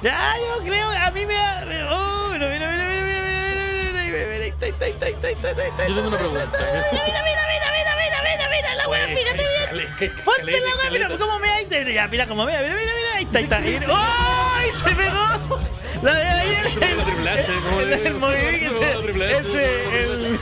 Ya, 0.02 0.34
yo 0.40 0.64
creo, 0.64 0.90
a 0.90 1.12
mí 1.12 1.26
me 1.28 1.34
da. 1.36 1.62
Oh, 1.92 2.30
mira, 2.32 2.48
mira, 2.50 2.72
mira, 2.72 2.86
mira, 2.90 3.06
mira, 3.06 3.06
mira, 3.06 3.46
mira, 3.52 4.28
mira, 4.28 4.28
mira, 4.40 4.56
tengo 5.78 6.08
una 6.08 6.18
pregunta. 6.18 6.58
Mira, 6.58 6.86
mira, 6.92 7.04
mira, 7.12 7.22
mira, 7.24 7.24
mira, 7.24 7.72
mira, 7.72 7.72
mira, 7.72 7.95
la 8.76 8.88
weá, 8.88 9.08
fíjate 9.08 9.44
bien. 9.98 10.14
Ponte 10.24 10.60
la 10.60 10.76
weá, 10.78 10.90
mira 10.92 11.18
cómo 11.18 11.40
me 11.40 11.50
ahí. 11.50 11.68
Ya, 11.94 12.08
mira 12.08 12.28
cómo 12.28 12.46
me 12.46 12.52
mira, 12.52 12.76
mira, 12.76 12.94
mira, 12.96 13.14
ahí 13.16 13.24
está, 13.24 13.58
ahí 13.58 13.76
está. 13.76 13.94
¡Ay! 13.94 14.70
Se 14.78 14.96
pegó. 14.96 15.60
La 16.02 16.14
de 16.14 16.24
ayer. 16.24 16.66
El, 18.06 18.14
movimiento 18.16 18.82
ese. 19.24 20.40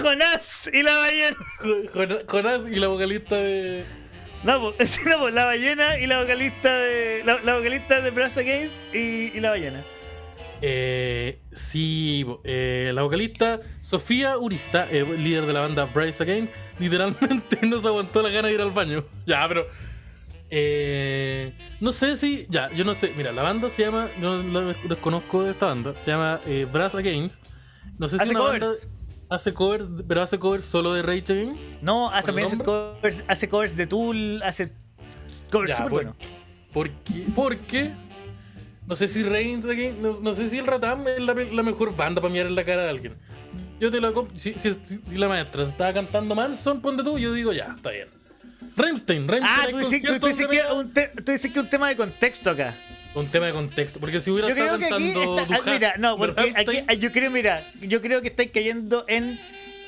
Jonás 0.00 0.70
y 0.72 0.82
la 0.82 0.96
ballena. 0.96 1.36
Jonás 2.26 2.62
y 2.70 2.76
la 2.76 2.88
vocalista 2.88 3.36
de. 3.36 3.84
No, 4.44 4.72
pues, 4.76 5.04
la 5.32 5.44
ballena 5.44 5.98
y 5.98 6.06
la 6.06 6.20
vocalista 6.20 6.74
de. 6.74 7.22
La, 7.24 7.56
vocalista 7.56 8.00
de 8.00 8.10
Brass 8.10 8.38
Against 8.38 8.74
y, 8.94 9.32
y 9.34 9.40
la 9.40 9.50
ballena. 9.50 9.82
Eh, 10.64 11.40
sí, 11.50 12.24
eh, 12.44 12.92
la 12.94 13.02
vocalista 13.02 13.60
Sofía 13.80 14.38
Urista, 14.38 14.86
eh, 14.90 15.04
líder 15.18 15.44
de 15.46 15.52
la 15.52 15.60
banda 15.60 15.86
Bryce 15.86 16.22
Again, 16.22 16.48
literalmente 16.78 17.58
no 17.66 17.80
se 17.80 17.88
aguantó 17.88 18.22
la 18.22 18.28
gana 18.30 18.46
de 18.48 18.54
ir 18.54 18.60
al 18.60 18.70
baño. 18.70 19.04
Ya, 19.26 19.44
pero. 19.48 19.66
eh, 20.50 21.52
no 21.80 21.92
sé 21.92 22.16
si. 22.16 22.46
Ya, 22.48 22.70
yo 22.72 22.84
no 22.84 22.94
sé. 22.94 23.12
Mira, 23.16 23.32
la 23.32 23.42
banda 23.42 23.68
se 23.70 23.82
llama. 23.82 24.08
Yo 24.20 24.42
la 24.42 24.74
desconozco 24.88 25.42
de 25.42 25.50
esta 25.52 25.66
banda. 25.66 25.94
Se 26.04 26.10
llama 26.10 26.40
Brass 26.72 26.94
Against. 26.94 27.42
No 27.98 28.08
sé 28.08 28.16
si 28.16 28.22
Hace 28.22 28.30
una 28.30 28.40
covers. 28.40 28.60
banda 28.66 28.78
hace 29.30 29.54
covers, 29.54 29.84
pero 30.06 30.20
hace 30.22 30.38
covers 30.38 30.64
solo 30.64 30.92
de 30.92 31.00
Rage 31.02 31.32
Again. 31.32 31.56
No, 31.80 32.10
¿Por 32.10 32.18
hace 32.18 32.32
nombre? 32.32 32.64
covers, 32.64 33.24
hace 33.26 33.48
covers 33.48 33.76
de 33.76 33.86
Tool, 33.86 34.42
hace 34.42 34.72
covers 35.50 35.70
Ya, 35.70 35.76
súper 35.78 35.90
por- 35.90 35.98
buenos. 36.04 36.16
¿Por 36.72 36.90
qué? 36.90 37.24
Porque 37.34 37.92
no 38.86 38.96
sé 38.96 39.08
si 39.08 39.22
Reigns 39.22 39.66
aquí, 39.66 39.90
no, 40.00 40.18
no 40.20 40.32
sé 40.34 40.48
si 40.50 40.58
el 40.58 40.66
Ratam 40.66 41.06
es 41.08 41.20
la, 41.20 41.34
la 41.34 41.62
mejor 41.62 41.94
banda 41.96 42.20
para 42.20 42.32
mirar 42.32 42.48
en 42.48 42.54
la 42.54 42.64
cara 42.64 42.82
de 42.84 42.90
alguien. 42.90 43.14
Yo 43.80 43.90
te 43.90 44.00
lo 44.00 44.28
si, 44.34 44.54
si, 44.54 44.76
si- 45.06 45.16
la 45.16 45.28
maestra 45.28 45.64
estaba 45.64 45.92
cantando 45.92 46.34
Manson, 46.34 46.80
ponte 46.80 47.02
tú, 47.02 47.18
yo 47.18 47.32
digo 47.32 47.52
ya, 47.52 47.74
está 47.76 47.90
bien. 47.90 48.08
Rammstein, 48.76 49.26
Rammstein. 49.28 49.42
Ah, 49.44 49.66
tú 49.70 49.78
dices, 49.78 50.02
tú, 50.02 50.18
tú 50.20 50.26
dices 50.28 50.46
que 50.46 50.62
un 50.72 50.92
te- 50.92 51.08
tú 51.08 51.32
dices 51.32 51.52
que 51.52 51.60
un 51.60 51.68
tema 51.68 51.88
de 51.88 51.96
contexto 51.96 52.50
acá. 52.50 52.74
un 53.14 53.26
tema 53.26 53.46
de 53.46 53.52
contexto, 53.52 54.00
porque 54.00 54.20
si 54.20 54.30
hubiera 54.30 54.48
Yo 54.48 54.54
creo 54.54 54.74
estado 54.74 54.78
que 54.78 54.94
aquí 54.94 55.12
cantando 55.12 55.40
está, 55.42 55.56
ah, 55.56 55.72
mira, 55.74 55.94
no, 55.98 56.16
porque 56.16 56.52
aquí 56.54 56.78
ah, 56.86 56.94
yo 56.94 57.10
creo, 57.12 57.30
mira, 57.30 57.62
yo 57.80 58.00
creo 58.00 58.22
que 58.22 58.28
estáis 58.28 58.50
cayendo 58.52 59.04
en 59.08 59.38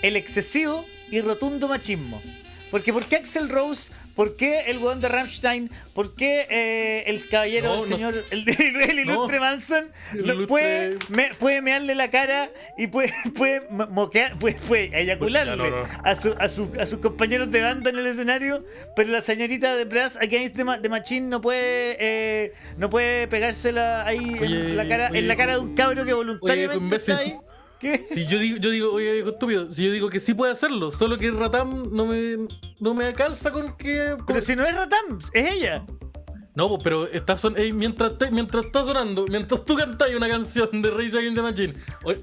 el 0.02 0.16
excesivo 0.16 0.84
y 1.10 1.20
rotundo 1.20 1.68
machismo. 1.68 2.20
Porque 2.70 2.92
¿por 2.92 3.06
qué 3.06 3.16
Axel 3.16 3.48
Rose? 3.48 3.92
¿Por 4.14 4.36
qué 4.36 4.60
el 4.68 4.78
weón 4.78 5.00
de 5.00 5.08
Rammstein? 5.08 5.70
¿Por 5.92 6.14
qué 6.14 6.46
eh, 6.48 7.04
el 7.08 7.28
caballero, 7.28 7.66
No, 7.68 7.74
el 7.84 7.90
no. 7.90 7.96
señor, 7.96 8.14
el, 8.30 8.48
el 8.90 8.98
ilustre 9.00 9.36
No. 9.38 9.42
Manson 9.42 9.88
ilustre- 10.12 10.46
puede, 10.46 10.98
me- 11.08 11.34
puede 11.34 11.60
mearle 11.62 11.94
la 11.94 12.10
cara 12.10 12.50
y 12.78 12.86
puede, 12.86 13.12
puede 13.36 13.62
mo- 13.70 13.88
moquear, 13.88 14.38
puede, 14.38 14.54
puede 14.56 14.90
eyacularle. 14.98 15.72
A, 16.04 16.14
su, 16.14 16.34
a, 16.38 16.48
su- 16.48 16.72
a 16.78 16.86
sus 16.86 17.00
compañeros 17.00 17.50
de 17.50 17.60
banda 17.62 17.90
en 17.90 17.98
el 17.98 18.06
escenario? 18.06 18.64
Pero 18.94 19.10
la 19.10 19.20
señorita 19.20 19.74
de 19.76 19.84
Brass 19.84 20.16
Against 20.16 20.56
the, 20.56 20.64
the 20.80 20.88
Machine 20.88 21.28
no 21.28 21.40
puede, 21.40 21.96
eh, 21.98 22.52
no 22.76 22.90
puede 22.90 23.26
pegársela 23.28 24.06
ahí 24.06 24.18
Oye, 24.18 24.44
en, 24.46 24.76
la 24.76 24.86
cara, 24.88 25.08
en 25.12 25.26
la 25.28 25.36
cara 25.36 25.54
de 25.54 25.58
un 25.60 25.74
cabro 25.74 26.04
que 26.04 26.12
voluntariamente 26.12 26.96
está 26.96 27.18
ahí. 27.18 27.36
¿Qué? 27.84 28.06
Si 28.08 28.26
yo 28.26 28.38
digo, 28.38 28.56
yo 28.58 28.70
digo, 28.70 28.92
oye, 28.92 29.12
viejo 29.12 29.28
estúpido, 29.30 29.70
si 29.72 29.84
yo 29.84 29.92
digo 29.92 30.08
que 30.08 30.20
sí 30.20 30.32
puede 30.34 30.52
hacerlo, 30.52 30.90
solo 30.90 31.18
que 31.18 31.30
Ratam 31.30 31.84
no 31.92 32.06
me, 32.06 32.36
no 32.80 32.94
me 32.94 33.12
calza 33.12 33.50
con 33.52 33.76
que. 33.76 34.14
con- 34.16 34.26
Pero 34.26 34.40
si 34.40 34.56
no 34.56 34.64
es 34.64 34.74
Ratam, 34.74 35.18
es 35.32 35.52
ella. 35.56 35.84
No, 36.56 36.68
pues, 36.68 36.82
pero 36.84 37.06
está 37.08 37.36
son, 37.36 37.58
eh, 37.58 37.72
mientras, 37.72 38.16
te- 38.16 38.30
mientras 38.30 38.66
está 38.66 38.84
sonando, 38.84 39.26
mientras 39.28 39.64
tú 39.64 39.74
cantas 39.74 40.08
una 40.14 40.28
canción 40.28 40.70
de 40.82 40.90
Rage 40.90 41.18
Against 41.18 41.34
the 41.34 41.42
Machine, 41.42 41.74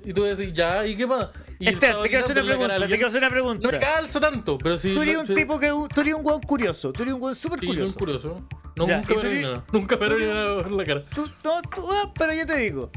y 0.05 0.13
tú 0.13 0.23
decís, 0.23 0.53
ya, 0.53 0.87
¿y 0.87 0.95
qué 0.95 1.05
pasa? 1.05 1.31
Y 1.59 1.67
estaba 1.67 2.01
te 2.01 2.09
quiero 2.09 2.23
hacer 2.23 2.37
una 2.37 2.43
la 2.43 2.47
cara 2.47 2.57
pregunta, 2.57 2.67
te 2.77 2.83
alguien. 2.83 2.97
quiero 2.97 3.07
hacer 3.09 3.19
una 3.19 3.29
pregunta. 3.29 3.67
No 3.67 3.71
me 3.73 3.79
calza 3.79 4.19
tanto, 4.21 4.57
pero 4.57 4.77
si. 4.77 4.95
Tú 4.95 5.01
eres 5.01 5.17
un 5.17 5.35
tipo 5.35 5.59
que. 5.59 5.67
Tú 5.93 6.01
eres 6.01 6.13
un 6.15 6.25
weón 6.25 6.41
curioso. 6.41 6.91
Tú 6.93 7.03
eres 7.03 7.13
un 7.13 7.21
weón 7.21 7.35
súper 7.35 7.59
Sí, 7.59 7.65
curioso. 7.67 7.99
curioso. 7.99 8.41
No, 8.77 8.87
Ya, 8.87 8.97
nunca 8.97 9.13
¿y 9.13 9.15
me 9.17 9.21
tú 9.21 9.27
eres- 9.27 9.43
nada. 9.43 9.65
Nunca 9.73 9.97
me 9.97 10.07
tú 10.07 10.13
eres- 10.15 10.27
nada 10.33 10.61
en 10.61 10.77
la 10.77 10.85
cara. 10.85 11.05
Tú, 11.13 11.27
no, 11.43 11.61
tú, 11.75 11.87
ah, 11.91 12.11
pero 12.17 12.33
yo 12.33 12.45
te 12.47 12.55
digo. 12.55 12.89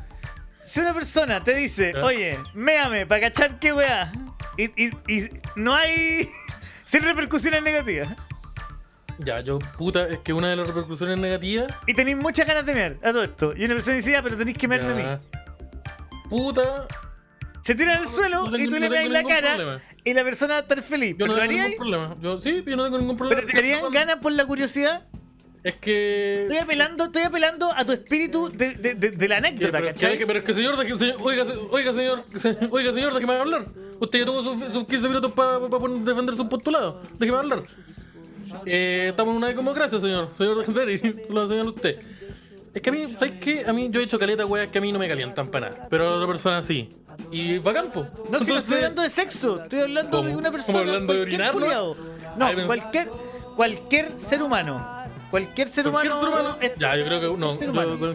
Si 0.75 0.81
una 0.81 0.93
persona 0.93 1.39
te 1.39 1.55
dice, 1.55 1.93
Ya. 1.95 2.03
oye, 2.05 2.37
méame 2.53 3.07
para 3.07 3.21
cachar 3.21 3.61
qué 3.61 3.73
weá, 3.73 4.11
y, 4.59 4.65
y, 4.87 4.91
y 5.07 5.31
no 5.55 5.73
hay. 5.73 6.29
sin 6.85 7.03
repercusiones 7.05 7.63
negativas, 7.63 8.09
Ya, 9.21 9.39
yo, 9.41 9.61
puta, 9.79 10.09
es 10.09 10.19
que 10.19 10.33
una 10.33 10.49
de 10.51 10.57
las 10.57 10.67
repercusiones 10.67 11.17
negativas. 11.17 11.73
y 11.87 11.95
tenéis 11.95 12.17
muchas 12.17 12.45
ganas 12.49 12.67
de 12.67 12.75
mear 12.75 12.97
a 13.05 13.13
todo 13.13 13.23
esto, 13.23 13.55
y 13.57 13.65
una 13.67 13.75
persona 13.75 13.97
dice, 13.99 14.17
ah, 14.17 14.23
pero 14.25 14.37
tenéis 14.37 14.59
que 14.59 14.67
mearme 14.67 14.91
a 14.91 15.17
mí. 15.21 15.29
Puta, 16.29 16.89
Se 17.63 17.77
tira 17.77 17.97
al 17.97 18.09
suelo 18.09 18.43
tengo- 18.51 18.59
y 18.59 18.69
tú 18.69 18.77
le 18.81 18.87
en 18.87 19.13
la 19.13 19.23
cara, 19.23 19.55
problema. 19.55 19.81
y 20.03 20.13
la 20.13 20.25
persona 20.25 20.55
va 20.55 20.59
a 20.59 20.63
estar 20.63 20.83
feliz. 20.83 21.11
yo 21.13 21.19
¿Pero 21.19 21.35
no 21.35 21.39
tengo 21.39 21.53
ningún 21.53 21.77
problema. 21.77 22.17
Yo, 22.21 22.41
sí, 22.41 22.65
yo 22.67 22.77
no 22.77 22.83
tengo 22.83 22.99
ningún 22.99 23.17
problema. 23.17 23.41
¿Pero 23.43 23.53
te 23.53 23.57
darían 23.59 23.93
ganas 23.93 24.17
por 24.17 24.33
la 24.33 24.45
curiosidad? 24.45 25.05
Es 25.65 25.75
que. 25.77 26.43
Estoy 26.43 26.59
apelando, 26.59 27.05
estoy 27.05 27.23
apelando 27.23 27.73
a 27.75 27.85
tu 27.85 27.93
espíritu 27.93 28.51
de, 28.51 28.75
de, 28.75 28.95
de, 28.95 29.11
de 29.13 29.29
la 29.29 29.39
anécdota, 29.39 29.73
pero, 29.73 29.87
¿cachai? 29.87 30.19
que- 30.19 30.27
pero 30.27 30.39
es 30.41 30.45
que 30.45 30.53
señor, 30.55 30.77
deje- 30.77 30.95
señor- 30.97 31.17
oiga, 31.23 31.45
oiga 31.71 31.93
señor, 31.95 32.23
se- 32.39 32.57
oiga 32.71 32.93
señor, 32.93 33.15
déjeme 33.15 33.35
hablar. 33.35 33.65
Usted 33.99 34.19
ya 34.21 34.25
tuvo 34.27 34.43
sus, 34.43 34.73
sus 34.73 34.87
15 34.87 35.09
minutos 35.09 35.33
para 35.33 35.59
defender 35.59 36.37
su 36.37 36.49
postulado. 36.49 37.01
Déjeme 37.19 37.39
hablar. 37.39 37.63
Eh, 38.67 39.07
estamos 39.11 39.33
en 39.33 39.37
una 39.39 39.47
democracia, 39.49 39.99
señor. 39.99 40.29
Señor 40.37 40.67
Derry, 40.67 40.99
se 41.27 41.33
lo 41.33 41.49
señala 41.49 41.71
usted. 41.71 41.99
Es 42.75 42.83
que 42.83 42.91
a 42.91 42.93
mí, 42.93 43.15
¿sabes 43.19 43.33
qué? 43.41 43.65
A 43.67 43.73
mí 43.73 43.89
yo 43.91 44.01
he 44.01 44.05
hecho 44.05 44.19
caleta, 44.19 44.45
weas, 44.47 44.69
que 44.69 44.79
a 44.79 44.81
mí 44.81 44.93
no 44.93 44.99
me 44.99 45.09
calientan 45.09 45.49
para 45.49 45.71
nada. 45.71 45.87
Pero 45.89 46.09
a 46.09 46.17
otra 46.17 46.27
persona 46.27 46.61
sí. 46.63 46.89
Y 47.31 47.59
va 47.59 47.73
campo. 47.73 48.07
No, 48.31 48.41
si 48.41 48.51
no 48.51 48.59
estoy 48.59 48.77
hablando 48.77 49.03
de 49.03 49.11
sexo, 49.11 49.63
estoy 49.63 49.81
hablando 49.81 50.23
de 50.23 50.35
una 50.37 50.51
persona. 50.51 50.79
¿Cómo 50.79 50.91
hablando 50.91 51.13
de 51.15 51.23
orinar, 51.23 51.55
no? 51.55 52.45
Ay, 52.45 52.57
cualquier, 52.67 53.09
cualquier 53.57 54.19
ser 54.19 54.43
humano. 54.43 54.94
Cualquier 55.35 55.67
ser 55.67 55.91
Cualquier 55.91 56.13
humano. 56.13 56.31
ser 56.31 56.41
humano. 56.41 56.57
es- 56.61 56.73
Ya, 56.79 56.95
yo 56.97 57.05
creo 57.05 57.21
que 57.21 57.39
no. 57.41 57.57
ser 57.57 57.73
yo- 57.73 58.15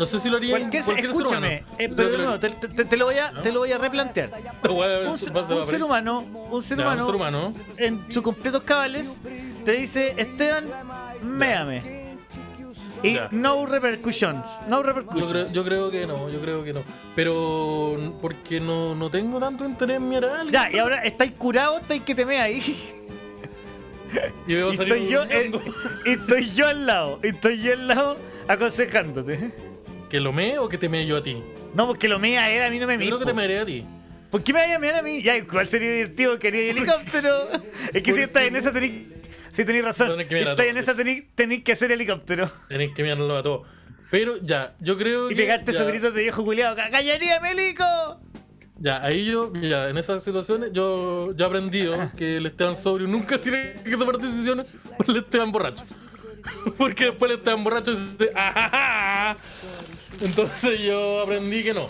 no 0.00 0.04
sé 0.04 0.18
si 0.18 0.28
lo 0.28 0.36
haría 0.36 0.50
cualquier, 0.58 0.82
ser- 0.82 0.94
cualquier 0.94 1.12
ser 1.14 1.26
humano. 1.26 1.46
escúchame, 1.46 1.64
eh, 1.78 1.88
Yo 1.88 1.94
pero 1.96 2.40
te, 2.40 2.48
te- 2.50 2.84
te 2.86 2.96
lo 2.96 3.04
voy 3.04 3.18
a, 3.18 3.40
te 3.40 3.52
lo 3.52 3.60
voy 3.60 3.70
a 3.70 3.78
replantear. 3.78 4.30
Un, 4.68 4.80
va- 4.80 5.16
se- 5.16 5.30
va- 5.30 5.42
va- 5.42 5.54
un 5.60 5.66
ser 5.68 5.82
humano, 5.84 6.24
un 6.50 6.62
ser 6.64 6.76
Ya, 6.78 6.82
un 6.82 6.88
humano, 6.88 7.06
ser 7.06 7.14
humano. 7.14 7.54
en 7.76 8.12
sus 8.12 8.20
completos 8.20 8.64
cabales, 8.64 9.20
te 9.64 9.72
dice, 9.72 10.14
Esteban, 10.16 10.64
méame. 11.22 12.04
Y 13.04 13.14
Ya. 13.14 13.28
no 13.30 13.64
repercussions. 13.66 14.44
No 14.68 14.78
Yo 14.78 14.82
repercussions. 14.82 15.30
creo, 15.30 15.52
yo 15.52 15.64
creo 15.64 15.90
que 15.92 16.04
no, 16.08 16.28
yo 16.30 16.40
creo 16.40 16.64
que 16.64 16.72
no. 16.72 16.80
Pero 17.14 17.96
porque 18.20 18.58
no, 18.60 18.94
no 18.96 19.08
tengo 19.08 19.38
tanto 19.38 19.64
interés 19.64 19.98
en 19.98 20.08
mirar 20.08 20.30
a 20.30 20.40
alguien. 20.40 20.52
Ya, 20.52 20.68
y 20.72 20.78
ahora 20.80 21.02
estáis 21.04 21.30
curados, 21.32 21.82
estáis 21.82 22.02
que 22.02 22.14
te 22.14 22.24
me 22.26 22.40
ahí. 22.40 22.60
Y 24.46 24.54
Y 24.54 24.56
estoy 24.56 25.08
yo, 25.08 25.24
eh, 25.24 25.50
y 26.04 26.10
estoy 26.10 26.50
yo 26.52 26.66
al 26.68 26.86
lado, 26.86 27.20
y 27.22 27.28
estoy 27.28 27.60
yo 27.62 27.72
al 27.72 27.88
lado 27.88 28.16
aconsejándote. 28.48 29.50
¿Que 30.10 30.20
lo 30.20 30.32
mee 30.32 30.58
o 30.58 30.68
que 30.68 30.78
te 30.78 30.88
mee 30.88 31.06
yo 31.06 31.16
a 31.16 31.22
ti? 31.22 31.42
No, 31.74 31.86
porque 31.86 32.08
lo 32.08 32.18
mea 32.18 32.50
él, 32.50 32.62
a 32.62 32.70
mí 32.70 32.78
no 32.78 32.86
me 32.86 32.96
mea. 32.96 33.06
creo 33.06 33.18
que 33.18 33.24
te 33.26 33.34
mearé 33.34 33.58
a 33.58 33.66
ti. 33.66 33.84
¿Por 34.30 34.42
qué 34.42 34.52
me 34.52 34.60
vaya 34.60 34.76
a 34.76 34.78
mear 34.78 34.94
a 34.96 35.02
mí? 35.02 35.22
Ya, 35.22 35.36
igual 35.36 35.66
sería 35.66 35.90
divertido, 35.90 36.38
quería 36.38 36.70
helicóptero. 36.70 37.48
es 37.92 38.02
que 38.02 38.12
si 38.14 38.20
estás 38.20 38.44
en 38.44 38.56
esa 38.56 38.72
tenéis. 38.72 38.92
Si 39.52 39.64
tenéis 39.64 39.84
razón. 39.84 40.08
Tenés 40.10 40.26
que 40.28 40.38
Si 40.38 40.44
a 40.44 40.50
estás 40.50 40.66
en 40.66 40.76
esa 40.76 40.94
tenéis 41.34 41.64
que 41.64 41.72
hacer 41.72 41.90
helicóptero. 41.92 42.50
Tenéis 42.68 42.94
que 42.94 43.02
mirarlo 43.02 43.36
a 43.36 43.42
todos. 43.42 43.66
Pero 44.10 44.36
ya, 44.40 44.74
yo 44.80 44.96
creo 44.96 45.30
Y 45.30 45.34
que. 45.34 45.42
pegarte 45.42 45.72
ya, 45.72 45.78
esos 45.78 45.88
gritos 45.88 46.14
de 46.14 46.22
viejo 46.22 46.44
culiado. 46.44 46.76
¡Callaría, 46.76 47.40
Melico! 47.40 47.84
Ya, 48.78 49.02
ahí 49.02 49.24
yo, 49.24 49.52
ya, 49.54 49.88
en 49.88 49.96
esas 49.96 50.22
situaciones, 50.22 50.70
yo, 50.72 51.32
he 51.36 51.42
aprendido 51.44 52.10
que 52.16 52.36
el 52.36 52.46
Esteban 52.46 52.76
sobrio 52.76 53.08
nunca 53.08 53.38
tiene 53.40 53.74
que 53.84 53.96
tomar 53.96 54.18
decisiones 54.18 54.66
por 54.96 55.08
el 55.10 55.16
Esteban 55.16 55.50
borracho. 55.50 55.84
Porque 56.78 57.06
después 57.06 57.30
el 57.30 57.38
Esteban 57.38 57.64
borracho 57.64 57.94
dice, 57.94 58.30
"Ajaja". 58.34 59.36
Entonces 60.20 60.80
yo 60.80 61.22
aprendí 61.22 61.62
que 61.64 61.74
no. 61.74 61.86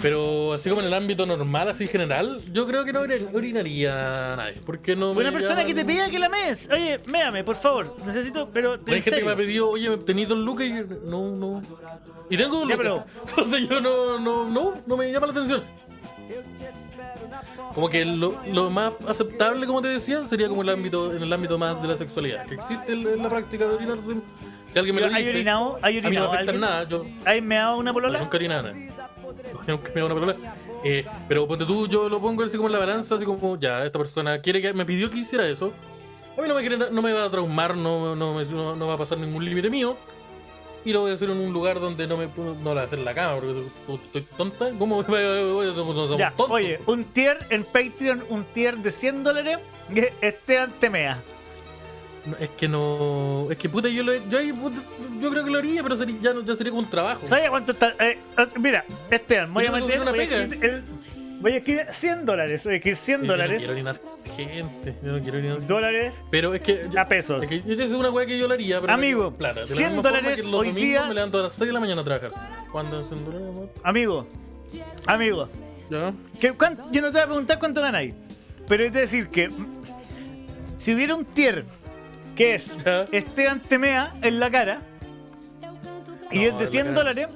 Pero 0.00 0.52
así 0.54 0.68
como 0.70 0.80
en 0.80 0.86
el 0.86 0.94
ámbito 0.94 1.26
normal, 1.26 1.68
así 1.68 1.86
general, 1.86 2.40
yo 2.52 2.66
creo 2.66 2.84
que 2.84 2.92
no 2.92 3.02
ori- 3.04 3.28
orinaría 3.34 4.32
a 4.32 4.36
nadie. 4.36 4.54
Porque 4.64 4.94
no 4.94 5.12
me 5.12 5.20
Una 5.22 5.32
persona 5.32 5.64
que 5.64 5.74
te 5.74 5.84
pida 5.84 6.08
que 6.08 6.18
la 6.18 6.28
mees. 6.28 6.68
Oye, 6.72 7.00
méame, 7.10 7.42
por 7.44 7.56
favor. 7.56 7.96
Necesito, 8.06 8.48
pero. 8.52 8.74
Hay 8.86 8.94
en 8.94 9.02
gente 9.02 9.18
que 9.18 9.24
me 9.24 9.32
ha 9.32 9.36
pedido, 9.36 9.68
oye, 9.70 9.96
¿tenéis 9.98 10.28
dos 10.28 10.38
lucas? 10.38 10.66
Y 10.66 10.70
yo, 10.76 10.84
no, 11.06 11.30
no. 11.36 11.62
Y 12.30 12.36
tengo 12.36 12.60
dos 12.60 12.68
Ya, 12.68 12.76
lucas. 12.76 13.04
Entonces 13.28 13.68
yo 13.68 13.80
no, 13.80 14.18
no, 14.20 14.48
no, 14.48 14.74
no 14.86 14.96
me 14.96 15.10
llama 15.12 15.26
la 15.26 15.32
atención. 15.32 15.62
Como 17.74 17.88
que 17.88 18.04
lo, 18.04 18.34
lo 18.52 18.70
más 18.70 18.92
aceptable, 19.06 19.66
como 19.66 19.80
te 19.82 19.88
decía, 19.88 20.24
sería 20.24 20.48
como 20.48 20.62
el 20.62 20.68
ámbito, 20.70 21.12
en 21.14 21.22
el 21.22 21.32
ámbito 21.32 21.58
más 21.58 21.80
de 21.80 21.88
la 21.88 21.96
sexualidad. 21.96 22.46
Que 22.46 22.54
existe 22.56 22.92
el- 22.92 23.22
la 23.22 23.28
práctica 23.28 23.66
de 23.66 23.74
orinarse. 23.74 24.14
Si 24.72 24.78
alguien 24.78 24.94
me 24.96 25.00
lo 25.02 25.06
¿Hay 25.08 25.22
dice, 25.24 25.30
orinado? 25.36 25.78
¿Hay 25.80 25.98
a 25.98 26.00
mí 26.02 26.04
no 26.04 26.10
me 26.10 26.26
orinado? 26.26 26.32
afecta 26.34 26.52
nada. 26.58 26.88
Yo 26.88 27.04
¿Hay 27.24 27.40
meado 27.40 27.78
una 27.78 27.92
polola? 27.92 28.18
nunca. 28.18 28.38
Yo 29.66 29.76
nunca 29.76 29.90
me 29.94 30.00
hago 30.00 30.06
una 30.06 30.14
polola. 30.14 30.36
Eh, 30.84 31.06
pero 31.28 31.46
ponte 31.48 31.64
tú, 31.64 31.86
yo 31.88 32.08
lo 32.08 32.20
pongo 32.20 32.42
así 32.44 32.56
como 32.56 32.68
en 32.68 32.72
la 32.74 32.78
balanza, 32.78 33.14
así 33.14 33.24
como, 33.24 33.58
ya, 33.58 33.84
esta 33.84 33.98
persona 33.98 34.40
quiere 34.40 34.60
que 34.60 34.72
me 34.72 34.84
pidió 34.84 35.08
que 35.10 35.18
hiciera 35.18 35.46
eso. 35.48 35.72
A 36.36 36.40
mí 36.42 36.48
no 36.48 36.54
me, 36.54 36.60
quiere- 36.60 36.90
no 36.90 37.02
me 37.02 37.12
va 37.12 37.24
a 37.24 37.30
traumar, 37.30 37.76
no, 37.76 38.14
no, 38.14 38.34
me- 38.34 38.44
no- 38.44 38.76
no 38.76 38.86
va 38.86 38.94
a 38.94 38.98
pasar 38.98 39.18
ningún 39.18 39.44
límite 39.44 39.70
mío. 39.70 39.96
Y 40.84 40.92
lo 40.92 41.00
voy 41.00 41.10
a 41.10 41.14
hacer 41.14 41.28
en 41.30 41.38
un 41.38 41.52
lugar 41.52 41.80
donde 41.80 42.06
no 42.06 42.16
me 42.16 42.28
puedo- 42.28 42.54
no 42.54 42.62
lo 42.64 42.70
voy 42.74 42.78
a 42.78 42.82
hacer 42.84 42.98
en 42.98 43.04
la 43.04 43.14
cama, 43.14 43.38
porque 43.40 43.62
estoy 44.06 44.22
tonta. 44.36 44.70
¿Cómo 44.78 45.02
no 45.02 46.16
Ya, 46.18 46.32
oye, 46.36 46.80
un 46.86 47.04
tier 47.04 47.38
en 47.50 47.64
Patreon, 47.64 48.24
un 48.28 48.44
tier 48.44 48.76
de 48.78 48.90
100 48.92 49.22
dólares, 49.24 49.58
que 49.94 50.12
te 50.78 50.88
mea. 50.90 51.20
No, 52.26 52.36
Es 52.38 52.50
que 52.50 52.68
no. 52.68 53.46
Es 53.50 53.56
que 53.58 53.68
puta, 53.68 53.88
yo, 53.88 54.02
lo, 54.02 54.14
yo, 54.14 54.40
yo 54.40 55.30
creo 55.30 55.44
que 55.44 55.50
lo 55.50 55.58
haría, 55.58 55.82
pero 55.82 55.96
sería, 55.96 56.16
ya, 56.20 56.32
ya 56.44 56.54
sería 56.56 56.70
como 56.70 56.82
un 56.82 56.90
trabajo. 56.90 57.26
¿Sabes 57.26 57.48
cuánto 57.48 57.72
está? 57.72 57.94
Eh, 58.00 58.18
eh, 58.36 58.46
mira, 58.58 58.84
Esteban, 59.10 59.52
voy 59.54 59.66
a 59.66 59.72
meter. 59.72 60.00
una 60.00 60.10
Voy 60.10 60.20
a, 60.20 60.22
pega. 60.28 60.42
escribir 60.42 60.64
el- 60.64 60.84
voy 61.40 61.52
a 61.52 61.56
escribir 61.58 61.86
100 61.90 62.26
dólares. 62.26 62.64
Voy 62.64 62.74
a 62.74 62.76
escribir 62.76 62.96
100 62.96 63.20
Yo 63.20 63.26
no 63.26 63.32
dólares. 63.32 63.58
quiero 63.58 63.72
orinar 63.72 64.00
gente. 64.36 64.94
Yo 65.02 65.12
no 65.12 65.20
quiero 65.22 65.38
orinar 65.38 65.66
Dólares 65.66 66.14
Pero 66.30 66.54
es 66.54 66.60
que. 66.60 66.86
yo- 66.92 67.00
a 67.00 67.04
pesos. 67.08 67.42
Es 67.42 67.48
que 67.48 67.62
yo 67.62 67.82
es 67.82 67.90
una 67.92 68.10
weá 68.10 68.26
que 68.26 68.38
yo 68.38 68.46
lo 68.48 68.54
haría, 68.54 68.80
pero. 68.80 68.92
Amigo, 68.92 69.32
plata. 69.32 69.60
De 69.64 69.66
la 69.70 69.74
100 69.74 69.88
misma 69.88 70.02
forma 70.02 70.18
dólares 70.18 70.42
que 70.42 70.48
hoy 70.54 70.72
día- 70.72 71.06
Me 71.06 71.14
levanto 71.14 71.38
a 71.38 71.42
las 71.44 71.52
6 71.54 71.66
de 71.68 71.72
la 71.72 71.80
mañana 71.80 72.00
a 72.02 72.04
trabajar. 72.04 72.32
¿Cuándo 72.70 73.00
es 73.00 73.08
100 73.08 73.24
dólares, 73.24 73.48
amor? 73.48 73.72
Amigo, 73.82 74.26
amigo, 75.06 75.48
Ya. 75.90 76.12
¿qué- 76.40 76.52
cuán- 76.52 76.76
yo 76.92 77.00
no 77.00 77.08
te 77.08 77.12
voy 77.14 77.22
a 77.22 77.26
preguntar 77.26 77.58
cuánto 77.58 77.80
ganáis, 77.80 78.14
pero 78.66 78.84
es 78.84 78.92
decir 78.92 79.28
que 79.28 79.48
si 80.76 80.94
hubiera 80.94 81.14
un 81.14 81.24
tier 81.24 81.64
que 82.36 82.54
es 82.54 82.76
Ya. 82.84 83.04
Esteban 83.10 83.60
te 83.60 83.78
mea 83.78 84.14
en 84.22 84.38
la 84.38 84.50
cara 84.50 84.82
y 86.30 86.38
No, 86.40 86.42
es 86.44 86.58
de 86.58 86.64
la 86.66 86.70
100 86.70 86.84
cara. 86.88 86.96
dólares, 86.98 87.26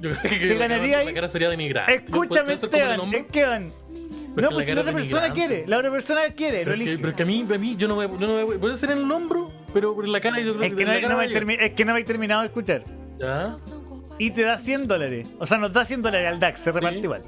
Yo 0.00 0.10
creo 0.10 0.22
que 0.22 0.28
Te 0.48 0.54
ganaría 0.56 0.98
ahí- 0.98 1.06
La 1.06 1.14
cara 1.14 1.28
sería 1.28 1.48
denigrada. 1.48 1.86
escúchame 1.88 2.54
hacer 2.54 2.70
Esteban, 2.70 3.14
Esteban. 3.14 3.68
No, 4.36 4.48
es 4.48 4.54
pues 4.54 4.66
que 4.66 4.70
si 4.72 4.74
la 4.74 4.80
otra 4.82 4.92
persona 4.92 5.32
quiere, 5.32 5.64
la 5.66 5.78
otra 5.78 5.90
persona 5.90 6.20
quiere, 6.34 6.58
lo 6.58 6.64
Pero 6.72 6.82
es, 6.82 6.88
que, 6.88 6.96
pero 6.98 7.08
es 7.08 7.14
que 7.14 7.22
a 7.22 7.26
mí, 7.26 7.46
a 7.54 7.58
mí 7.58 7.76
yo 7.78 7.88
no 7.88 7.94
voy, 7.94 8.06
yo 8.06 8.26
no 8.26 8.44
voy, 8.44 8.58
puede 8.58 8.76
ser 8.76 8.90
en 8.90 8.98
el 8.98 9.10
hombro, 9.10 9.50
pero 9.72 9.96
en 10.04 10.12
la 10.12 10.20
cara 10.20 10.38
yo 10.40 10.52
creo 10.52 10.64
Es 10.64 10.74
que 10.74 10.82
en 10.82 10.88
no, 10.88 10.94
la 10.94 11.00
cara 11.00 11.12
no 11.14 11.18
me 11.46 11.54
a 11.54 11.64
es 11.64 11.72
que 11.72 11.84
no 11.86 11.94
me 11.94 12.00
he 12.00 12.04
terminado 12.04 12.42
de 12.42 12.48
escuchar. 12.48 12.82
Ya. 13.18 13.56
Y 14.18 14.30
te 14.32 14.42
da 14.42 14.58
100 14.58 14.88
dólares. 14.88 15.34
O 15.38 15.46
sea, 15.46 15.56
nos 15.56 15.72
da 15.72 15.86
100 15.86 16.02
dólares 16.02 16.28
al 16.28 16.38
DAX, 16.38 16.60
se 16.60 16.72
reparte 16.72 16.98
Sí. 16.98 17.04
igual. 17.04 17.22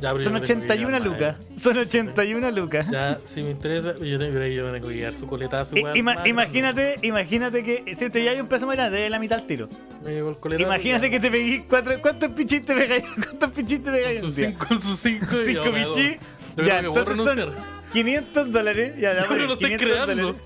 Ya, 0.00 0.10
Son 0.10 0.18
yo 0.18 0.30
no 0.30 0.40
tengo 0.42 0.60
que 0.60 0.66
81 0.66 0.76
llegar 0.98 1.00
más, 1.00 1.04
lucas. 1.36 1.50
Son 1.60 1.76
81 1.78 2.50
lucas. 2.52 2.86
Ya, 2.90 3.16
si 3.20 3.42
me 3.42 3.50
interesa, 3.50 3.94
yo 3.98 4.18
tengo, 4.18 4.32
pero 4.34 4.46
yo 4.46 4.72
tengo 4.72 4.88
que 4.88 4.94
llegar 4.94 5.14
su 5.14 5.26
coletazo. 5.26 5.74
Ima- 5.76 6.26
imagínate, 6.26 6.94
imagínate 7.02 7.62
que 7.64 7.94
si 7.94 8.08
te 8.10 8.22
llevas 8.22 8.40
un 8.40 8.46
peso 8.48 8.66
más 8.66 8.76
grande, 8.76 9.00
de 9.00 9.10
la 9.10 9.18
mitad 9.18 9.40
al 9.40 9.46
tiro. 9.46 9.66
Me 10.04 10.12
llegó 10.12 10.30
el 10.30 10.36
coletazo. 10.36 10.66
Imagínate 10.68 11.06
ya. 11.06 11.10
que 11.10 11.20
te 11.20 11.30
peguís 11.30 11.62
cuatro. 11.68 12.00
¿Cuántos 12.00 12.30
pichis 12.32 12.64
te 12.64 12.74
pegáis? 12.74 13.02
¿Cuántos 13.24 13.50
pichis 13.50 13.82
te 13.82 13.90
pegáis? 13.90 14.20
Sus 14.20 14.34
cinco, 14.34 14.66
sus 14.80 15.00
cinco. 15.00 15.26
Cinco 15.30 15.64
yo 15.64 15.72
pichis. 15.72 16.16
Yo 16.56 16.64
Ya, 16.64 16.80
que 16.80 16.86
entonces 16.86 17.16
son 17.16 17.36
renunciar. 17.36 17.78
500 17.92 18.52
dólares. 18.52 18.94
Ya, 18.98 19.14
ya, 19.14 19.20
Pero 19.22 19.30
vale, 19.30 19.46
lo 19.46 19.52
estoy 19.54 19.70
500 19.76 19.88
creando. 19.96 20.22
dólares. 20.22 20.42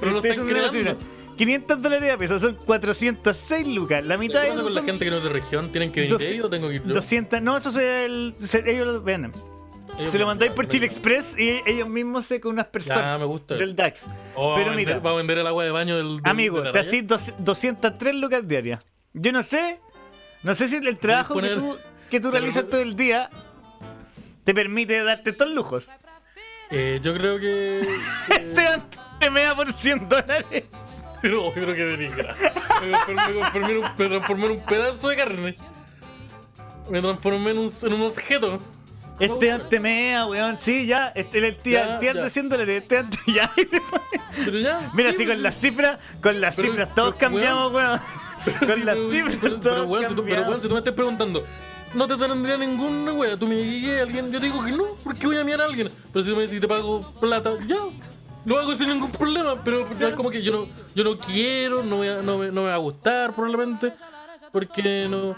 Pero 0.00 0.12
lo 0.12 0.16
Estoy 0.18 0.30
están 0.30 0.46
creando. 0.46 0.98
Cifra. 1.36 1.44
500 1.66 1.82
dólares 1.82 2.12
a 2.14 2.16
peso, 2.18 2.40
son 2.40 2.54
406 2.56 3.68
lucas. 3.74 4.04
La 4.04 4.14
¿Qué 4.14 4.18
mitad 4.20 4.42
de 4.42 4.48
pasa 4.48 4.62
con 4.62 4.74
la 4.74 4.82
gente 4.82 5.04
que 5.04 5.10
no 5.10 5.18
es 5.18 5.22
de 5.24 5.28
región? 5.28 5.70
¿Tienen 5.72 5.92
que 5.92 6.00
venir 6.02 6.22
ellos 6.22 6.46
o 6.46 6.50
tengo 6.50 6.68
que 6.68 6.74
ir 6.76 6.84
yo? 6.84 6.94
200. 6.94 7.42
No, 7.42 7.56
eso 7.56 7.70
se, 7.70 8.04
el, 8.04 8.34
se- 8.44 8.68
ellos 8.70 8.86
lo 8.86 9.02
ven. 9.02 9.32
Ellos 9.98 10.10
Se 10.10 10.18
lo 10.18 10.26
mandáis 10.26 10.52
por 10.52 10.68
Chile 10.68 10.84
Express 10.86 11.38
y 11.38 11.60
ellos 11.64 11.88
mismos 11.88 12.26
se 12.26 12.40
con 12.40 12.52
unas 12.52 12.66
Ya, 12.66 12.70
personas 12.72 13.18
me 13.20 13.24
gusta. 13.26 13.54
Oh, 13.54 13.58
del 13.58 13.74
DAX. 13.76 14.06
O 14.34 14.50
va, 14.50 14.56
Pero 14.56 14.72
a 14.72 14.74
mira, 14.74 14.92
vender, 14.94 15.10
a 15.12 15.14
vender 15.14 15.38
el 15.38 15.46
agua 15.46 15.64
de 15.64 15.70
baño 15.70 15.96
del. 15.96 16.16
del- 16.18 16.30
amigo, 16.30 16.58
de 16.58 16.64
la 16.64 16.72
te 16.72 16.78
raya. 16.80 16.88
hacís 16.90 17.06
dos- 17.06 17.32
203 17.38 18.14
lucas 18.14 18.46
diarias. 18.46 18.84
Yo 19.14 19.32
no 19.32 19.42
sé, 19.42 19.80
no 20.42 20.54
sé 20.54 20.68
si 20.68 20.76
el 20.76 20.98
trabajo 20.98 21.34
que 21.34 21.40
poner- 21.40 21.54
tú, 21.58 21.78
que 22.10 22.20
tú 22.20 22.30
realizas 22.30 22.66
todo 22.68 22.80
el 22.82 22.94
día 22.96 23.30
te 24.44 24.52
permite 24.54 25.02
darte 25.02 25.30
estos 25.30 25.48
lujos. 25.50 25.88
Eh, 26.70 27.00
yo 27.02 27.14
creo 27.14 27.38
que. 27.40 27.80
Esteban 28.28 28.82
te 29.18 29.30
me 29.30 29.42
da 29.42 29.54
por 29.56 29.72
100 29.72 30.08
dólares. 30.08 30.64
Pero 31.22 31.46
yo 31.46 31.52
creo 31.52 31.74
que 31.74 31.84
denigra. 31.84 32.34
Me 32.82 32.90
transformé, 32.90 33.74
me 33.96 34.08
transformé 34.08 34.44
en 34.46 34.50
un, 34.52 34.60
pedazo 34.64 35.08
de 35.08 35.16
carne. 35.16 35.54
Me 36.90 37.00
transformé 37.00 37.50
en 37.50 37.58
un, 37.58 37.72
en 37.82 37.92
un 37.92 38.02
objeto. 38.02 38.58
Esteban 39.18 39.62
te 39.70 39.80
mea, 39.80 40.26
weón. 40.26 40.58
Sí, 40.58 40.86
ya. 40.86 41.08
Este, 41.14 41.38
el 41.38 41.56
tía, 41.56 41.86
Ya, 41.86 41.94
el 41.94 41.98
tía 42.00 42.14
de 42.14 42.30
100 42.30 42.48
dólares. 42.48 42.82
Esteban 42.82 43.10
te- 43.10 43.32
ya. 43.32 43.50
Pero 44.44 44.58
ya. 44.58 44.90
Mira, 44.94 45.12
sí, 45.12 45.18
si 45.18 45.26
con 45.26 45.42
las 45.42 45.58
cifras, 45.58 45.98
con 46.22 46.40
las 46.40 46.54
Pero- 46.56 46.68
cifras 46.68 46.94
todos 46.94 47.14
pero, 47.14 47.30
cambiamos, 47.30 47.72
weón. 47.72 48.00
Con 48.64 48.86
las 48.86 48.96
cifras 49.10 49.38
pero, 49.40 49.58
todos 49.60 49.74
pero, 49.74 49.86
weón, 49.86 50.08
si 50.08 50.14
tú, 50.14 50.22
pero, 50.22 50.36
cambiamos. 50.36 50.48
weón, 50.48 50.60
si 50.60 50.68
tú 50.68 50.74
me 50.74 50.78
estás 50.78 50.94
preguntando, 50.94 51.44
no 51.94 52.06
te 52.06 52.16
tendría 52.16 52.56
ninguna 52.56 53.12
wea. 53.12 53.36
Tú 53.36 53.48
me 53.48 53.56
digas 53.56 53.98
a 53.98 54.02
alguien, 54.02 54.30
yo 54.30 54.38
te 54.38 54.46
digo 54.46 54.64
que 54.64 54.70
no, 54.70 54.84
porque 55.02 55.26
voy 55.26 55.38
a 55.38 55.42
mirar 55.44 55.62
a 55.62 55.64
alguien. 55.64 55.90
Pero 56.12 56.24
si 56.24 56.30
me 56.32 56.42
dices, 56.42 56.60
te 56.60 56.68
pago 56.68 57.00
plata, 57.20 57.54
ya. 57.66 57.76
Lo 58.46 58.58
hago 58.58 58.74
sin 58.76 58.88
ningún 58.88 59.10
problema, 59.10 59.60
pero 59.62 59.86
es 59.86 60.14
como 60.14 60.30
que 60.30 60.40
yo 60.40 60.52
no, 60.52 60.66
yo 60.94 61.02
no 61.04 61.16
quiero, 61.18 61.82
no, 61.82 61.96
voy 61.96 62.08
a- 62.08 62.22
no, 62.22 62.38
me, 62.38 62.46
no 62.46 62.62
me 62.62 62.68
va 62.68 62.74
a 62.74 62.78
gustar 62.78 63.34
probablemente, 63.34 63.92
porque 64.52 65.06
no... 65.10 65.36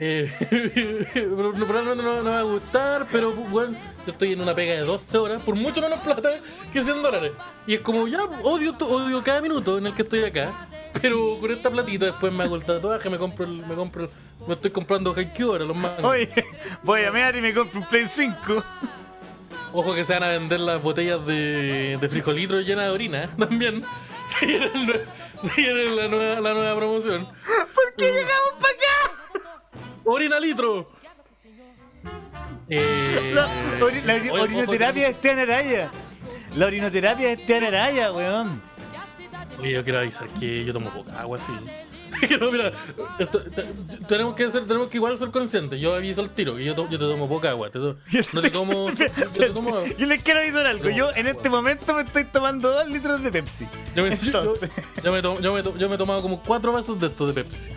Eh, 0.00 0.28
probablemente 1.12 2.02
no, 2.02 2.22
me 2.22 2.30
va 2.30 2.40
a 2.40 2.42
gustar, 2.42 3.06
pero 3.12 3.30
bueno, 3.32 3.78
yo 4.04 4.12
estoy 4.12 4.32
en 4.32 4.40
una 4.40 4.52
pega 4.54 4.72
de 4.74 4.80
12 4.80 5.16
horas 5.18 5.40
por 5.42 5.54
mucho 5.54 5.80
menos 5.80 6.00
plata 6.00 6.30
que 6.72 6.82
100 6.82 7.00
dólares. 7.00 7.32
Y 7.66 7.74
es 7.74 7.80
como, 7.80 8.08
ya, 8.08 8.24
odio, 8.42 8.74
odio 8.80 9.22
cada 9.22 9.40
minuto 9.40 9.78
en 9.78 9.86
el 9.86 9.94
que 9.94 10.02
estoy 10.02 10.24
acá, 10.24 10.66
pero 11.00 11.38
con 11.40 11.50
esta 11.52 11.70
platita 11.70 12.06
después 12.06 12.32
me 12.32 12.42
hago 12.42 12.56
el 12.56 12.64
tatuaje, 12.64 13.08
me 13.08 13.18
compro, 13.18 13.44
el, 13.44 13.64
me 13.66 13.76
compro, 13.76 14.08
me 14.48 14.54
estoy 14.54 14.72
comprando 14.72 15.14
Haikyuu 15.16 15.52
ahora, 15.52 15.64
los 15.64 15.76
mangos. 15.76 16.04
Oye, 16.04 16.28
voy 16.82 17.04
a 17.04 17.12
mear 17.12 17.36
y 17.36 17.40
me 17.40 17.54
compro 17.54 17.78
un 17.80 17.86
Play 17.86 18.06
5. 18.08 18.64
Ojo 19.76 19.92
que 19.94 20.04
se 20.04 20.12
van 20.14 20.22
a 20.22 20.28
vender 20.28 20.60
las 20.60 20.80
botellas 20.80 21.26
de, 21.26 21.98
de 22.00 22.08
frijolitros 22.08 22.64
llenas 22.64 22.84
de 22.86 22.90
orina, 22.92 23.24
¿eh? 23.24 23.28
también. 23.38 23.82
Se 24.38 24.46
viene, 24.46 24.64
el 24.66 24.86
nue- 24.86 25.04
se 25.54 25.60
viene 25.60 25.84
la, 25.90 26.08
nueva, 26.08 26.40
la 26.40 26.54
nueva 26.54 26.76
promoción. 26.76 27.26
¿Por 27.26 27.94
qué 27.96 28.04
llegamos 28.06 28.54
para 28.58 28.72
acá? 28.72 29.80
¡Orina 30.04 30.40
litro! 30.40 30.86
Eh, 32.68 33.32
La, 33.34 33.46
ori- 33.80 34.02
la 34.04 34.14
ori- 34.16 34.30
orinoterapia 34.30 35.08
Esteban 35.08 35.38
Araya. 35.40 35.90
La 36.56 36.66
orinoterapia 36.66 37.26
de 37.28 37.32
Esteban 37.34 37.64
Araya, 37.64 38.12
weón. 38.12 38.62
Oye, 39.60 39.72
yo 39.72 39.84
quiero 39.84 39.98
avisar 40.00 40.26
que 40.40 40.64
yo 40.64 40.72
tomo 40.72 40.90
poca 40.90 41.20
agua, 41.20 41.38
sí. 41.38 41.52
Mira, 42.52 42.72
esto- 43.18 43.42
tenemos 44.08 44.34
que 44.34 44.50
ser, 44.50 44.66
tenemos 44.66 44.88
que 44.88 44.96
igual 44.98 45.18
ser 45.18 45.30
conscientes. 45.30 45.80
Yo 45.80 45.94
aviso 45.94 46.20
al 46.20 46.30
tiro 46.30 46.56
que 46.56 46.64
yo, 46.64 46.74
to- 46.74 46.84
yo 46.90 46.98
te 46.98 47.04
tomo 47.04 47.28
poca 47.28 47.50
agua. 47.50 47.70
te 47.70 47.78
to- 47.78 47.96
no 48.32 48.40
te 48.40 48.50
tomo. 48.50 48.90
Yo, 48.92 49.06
te 49.36 49.50
tomo 49.50 49.70
agua. 49.76 49.88
Yo 49.98 50.06
les 50.06 50.22
quiero 50.22 50.40
avisar 50.40 50.66
algo. 50.66 50.88
Yo 50.90 51.10
en 51.14 51.26
este 51.26 51.48
momento 51.48 51.94
me 51.94 52.02
estoy 52.02 52.24
tomando 52.24 52.70
dos 52.70 52.88
litros 52.88 53.22
de 53.22 53.30
Pepsi. 53.32 53.66
Yo 53.94 54.02
me, 54.02 54.10
yo- 54.16 54.24
Entonces. 54.26 54.70
yo 55.02 55.12
me 55.12 55.22
to- 55.22 55.40
yo 55.40 55.52
me 55.52 55.62
to- 55.62 55.76
yo 55.76 55.88
me 55.88 55.94
he 55.94 55.98
tomado 55.98 56.22
como 56.22 56.40
cuatro 56.42 56.72
vasos 56.72 56.98
de 57.00 57.06
estos 57.08 57.34
de 57.34 57.42
Pepsi. 57.42 57.70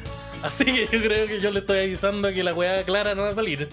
Así 0.44 0.66
que 0.66 0.86
yo 0.86 1.02
creo 1.02 1.28
que 1.28 1.40
yo 1.42 1.52
le 1.52 1.60
estoy 1.60 1.80
avisando 1.80 2.32
que 2.32 2.44
la 2.44 2.54
weá 2.54 2.84
clara 2.84 3.16
no 3.16 3.24
va 3.24 3.30
a 3.30 3.36
salir. 3.36 3.68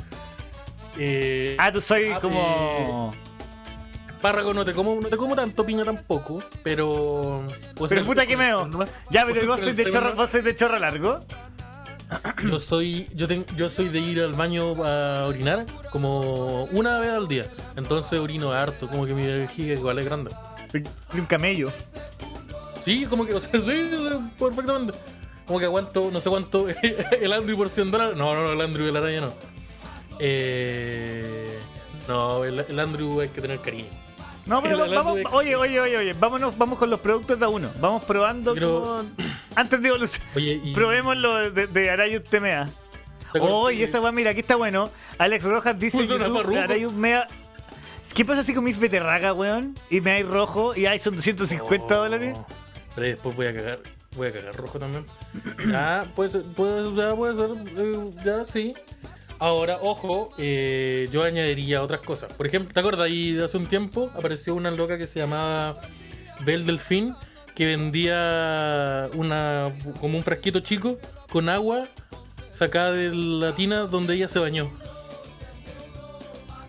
Eh, 0.98 1.56
Ah, 1.58 1.70
tú 1.72 1.80
soy 1.80 2.10
Ah, 2.14 2.20
como. 2.20 3.14
Espárrago 4.24 4.54
no 4.54 4.64
te 4.64 4.72
como, 4.72 4.98
no 4.98 5.08
te 5.10 5.18
como 5.18 5.36
tanto, 5.36 5.66
piña 5.66 5.84
tampoco, 5.84 6.42
pero. 6.62 7.46
puedo 7.74 7.90
Pero 7.90 8.06
puta 8.06 8.24
que 8.26 8.38
meo. 8.38 8.66
Ya, 9.10 9.26
pero 9.26 9.46
vos 9.46 9.60
sois 9.60 9.76
de 9.76 9.90
chorro, 9.92 10.14
vos 10.14 10.30
sois 10.30 10.42
de 10.42 10.56
chorro 10.56 10.78
largo. 10.78 11.20
Yo 12.42 12.58
soy, 12.58 13.06
yo, 13.14 13.28
ten- 13.28 13.44
yo 13.54 13.68
soy 13.68 13.88
de 13.90 13.98
ir 13.98 14.22
al 14.22 14.32
baño 14.32 14.82
a 14.82 15.24
orinar 15.26 15.66
como 15.92 16.64
una 16.72 17.00
vez 17.00 17.10
al 17.10 17.28
día. 17.28 17.44
Entonces 17.76 18.18
orino 18.18 18.50
harto, 18.50 18.88
como 18.88 19.04
que 19.04 19.12
mi 19.12 19.26
vejiga 19.26 19.74
igual 19.74 19.98
es 19.98 20.06
grande. 20.06 20.30
Y 21.14 21.18
un 21.20 21.26
camello. 21.26 21.70
Sí, 22.82 23.04
como 23.04 23.26
que, 23.26 23.34
o 23.34 23.40
sea, 23.40 23.50
sí, 23.60 23.90
perfectamente. 24.38 24.96
Como 25.46 25.58
que 25.58 25.66
aguanto, 25.66 26.10
no 26.10 26.18
sé 26.22 26.30
cuánto, 26.30 26.66
el 27.20 27.30
Andrew 27.34 27.58
por 27.58 27.68
100 27.68 27.90
dólares. 27.90 28.16
No, 28.16 28.32
no, 28.32 28.42
no, 28.44 28.52
el 28.54 28.60
Andrew 28.62 28.86
y 28.86 28.88
el 28.88 28.96
araña 28.96 29.20
no. 29.20 29.32
Eh, 30.18 31.58
no, 32.08 32.42
el, 32.44 32.60
el 32.60 32.80
Andrew 32.80 33.20
hay 33.20 33.28
que 33.28 33.42
tener 33.42 33.58
cariño. 33.60 33.84
No, 34.46 34.62
pero 34.62 34.78
vamos, 34.94 35.18
oye, 35.32 35.56
oye, 35.56 35.80
oye, 35.80 35.96
oye, 35.96 36.12
vámonos, 36.12 36.56
vamos 36.58 36.78
con 36.78 36.90
los 36.90 37.00
productos 37.00 37.38
de 37.38 37.44
a 37.44 37.48
uno. 37.48 37.70
Vamos 37.80 38.04
probando 38.04 38.54
Pero- 38.54 38.80
como- 38.80 39.04
Antes 39.56 39.80
de 39.80 39.88
evolucionar. 39.88 40.28
Oye, 40.36 40.60
y. 40.64 40.74
Probemos 40.74 41.16
lo 41.16 41.50
de, 41.50 41.66
de 41.68 41.90
Arayu 41.90 42.20
TMA. 42.20 42.68
¿Te 43.32 43.38
acuerdas? 43.38 43.50
Oh, 43.50 43.70
esa 43.70 44.00
weá, 44.00 44.12
mira, 44.12 44.30
aquí 44.30 44.40
está 44.40 44.56
bueno. 44.56 44.90
Alex 45.18 45.44
Rojas 45.44 45.78
dice 45.78 45.98
hay 46.68 46.84
un 46.84 47.00
mega... 47.00 47.26
¿Qué 48.14 48.24
pasa 48.24 48.42
si 48.42 48.54
con 48.54 48.62
mis 48.64 48.78
beterraga, 48.78 49.32
weón? 49.32 49.74
Y 49.90 50.00
me 50.00 50.12
hay 50.12 50.22
rojo 50.22 50.76
y 50.76 50.86
ahí 50.86 50.98
son 50.98 51.16
250 51.16 51.84
Oh, 51.86 52.02
dólares. 52.02 52.38
Pero 52.94 53.06
después 53.08 53.34
voy 53.34 53.46
a 53.46 53.54
cagar. 53.54 53.80
Voy 54.16 54.28
a 54.28 54.32
cagar 54.32 54.54
rojo 54.54 54.78
también. 54.78 55.04
Ya, 55.68 56.04
pues, 56.14 56.36
pues 56.54 56.94
ya 56.94 57.08
eh, 57.10 58.10
ya 58.24 58.44
sí. 58.44 58.74
Ahora, 59.44 59.78
ojo, 59.82 60.30
eh, 60.38 61.06
yo 61.12 61.22
añadiría 61.22 61.82
otras 61.82 62.00
cosas. 62.00 62.32
Por 62.32 62.46
ejemplo, 62.46 62.72
¿te 62.72 62.80
acuerdas? 62.80 63.04
Ahí 63.04 63.38
hace 63.38 63.58
un 63.58 63.66
tiempo 63.66 64.10
apareció 64.16 64.54
una 64.54 64.70
loca 64.70 64.96
que 64.96 65.06
se 65.06 65.20
llamaba 65.20 65.76
Bel 66.46 66.64
Delfín 66.64 67.14
que 67.54 67.66
vendía 67.66 69.10
una 69.12 69.70
como 70.00 70.16
un 70.16 70.24
frasquito 70.24 70.60
chico 70.60 70.96
con 71.30 71.50
agua 71.50 71.88
sacada 72.52 72.92
de 72.92 73.14
la 73.14 73.52
tina 73.52 73.80
donde 73.80 74.14
ella 74.14 74.28
se 74.28 74.38
bañó. 74.38 74.70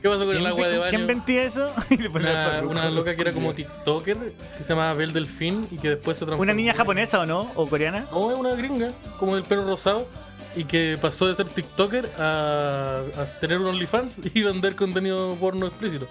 ¿Qué 0.01 0.09
pasó 0.09 0.25
con 0.25 0.35
el 0.35 0.39
¿Quién, 0.39 0.47
agua 0.47 0.67
de 0.67 0.77
baño? 0.77 0.89
¿Quién 0.89 1.07
vendía 1.07 1.43
eso? 1.45 1.71
Una, 2.69 2.91
loca 2.91 3.15
que 3.15 3.21
era 3.21 3.31
como 3.31 3.53
TikToker 3.53 4.33
que 4.57 4.63
se 4.65 4.67
llamaba 4.67 4.93
Bel 4.95 5.13
Delfín 5.13 5.65
y 5.71 5.77
que 5.77 5.91
después 5.91 6.17
se 6.17 6.25
transformó. 6.25 6.41
¿Una 6.41 6.53
niña 6.53 6.73
japonesa 6.73 7.21
o 7.21 7.25
no? 7.25 7.53
¿O 7.55 7.67
coreana? 7.67 8.05
No, 8.11 8.33
es 8.33 8.37
una 8.37 8.53
gringa, 8.53 8.89
como 9.17 9.37
el 9.37 9.43
pelo 9.43 9.63
rosado. 9.63 10.05
Y 10.55 10.63
que 10.65 10.97
pasó 11.01 11.27
de 11.27 11.35
ser 11.35 11.47
TikToker 11.47 12.09
a, 12.17 13.01
a 13.17 13.25
tener 13.39 13.59
un 13.59 13.67
OnlyFans 13.67 14.21
y 14.33 14.41
vender 14.43 14.75
contenido 14.75 15.35
porno 15.35 15.67
explícito. 15.67 16.07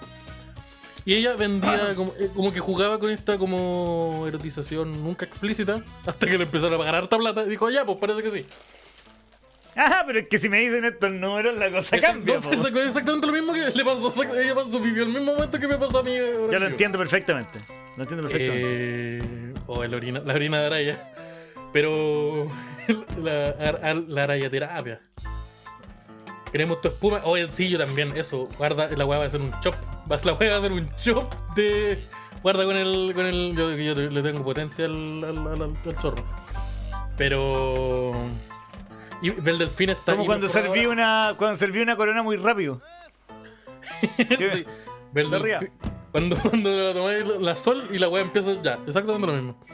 Y 1.06 1.14
ella 1.14 1.34
vendía 1.34 1.94
como, 1.96 2.12
eh, 2.18 2.28
como 2.34 2.52
que 2.52 2.60
jugaba 2.60 2.98
con 2.98 3.10
esta 3.10 3.38
como 3.38 4.24
erotización 4.28 5.02
nunca 5.02 5.24
explícita 5.24 5.82
hasta 6.06 6.26
que 6.26 6.36
le 6.38 6.44
empezaron 6.44 6.74
a 6.74 6.78
pagar 6.78 6.94
harta 6.96 7.16
plata 7.18 7.42
y 7.44 7.48
dijo, 7.50 7.70
ya, 7.70 7.84
pues 7.84 7.98
parece 7.98 8.22
que 8.22 8.30
sí. 8.30 8.46
Ajá, 9.76 10.04
pero 10.06 10.20
es 10.20 10.28
que 10.28 10.38
si 10.38 10.48
me 10.48 10.60
dicen 10.60 10.84
estos 10.84 11.10
números, 11.10 11.56
la 11.56 11.68
cosa 11.70 11.98
cambia. 11.98 12.34
No, 12.36 12.40
exac- 12.42 12.86
exactamente 12.86 13.26
lo 13.26 13.32
mismo 13.32 13.52
que 13.52 13.70
le 13.70 13.84
pasó, 13.84 14.14
ella 14.38 14.54
pasó, 14.54 14.78
vivió 14.78 15.02
el 15.02 15.08
mismo 15.08 15.34
momento 15.34 15.58
que 15.58 15.66
me 15.66 15.76
pasó 15.76 15.98
a 15.98 16.02
mí. 16.04 16.16
ahora 16.16 16.52
Ya 16.52 16.58
lo 16.60 16.66
entiendo 16.68 16.96
perfectamente. 16.98 17.58
Lo 17.96 18.02
entiendo 18.04 18.28
perfectamente. 18.28 19.18
Eh, 19.18 19.54
o 19.66 19.82
el 19.82 19.94
orina, 19.94 20.20
la 20.20 20.34
orina 20.34 20.60
de 20.60 20.66
araya. 20.66 21.12
Pero 21.72 22.46
la, 23.22 23.94
la 23.94 24.22
araya 24.22 24.50
terapia. 24.50 25.00
Queremos 26.52 26.80
tu 26.80 26.88
espuma. 26.88 27.20
Oye, 27.24 27.48
sí, 27.52 27.68
yo 27.68 27.78
también. 27.78 28.16
Eso. 28.16 28.44
Guarda, 28.58 28.88
la 28.96 29.04
weá 29.04 29.18
va 29.18 29.24
a 29.24 29.26
hacer 29.28 29.40
un 29.40 29.50
chop. 29.60 29.74
La 30.24 30.34
weá 30.34 30.50
va 30.50 30.56
a 30.56 30.58
hacer 30.58 30.72
un 30.72 30.88
chop 30.96 31.32
de. 31.56 31.98
Guarda 32.42 32.64
con 32.64 32.76
el. 32.76 33.12
Con 33.14 33.26
el 33.26 33.56
yo, 33.56 33.72
yo 33.72 33.94
le 33.94 34.22
tengo 34.22 34.44
potencia 34.44 34.84
al, 34.84 35.24
al, 35.24 35.62
al- 35.62 35.98
chorro. 36.00 36.22
Pero. 37.16 38.12
Y 39.22 39.28
el 39.28 39.58
delfín 39.58 39.90
está. 39.90 40.12
Como 40.12 40.26
cuando 40.26 40.48
serví 40.48 40.80
ahora- 40.84 40.90
una, 40.90 41.34
cuando 41.38 41.56
serví 41.56 41.80
una 41.80 41.96
corona 41.96 42.22
muy 42.22 42.36
rápido. 42.36 42.80
Sí. 44.16 44.64
Del 45.12 45.30
Cuando, 46.10 46.36
cuando 46.36 46.70
la 46.70 46.92
tomáis 46.92 47.26
la, 47.26 47.38
la 47.38 47.56
sol 47.56 47.88
y 47.92 47.98
la 47.98 48.08
weá 48.08 48.22
empieza 48.22 48.60
ya, 48.62 48.78
exactamente 48.86 49.26
lo 49.26 49.32
mismo. 49.32 49.64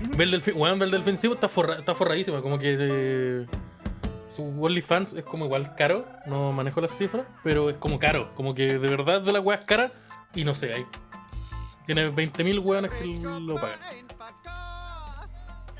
Del 0.00 0.30
delfín, 0.30 0.54
weón, 0.56 0.78
delfín 0.78 1.16
sí, 1.16 1.30
está, 1.30 1.48
forra, 1.48 1.74
está 1.74 1.94
forradísima, 1.94 2.40
como 2.40 2.58
que 2.58 2.76
eh, 2.78 3.46
su 4.34 4.42
OnlyFans 4.64 5.14
es 5.14 5.24
como 5.24 5.44
igual 5.44 5.74
caro, 5.76 6.06
no 6.26 6.52
manejo 6.52 6.80
las 6.80 6.96
cifras, 6.96 7.26
pero 7.44 7.68
es 7.68 7.76
como 7.76 7.98
caro, 7.98 8.30
como 8.34 8.54
que 8.54 8.78
de 8.78 8.88
verdad 8.88 9.20
de 9.20 9.32
la 9.32 9.40
weá 9.40 9.58
es 9.58 9.64
cara 9.64 9.90
y 10.34 10.44
no 10.44 10.54
sé, 10.54 10.72
hay. 10.72 10.86
Tiene 11.86 12.10
20.000 12.10 12.62
weones 12.62 12.92
que 12.94 13.06
lo 13.40 13.56
pagan. 13.56 13.78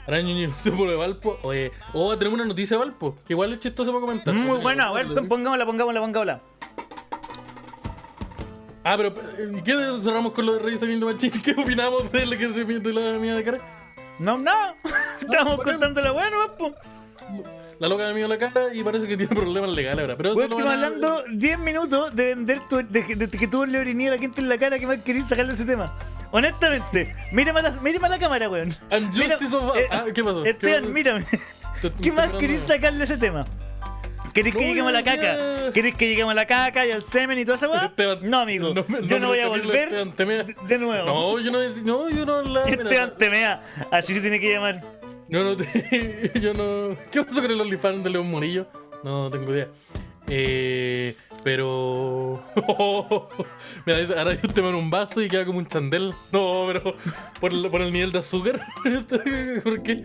Araño 0.06 0.30
y 0.30 0.46
de 0.46 0.96
Valpo. 0.96 1.38
Oye, 1.42 1.70
oh, 1.92 2.16
tenemos 2.16 2.40
una 2.40 2.48
noticia 2.48 2.76
de 2.76 2.84
Valpo, 2.84 3.16
que 3.24 3.32
igual 3.32 3.52
es 3.52 3.60
chistoso 3.60 3.92
para 3.92 4.00
comentar. 4.00 4.34
Muy 4.34 4.58
buena, 4.58 4.88
a 4.88 4.92
ver, 4.92 5.06
pongámosla, 5.28 5.64
pongámosla, 5.64 6.00
pongámosla. 6.00 6.40
Ah, 8.82 8.96
pero 8.96 9.14
eh, 9.38 9.52
¿y 9.58 9.62
¿qué 9.62 9.72
cerramos 10.02 10.32
con 10.32 10.46
lo 10.46 10.54
de 10.54 10.58
Reyes 10.60 10.80
the 10.80 10.96
Machine? 10.96 11.42
¿Qué 11.44 11.52
opinamos 11.52 12.10
de 12.10 12.26
la, 12.26 12.36
de 12.36 12.92
la 12.92 13.18
mía 13.18 13.36
de 13.36 13.44
cara? 13.44 13.58
No, 14.20 14.38
no. 14.38 14.52
Estamos 15.20 15.56
bacán. 15.58 15.72
contando 15.74 16.00
la 16.02 16.12
weá, 16.12 16.30
no, 16.30 16.56
po. 16.56 16.74
La 17.78 17.88
loca 17.88 18.08
me 18.12 18.18
dio 18.18 18.28
la 18.28 18.36
cara 18.38 18.74
y 18.74 18.82
parece 18.84 19.06
que 19.08 19.16
tiene 19.16 19.34
problemas 19.34 19.70
legales 19.70 20.00
ahora. 20.00 20.16
Pero 20.16 20.40
estamos 20.40 20.66
hablando 20.66 21.24
10 21.32 21.58
minutos 21.60 22.14
de 22.14 22.24
vender 22.26 22.60
tu, 22.68 22.76
de, 22.86 23.06
que- 23.06 23.16
de 23.16 23.28
que 23.28 23.48
tú 23.48 23.64
le 23.64 23.78
orinías 23.78 24.12
a 24.12 24.16
la 24.16 24.20
gente 24.20 24.40
en 24.42 24.48
la 24.50 24.58
cara. 24.58 24.78
¿Qué 24.78 24.86
más 24.86 24.98
querés 24.98 25.26
sacarle 25.26 25.54
ese 25.54 25.64
tema? 25.64 25.94
Honestamente, 26.30 27.14
mírame 27.32 27.62
la, 27.62 27.70
mírame 27.80 28.06
a 28.06 28.10
la 28.10 28.18
cámara, 28.18 28.48
weón. 28.50 28.68
Mira, 29.16 29.36
eh, 29.36 29.88
ah, 29.90 30.04
¿qué 30.14 30.22
pasó? 30.22 30.42
¿Qué 30.42 30.50
Esteban, 30.50 30.82
pasó? 30.82 30.92
mírame. 30.92 31.24
¿Qué 32.02 32.12
más 32.12 32.30
querés 32.32 32.60
sacarle 32.66 33.04
ese 33.04 33.16
tema? 33.16 33.46
¿Querés 34.32 34.52
que 34.54 34.60
No, 34.60 34.66
lleguemos 34.66 34.88
a 34.90 34.92
la 34.92 35.02
caca? 35.02 35.72
¿Querés 35.72 35.94
que 35.94 36.08
lleguemos 36.08 36.32
a 36.32 36.34
la 36.34 36.46
caca 36.46 36.86
y 36.86 36.90
al 36.92 37.02
semen 37.02 37.38
y 37.38 37.44
toda 37.44 37.56
esa 37.56 37.68
weá? 37.68 37.92
No, 38.22 38.40
amigo. 38.40 38.68
el 38.68 39.06
yo 39.06 39.18
no 39.20 39.28
voy 39.28 39.40
nombre 39.40 39.42
a 39.42 39.48
volver 39.48 39.90
de, 39.90 40.54
de 40.68 40.78
nuevo. 40.78 41.06
No, 41.06 41.38
yo 41.40 41.50
no, 41.50 41.58
no, 41.84 42.10
yo 42.10 42.26
no 42.26 42.42
la. 42.42 42.62
Esteban 42.62 43.14
Temea. 43.18 43.62
Así 43.90 44.14
se 44.14 44.20
tiene 44.20 44.38
que 44.40 44.52
llamar. 44.52 44.80
Yo 45.28 45.44
no 45.44 45.56
te- 45.56 46.32
yo 46.40 46.52
no. 46.54 46.96
¿Qué 47.10 47.22
pasó 47.22 47.40
con 47.42 47.50
el 47.50 47.60
OnlyFans 47.60 48.02
de 48.04 48.10
León 48.10 48.30
Morillo? 48.30 48.66
No 49.04 49.30
tengo 49.30 49.52
idea. 49.52 49.68
Eh, 50.28 51.14
pero. 51.42 52.42
Mira, 53.86 53.98
ahora 54.18 54.34
yo 54.40 54.48
te 54.52 54.60
en 54.60 54.74
un 54.74 54.90
vaso 54.90 55.20
y 55.22 55.28
queda 55.28 55.44
como 55.44 55.58
un 55.58 55.66
chandel. 55.66 56.12
No, 56.32 56.64
pero 56.68 56.94
por, 57.40 57.52
el- 57.52 57.68
por 57.68 57.80
el 57.82 57.92
nivel 57.92 58.12
de 58.12 58.18
azúcar. 58.20 58.60
¿Por 59.64 59.82
qué? 59.82 60.04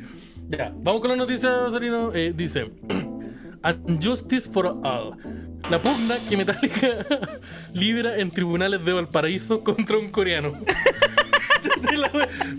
Ya, 0.50 0.72
vamos 0.76 1.02
con 1.02 1.10
la 1.12 1.16
noticia, 1.16 1.70
Sarino. 1.72 2.12
Eh, 2.14 2.34
dice: 2.36 2.72
And 3.66 4.00
Justice 4.04 4.48
for 4.50 4.68
All. 4.84 5.18
La 5.72 5.82
pugna 5.82 6.24
que 6.30 6.38
Metallica 6.38 7.06
libra 7.74 8.18
en 8.20 8.30
tribunales 8.30 8.86
de 8.86 8.94
Valparaíso 8.94 9.64
contra 9.64 9.98
un 9.98 10.10
coreano. 10.12 10.54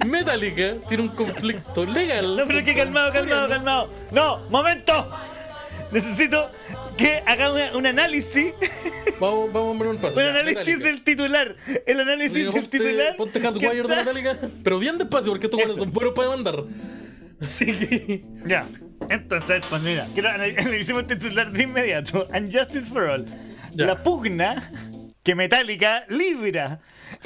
Metallica 0.07 0.75
tiene 0.89 1.05
un 1.05 1.09
conflicto 1.11 1.85
legal. 1.87 2.37
No, 2.37 2.47
pero 2.47 2.65
que 2.65 2.75
calmado, 2.75 3.13
calmado, 3.13 3.49
calmado. 3.49 3.91
No, 4.11 4.39
momento. 4.51 5.09
Necesito 5.93 6.51
que 6.97 7.23
haga 7.27 7.53
una- 7.53 7.77
un 7.77 7.87
análisis. 7.87 8.53
Vamos, 9.21 9.53
vamos 9.53 9.77
a 9.77 9.79
ver 9.85 9.89
un 9.93 9.99
paso. 9.99 10.15
Un 10.17 10.23
análisis 10.23 10.57
Metallica. 10.67 10.89
del 10.89 11.05
titular. 11.05 11.57
El 11.87 12.01
análisis 12.01 12.33
del 12.35 12.47
ponte- 12.51 12.69
titular. 12.79 13.17
Ponte 13.17 13.41
Hardwire 13.41 13.83
de 13.89 13.97
Metallica, 13.97 14.39
pero 14.65 14.79
bien 14.81 14.99
despacio 14.99 15.31
porque 15.31 15.47
estos 15.47 15.77
son 15.77 15.93
buenos 15.93 16.15
para 16.15 16.29
demandar. 16.31 16.65
Así 17.41 17.67
que. 17.67 18.25
Ya. 18.47 18.67
Entonces, 19.11 19.65
pues 19.69 19.83
mira, 19.83 20.09
quiero 20.15 20.31
anal- 20.31 20.55
analicemos 20.59 21.03
el 21.03 21.09
titular 21.19 21.53
de 21.53 21.63
inmediato. 21.63 22.27
And 22.33 22.53
Justice 22.57 22.89
for 22.89 23.05
All. 23.05 23.27
Ya. 23.75 23.87
La 23.87 24.03
pugna 24.03 24.71
que 25.23 25.35
Metallica 25.35 26.05
libra 26.09 26.81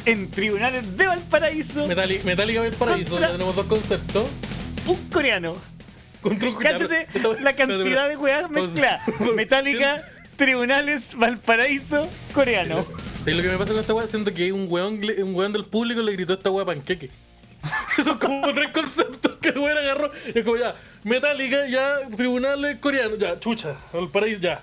en 0.05 0.31
tribunales 0.31 0.97
de 0.97 1.07
Valparaíso 1.07 1.87
Metallica, 1.87 2.25
Metallica 2.25 2.61
Valparaíso, 2.61 3.21
ya 3.21 3.33
tenemos 3.33 3.55
dos 3.57 3.67
conceptos. 3.67 4.27
un 4.87 4.97
coreano. 5.11 5.57
Contra 6.21 6.51
un 6.51 6.63
Ya, 6.63 6.77
pero- 7.13 7.39
la 7.41 7.55
cantidad 7.55 8.09
de 8.09 8.17
weas 8.17 8.51
mezcladas. 8.51 9.03
Metallica, 9.35 10.05
tribunales, 10.37 11.15
Valparaíso, 11.15 12.09
coreano. 12.35 12.85
¿Sabes 13.21 13.37
lo 13.37 13.43
que 13.43 13.49
me 13.49 13.57
pasa 13.59 13.73
con 13.73 13.81
esta 13.81 13.95
weá? 13.95 14.07
Siento 14.07 14.33
que 14.35 14.53
un 14.53 14.67
weón, 14.69 15.01
un 15.23 15.35
weón 15.35 15.53
del 15.53 15.67
público 15.67 16.03
le 16.03 16.13
gritó 16.13 16.33
a 16.33 16.37
esta 16.37 16.51
weá 16.51 16.65
panqueque. 16.65 17.11
Son 18.05 18.19
como 18.19 18.53
tres 18.55 18.71
conceptos 18.71 19.33
que 19.41 19.51
el 19.51 19.59
weón 19.59 19.79
agarró. 19.79 20.11
Es 20.35 20.45
como 20.45 20.57
ya, 20.57 20.75
Metallica, 21.05 21.67
ya, 21.69 21.99
tribunales 22.17 22.79
coreanos, 22.79 23.19
ya, 23.19 23.39
chucha, 23.39 23.77
al 23.93 24.09
paraíso, 24.09 24.41
ya. 24.41 24.63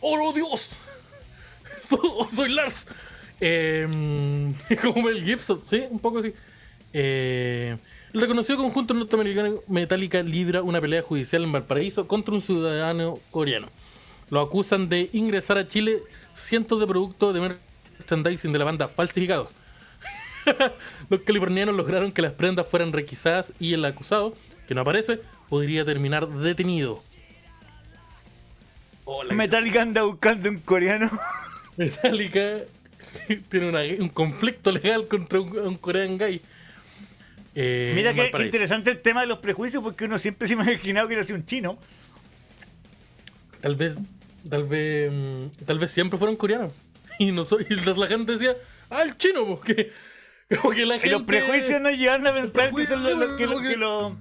¡Oh, 0.00 0.32
Dios! 0.32 0.76
So- 1.88 2.28
soy 2.34 2.50
Lars. 2.52 2.86
Eh, 3.40 3.84
como 4.80 5.02
Mel 5.02 5.22
Gibson, 5.22 5.60
sí, 5.66 5.82
un 5.90 5.98
poco 5.98 6.20
así. 6.20 6.32
Eh, 6.92 7.76
el 8.14 8.20
reconocido 8.20 8.58
conjunto 8.58 8.94
norteamericano 8.94 9.56
Metallica 9.66 10.22
libra 10.22 10.62
una 10.62 10.80
pelea 10.80 11.02
judicial 11.02 11.42
en 11.42 11.50
Valparaíso 11.52 12.06
contra 12.06 12.32
un 12.32 12.40
ciudadano 12.40 13.18
coreano. 13.32 13.66
Lo 14.30 14.40
acusan 14.40 14.88
de 14.88 15.10
ingresar 15.12 15.58
a 15.58 15.66
Chile 15.66 15.98
cientos 16.36 16.78
de 16.80 16.86
productos 16.86 17.34
de 17.34 17.40
merchandising 17.98 18.52
de 18.52 18.58
la 18.58 18.64
banda 18.64 18.88
falsificados. 18.88 19.48
Los 21.10 21.20
californianos 21.20 21.74
lograron 21.74 22.12
que 22.12 22.22
las 22.22 22.32
prendas 22.32 22.66
fueran 22.66 22.92
requisadas 22.92 23.52
y 23.60 23.72
el 23.74 23.84
acusado, 23.84 24.34
que 24.68 24.74
no 24.74 24.80
aparece, 24.82 25.20
podría 25.48 25.84
terminar 25.84 26.28
detenido. 26.28 27.00
Metallica 29.32 29.82
anda 29.82 30.02
buscando 30.02 30.48
un 30.48 30.58
coreano. 30.58 31.10
Metallica 31.76 32.58
tiene 33.50 33.68
una- 33.68 33.82
un 34.02 34.08
conflicto 34.08 34.72
legal 34.72 35.06
contra 35.08 35.40
un, 35.40 35.58
un 35.58 35.76
corean 35.76 36.16
gay. 36.18 36.40
Eh, 37.54 37.92
Mira 37.94 38.12
Valparaíso. 38.12 38.46
interesante 38.46 38.90
el 38.90 39.00
tema 39.00 39.20
de 39.20 39.26
los 39.28 39.38
prejuicios 39.38 39.82
porque 39.82 40.06
uno 40.06 40.18
siempre 40.18 40.48
se 40.48 40.54
ha 40.54 40.56
imaginado 40.62 41.06
que 41.06 41.14
era 41.14 41.22
así 41.22 41.32
un 41.32 41.44
chino. 41.46 41.78
Tal 43.60 43.76
vez, 43.76 43.94
tal 44.48 44.64
vez, 44.64 45.12
mm, 45.12 45.64
tal 45.64 45.78
vez 45.78 45.90
siempre 45.90 46.18
fueron 46.18 46.36
coreanos. 46.36 46.72
Y, 47.18 47.30
no 47.30 47.44
so- 47.44 47.60
y 47.60 47.66
la 47.74 48.06
gente 48.08 48.32
decía, 48.32 48.56
ah, 48.90 49.02
el 49.02 49.16
chino, 49.16 49.46
porque 49.46 49.92
como 50.60 50.70
que 50.74 50.86
la 50.86 50.94
gente... 50.94 51.10
los 51.10 51.22
prejuicios 51.22 51.80
nos 51.80 51.92
llevaron 51.92 52.26
a 52.26 52.34
pensar 52.34 52.72
que 52.74 52.86
son 52.86 53.02
lo, 53.02 53.36
que, 53.36 53.46
lo- 53.46 53.56
prejuicios, 53.56 53.72
que 53.72 53.76
lo- 53.78 54.16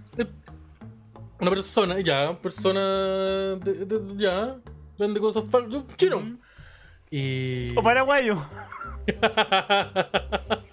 Una 1.39 1.49
persona, 1.49 1.99
ya, 1.99 2.37
persona, 2.41 2.79
de- 2.81 3.85
de- 3.85 4.17
ya, 4.17 4.55
vende 4.97 5.19
cosas 5.19 5.43
falsas, 5.49 5.83
chino. 5.97 6.37
Y... 7.11 7.77
O 7.77 7.83
paraguayo. 7.83 8.37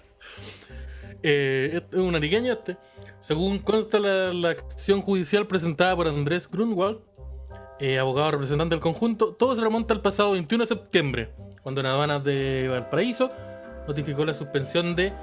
Eh, 1.23 1.69
este 1.75 1.95
es 1.97 2.01
un 2.01 2.15
ariqueño 2.15 2.51
este. 2.51 2.77
Según 3.19 3.59
consta 3.59 3.99
la, 3.99 4.33
la 4.33 4.49
acción 4.49 5.01
judicial 5.03 5.45
presentada 5.45 5.95
por 5.95 6.07
Andrés 6.07 6.47
Grunwald, 6.47 6.97
eh, 7.79 7.99
abogado 7.99 8.31
representante 8.31 8.73
del 8.73 8.81
conjunto, 8.81 9.33
todo 9.35 9.55
se 9.55 9.61
remonta 9.61 9.93
al 9.93 10.01
pasado 10.01 10.31
21 10.31 10.63
de 10.63 10.67
septiembre, 10.67 11.29
cuando 11.61 11.81
en 11.81 11.87
aduanas 11.87 12.23
de 12.23 12.67
Valparaíso 12.71 13.29
notificó 13.87 14.25
la 14.25 14.33
suspensión 14.33 14.95
de 14.95 15.13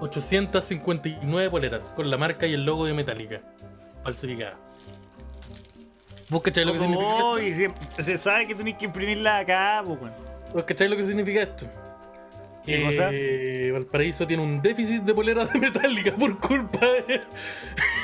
859 0.00 1.50
poleras 1.50 1.80
con 1.96 2.10
la 2.10 2.16
marca 2.16 2.46
y 2.46 2.54
el 2.54 2.64
logo 2.64 2.84
de 2.86 2.92
Metallica 2.94 3.40
falsificada. 4.02 4.52
¿Vos 6.30 6.42
cacháis 6.42 6.66
lo 6.66 6.72
que 6.72 6.78
significa 6.78 7.10
esto? 7.12 7.26
Oh, 7.26 7.38
y 7.38 7.52
se, 7.54 8.02
se 8.02 8.18
sabe 8.18 8.46
que 8.46 8.54
tenés 8.54 8.76
que 8.76 8.86
imprimirla 8.86 9.38
acá, 9.38 9.82
pues, 9.84 10.00
weón. 10.00 10.12
¿Vos 10.52 10.64
cacháis 10.64 10.90
lo 10.90 10.96
que 10.96 11.06
significa 11.06 11.42
esto? 11.42 11.66
¿Qué 12.64 12.82
cosa? 12.82 13.10
Eh, 13.12 13.70
Valparaíso 13.72 14.26
tiene 14.26 14.42
un 14.42 14.62
déficit 14.62 15.02
de 15.02 15.12
poleras 15.14 15.52
de 15.52 15.58
Metallica 15.58 16.12
por 16.12 16.38
culpa 16.38 16.80
de. 16.86 17.20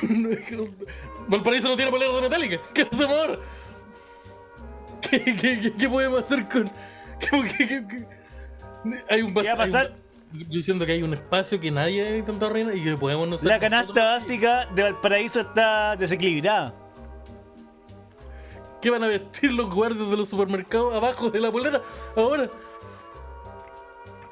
Valparaíso 1.28 1.68
no 1.68 1.76
tiene 1.76 1.90
poleras 1.90 2.14
de 2.14 2.20
Metallica. 2.22 2.60
¿Qué 2.74 2.82
hacemos 2.82 3.16
ahora? 3.16 3.38
¿Qué, 5.00 5.24
qué, 5.24 5.60
qué- 5.60 5.72
qué 5.78 5.88
podemos 5.88 6.22
hacer 6.22 6.46
con.? 6.48 6.64
¿Qué, 7.18 7.42
qué- 7.56 7.66
qué- 7.66 7.84
qué? 7.88 8.06
Hay 9.08 9.22
un 9.22 9.32
¿Qué 9.34 9.42
va 9.48 9.52
a 9.52 9.56
pasar? 9.56 9.92
Yo 10.32 10.46
diciendo 10.48 10.86
que 10.86 10.92
hay 10.92 11.02
un 11.02 11.14
espacio 11.14 11.58
que 11.60 11.70
nadie 11.70 12.02
ha 12.06 12.16
intentado 12.16 12.52
rellenar 12.52 12.76
y 12.76 12.84
que 12.84 12.96
podemos 12.96 13.28
no 13.28 13.38
La 13.42 13.58
canasta 13.58 13.86
nosotros. 13.86 14.04
básica 14.04 14.66
de 14.74 14.82
Valparaíso 14.84 15.40
está 15.40 15.96
desequilibrada. 15.96 16.74
¿Qué 18.80 18.90
van 18.90 19.04
a 19.04 19.08
vestir 19.08 19.52
los 19.52 19.70
guardias 19.70 20.08
de 20.08 20.16
los 20.16 20.28
supermercados 20.28 20.94
abajo 20.94 21.30
de 21.30 21.40
la 21.40 21.50
polera 21.50 21.82
ahora? 22.16 22.48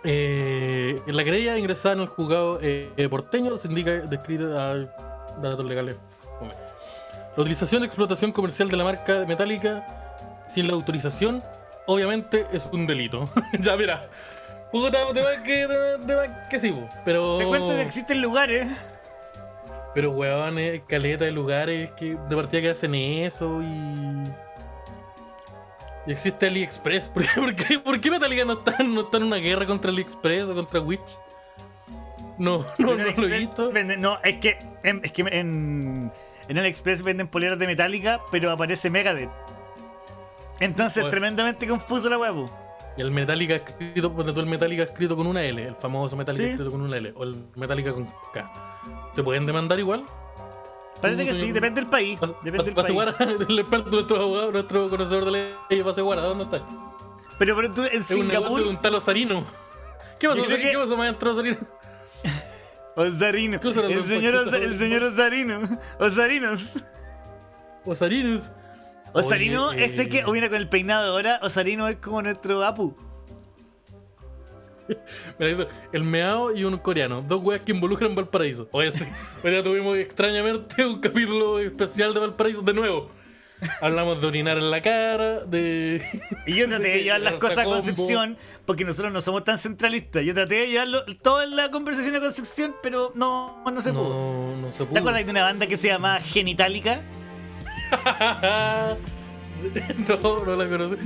Eh, 0.05 1.01
en 1.07 1.17
la 1.17 1.25
querella 1.25 1.59
ingresada 1.59 1.97
en 1.97 2.01
el 2.03 2.07
juzgado 2.07 2.61
eh, 2.63 2.91
eh, 2.97 3.09
porteño 3.09 3.57
se 3.57 3.69
indica 3.69 3.91
descrita 3.91 4.71
a 4.71 4.75
datos 5.41 5.65
legales. 5.65 5.97
La 7.37 7.43
utilización 7.43 7.83
y 7.83 7.87
explotación 7.87 8.33
comercial 8.33 8.69
de 8.69 8.77
la 8.77 8.85
marca 8.85 9.25
metálica 9.29 9.87
sin 10.53 10.67
la 10.67 10.73
autorización, 10.75 11.43
obviamente, 11.87 12.47
es 12.53 12.67
un 12.73 12.87
delito. 12.87 13.29
ya, 13.61 13.77
mira. 13.77 14.09
Puta, 14.71 15.13
de 15.13 15.23
más 15.23 15.43
que, 15.43 15.67
de, 15.67 15.99
de 15.99 16.17
más 16.17 16.49
que 16.49 16.59
sí, 16.59 16.75
pero. 17.05 17.39
Te 17.39 17.47
cuento 17.47 17.69
que 17.69 17.83
existen 17.83 18.21
lugares. 18.21 18.67
Pero, 19.95 20.11
weón, 20.13 20.57
caleta 20.87 21.25
de 21.25 21.33
lugares 21.33 21.91
que 21.93 22.15
de 22.15 22.37
partida 22.37 22.61
que 22.61 22.71
hacen 22.71 22.95
eso 22.95 23.63
y. 23.63 24.25
Y 26.07 26.13
existe 26.13 26.47
AliExpress. 26.47 27.05
¿Por 27.15 27.23
qué, 27.25 27.41
por 27.41 27.55
qué, 27.55 27.79
por 27.79 28.01
qué 28.01 28.11
Metallica 28.11 28.45
no 28.45 28.55
está, 28.55 28.83
no 28.83 29.03
está 29.03 29.17
en 29.17 29.25
una 29.25 29.37
guerra 29.37 29.67
contra 29.67 29.91
AliExpress 29.91 30.43
o 30.45 30.55
contra 30.55 30.81
Witch? 30.81 31.19
No, 32.39 32.65
no, 32.79 32.95
no 32.95 33.05
lo 33.05 33.27
he 33.27 33.39
visto. 33.39 33.71
No, 33.99 34.19
es 34.23 34.37
que, 34.37 34.59
en, 34.85 35.01
es 35.05 35.13
que 35.13 35.23
en, 35.23 36.11
en 36.49 36.59
AliExpress 36.59 37.03
venden 37.03 37.29
poleras 37.29 37.59
de 37.59 37.67
Metallica, 37.67 38.21
pero 38.31 38.51
aparece 38.51 38.91
Megadeth. 38.91 39.31
Entonces, 40.61 41.03
Bueno. 41.03 41.11
tremendamente 41.11 41.67
confuso 41.67 42.09
la 42.09 42.19
huevo. 42.19 42.49
Y 42.99 43.01
el 43.01 43.13
Metallica 43.13 43.55
escrito, 43.55 44.11
tú 44.11 44.41
el 44.41 44.47
Metallica 44.47 44.83
escrito 44.83 45.17
con 45.17 45.29
una 45.29 45.45
L, 45.45 45.63
el 45.63 45.77
famoso 45.77 46.17
Metallica 46.17 46.45
Sí. 46.45 46.51
escrito 46.51 46.73
con 46.73 46.81
una 46.81 46.97
L, 46.97 47.13
o 47.15 47.23
el 47.23 47.37
Metallica 47.55 47.93
con 47.93 48.07
K. 48.35 48.51
¿Te 49.15 49.23
pueden 49.23 49.47
demandar 49.47 49.79
igual? 49.79 50.03
Parece 51.01 51.25
que 51.25 51.33
sí, 51.33 51.53
depende 51.53 51.81
del 51.81 51.89
país. 51.89 52.19
Pase 52.19 52.35
Depende 52.43 52.73
pase 52.73 52.93
guara, 52.93 53.15
el 53.49 53.57
experto, 53.61 53.89
nuestro 53.91 54.17
abogado, 54.17 54.51
nuestro 54.51 54.89
conocedor 54.89 55.25
de 55.27 55.31
ley, 55.31 55.83
pase 55.85 56.03
guara, 56.03 56.23
¿dónde 56.23 56.43
está? 56.45 56.61
Pero, 57.39 57.55
pero 57.55 57.71
tú 57.71 57.83
en 57.85 57.89
Es 58.03 58.11
un 58.11 58.17
Singapur, 58.23 58.61
un 58.63 58.81
tal 58.81 58.97
Osarino. 58.97 59.45
¿Qué 60.19 60.29
pasó, 60.29 60.43
que- 60.49 60.59
¿Qué 60.61 60.77
pasó, 60.77 60.97
maestro 60.97 61.31
Osarino? 61.35 61.59
Osarino. 62.97 63.61
¿Qué 63.61 63.73
serán 63.75 63.93
El 63.93 64.05
señor? 64.07 64.35
Osa- 64.35 64.57
el 64.57 64.77
señor 64.77 65.03
Osarino. 65.05 65.61
Osarinos. 66.01 66.75
Osarinos. 67.85 68.51
Osarino 69.19 69.69
Oye, 69.69 69.85
ese 69.85 70.03
eh, 70.03 70.09
que, 70.09 70.25
o 70.25 70.33
mira, 70.33 70.49
con 70.49 70.59
el 70.59 70.69
peinado 70.69 71.13
ahora, 71.13 71.41
Osarino 71.43 71.89
es 71.89 71.97
como 71.97 72.23
nuestro 72.23 72.65
Apu. 72.65 72.95
El 75.93 76.03
meao 76.05 76.55
y 76.55 76.65
un 76.65 76.79
coreano. 76.79 77.21
Dos 77.23 77.43
weas 77.43 77.63
que 77.63 77.73
involucran 77.73 78.15
Valparaíso. 78.15 78.69
Oye, 78.73 78.91
sí. 78.93 79.05
Hoy 79.45 79.51
día 79.51 79.63
tuvimos 79.63 79.97
extrañamente 79.99 80.85
un 80.85 81.01
capítulo 81.01 81.59
especial 81.59 82.15
de 82.15 82.21
Valparaíso 82.21 82.63
de 82.63 82.73
nuevo. 82.73 83.11
Hablamos 83.81 84.21
de 84.21 84.27
orinar 84.29 84.57
en 84.57 84.71
la 84.71 84.81
cara, 84.81 85.41
de. 85.41 86.01
Y 86.47 86.55
yo 86.55 86.69
traté 86.69 86.89
de 86.89 87.03
llevar 87.03 87.21
las 87.21 87.35
cosas 87.35 87.59
a. 87.59 87.65
Concepción, 87.65 88.37
porque 88.65 88.85
nosotros 88.85 89.13
no 89.13 89.21
somos 89.21 89.43
tan 89.43 89.59
centralistas. 89.59 90.25
Yo 90.25 90.33
traté 90.33 90.55
de 90.55 90.69
llevarlo 90.69 91.05
toda 91.23 91.45
la 91.47 91.71
conversación 91.71 92.15
a 92.15 92.21
Concepción, 92.21 92.77
pero 92.83 93.13
no, 93.17 93.65
no 93.69 93.83
se 93.83 93.93
pudo. 93.93 94.11
No, 94.11 94.57
no 94.57 94.73
se 94.73 94.85
pudo. 94.85 94.93
¿Te 94.93 94.99
acuerdas 95.01 95.25
de 95.25 95.31
una 95.33 95.43
banda 95.43 95.67
que 95.67 95.77
se 95.77 95.89
llama 95.89 96.21
Genitalica? 96.21 97.03
no, 100.23 100.45
no 100.45 100.57
la 100.57 100.69
conocí. 100.69 100.97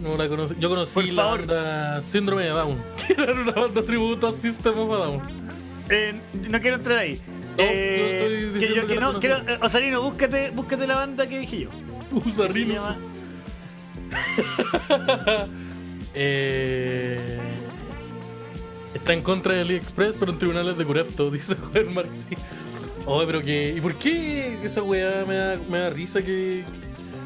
No 0.00 0.16
la 0.16 0.28
conocí. 0.28 0.54
Yo 0.58 0.68
conocí 0.68 0.92
Por 0.92 1.04
la 1.08 1.22
favor. 1.22 1.38
banda 1.46 2.02
Síndrome 2.02 2.42
de 2.44 2.48
Down. 2.50 2.82
Que 3.06 3.12
era 3.12 3.32
una 3.32 3.52
banda 3.52 3.82
tributo 3.82 4.28
a 4.28 4.32
System 4.32 4.78
of 4.78 4.92
a 4.92 4.96
Down. 5.04 5.22
Eh, 5.88 6.14
no 6.48 6.60
quiero 6.60 6.76
entrar 6.76 6.98
ahí. 6.98 7.20
No, 7.56 7.64
Eh, 7.64 7.98
yo 7.98 8.04
estoy 8.48 8.60
que 8.60 8.66
diciendo 8.66 8.76
yo 8.76 8.82
que 8.82 8.88
que 8.88 8.94
la 9.00 9.12
no, 9.12 9.20
quiero, 9.20 9.36
conocí. 9.40 9.52
eh, 9.52 9.58
Osarino, 9.62 10.02
búscate, 10.02 10.50
búscate 10.50 10.86
la 10.86 10.94
banda 10.96 11.26
que 11.26 11.38
dije 11.38 11.60
yo. 11.60 11.70
Se 12.52 12.64
llama- 12.64 12.96
eh, 16.14 17.38
está 18.94 19.12
en 19.12 19.22
contra 19.22 19.54
de 19.54 19.60
AliExpress, 19.62 20.16
pero 20.18 20.32
en 20.32 20.38
tribunales 20.38 20.76
de 20.78 20.84
Curepto, 20.84 21.30
dice 21.30 21.54
Juan 21.56 21.94
Martí. 21.94 22.36
Oye, 23.06 23.26
pero 23.26 23.42
que. 23.42 23.74
¿Y 23.76 23.80
por 23.80 23.94
qué 23.94 24.56
esa 24.62 24.82
weá 24.82 25.24
me 25.26 25.34
da, 25.34 25.56
me 25.68 25.78
da 25.78 25.90
risa 25.90 26.22
que. 26.22 26.64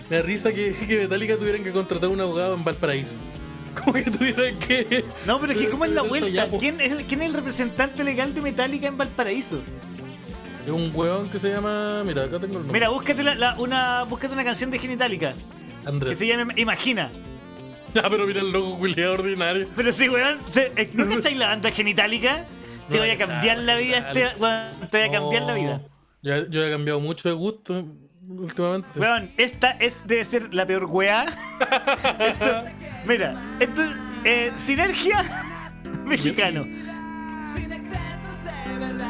Me 0.09 0.17
da 0.17 0.23
risa 0.23 0.53
que, 0.53 0.73
que 0.73 0.99
Metallica 0.99 1.37
tuvieran 1.37 1.63
que 1.65 1.73
contratar 1.73 2.09
a 2.09 2.13
un 2.13 2.21
abogado 2.21 2.55
en 2.55 2.65
Valparaíso? 2.65 3.13
Como 3.85 3.93
que 3.93 4.03
tuvieran 4.11 4.59
que. 4.59 5.05
No, 5.27 5.39
pero 5.41 5.53
es 5.53 5.59
que 5.59 5.69
¿cómo 5.69 5.85
es 5.85 5.91
la 5.91 6.03
vuelta? 6.03 6.29
ya. 6.29 6.49
¿Quién 6.49 6.81
es, 6.81 6.95
¿Quién 7.07 7.23
es 7.23 7.29
el 7.29 7.35
representante 7.35 8.03
legal 8.05 8.35
de 8.35 8.41
Metallica 8.41 8.87
en 8.87 8.97
Valparaíso? 8.97 9.61
Es 10.65 10.73
un 10.73 10.91
weón 10.95 11.29
que 11.29 11.39
se 11.39 11.51
llama. 11.51 12.03
Mira, 12.05 12.25
acá 12.25 12.39
tengo 12.41 12.55
el 12.55 12.61
nombre. 12.61 12.73
Mira, 12.73 12.89
búscate, 12.89 13.23
la, 13.23 13.35
la- 13.35 13.55
una, 13.59 14.05
búscate 14.05 14.33
una 14.33 14.45
canción 14.45 14.71
de 14.71 14.79
Genitalica 14.79 15.35
que 15.83 15.89
Andrés. 15.89 16.19
se 16.19 16.27
llama 16.27 16.53
Imagina. 16.57 17.11
Ah, 18.03 18.09
pero 18.11 18.27
mira 18.27 18.43
el 18.43 18.51
logo 18.53 18.77
culiado 18.79 19.15
ordinario. 19.15 19.67
Pero 19.75 19.91
sí, 19.91 20.07
weón, 20.11 20.37
se- 20.53 20.71
¿no 20.93 21.09
cacháis 21.09 21.35
la 21.39 21.47
banda 21.47 21.71
Genitalica? 21.71 22.45
Te 22.91 22.99
voy 22.99 23.11
a 23.11 23.19
cambiar 23.19 23.59
la 23.59 23.77
vida, 23.77 23.99
este, 23.99 24.29
te 24.91 24.99
voy 24.99 25.09
a 25.09 25.11
cambiar 25.11 25.43
la 25.43 25.55
vida. 25.55 25.81
Yo 26.23 26.65
he 26.65 26.71
cambiado 26.71 27.01
mucho 27.01 27.29
de 27.29 27.35
gusto 27.35 27.85
últimamente. 28.29 28.99
Weón, 28.99 29.31
esta 29.37 29.71
es, 29.73 30.07
debe 30.07 30.25
ser 30.25 30.55
la 30.55 30.67
peor 30.67 30.87
weá. 30.87 31.27
Mira, 33.07 33.41
esto 33.61 33.83
es 33.83 33.91
eh, 34.25 34.53
sinergia 34.57 35.25
mexicano. 36.05 36.67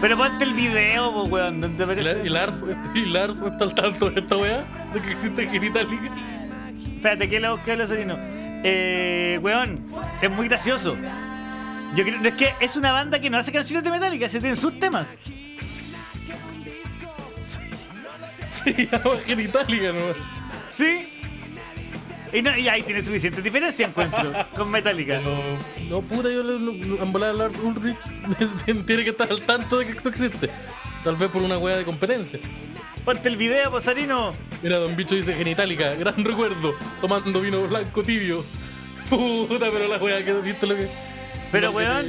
Pero 0.01 0.17
ponte 0.17 0.45
el 0.45 0.55
video, 0.55 1.13
po, 1.13 1.25
weón, 1.25 1.61
donde 1.61 1.85
aparece. 1.85 2.23
y 2.25 2.29
Lars, 2.29 2.63
y 2.95 3.07
Lars 3.07 3.35
está 3.35 3.65
al 3.65 3.75
tanto 3.75 4.11
de 4.11 4.21
esta 4.21 4.37
weá, 4.37 4.65
de 4.93 5.01
que 5.01 5.13
existe 5.13 5.49
Genitalica. 5.49 6.11
Espérate, 6.97 7.29
que 7.29 7.41
la 7.41 7.53
busqué 7.53 7.73
el 7.73 7.89
Serino. 7.89 8.17
Eh, 8.19 9.39
weón, 9.43 9.83
es 10.21 10.31
muy 10.31 10.49
gracioso. 10.49 10.97
Yo 11.95 12.05
creo, 12.05 12.21
es 12.25 12.35
que 12.35 12.53
es 12.61 12.77
una 12.77 12.93
banda 12.93 13.19
que 13.21 13.31
no 13.31 13.39
hace 13.39 13.53
canciones 13.53 13.85
de 13.85 13.91
Metallica, 13.91 14.29
se 14.29 14.41
tienen 14.41 14.57
sus 14.59 14.79
temas. 14.79 15.09
Se 18.65 18.73
llama 18.87 19.17
Genitalica, 19.25 19.93
¿no? 19.93 20.01
¿Sí? 20.77 21.09
Y, 22.33 22.43
no- 22.43 22.57
y 22.57 22.69
ahí 22.69 22.83
tiene 22.83 23.01
suficiente 23.01 23.41
diferencia, 23.41 23.87
encuentro, 23.87 24.33
con 24.55 24.71
Metallica. 24.71 25.21
Pero, 25.23 25.43
no, 25.89 26.01
puta, 26.03 26.29
yo 26.29 26.41
en 26.43 27.13
volada 27.13 27.33
Lars 27.33 27.59
Ulrich 27.61 27.97
tiene 28.87 29.05
que 29.05 29.11
estar 29.11 29.31
al 29.31 29.41
tanto 29.43 29.79
de 29.79 29.87
que 29.87 29.93
esto 29.93 30.09
existe. 30.09 30.51
Tal 31.05 31.17
vez 31.17 31.31
por 31.31 31.43
una 31.43 31.57
weá 31.59 31.77
de 31.77 31.85
competencia. 31.85 32.41
Ponte 33.05 33.29
el 33.29 33.37
video, 33.37 33.71
Posarino. 33.71 34.35
Mira, 34.63 34.79
Don 34.79 34.97
Bicho 34.97 35.15
dice 35.15 35.33
Genitalica, 35.35 35.95
gran 35.95 36.17
recuerdo, 36.25 36.75
tomando 37.01 37.41
vino 37.41 37.63
blanco 37.69 38.03
tibio. 38.03 38.45
Puta, 39.09 39.67
pero 39.73 39.87
la 39.87 39.99
weá 39.99 40.25
que 40.25 40.33
visto 40.35 40.67
lo 40.67 40.75
que. 40.77 40.89
Pero, 41.53 41.71
weón, 41.71 42.07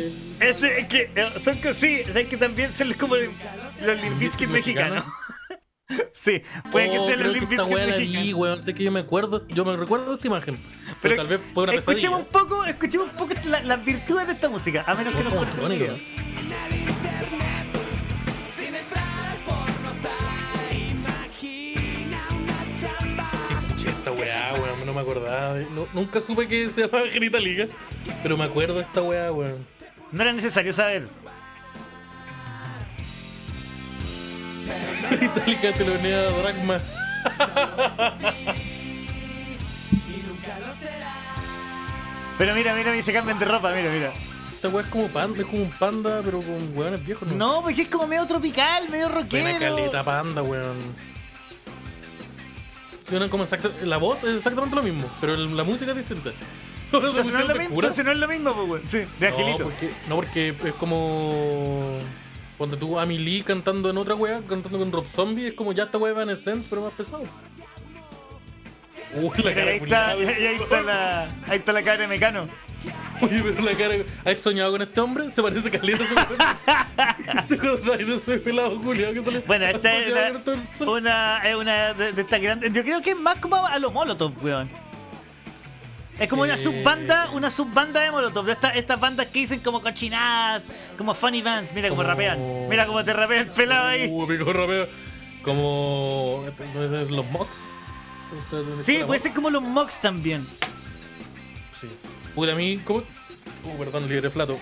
que- 0.55 0.79
es 0.79 0.87
que 0.87 1.01
eh, 1.15 1.31
son 1.41 1.55
cosas, 1.57 1.77
sí, 1.77 2.01
sea, 2.11 2.23
que 2.27 2.37
también 2.37 2.73
son 2.73 2.91
como 2.93 3.15
los 3.15 4.01
Limbiskit 4.01 4.49
mexicanos. 4.49 5.05
sí, 6.13 6.41
puede 6.71 6.91
que 6.91 6.99
Oh, 6.99 7.05
los 7.09 7.33
que 7.33 7.39
Limbiskit 7.39 7.59
mexicanos. 7.59 8.33
weón. 8.33 8.63
Sé 8.63 8.73
que 8.73 8.83
yo 8.83 8.91
me 8.91 8.99
acuerdo, 9.01 9.47
yo 9.47 9.63
me 9.65 9.75
recuerdo 9.77 10.15
esta 10.15 10.27
imagen. 10.27 10.57
Pero, 10.57 10.97
Pero 11.01 11.15
tal 11.17 11.27
vez 11.27 11.39
fue 11.53 11.63
una 11.63 11.73
pesadilla. 11.73 11.91
escuchemos 11.97 12.19
un 12.19 12.25
poco, 12.25 12.65
escuchemos 12.65 13.07
un 13.11 13.17
poco 13.17 13.33
la- 13.45 13.63
las 13.63 13.85
virtudes 13.85 14.27
de 14.27 14.33
esta 14.33 14.49
música, 14.49 14.83
a 14.85 14.93
menos 14.95 15.15
que 15.15 15.23
nos 15.23 15.33
cuente 15.33 15.91
weá, 24.19 24.53
weón, 24.55 24.85
no 24.85 24.93
me 24.93 25.01
acordaba. 25.01 25.55
no- 25.73 25.87
nunca 25.93 26.19
supe 26.21 26.47
que 26.47 26.69
se 26.69 26.81
llamaba 26.81 27.07
Genitalica, 27.09 27.67
pero 28.23 28.37
me 28.37 28.43
acuerdo 28.45 28.75
de 28.75 28.81
esta 28.81 29.01
weá, 29.01 29.31
weón. 29.31 29.65
No 30.11 30.21
era 30.21 30.33
necesario 30.33 30.71
saber. 30.73 31.07
Genitalica 35.09 35.71
telonea 35.73 36.23
Dragma. 36.23 36.77
Pero 42.37 42.53
mira, 42.53 42.73
mira, 42.75 42.91
mira, 42.91 43.03
se 43.03 43.13
cambian 43.13 43.39
de 43.39 43.45
ropa, 43.45 43.73
mira, 43.73 43.89
mira. 43.91 44.11
Esta 44.53 44.69
weá 44.69 44.83
es 44.83 44.89
como 44.89 45.07
panda, 45.07 45.39
es 45.39 45.45
como 45.45 45.63
un 45.63 45.71
panda, 45.71 46.21
pero 46.23 46.39
con 46.39 46.77
weones 46.77 47.03
viejos, 47.05 47.27
¿no? 47.27 47.35
No, 47.35 47.61
porque 47.61 47.83
es 47.83 47.89
como 47.89 48.07
medio 48.07 48.25
tropical, 48.25 48.89
medio 48.89 49.09
Buena 49.09 49.21
rockero. 49.21 49.75
caleta 49.75 50.03
panda, 50.03 50.41
weón. 50.43 50.77
Suenan 53.07 53.29
como 53.29 53.43
exacto. 53.43 53.71
La 53.83 53.97
voz 53.97 54.23
es 54.23 54.35
exactamente 54.35 54.75
lo 54.75 54.83
mismo, 54.83 55.09
pero 55.21 55.35
la 55.35 55.63
música 55.63 55.91
es 55.91 55.97
distinta. 55.97 56.31
Ahora 56.91 57.11
se 57.11 57.19
Entonces 57.19 57.33
no 57.33 57.39
es 57.39 57.47
lo 57.47 57.55
mismo, 57.55 57.81
no 57.81 58.11
es 58.11 58.17
lo 58.17 58.27
mismo, 58.27 58.67
pues. 58.67 58.81
Sí, 58.85 58.97
de 58.97 59.07
No 59.19 59.27
Angelito. 59.27 59.63
porque, 59.63 59.89
no, 60.09 60.15
porque 60.15 60.49
es 60.49 60.73
como. 60.79 61.97
Cuando 62.57 62.75
tú 62.77 62.97
Amy 62.99 63.19
Lee 63.19 63.43
cantando 63.43 63.89
en 63.89 63.97
otra 63.97 64.15
wea, 64.15 64.41
cantando 64.47 64.79
con 64.79 64.91
Rob 64.91 65.05
Zombie, 65.07 65.47
es 65.47 65.53
como 65.53 65.73
ya 65.73 65.83
esta 65.83 65.97
wea 65.97 66.13
de 66.13 66.21
Evanescence, 66.21 66.65
pero 66.69 66.81
más 66.81 66.93
pesado. 66.93 67.23
Uy, 69.13 69.43
la 69.43 69.53
cara 69.53 69.71
ahí, 69.71 69.77
está, 69.77 70.15
y 70.17 70.25
ahí 70.27 70.55
está 70.55 70.81
la, 70.81 71.23
ahí 71.47 71.57
está 71.57 71.71
la 71.73 71.83
cara 71.83 71.97
de 72.01 72.07
Mecano. 72.07 72.47
Oye, 73.21 73.41
pero 73.43 73.61
la 73.63 73.71
cara. 73.75 73.95
¿Has 74.25 74.37
soñado 74.39 74.71
con 74.73 74.81
este 74.81 74.99
hombre? 75.01 75.31
Se 75.31 75.41
parece 75.41 75.71
caleta 75.71 76.03
a 76.03 76.27
weón. 76.29 77.47
¿Te 77.47 77.55
acordás 77.55 77.97
de 77.97 78.15
ese 78.15 78.37
pelado 78.37 78.79
culiado 78.81 79.13
que 79.13 79.23
sale? 79.23 79.39
Bueno, 79.47 79.65
esta 79.65 79.89
¿Has 79.89 79.95
es 79.97 80.11
una, 80.11 80.27
este 80.27 80.83
una, 80.85 81.41
es 81.49 81.55
una 81.55 81.93
de, 81.93 82.11
de 82.11 82.21
estas 82.21 82.41
grandes. 82.41 82.73
Yo 82.73 82.83
creo 82.83 83.01
que 83.01 83.11
es 83.11 83.17
más 83.17 83.39
como 83.39 83.65
a 83.65 83.79
los 83.79 83.91
Molotov, 83.91 84.33
weón. 84.43 84.69
Es 86.19 86.27
como 86.29 86.43
una 86.43 86.55
Eh. 86.55 86.57
subbanda, 86.57 87.29
una 87.31 87.49
subbanda 87.51 88.01
de 88.01 88.11
Molotov, 88.11 88.45
de 88.45 88.51
esta- 88.53 88.69
estas 88.71 88.99
bandas 88.99 89.27
que 89.27 89.39
dicen 89.39 89.59
como 89.61 89.81
cochinadas, 89.81 90.63
como 90.97 91.13
funny 91.15 91.41
bands, 91.41 91.73
mira 91.73 91.89
cómo 91.89 92.01
Como- 92.01 92.09
rapean, 92.09 92.67
mira 92.69 92.85
cómo 92.87 93.03
te 93.05 93.13
rapea 93.13 93.41
el 93.41 93.47
pelado 93.47 93.87
ahí. 93.87 94.07
Uh, 94.09 94.27
pico 94.27 94.51
rapeo. 94.51 94.87
Como. 95.43 96.43
¿no 96.75 96.97
es 97.01 97.09
¿Los 97.11 97.25
Mox? 97.31 97.49
Sí, 98.83 98.99
puede 99.05 99.19
ser 99.19 99.33
como 99.33 99.49
los 99.49 99.63
Mox 99.63 100.01
también. 100.01 100.45
Sí. 101.79 101.87
Puta, 102.35 102.51
a 102.53 102.55
mí, 102.55 102.77
como. 102.83 102.99
Uh, 102.99 103.77
perdón, 103.77 104.07
libre 104.09 104.29
plato. 104.29 104.59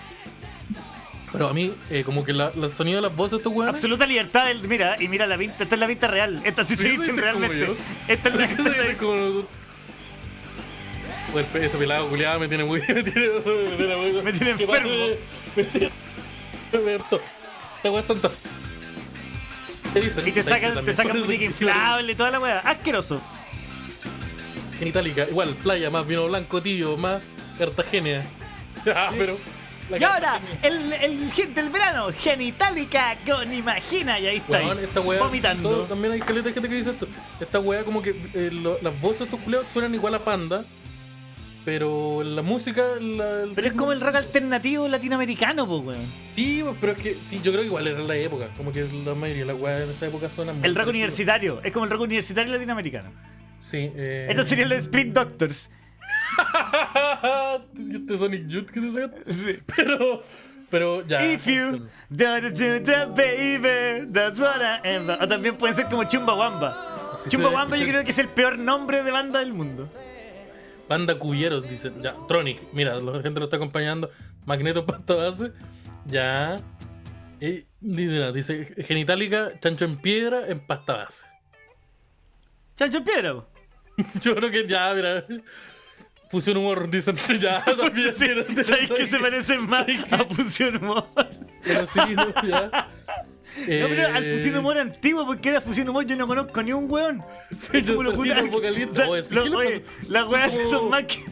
Pero 1.32 1.48
a 1.48 1.52
mí, 1.52 1.72
eh, 1.90 2.02
como 2.04 2.24
que 2.24 2.32
la, 2.32 2.50
el 2.54 2.72
sonido 2.72 2.96
de 2.96 3.02
las 3.08 3.14
voces 3.16 3.32
de 3.32 3.36
estos 3.38 3.52
weones. 3.52 3.74
Absoluta 3.74 4.06
libertad 4.06 4.46
del. 4.46 4.66
Mira, 4.66 4.96
y 5.00 5.08
mira 5.08 5.26
la 5.26 5.36
pinta, 5.36 5.62
esta 5.64 5.74
es 5.74 5.80
la 5.80 5.86
pinta 5.86 6.06
real. 6.08 6.40
Esta 6.44 6.64
sí 6.64 6.76
se 6.76 6.82
Sí, 6.82 6.88
visten 6.96 7.16
viste 7.16 7.30
como 7.32 7.40
realmente. 7.46 7.66
yo. 7.66 7.74
Esta 8.08 8.28
es 8.30 8.34
la 8.34 8.44
Eso 8.52 8.82
es 8.82 8.96
como- 8.96 9.46
Pues, 11.32 11.46
ese 11.56 11.76
pelado 11.76 12.08
culiado 12.08 12.38
me 12.38 12.48
tiene 12.48 12.64
muy. 12.64 12.80
Me 12.88 13.02
tiene, 13.02 13.28
me 13.28 13.76
tiene, 13.76 13.96
muy- 13.96 14.22
Me 14.22 14.32
tiene 14.32 14.54
¿Qué 14.56 14.62
enfermo. 14.62 14.90
Me 15.56 15.64
tiene. 15.64 15.90
Esta 16.72 17.90
weá 17.90 18.00
es 18.00 18.06
santa. 18.06 18.30
Y 20.26 20.30
te 20.32 20.42
sacan, 20.42 20.84
te 20.84 20.92
sacan 20.92 21.16
inflable, 21.32 22.14
toda 22.14 22.30
la 22.30 22.40
weá. 22.40 22.58
Asqueroso. 22.60 23.20
Genitalica, 24.78 25.26
igual, 25.28 25.54
playa, 25.62 25.90
más 25.90 26.06
vino 26.06 26.26
blanco, 26.28 26.60
tibio, 26.62 26.96
más 26.96 27.22
Cartagena. 27.58 28.22
Ah, 28.94 29.10
pero. 29.16 29.36
Y 29.98 30.02
ahora, 30.04 30.40
el, 30.62 30.92
el 30.92 31.30
hit 31.32 31.48
del 31.54 31.70
verano, 31.70 32.08
Genitalica 32.16 33.16
con 33.26 33.52
Imagina. 33.52 34.18
Y 34.20 34.26
ahí 34.26 34.36
está. 34.38 34.58
Weón, 34.58 34.78
ahí, 34.78 34.84
esta 34.84 35.00
weá. 35.00 35.18
vomitando. 35.20 35.68
todo- 35.70 35.84
también 35.84 36.12
hay 36.12 36.20
caleta 36.20 36.48
de 36.48 36.54
gente 36.54 36.68
que 36.68 36.74
dice 36.76 36.90
esto. 36.90 37.06
Esta 37.40 37.58
weá, 37.60 37.82
como 37.84 38.00
que 38.02 38.10
eh, 38.34 38.50
lo- 38.52 38.78
las 38.82 39.00
voces 39.00 39.20
de 39.20 39.24
estos 39.26 39.40
culeados 39.40 39.66
suenan 39.68 39.94
igual 39.94 40.14
a 40.14 40.18
panda. 40.20 40.64
Pero 41.64 42.22
la 42.22 42.42
música. 42.42 42.82
la- 43.00 43.42
el 43.42 43.52
Pero 43.54 43.66
es 43.66 43.72
como 43.74 43.90
el 43.92 44.00
rock 44.00 44.14
alternativo 44.16 44.86
latinoamericano, 44.88 45.66
pues, 45.66 45.84
weón. 45.96 46.06
Sí, 46.34 46.64
pero 46.80 46.92
es 46.92 46.98
que 47.02 47.14
sí, 47.14 47.40
yo 47.42 47.50
creo 47.50 47.62
que 47.62 47.66
igual 47.66 47.86
era 47.88 47.98
la 48.00 48.14
época. 48.16 48.48
Como 48.56 48.70
que 48.70 48.86
la 49.04 49.14
mayoría 49.14 49.44
de 49.46 49.52
las 49.52 49.60
weas 49.60 49.80
en 49.80 49.90
esa 49.90 50.06
época 50.06 50.28
suenan 50.34 50.64
El 50.64 50.74
rock 50.76 50.88
universitario. 50.88 51.60
Es 51.64 51.72
como 51.72 51.84
el 51.86 51.90
rock 51.90 52.02
universitario 52.02 52.52
latinoamericano. 52.52 53.10
Sí, 53.70 53.90
eh. 53.96 54.26
Estos 54.30 54.46
serían 54.46 54.68
los 54.68 54.78
Split 54.78 55.12
Doctors. 55.12 55.70
este 57.92 58.18
Sonic 58.18 58.46
Youth 58.46 58.70
que 58.70 58.80
te 58.80 58.92
sacaste. 58.92 59.32
Sí. 59.32 59.58
Pero. 59.74 60.22
Pero 60.70 61.06
ya. 61.06 61.24
If 61.24 61.46
you 61.46 61.88
don't 62.10 62.42
do 62.42 62.80
the 62.80 63.06
baby, 63.14 64.12
that's 64.12 64.38
what 64.38 64.60
I 64.60 64.96
am. 64.96 65.08
O 65.10 65.28
también 65.28 65.56
pueden 65.56 65.74
ser 65.76 65.86
como 65.86 66.04
Chumbawamba. 66.04 66.74
Sí, 67.24 67.30
Chumbawamba 67.30 67.76
sí. 67.76 67.82
yo 67.82 67.88
creo 67.88 68.04
que 68.04 68.10
es 68.10 68.18
el 68.18 68.28
peor 68.28 68.58
nombre 68.58 69.02
de 69.02 69.10
banda 69.10 69.40
del 69.40 69.52
mundo. 69.52 69.88
Banda 70.88 71.16
Cubieros, 71.16 71.68
dicen. 71.68 72.00
Ya, 72.02 72.14
Tronic. 72.28 72.60
Mira, 72.72 72.94
la 73.00 73.22
gente 73.22 73.40
lo 73.40 73.44
está 73.44 73.56
acompañando. 73.56 74.10
Magneto 74.44 74.86
pasta 74.86 75.14
base. 75.14 75.52
Ya. 76.06 76.60
Y, 77.40 77.64
dice, 77.80 78.32
dice 78.32 78.84
Genitalica, 78.84 79.58
chancho 79.60 79.84
en 79.84 79.96
piedra, 79.96 80.48
en 80.48 80.60
pasta 80.60 80.94
base. 80.94 81.24
Chancho 82.76 82.98
en 82.98 83.04
piedra. 83.04 83.44
Yo 84.20 84.34
creo 84.36 84.50
que 84.50 84.66
ya, 84.66 84.92
mira. 84.94 85.24
Fusión 86.30 86.56
humor, 86.56 86.90
dicen. 86.90 87.16
Ya, 87.40 87.64
también. 87.76 88.14
Sí, 88.16 88.26
¿Sabéis 88.64 88.90
que 88.90 89.06
se 89.06 89.18
parecen 89.18 89.68
más 89.68 89.86
a 90.10 90.18
Fusión 90.24 90.76
Humor? 90.76 91.06
Pero 91.62 91.86
sí, 91.86 92.00
no, 92.14 92.26
ya. 92.48 92.88
No, 93.58 93.88
pero 93.88 94.06
al 94.14 94.24
Eh, 94.24 94.32
Fusión 94.34 94.56
Humor 94.56 94.78
antiguo, 94.78 95.24
porque 95.24 95.48
era 95.50 95.60
Fusión 95.60 95.88
Humor, 95.88 96.04
yo 96.04 96.16
no 96.16 96.26
conozco 96.26 96.62
ni 96.62 96.72
un 96.72 96.90
weón. 96.90 97.22
Pero 97.70 97.86
Como 97.94 98.02
los 98.02 98.14
Sardino 98.14 98.34
putas- 98.36 98.50
vocalista, 98.50 98.92
o 98.92 98.96
sea, 98.96 99.08
oye, 99.08 99.22
¿sí 99.22 99.34
lo- 99.34 99.58
oye, 99.58 99.80
pasó? 99.80 100.12
las 100.12 100.28
weas 100.28 100.52
Como- 100.52 100.68
son 100.70 100.90
más 100.90 101.04
que. 101.04 101.24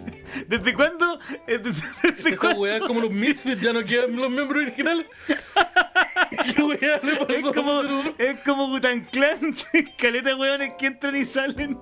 ¿Desde 0.49 0.75
cuándo? 0.75 1.19
Eh, 1.47 1.59
¿Desde, 1.59 1.83
desde 2.15 2.29
Esa 2.31 2.39
cuándo? 2.39 2.61
weá 2.63 2.81
como 2.81 3.01
los 3.01 3.11
Misfits, 3.11 3.61
ya 3.61 3.73
no 3.73 3.83
quedan 3.85 4.17
los 4.17 4.31
miembros 4.31 4.63
originales. 4.63 5.07
¿Qué 5.27 6.63
weá 6.63 7.01
le 7.03 7.17
pasó? 7.17 7.29
Es 7.29 7.43
como, 7.55 7.83
es 8.19 8.41
como 8.45 8.69
Butan 8.69 9.01
Clan, 9.05 9.55
caleta 9.99 10.35
weones 10.35 10.73
que 10.79 10.87
entran 10.87 11.15
y 11.17 11.25
salen. 11.25 11.79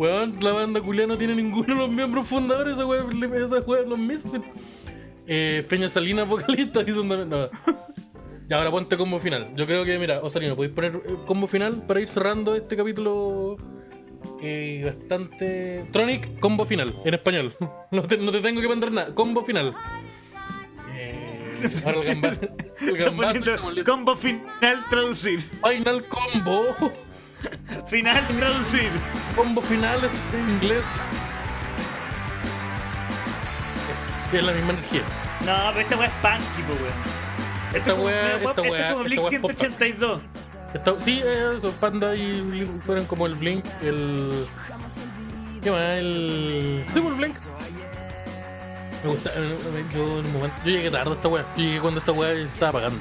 Weón, 0.00 0.38
la 0.40 0.52
banda 0.52 0.80
culia 0.80 1.06
no 1.06 1.18
tiene 1.18 1.34
ninguno 1.34 1.74
de 1.74 1.74
los 1.74 1.90
miembros 1.90 2.26
fundadores, 2.26 2.72
esa 2.72 2.86
weá, 2.86 3.00
esa 3.36 3.58
weá, 3.66 3.82
los 3.82 3.98
Misfits. 3.98 4.46
Eh, 5.26 5.62
Peña 5.68 5.90
Salinas, 5.90 6.26
vocalista, 6.26 6.82
dicen 6.84 7.06
también. 7.06 7.28
No. 7.28 7.50
Y 8.48 8.54
ahora 8.54 8.70
ponte 8.70 8.96
combo 8.96 9.18
final. 9.18 9.50
Yo 9.56 9.66
creo 9.66 9.84
que, 9.84 9.98
mira, 9.98 10.20
Osalino, 10.22 10.56
podéis 10.56 10.74
poner 10.74 10.96
eh, 10.96 11.16
combo 11.26 11.46
final 11.46 11.84
para 11.86 12.00
ir 12.00 12.08
cerrando 12.08 12.54
este 12.54 12.78
capítulo 12.78 13.58
eh, 14.40 14.84
bastante. 14.86 15.84
Tronic, 15.92 16.40
combo 16.40 16.64
final, 16.64 16.96
en 17.04 17.12
español. 17.12 17.54
No 17.90 18.04
te, 18.04 18.16
no 18.16 18.32
te 18.32 18.40
tengo 18.40 18.62
que 18.62 18.68
mandar 18.68 18.92
nada, 18.92 19.14
combo 19.14 19.42
final. 19.42 19.74
Eh, 20.94 21.60
ahora 21.84 21.98
el. 22.06 23.76
El 23.76 23.84
combo 23.84 24.16
final 24.16 24.78
traducir. 24.88 25.40
Final 25.40 26.04
combo. 26.06 26.74
Final 27.86 28.26
traducir. 28.26 28.90
Combo 29.36 29.60
final 29.62 30.04
es 30.04 30.12
en 30.34 30.48
inglés. 30.50 30.84
Es 34.32 34.44
la 34.44 34.52
misma 34.52 34.70
energía. 34.74 35.02
No, 35.44 35.56
pero 35.72 35.80
esta 35.80 35.96
wea 35.96 36.06
es 36.08 36.14
punky, 36.14 36.62
po 36.62 36.72
weón. 36.74 36.92
Esta 37.74 37.92
es 37.92 37.98
weá, 37.98 38.36
esta 38.36 38.50
es 38.50 38.70
weá, 38.70 38.90
como 38.90 39.02
esta 39.02 39.02
Blink 39.02 39.20
weá 39.22 39.30
es 39.30 39.40
pop. 39.40 39.50
182. 39.50 40.20
Esta- 40.74 40.94
sí, 41.04 41.22
eso, 41.24 41.72
Panda 41.80 42.14
y 42.14 42.40
Blink 42.42 42.70
fueron 42.72 43.04
como 43.06 43.26
el 43.26 43.34
Blink, 43.34 43.64
el. 43.82 44.46
¿Qué 45.62 45.70
más? 45.70 45.80
El. 45.80 46.84
Sí, 46.94 47.00
pues, 47.00 47.06
el 47.06 47.14
Blink. 47.14 47.36
Me 49.02 49.10
gusta. 49.10 49.30
eh, 49.34 49.84
Yo 49.94 50.18
en 50.20 50.26
un 50.26 50.32
momento. 50.32 50.56
Yo 50.64 50.70
llegué 50.70 50.90
tarde 50.90 51.10
a 51.10 51.14
esta 51.14 51.28
weá. 51.28 51.44
Yo 51.56 51.62
llegué 51.64 51.80
cuando 51.80 52.00
esta 52.00 52.12
weá 52.12 52.32
se 52.34 52.42
estaba 52.44 52.68
apagando. 52.70 53.00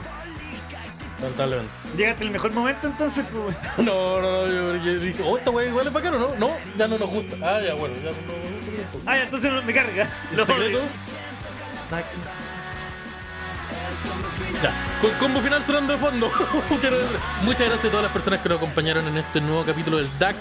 Lamentablemente. 1.22 1.72
Llegaste 1.98 2.24
el 2.24 2.32
mejor 2.32 2.52
momento 2.54 2.88
entonces, 2.88 3.26
pues. 3.32 3.56
No, 3.78 4.22
no, 4.22 4.48
no. 4.48 4.48
Yo, 4.48 4.76
yo 4.78 5.00
dije, 5.00 5.22
oh, 5.26 5.38
esta 5.38 5.50
weá 5.52 5.68
igual 5.68 5.88
es 5.88 5.94
bacano, 5.94 6.18
¿no? 6.20 6.36
No, 6.36 6.50
ya 6.78 6.88
no 6.88 6.98
nos 6.98 7.10
gusta. 7.10 7.36
Ah, 7.42 7.60
ya, 7.62 7.74
bueno, 7.74 7.96
ya 7.98 8.12
no 8.12 8.18
nos 8.18 8.92
gusta. 8.94 9.12
Ah, 9.12 9.18
ya, 9.18 9.24
entonces 9.24 9.52
no 9.52 9.62
me 9.62 9.74
carga. 9.74 10.10
¿El 10.32 10.38
Lo 10.38 10.44
odio. 10.44 10.80
Ya, 14.64 14.72
con 15.02 15.12
combo 15.20 15.42
final 15.42 15.64
sonando 15.66 15.94
de 15.94 16.00
fondo. 16.00 16.32
Muchas 17.44 17.62
gracias 17.68 17.86
a 17.86 17.90
todas 17.90 18.04
las 18.04 18.12
personas 18.12 18.40
que 18.42 18.50
nos 18.50 18.58
acompañaron 18.58 19.08
en 19.08 19.18
este 19.18 19.42
nuevo 19.42 19.64
capítulo 19.64 19.98
del 19.98 20.10
DAX. 20.20 20.38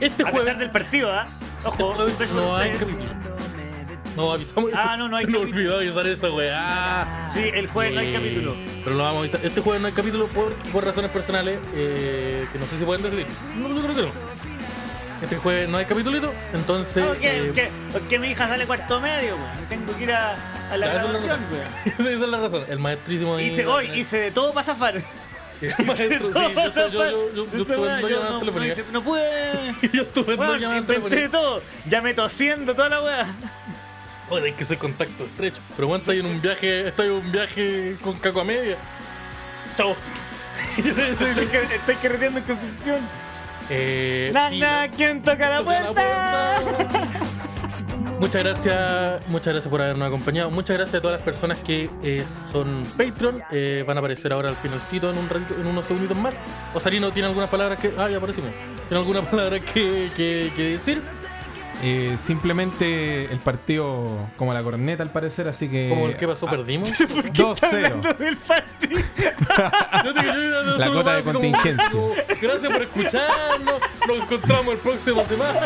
Este 0.00 0.22
A 0.22 0.26
pesar 0.26 0.32
jueves, 0.32 0.58
del 0.58 0.70
partido, 0.70 1.10
¿ah? 1.12 1.26
este 1.56 1.68
Ojo, 1.68 1.94
jueves 1.94 2.14
Fresh 2.14 2.30
no 2.30 2.56
hay 2.56 2.70
Boys 2.70 2.80
capítulo. 2.80 3.10
No 4.16 4.32
avisamos 4.32 4.70
Ah, 4.74 4.82
eso. 4.94 4.96
no, 4.98 5.08
no 5.08 5.16
hay 5.16 5.24
Se 5.26 5.32
capítulo. 5.32 5.56
olvidó 5.56 5.76
avisar 5.76 6.06
eso, 6.06 6.34
weá. 6.34 7.21
Sí, 7.34 7.48
el 7.54 7.66
jueves 7.68 7.94
no 7.94 8.00
hay 8.00 8.08
Eh, 8.08 8.12
capítulo. 8.14 8.56
Pero 8.84 8.96
lo 8.96 9.02
vamos 9.04 9.18
a 9.18 9.20
avisar. 9.22 9.46
Este 9.46 9.60
jueves 9.60 9.80
no 9.80 9.88
hay 9.88 9.94
capítulo 9.94 10.26
por, 10.28 10.52
por 10.72 10.84
razones 10.84 11.10
personales 11.10 11.58
eh, 11.74 12.46
que 12.52 12.58
no 12.58 12.66
sé 12.66 12.78
si 12.78 12.84
pueden 12.84 13.02
decidir. 13.02 13.26
No, 13.56 13.68
yo 13.68 13.82
creo 13.82 13.94
que 13.94 14.02
no. 14.02 14.08
Este 15.22 15.36
jueves 15.36 15.68
no 15.68 15.78
hay 15.78 15.84
capítulito, 15.84 16.32
entonces. 16.52 17.04
No, 17.04 17.12
que, 17.12 17.38
eh, 17.48 17.52
que, 17.54 17.70
que 18.08 18.18
mi 18.18 18.28
hija 18.32 18.48
sale 18.48 18.66
cuarto 18.66 19.00
medio, 19.00 19.36
y 19.62 19.66
Tengo 19.68 19.96
que 19.96 20.02
ir 20.02 20.12
a, 20.12 20.36
a 20.70 20.76
la 20.76 20.88
grabación. 20.88 21.40
Esa 21.86 22.10
es 22.10 22.18
la 22.20 22.38
razón. 22.40 22.64
El 22.68 22.78
maestrísimo. 22.80 23.38
Hice, 23.38 23.64
hoy 23.66 23.88
hice 23.94 24.18
de 24.18 24.30
todo 24.32 24.52
para 24.52 24.66
zafar. 24.66 24.94
Maestro, 25.86 25.94
sí, 25.94 26.08
yo, 26.10 26.90
yo, 26.90 27.34
yo, 27.34 27.46
yo, 27.52 27.62
estuve 27.62 27.88
en 27.94 28.00
dos 28.00 28.10
llamadas 28.10 28.32
no- 28.32 28.38
telefónicas. 28.40 28.78
No 28.92 29.02
pude. 29.02 29.22
Yo 29.92 30.02
estuve 30.02 30.34
en 30.34 30.40
dos 30.40 30.60
llamadas 30.60 30.86
telefónicas. 30.86 31.30
todo. 31.30 31.62
Ya 31.88 32.00
me 32.02 32.14
tosiendo 32.14 32.74
toda 32.74 32.88
la 32.88 33.00
weá. 33.00 33.26
Hay 34.36 34.52
que 34.52 34.64
ser 34.64 34.78
contacto 34.78 35.24
estrecho. 35.24 35.60
Pero 35.76 35.88
bueno, 35.88 36.00
estoy 36.00 36.20
en 36.20 36.26
un 36.26 36.40
viaje, 36.40 36.88
estoy 36.88 37.06
en 37.06 37.12
un 37.12 37.32
viaje 37.32 37.96
con 38.02 38.14
caco 38.18 38.40
a 38.40 38.44
media. 38.44 38.76
Chao. 39.76 39.94
estoy 40.76 41.94
carreteando 41.96 42.38
en 42.38 42.44
Concepción. 42.44 43.00
Eh, 43.70 44.30
Na, 44.34 44.50
sí, 44.50 44.58
na, 44.58 44.88
¿quién 44.94 45.22
toca 45.22 45.48
la 45.48 45.58
Toca 45.58 45.80
la 45.80 45.92
puerta? 45.92 46.60
puerta. 46.62 47.20
Muchas 48.18 48.44
gracias, 48.44 49.28
muchas 49.28 49.52
gracias 49.52 49.70
por 49.70 49.82
habernos 49.82 50.06
acompañado. 50.06 50.50
Muchas 50.50 50.76
gracias 50.76 50.96
a 50.96 51.00
todas 51.02 51.16
las 51.16 51.24
personas 51.24 51.58
que 51.58 51.90
eh, 52.04 52.24
son 52.52 52.84
Patreon. 52.96 53.42
Eh, 53.50 53.84
van 53.86 53.96
a 53.96 54.00
aparecer 54.00 54.32
ahora 54.32 54.48
al 54.50 54.54
finalcito 54.56 55.10
en 55.10 55.18
un 55.18 55.28
ratito, 55.28 55.60
en 55.60 55.66
unos 55.66 55.86
segunditos 55.86 56.16
más. 56.16 56.34
Osarino 56.74 57.10
tiene 57.10 57.28
algunas 57.28 57.50
palabras 57.50 57.78
que. 57.80 57.92
Ah, 57.98 58.08
ya 58.08 58.18
apareció. 58.18 58.44
¿Tiene 58.44 58.98
alguna 59.00 59.22
palabra 59.30 59.58
que, 59.58 60.08
que, 60.16 60.52
que 60.54 60.62
decir? 60.78 61.02
Eh, 61.84 62.16
simplemente 62.16 63.24
el 63.32 63.38
partido 63.40 64.06
como 64.36 64.54
la 64.54 64.62
corneta 64.62 65.02
al 65.02 65.10
parecer, 65.10 65.48
así 65.48 65.68
que. 65.68 65.88
Como 65.88 66.06
el 66.06 66.16
que 66.16 66.28
pasó, 66.28 66.46
perdimos. 66.46 66.90
2-0. 66.98 67.74
Hablando 67.74 68.12
del 68.14 68.36
partido. 68.36 69.00
Yo 70.04 70.14
te- 70.14 70.22
yo- 70.24 70.32
yo- 70.34 70.64
yo 70.64 70.78
La 70.78 70.90
cuota 70.90 71.14
de 71.16 71.22
contingencia. 71.22 71.90
como, 71.90 72.14
Gracias 72.40 72.72
por 72.72 72.82
escucharnos. 72.82 73.74
Nos 74.08 74.16
encontramos 74.16 74.68
el 74.74 74.78
próximo 74.78 75.24
semana. 75.28 75.60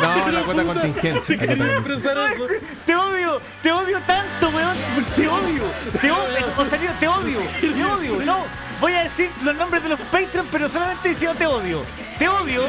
No, 0.00 0.30
la 0.32 0.40
cuota 0.42 0.64
contingencia. 0.64 1.20
Si 1.22 1.36
la 1.36 1.46
cuota 1.46 1.54
quería 1.64 1.74
contingencia. 1.74 1.94
expresar 1.94 2.32
eso. 2.32 2.46
Te 2.86 2.96
odio, 2.96 3.40
te 3.62 3.72
odio 3.72 3.98
tanto, 4.06 4.48
weón. 4.56 4.76
Te 5.16 5.28
odio, 5.28 5.62
te 6.00 6.10
odio, 6.10 6.46
te 7.00 7.08
odio, 7.08 7.40
te 7.60 7.84
odio. 7.84 8.24
No, 8.24 8.38
voy 8.80 8.92
a 8.92 9.04
decir 9.04 9.30
los 9.42 9.54
nombres 9.56 9.82
de 9.82 9.90
los 9.90 10.00
Patreon, 10.00 10.46
pero 10.50 10.68
solamente 10.68 11.08
diciendo 11.08 11.36
te 11.36 11.46
odio. 11.46 11.82
Te 12.18 12.28
odio, 12.28 12.62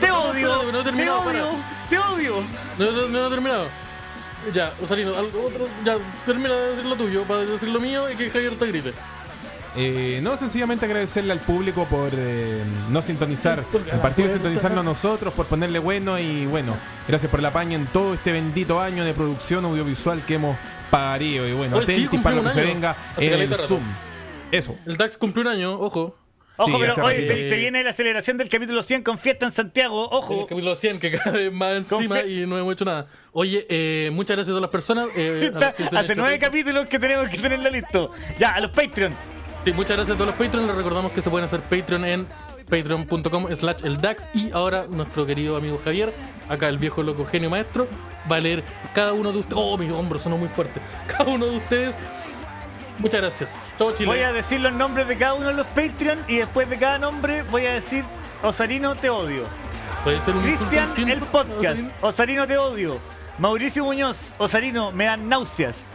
te 0.00 0.10
odio, 0.10 0.62
Espérate, 0.62 0.72
no 0.72 0.80
he 0.80 0.84
te 0.84 1.10
odio, 1.10 1.48
te 1.90 1.98
odio. 1.98 2.34
No, 2.78 2.90
no, 2.90 3.08
no 3.08 3.26
he 3.26 3.30
terminado. 3.30 3.66
Ya, 4.52 4.72
Osarino, 4.82 5.16
algo 5.16 5.46
otro. 5.46 5.66
Ya, 5.84 5.96
termina 6.26 6.54
de 6.54 6.70
decir 6.70 6.84
lo 6.84 6.96
tuyo 6.96 7.22
para 7.24 7.40
decir 7.40 7.68
lo 7.68 7.80
mío 7.80 8.10
y 8.10 8.16
que 8.16 8.30
Javier 8.30 8.58
te 8.58 8.66
grite. 8.66 8.92
Eh, 9.76 10.20
no, 10.22 10.36
sencillamente 10.36 10.86
agradecerle 10.86 11.32
al 11.32 11.40
público 11.40 11.84
por 11.86 12.10
eh, 12.12 12.62
no 12.90 13.02
sintonizar 13.02 13.64
el 13.92 13.98
partido, 13.98 14.32
sintonizarnos 14.32 14.80
a 14.80 14.84
nosotros, 14.84 15.34
por 15.34 15.46
ponerle 15.46 15.80
bueno 15.80 16.16
y 16.18 16.46
bueno, 16.46 16.76
gracias 17.08 17.28
por 17.28 17.42
la 17.42 17.52
paña 17.52 17.74
en 17.76 17.86
todo 17.86 18.14
este 18.14 18.30
bendito 18.30 18.80
año 18.80 19.04
de 19.04 19.14
producción 19.14 19.64
audiovisual 19.64 20.22
que 20.24 20.34
hemos 20.34 20.56
parido. 20.90 21.48
Y 21.48 21.52
bueno, 21.52 21.78
atentos 21.78 22.20
para 22.20 22.36
lo 22.36 22.44
que 22.44 22.50
se 22.50 22.62
venga 22.62 22.94
en 23.16 23.32
el 23.32 23.50
rato. 23.50 23.80
Eso. 24.52 24.76
El 24.86 24.96
DAX 24.96 25.16
cumplió 25.18 25.42
un 25.42 25.48
año, 25.48 25.74
ojo. 25.80 26.16
Ojo, 26.56 26.70
Sí, 26.70 26.76
pero 26.78 27.04
hoy 27.04 27.20
se, 27.22 27.48
se 27.48 27.56
viene 27.56 27.82
la 27.82 27.92
celebración 27.92 28.36
del 28.36 28.48
capítulo 28.48 28.80
100 28.82 29.02
con 29.02 29.18
fiesta 29.18 29.44
en 29.44 29.50
Santiago. 29.50 30.04
En 30.04 30.12
el 30.12 30.18
Ojo, 30.18 30.46
capítulo 30.46 30.76
100, 30.76 31.00
que 31.00 31.10
cada 31.10 31.32
vez 31.32 31.52
más 31.52 31.72
encima 31.72 32.22
y 32.22 32.46
no 32.46 32.56
hemos 32.56 32.74
hecho 32.74 32.84
nada. 32.84 33.06
Oye, 33.32 33.66
eh, 33.68 34.10
muchas 34.12 34.36
gracias 34.36 34.50
a 34.50 34.52
todas 34.52 34.62
las 34.62 34.70
personas. 34.70 35.08
eh, 35.16 35.50
a 35.52 35.98
hace 35.98 36.12
hecho 36.12 36.20
nueve 36.20 36.38
capítulos 36.38 36.86
que 36.88 37.00
tenemos 37.00 37.28
que 37.28 37.38
tenerlo 37.38 37.68
listo. 37.70 38.12
Ya, 38.38 38.50
a 38.50 38.60
los 38.60 38.70
Patreon. 38.70 39.12
Sí, 39.64 39.72
muchas 39.72 39.96
gracias 39.96 40.14
a 40.14 40.18
todos 40.18 40.28
los 40.28 40.36
Patreon. 40.36 40.66
Les 40.68 40.76
recordamos 40.76 41.10
que 41.10 41.22
se 41.22 41.30
pueden 41.30 41.46
hacer 41.46 41.60
Patreon 41.62 42.04
en 42.04 42.26
patreon.com 42.70 43.46
slash 43.56 43.84
el 43.84 43.96
DAX 44.00 44.28
y 44.32 44.50
ahora 44.52 44.86
nuestro 44.88 45.26
querido 45.26 45.56
amigo 45.56 45.80
Javier, 45.84 46.12
acá 46.48 46.68
el 46.68 46.78
viejo 46.78 47.02
loco 47.02 47.26
genio 47.26 47.50
maestro, 47.50 47.86
va 48.30 48.36
a 48.36 48.40
leer 48.40 48.62
cada 48.94 49.12
uno 49.12 49.32
de 49.32 49.38
ustedes. 49.40 49.58
Oh, 49.60 49.76
mis 49.76 49.90
hombros 49.90 50.22
sonó 50.22 50.38
muy 50.38 50.48
fuerte. 50.48 50.80
Cada 51.08 51.30
uno 51.30 51.46
de 51.46 51.56
ustedes. 51.56 51.94
Muchas 52.98 53.20
gracias. 53.20 53.50
Todo 53.76 53.92
Chile. 53.92 54.06
Voy 54.06 54.20
a 54.20 54.32
decir 54.32 54.60
los 54.60 54.72
nombres 54.72 55.08
de 55.08 55.16
cada 55.18 55.34
uno 55.34 55.48
de 55.48 55.54
los 55.54 55.66
Patreon 55.68 56.18
y 56.28 56.36
después 56.36 56.68
de 56.70 56.78
cada 56.78 56.98
nombre 56.98 57.42
voy 57.44 57.66
a 57.66 57.74
decir 57.74 58.04
Osarino 58.42 58.94
te 58.94 59.10
odio. 59.10 59.44
Puede 60.04 60.20
ser 60.20 60.34
un 60.36 60.48
insulto 60.48 60.70
Cristian 60.70 61.08
el 61.08 61.20
podcast. 61.20 61.80
Osarino. 62.02 62.46
Te 62.46 62.56
odio. 62.58 62.98
Mauricio 63.38 63.84
Muñoz, 63.84 64.34
Osarino 64.38 64.92
me 64.92 65.06
dan 65.06 65.28
náuseas. 65.28 65.86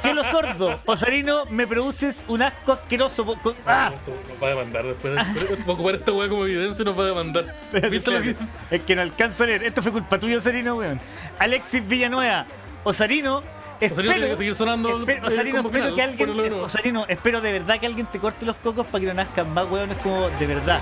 Cielo 0.00 0.24
sordo, 0.24 0.76
Osarino 0.84 1.44
me 1.48 1.64
produces 1.64 2.24
un 2.26 2.42
asco 2.42 2.72
asqueroso. 2.72 3.24
po- 3.24 3.54
¡Ah! 3.66 3.92
Nos 4.28 4.42
va 4.42 4.46
a 4.48 4.50
demandar 4.50 4.84
después. 4.84 5.14
Voy 5.14 5.58
a 5.68 5.72
ocupar 5.72 5.94
esta 5.94 6.10
weá 6.12 6.28
como 6.28 6.44
evidencia 6.44 6.82
y 6.82 6.84
nos 6.84 6.98
va 6.98 7.04
a 7.04 7.06
demandar. 7.06 7.56
¿Viste 7.88 8.10
lo 8.10 8.20
que 8.20 8.30
Espérate, 8.30 8.76
Es 8.76 8.82
que 8.82 8.96
no 8.96 9.02
alcanzo 9.02 9.44
a 9.44 9.46
leer. 9.46 9.62
Esto 9.62 9.80
fue 9.80 9.92
culpa 9.92 10.18
tuya, 10.18 10.38
Osarino, 10.38 10.74
weón. 10.74 11.00
Alexis 11.38 11.86
Villanueva, 11.86 12.46
Osarino. 12.82 13.42
Espero, 13.80 14.12
tiene 14.12 14.28
que 14.28 14.36
seguir 14.36 14.54
sonando 14.54 15.00
espero- 15.00 15.26
Osarino, 15.26 15.60
espero 15.60 15.94
que 15.94 16.02
alguien. 16.02 16.52
Osarino, 16.54 17.06
espero 17.08 17.40
de 17.40 17.52
verdad 17.52 17.78
que 17.80 17.86
alguien 17.86 18.06
te 18.06 18.18
corte 18.18 18.44
los 18.44 18.56
cocos 18.56 18.86
para 18.86 19.00
que 19.00 19.06
no 19.06 19.14
nazcan 19.14 19.52
más 19.54 19.70
weones 19.70 19.96
como 19.98 20.28
de 20.28 20.46
verdad. 20.46 20.80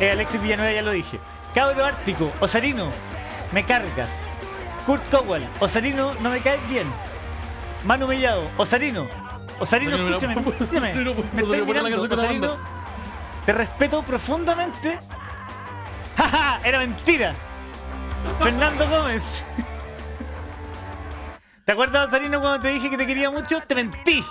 Eh, 0.00 0.10
Alexis 0.10 0.40
Villanueva 0.42 0.72
ya 0.72 0.82
lo 0.82 0.90
dije. 0.92 1.18
Cabro 1.54 1.84
Ártico, 1.84 2.30
Osarino, 2.40 2.86
me 3.52 3.64
cargas. 3.64 4.10
Kurt 4.86 5.02
Cowell, 5.10 5.44
Osarino, 5.60 6.12
no 6.20 6.30
me 6.30 6.40
caes 6.40 6.60
bien. 6.68 6.86
Manu 7.84 8.06
Mellado, 8.06 8.50
Osarino. 8.56 9.06
Osarino, 9.58 9.96
escúchame, 9.96 10.34
escúchame. 10.60 10.94
Me 10.94 11.42
estoy 11.42 11.62
mirando, 11.62 12.02
Osarino. 12.02 12.56
Te 13.46 13.52
respeto 13.52 14.02
profundamente. 14.02 14.98
¡Jaja! 16.16 16.60
Era 16.62 16.78
mentira. 16.80 17.34
Fernando 18.42 18.86
Gómez. 18.88 19.44
¿Te 21.68 21.72
acuerdas, 21.72 22.08
Osarino, 22.08 22.40
cuando 22.40 22.60
te 22.60 22.68
dije 22.68 22.88
que 22.88 22.96
te 22.96 23.06
quería 23.06 23.30
mucho? 23.30 23.60
Te 23.60 23.74
mentí. 23.74 24.24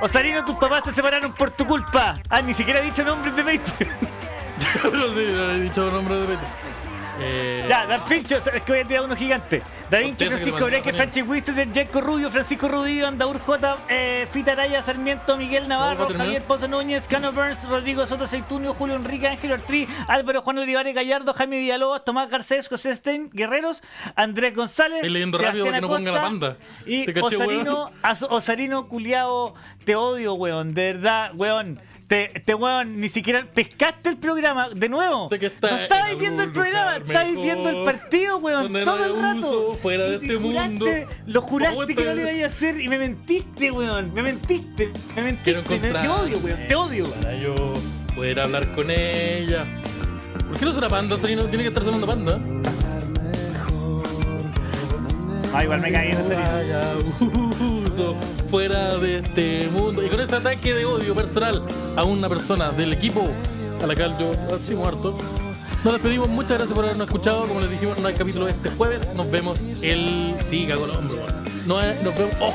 Osarino, 0.00 0.46
tus 0.46 0.56
papás 0.56 0.84
se 0.84 0.92
separaron 0.94 1.34
por 1.34 1.50
tu 1.50 1.66
culpa. 1.66 2.14
Ah, 2.30 2.40
ni 2.40 2.54
siquiera 2.54 2.80
he 2.80 2.84
dicho 2.84 3.04
nombres 3.04 3.36
de 3.36 3.42
Patreon. 3.42 3.96
Pero 4.82 5.14
sí, 5.14 5.24
no 5.34 5.50
he 5.50 5.60
dicho 5.60 5.90
nombre 5.90 6.16
de 6.16 6.26
Petro. 6.28 6.46
Eh, 7.20 7.64
Ya, 7.68 7.86
Dan 7.86 8.00
Pincho, 8.08 8.36
es 8.36 8.62
que 8.62 8.72
voy 8.72 8.80
a 8.80 8.84
tirar 8.84 9.04
uno 9.04 9.16
gigante. 9.16 9.62
Da 9.90 9.98
Vinci, 9.98 10.26
Francisco 10.26 10.64
Breque, 10.66 10.92
Franchi 10.92 11.22
Wister, 11.22 11.54
Jerko 11.72 12.00
Rubio, 12.00 12.28
Francisco 12.30 12.66
Rubio, 12.68 13.06
Andaur 13.06 13.38
J, 13.38 13.76
eh, 13.88 14.26
Fita 14.30 14.52
Araya, 14.52 14.82
Sarmiento, 14.82 15.36
Miguel 15.36 15.68
Navarro. 15.68 16.08
Javier 16.08 16.42
Pozo 16.42 16.66
Núñez, 16.66 17.06
Cano 17.08 17.32
Burns, 17.32 17.62
Rodrigo 17.68 18.06
Soto 18.06 18.26
Seitunio, 18.26 18.74
Julio 18.74 18.96
Enrique, 18.96 19.28
Ángel 19.28 19.52
Ortiz, 19.52 19.88
Álvaro 20.08 20.42
Juan 20.42 20.58
Olivares 20.58 20.94
Gallardo, 20.94 21.32
Jaime 21.34 21.58
Villalobos, 21.58 22.04
Tomás 22.04 22.28
Garcés, 22.28 22.68
José 22.68 22.94
Stein, 22.96 23.30
Guerreros, 23.32 23.82
Andrés 24.16 24.54
González, 24.54 24.96
Estoy 24.98 25.10
leyendo 25.10 25.38
rápido 25.38 25.64
Sebastián 25.66 25.88
para 25.88 25.98
que 25.98 26.04
no 26.04 26.10
ponga 26.10 26.12
la 26.12 26.26
Acosta, 26.26 26.46
panda. 26.48 26.66
Y 26.84 27.04
¿Te 27.06 27.14
caché, 27.14 27.36
Osarino, 27.36 27.92
Osarino 28.30 28.88
Culiao, 28.88 29.54
te 29.84 29.94
odio, 29.94 30.34
weón, 30.34 30.74
de 30.74 30.92
verdad, 30.94 31.30
weón. 31.34 31.80
Te, 32.08 32.28
te 32.44 32.54
weón, 32.54 33.00
ni 33.00 33.08
siquiera 33.08 33.44
pescaste 33.52 34.08
el 34.10 34.16
programa 34.18 34.68
de 34.70 34.88
nuevo. 34.88 35.28
Sé 35.28 35.40
que 35.40 35.46
está 35.46 35.70
no 35.72 35.76
estabais 35.78 36.12
en 36.12 36.18
viendo 36.20 36.42
el 36.44 36.52
programa, 36.52 37.00
mejor, 37.00 37.42
viendo 37.42 37.68
el 37.68 37.84
partido, 37.84 38.36
weón, 38.38 38.72
todo 38.84 39.04
el 39.04 39.20
rato. 39.20 39.74
fuera 39.82 40.04
de 40.04 40.14
este 40.16 40.36
juraste- 40.38 40.68
mundo. 40.70 40.86
Lo 41.26 41.42
juraste 41.42 41.94
que 41.96 42.04
no 42.04 42.14
lo 42.14 42.30
ibas 42.32 42.42
a 42.44 42.46
hacer 42.54 42.80
y 42.80 42.88
me 42.88 42.98
mentiste, 42.98 43.72
weón. 43.72 44.14
Me 44.14 44.22
mentiste, 44.22 44.92
me 45.16 45.22
mentiste. 45.22 45.62
te 45.80 46.08
odio, 46.08 46.38
weón, 46.38 46.66
te 46.68 46.74
odio. 46.76 47.10
Para 47.10 47.36
yo 47.38 47.72
poder 48.14 48.38
hablar 48.38 48.72
con 48.76 48.88
ella. 48.88 49.64
¿Por 50.48 50.58
qué 50.60 50.64
no 50.64 50.72
será 50.72 50.88
panda? 50.88 51.16
Tiene 51.16 51.48
que 51.48 51.66
estar 51.68 51.82
sonando 51.82 52.06
panda. 52.06 52.38
Ah, 55.52 55.64
igual 55.64 55.80
me 55.80 55.90
caí 55.90 56.10
en 56.12 56.18
ese 56.18 56.36
Fuera 58.50 58.96
de 58.98 59.18
este 59.18 59.68
mundo. 59.72 60.04
Y 60.04 60.08
con 60.08 60.20
ese 60.20 60.36
ataque 60.36 60.74
de 60.74 60.84
odio 60.84 61.14
personal 61.14 61.62
a 61.96 62.04
una 62.04 62.28
persona 62.28 62.70
del 62.70 62.92
equipo 62.92 63.26
a 63.82 63.86
la 63.86 63.94
cual 63.94 64.16
yo 64.18 64.32
estimo 64.56 64.86
harto. 64.86 65.16
Nos 65.84 65.92
despedimos, 65.94 66.28
muchas 66.28 66.50
gracias 66.58 66.72
por 66.74 66.84
habernos 66.84 67.06
escuchado. 67.06 67.46
Como 67.46 67.60
les 67.60 67.70
dijimos, 67.70 67.98
no 67.98 68.08
hay 68.08 68.14
capítulo 68.14 68.48
este 68.48 68.70
jueves. 68.70 69.14
Nos 69.14 69.30
vemos 69.30 69.58
el. 69.82 70.34
Sí, 70.50 70.66
cago 70.66 70.84
el 70.86 70.90
hombro. 70.92 71.18
No, 71.66 71.76
nos 72.02 72.16
vemos. 72.16 72.34
oh, 72.40 72.54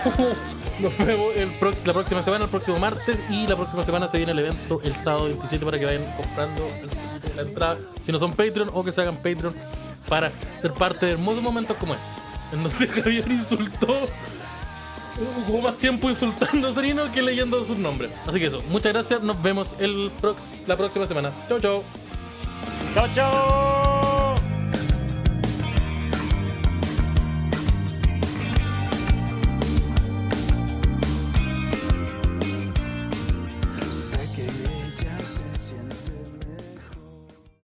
nos 0.82 0.98
vemos 0.98 1.36
el 1.36 1.50
prox- 1.60 1.86
la 1.86 1.94
próxima 1.94 2.24
semana, 2.24 2.46
el 2.46 2.50
próximo 2.50 2.78
martes. 2.80 3.18
Y 3.30 3.48
la 3.48 3.56
próxima 3.56 3.84
semana 3.84 4.08
se 4.10 4.18
viene 4.18 4.32
el 4.34 4.40
evento 4.40 4.82
el 4.84 4.94
sábado 4.96 5.26
27 5.26 5.64
para 5.66 5.80
que 5.80 5.86
vayan 5.86 6.04
comprando 6.18 6.68
la 7.36 7.42
entrada. 7.44 7.78
Si 8.06 8.12
no 8.12 8.20
son 8.20 8.32
Patreon 8.34 8.70
o 8.74 8.84
que 8.84 8.92
se 8.92 9.02
hagan 9.02 9.16
Patreon 9.18 9.54
para 10.10 10.32
ser 10.62 10.72
parte 10.74 11.06
de 11.06 11.14
hermosos 11.14 11.42
momentos 11.42 11.78
como 11.78 11.94
este. 11.94 12.06
En 12.54 12.64
donde 12.64 12.86
Javier 12.86 13.32
insultó 13.32 13.96
Hubo 15.48 15.62
más 15.62 15.76
tiempo 15.78 16.10
insultando 16.10 16.70
a 16.70 16.74
Serino 16.74 17.12
que 17.12 17.22
leyendo 17.22 17.64
sus 17.66 17.78
nombres. 17.78 18.12
Así 18.28 18.40
que 18.40 18.46
eso, 18.48 18.62
muchas 18.70 18.94
gracias. 18.94 19.22
Nos 19.22 19.42
vemos 19.42 19.68
el 19.80 20.12
prox- 20.22 20.36
la 20.68 20.78
próxima 20.78 21.08
semana. 21.08 21.32
Chau, 21.50 21.60
chau. 21.60 21.84
Chao, 22.94 23.08
chao. 23.14 23.91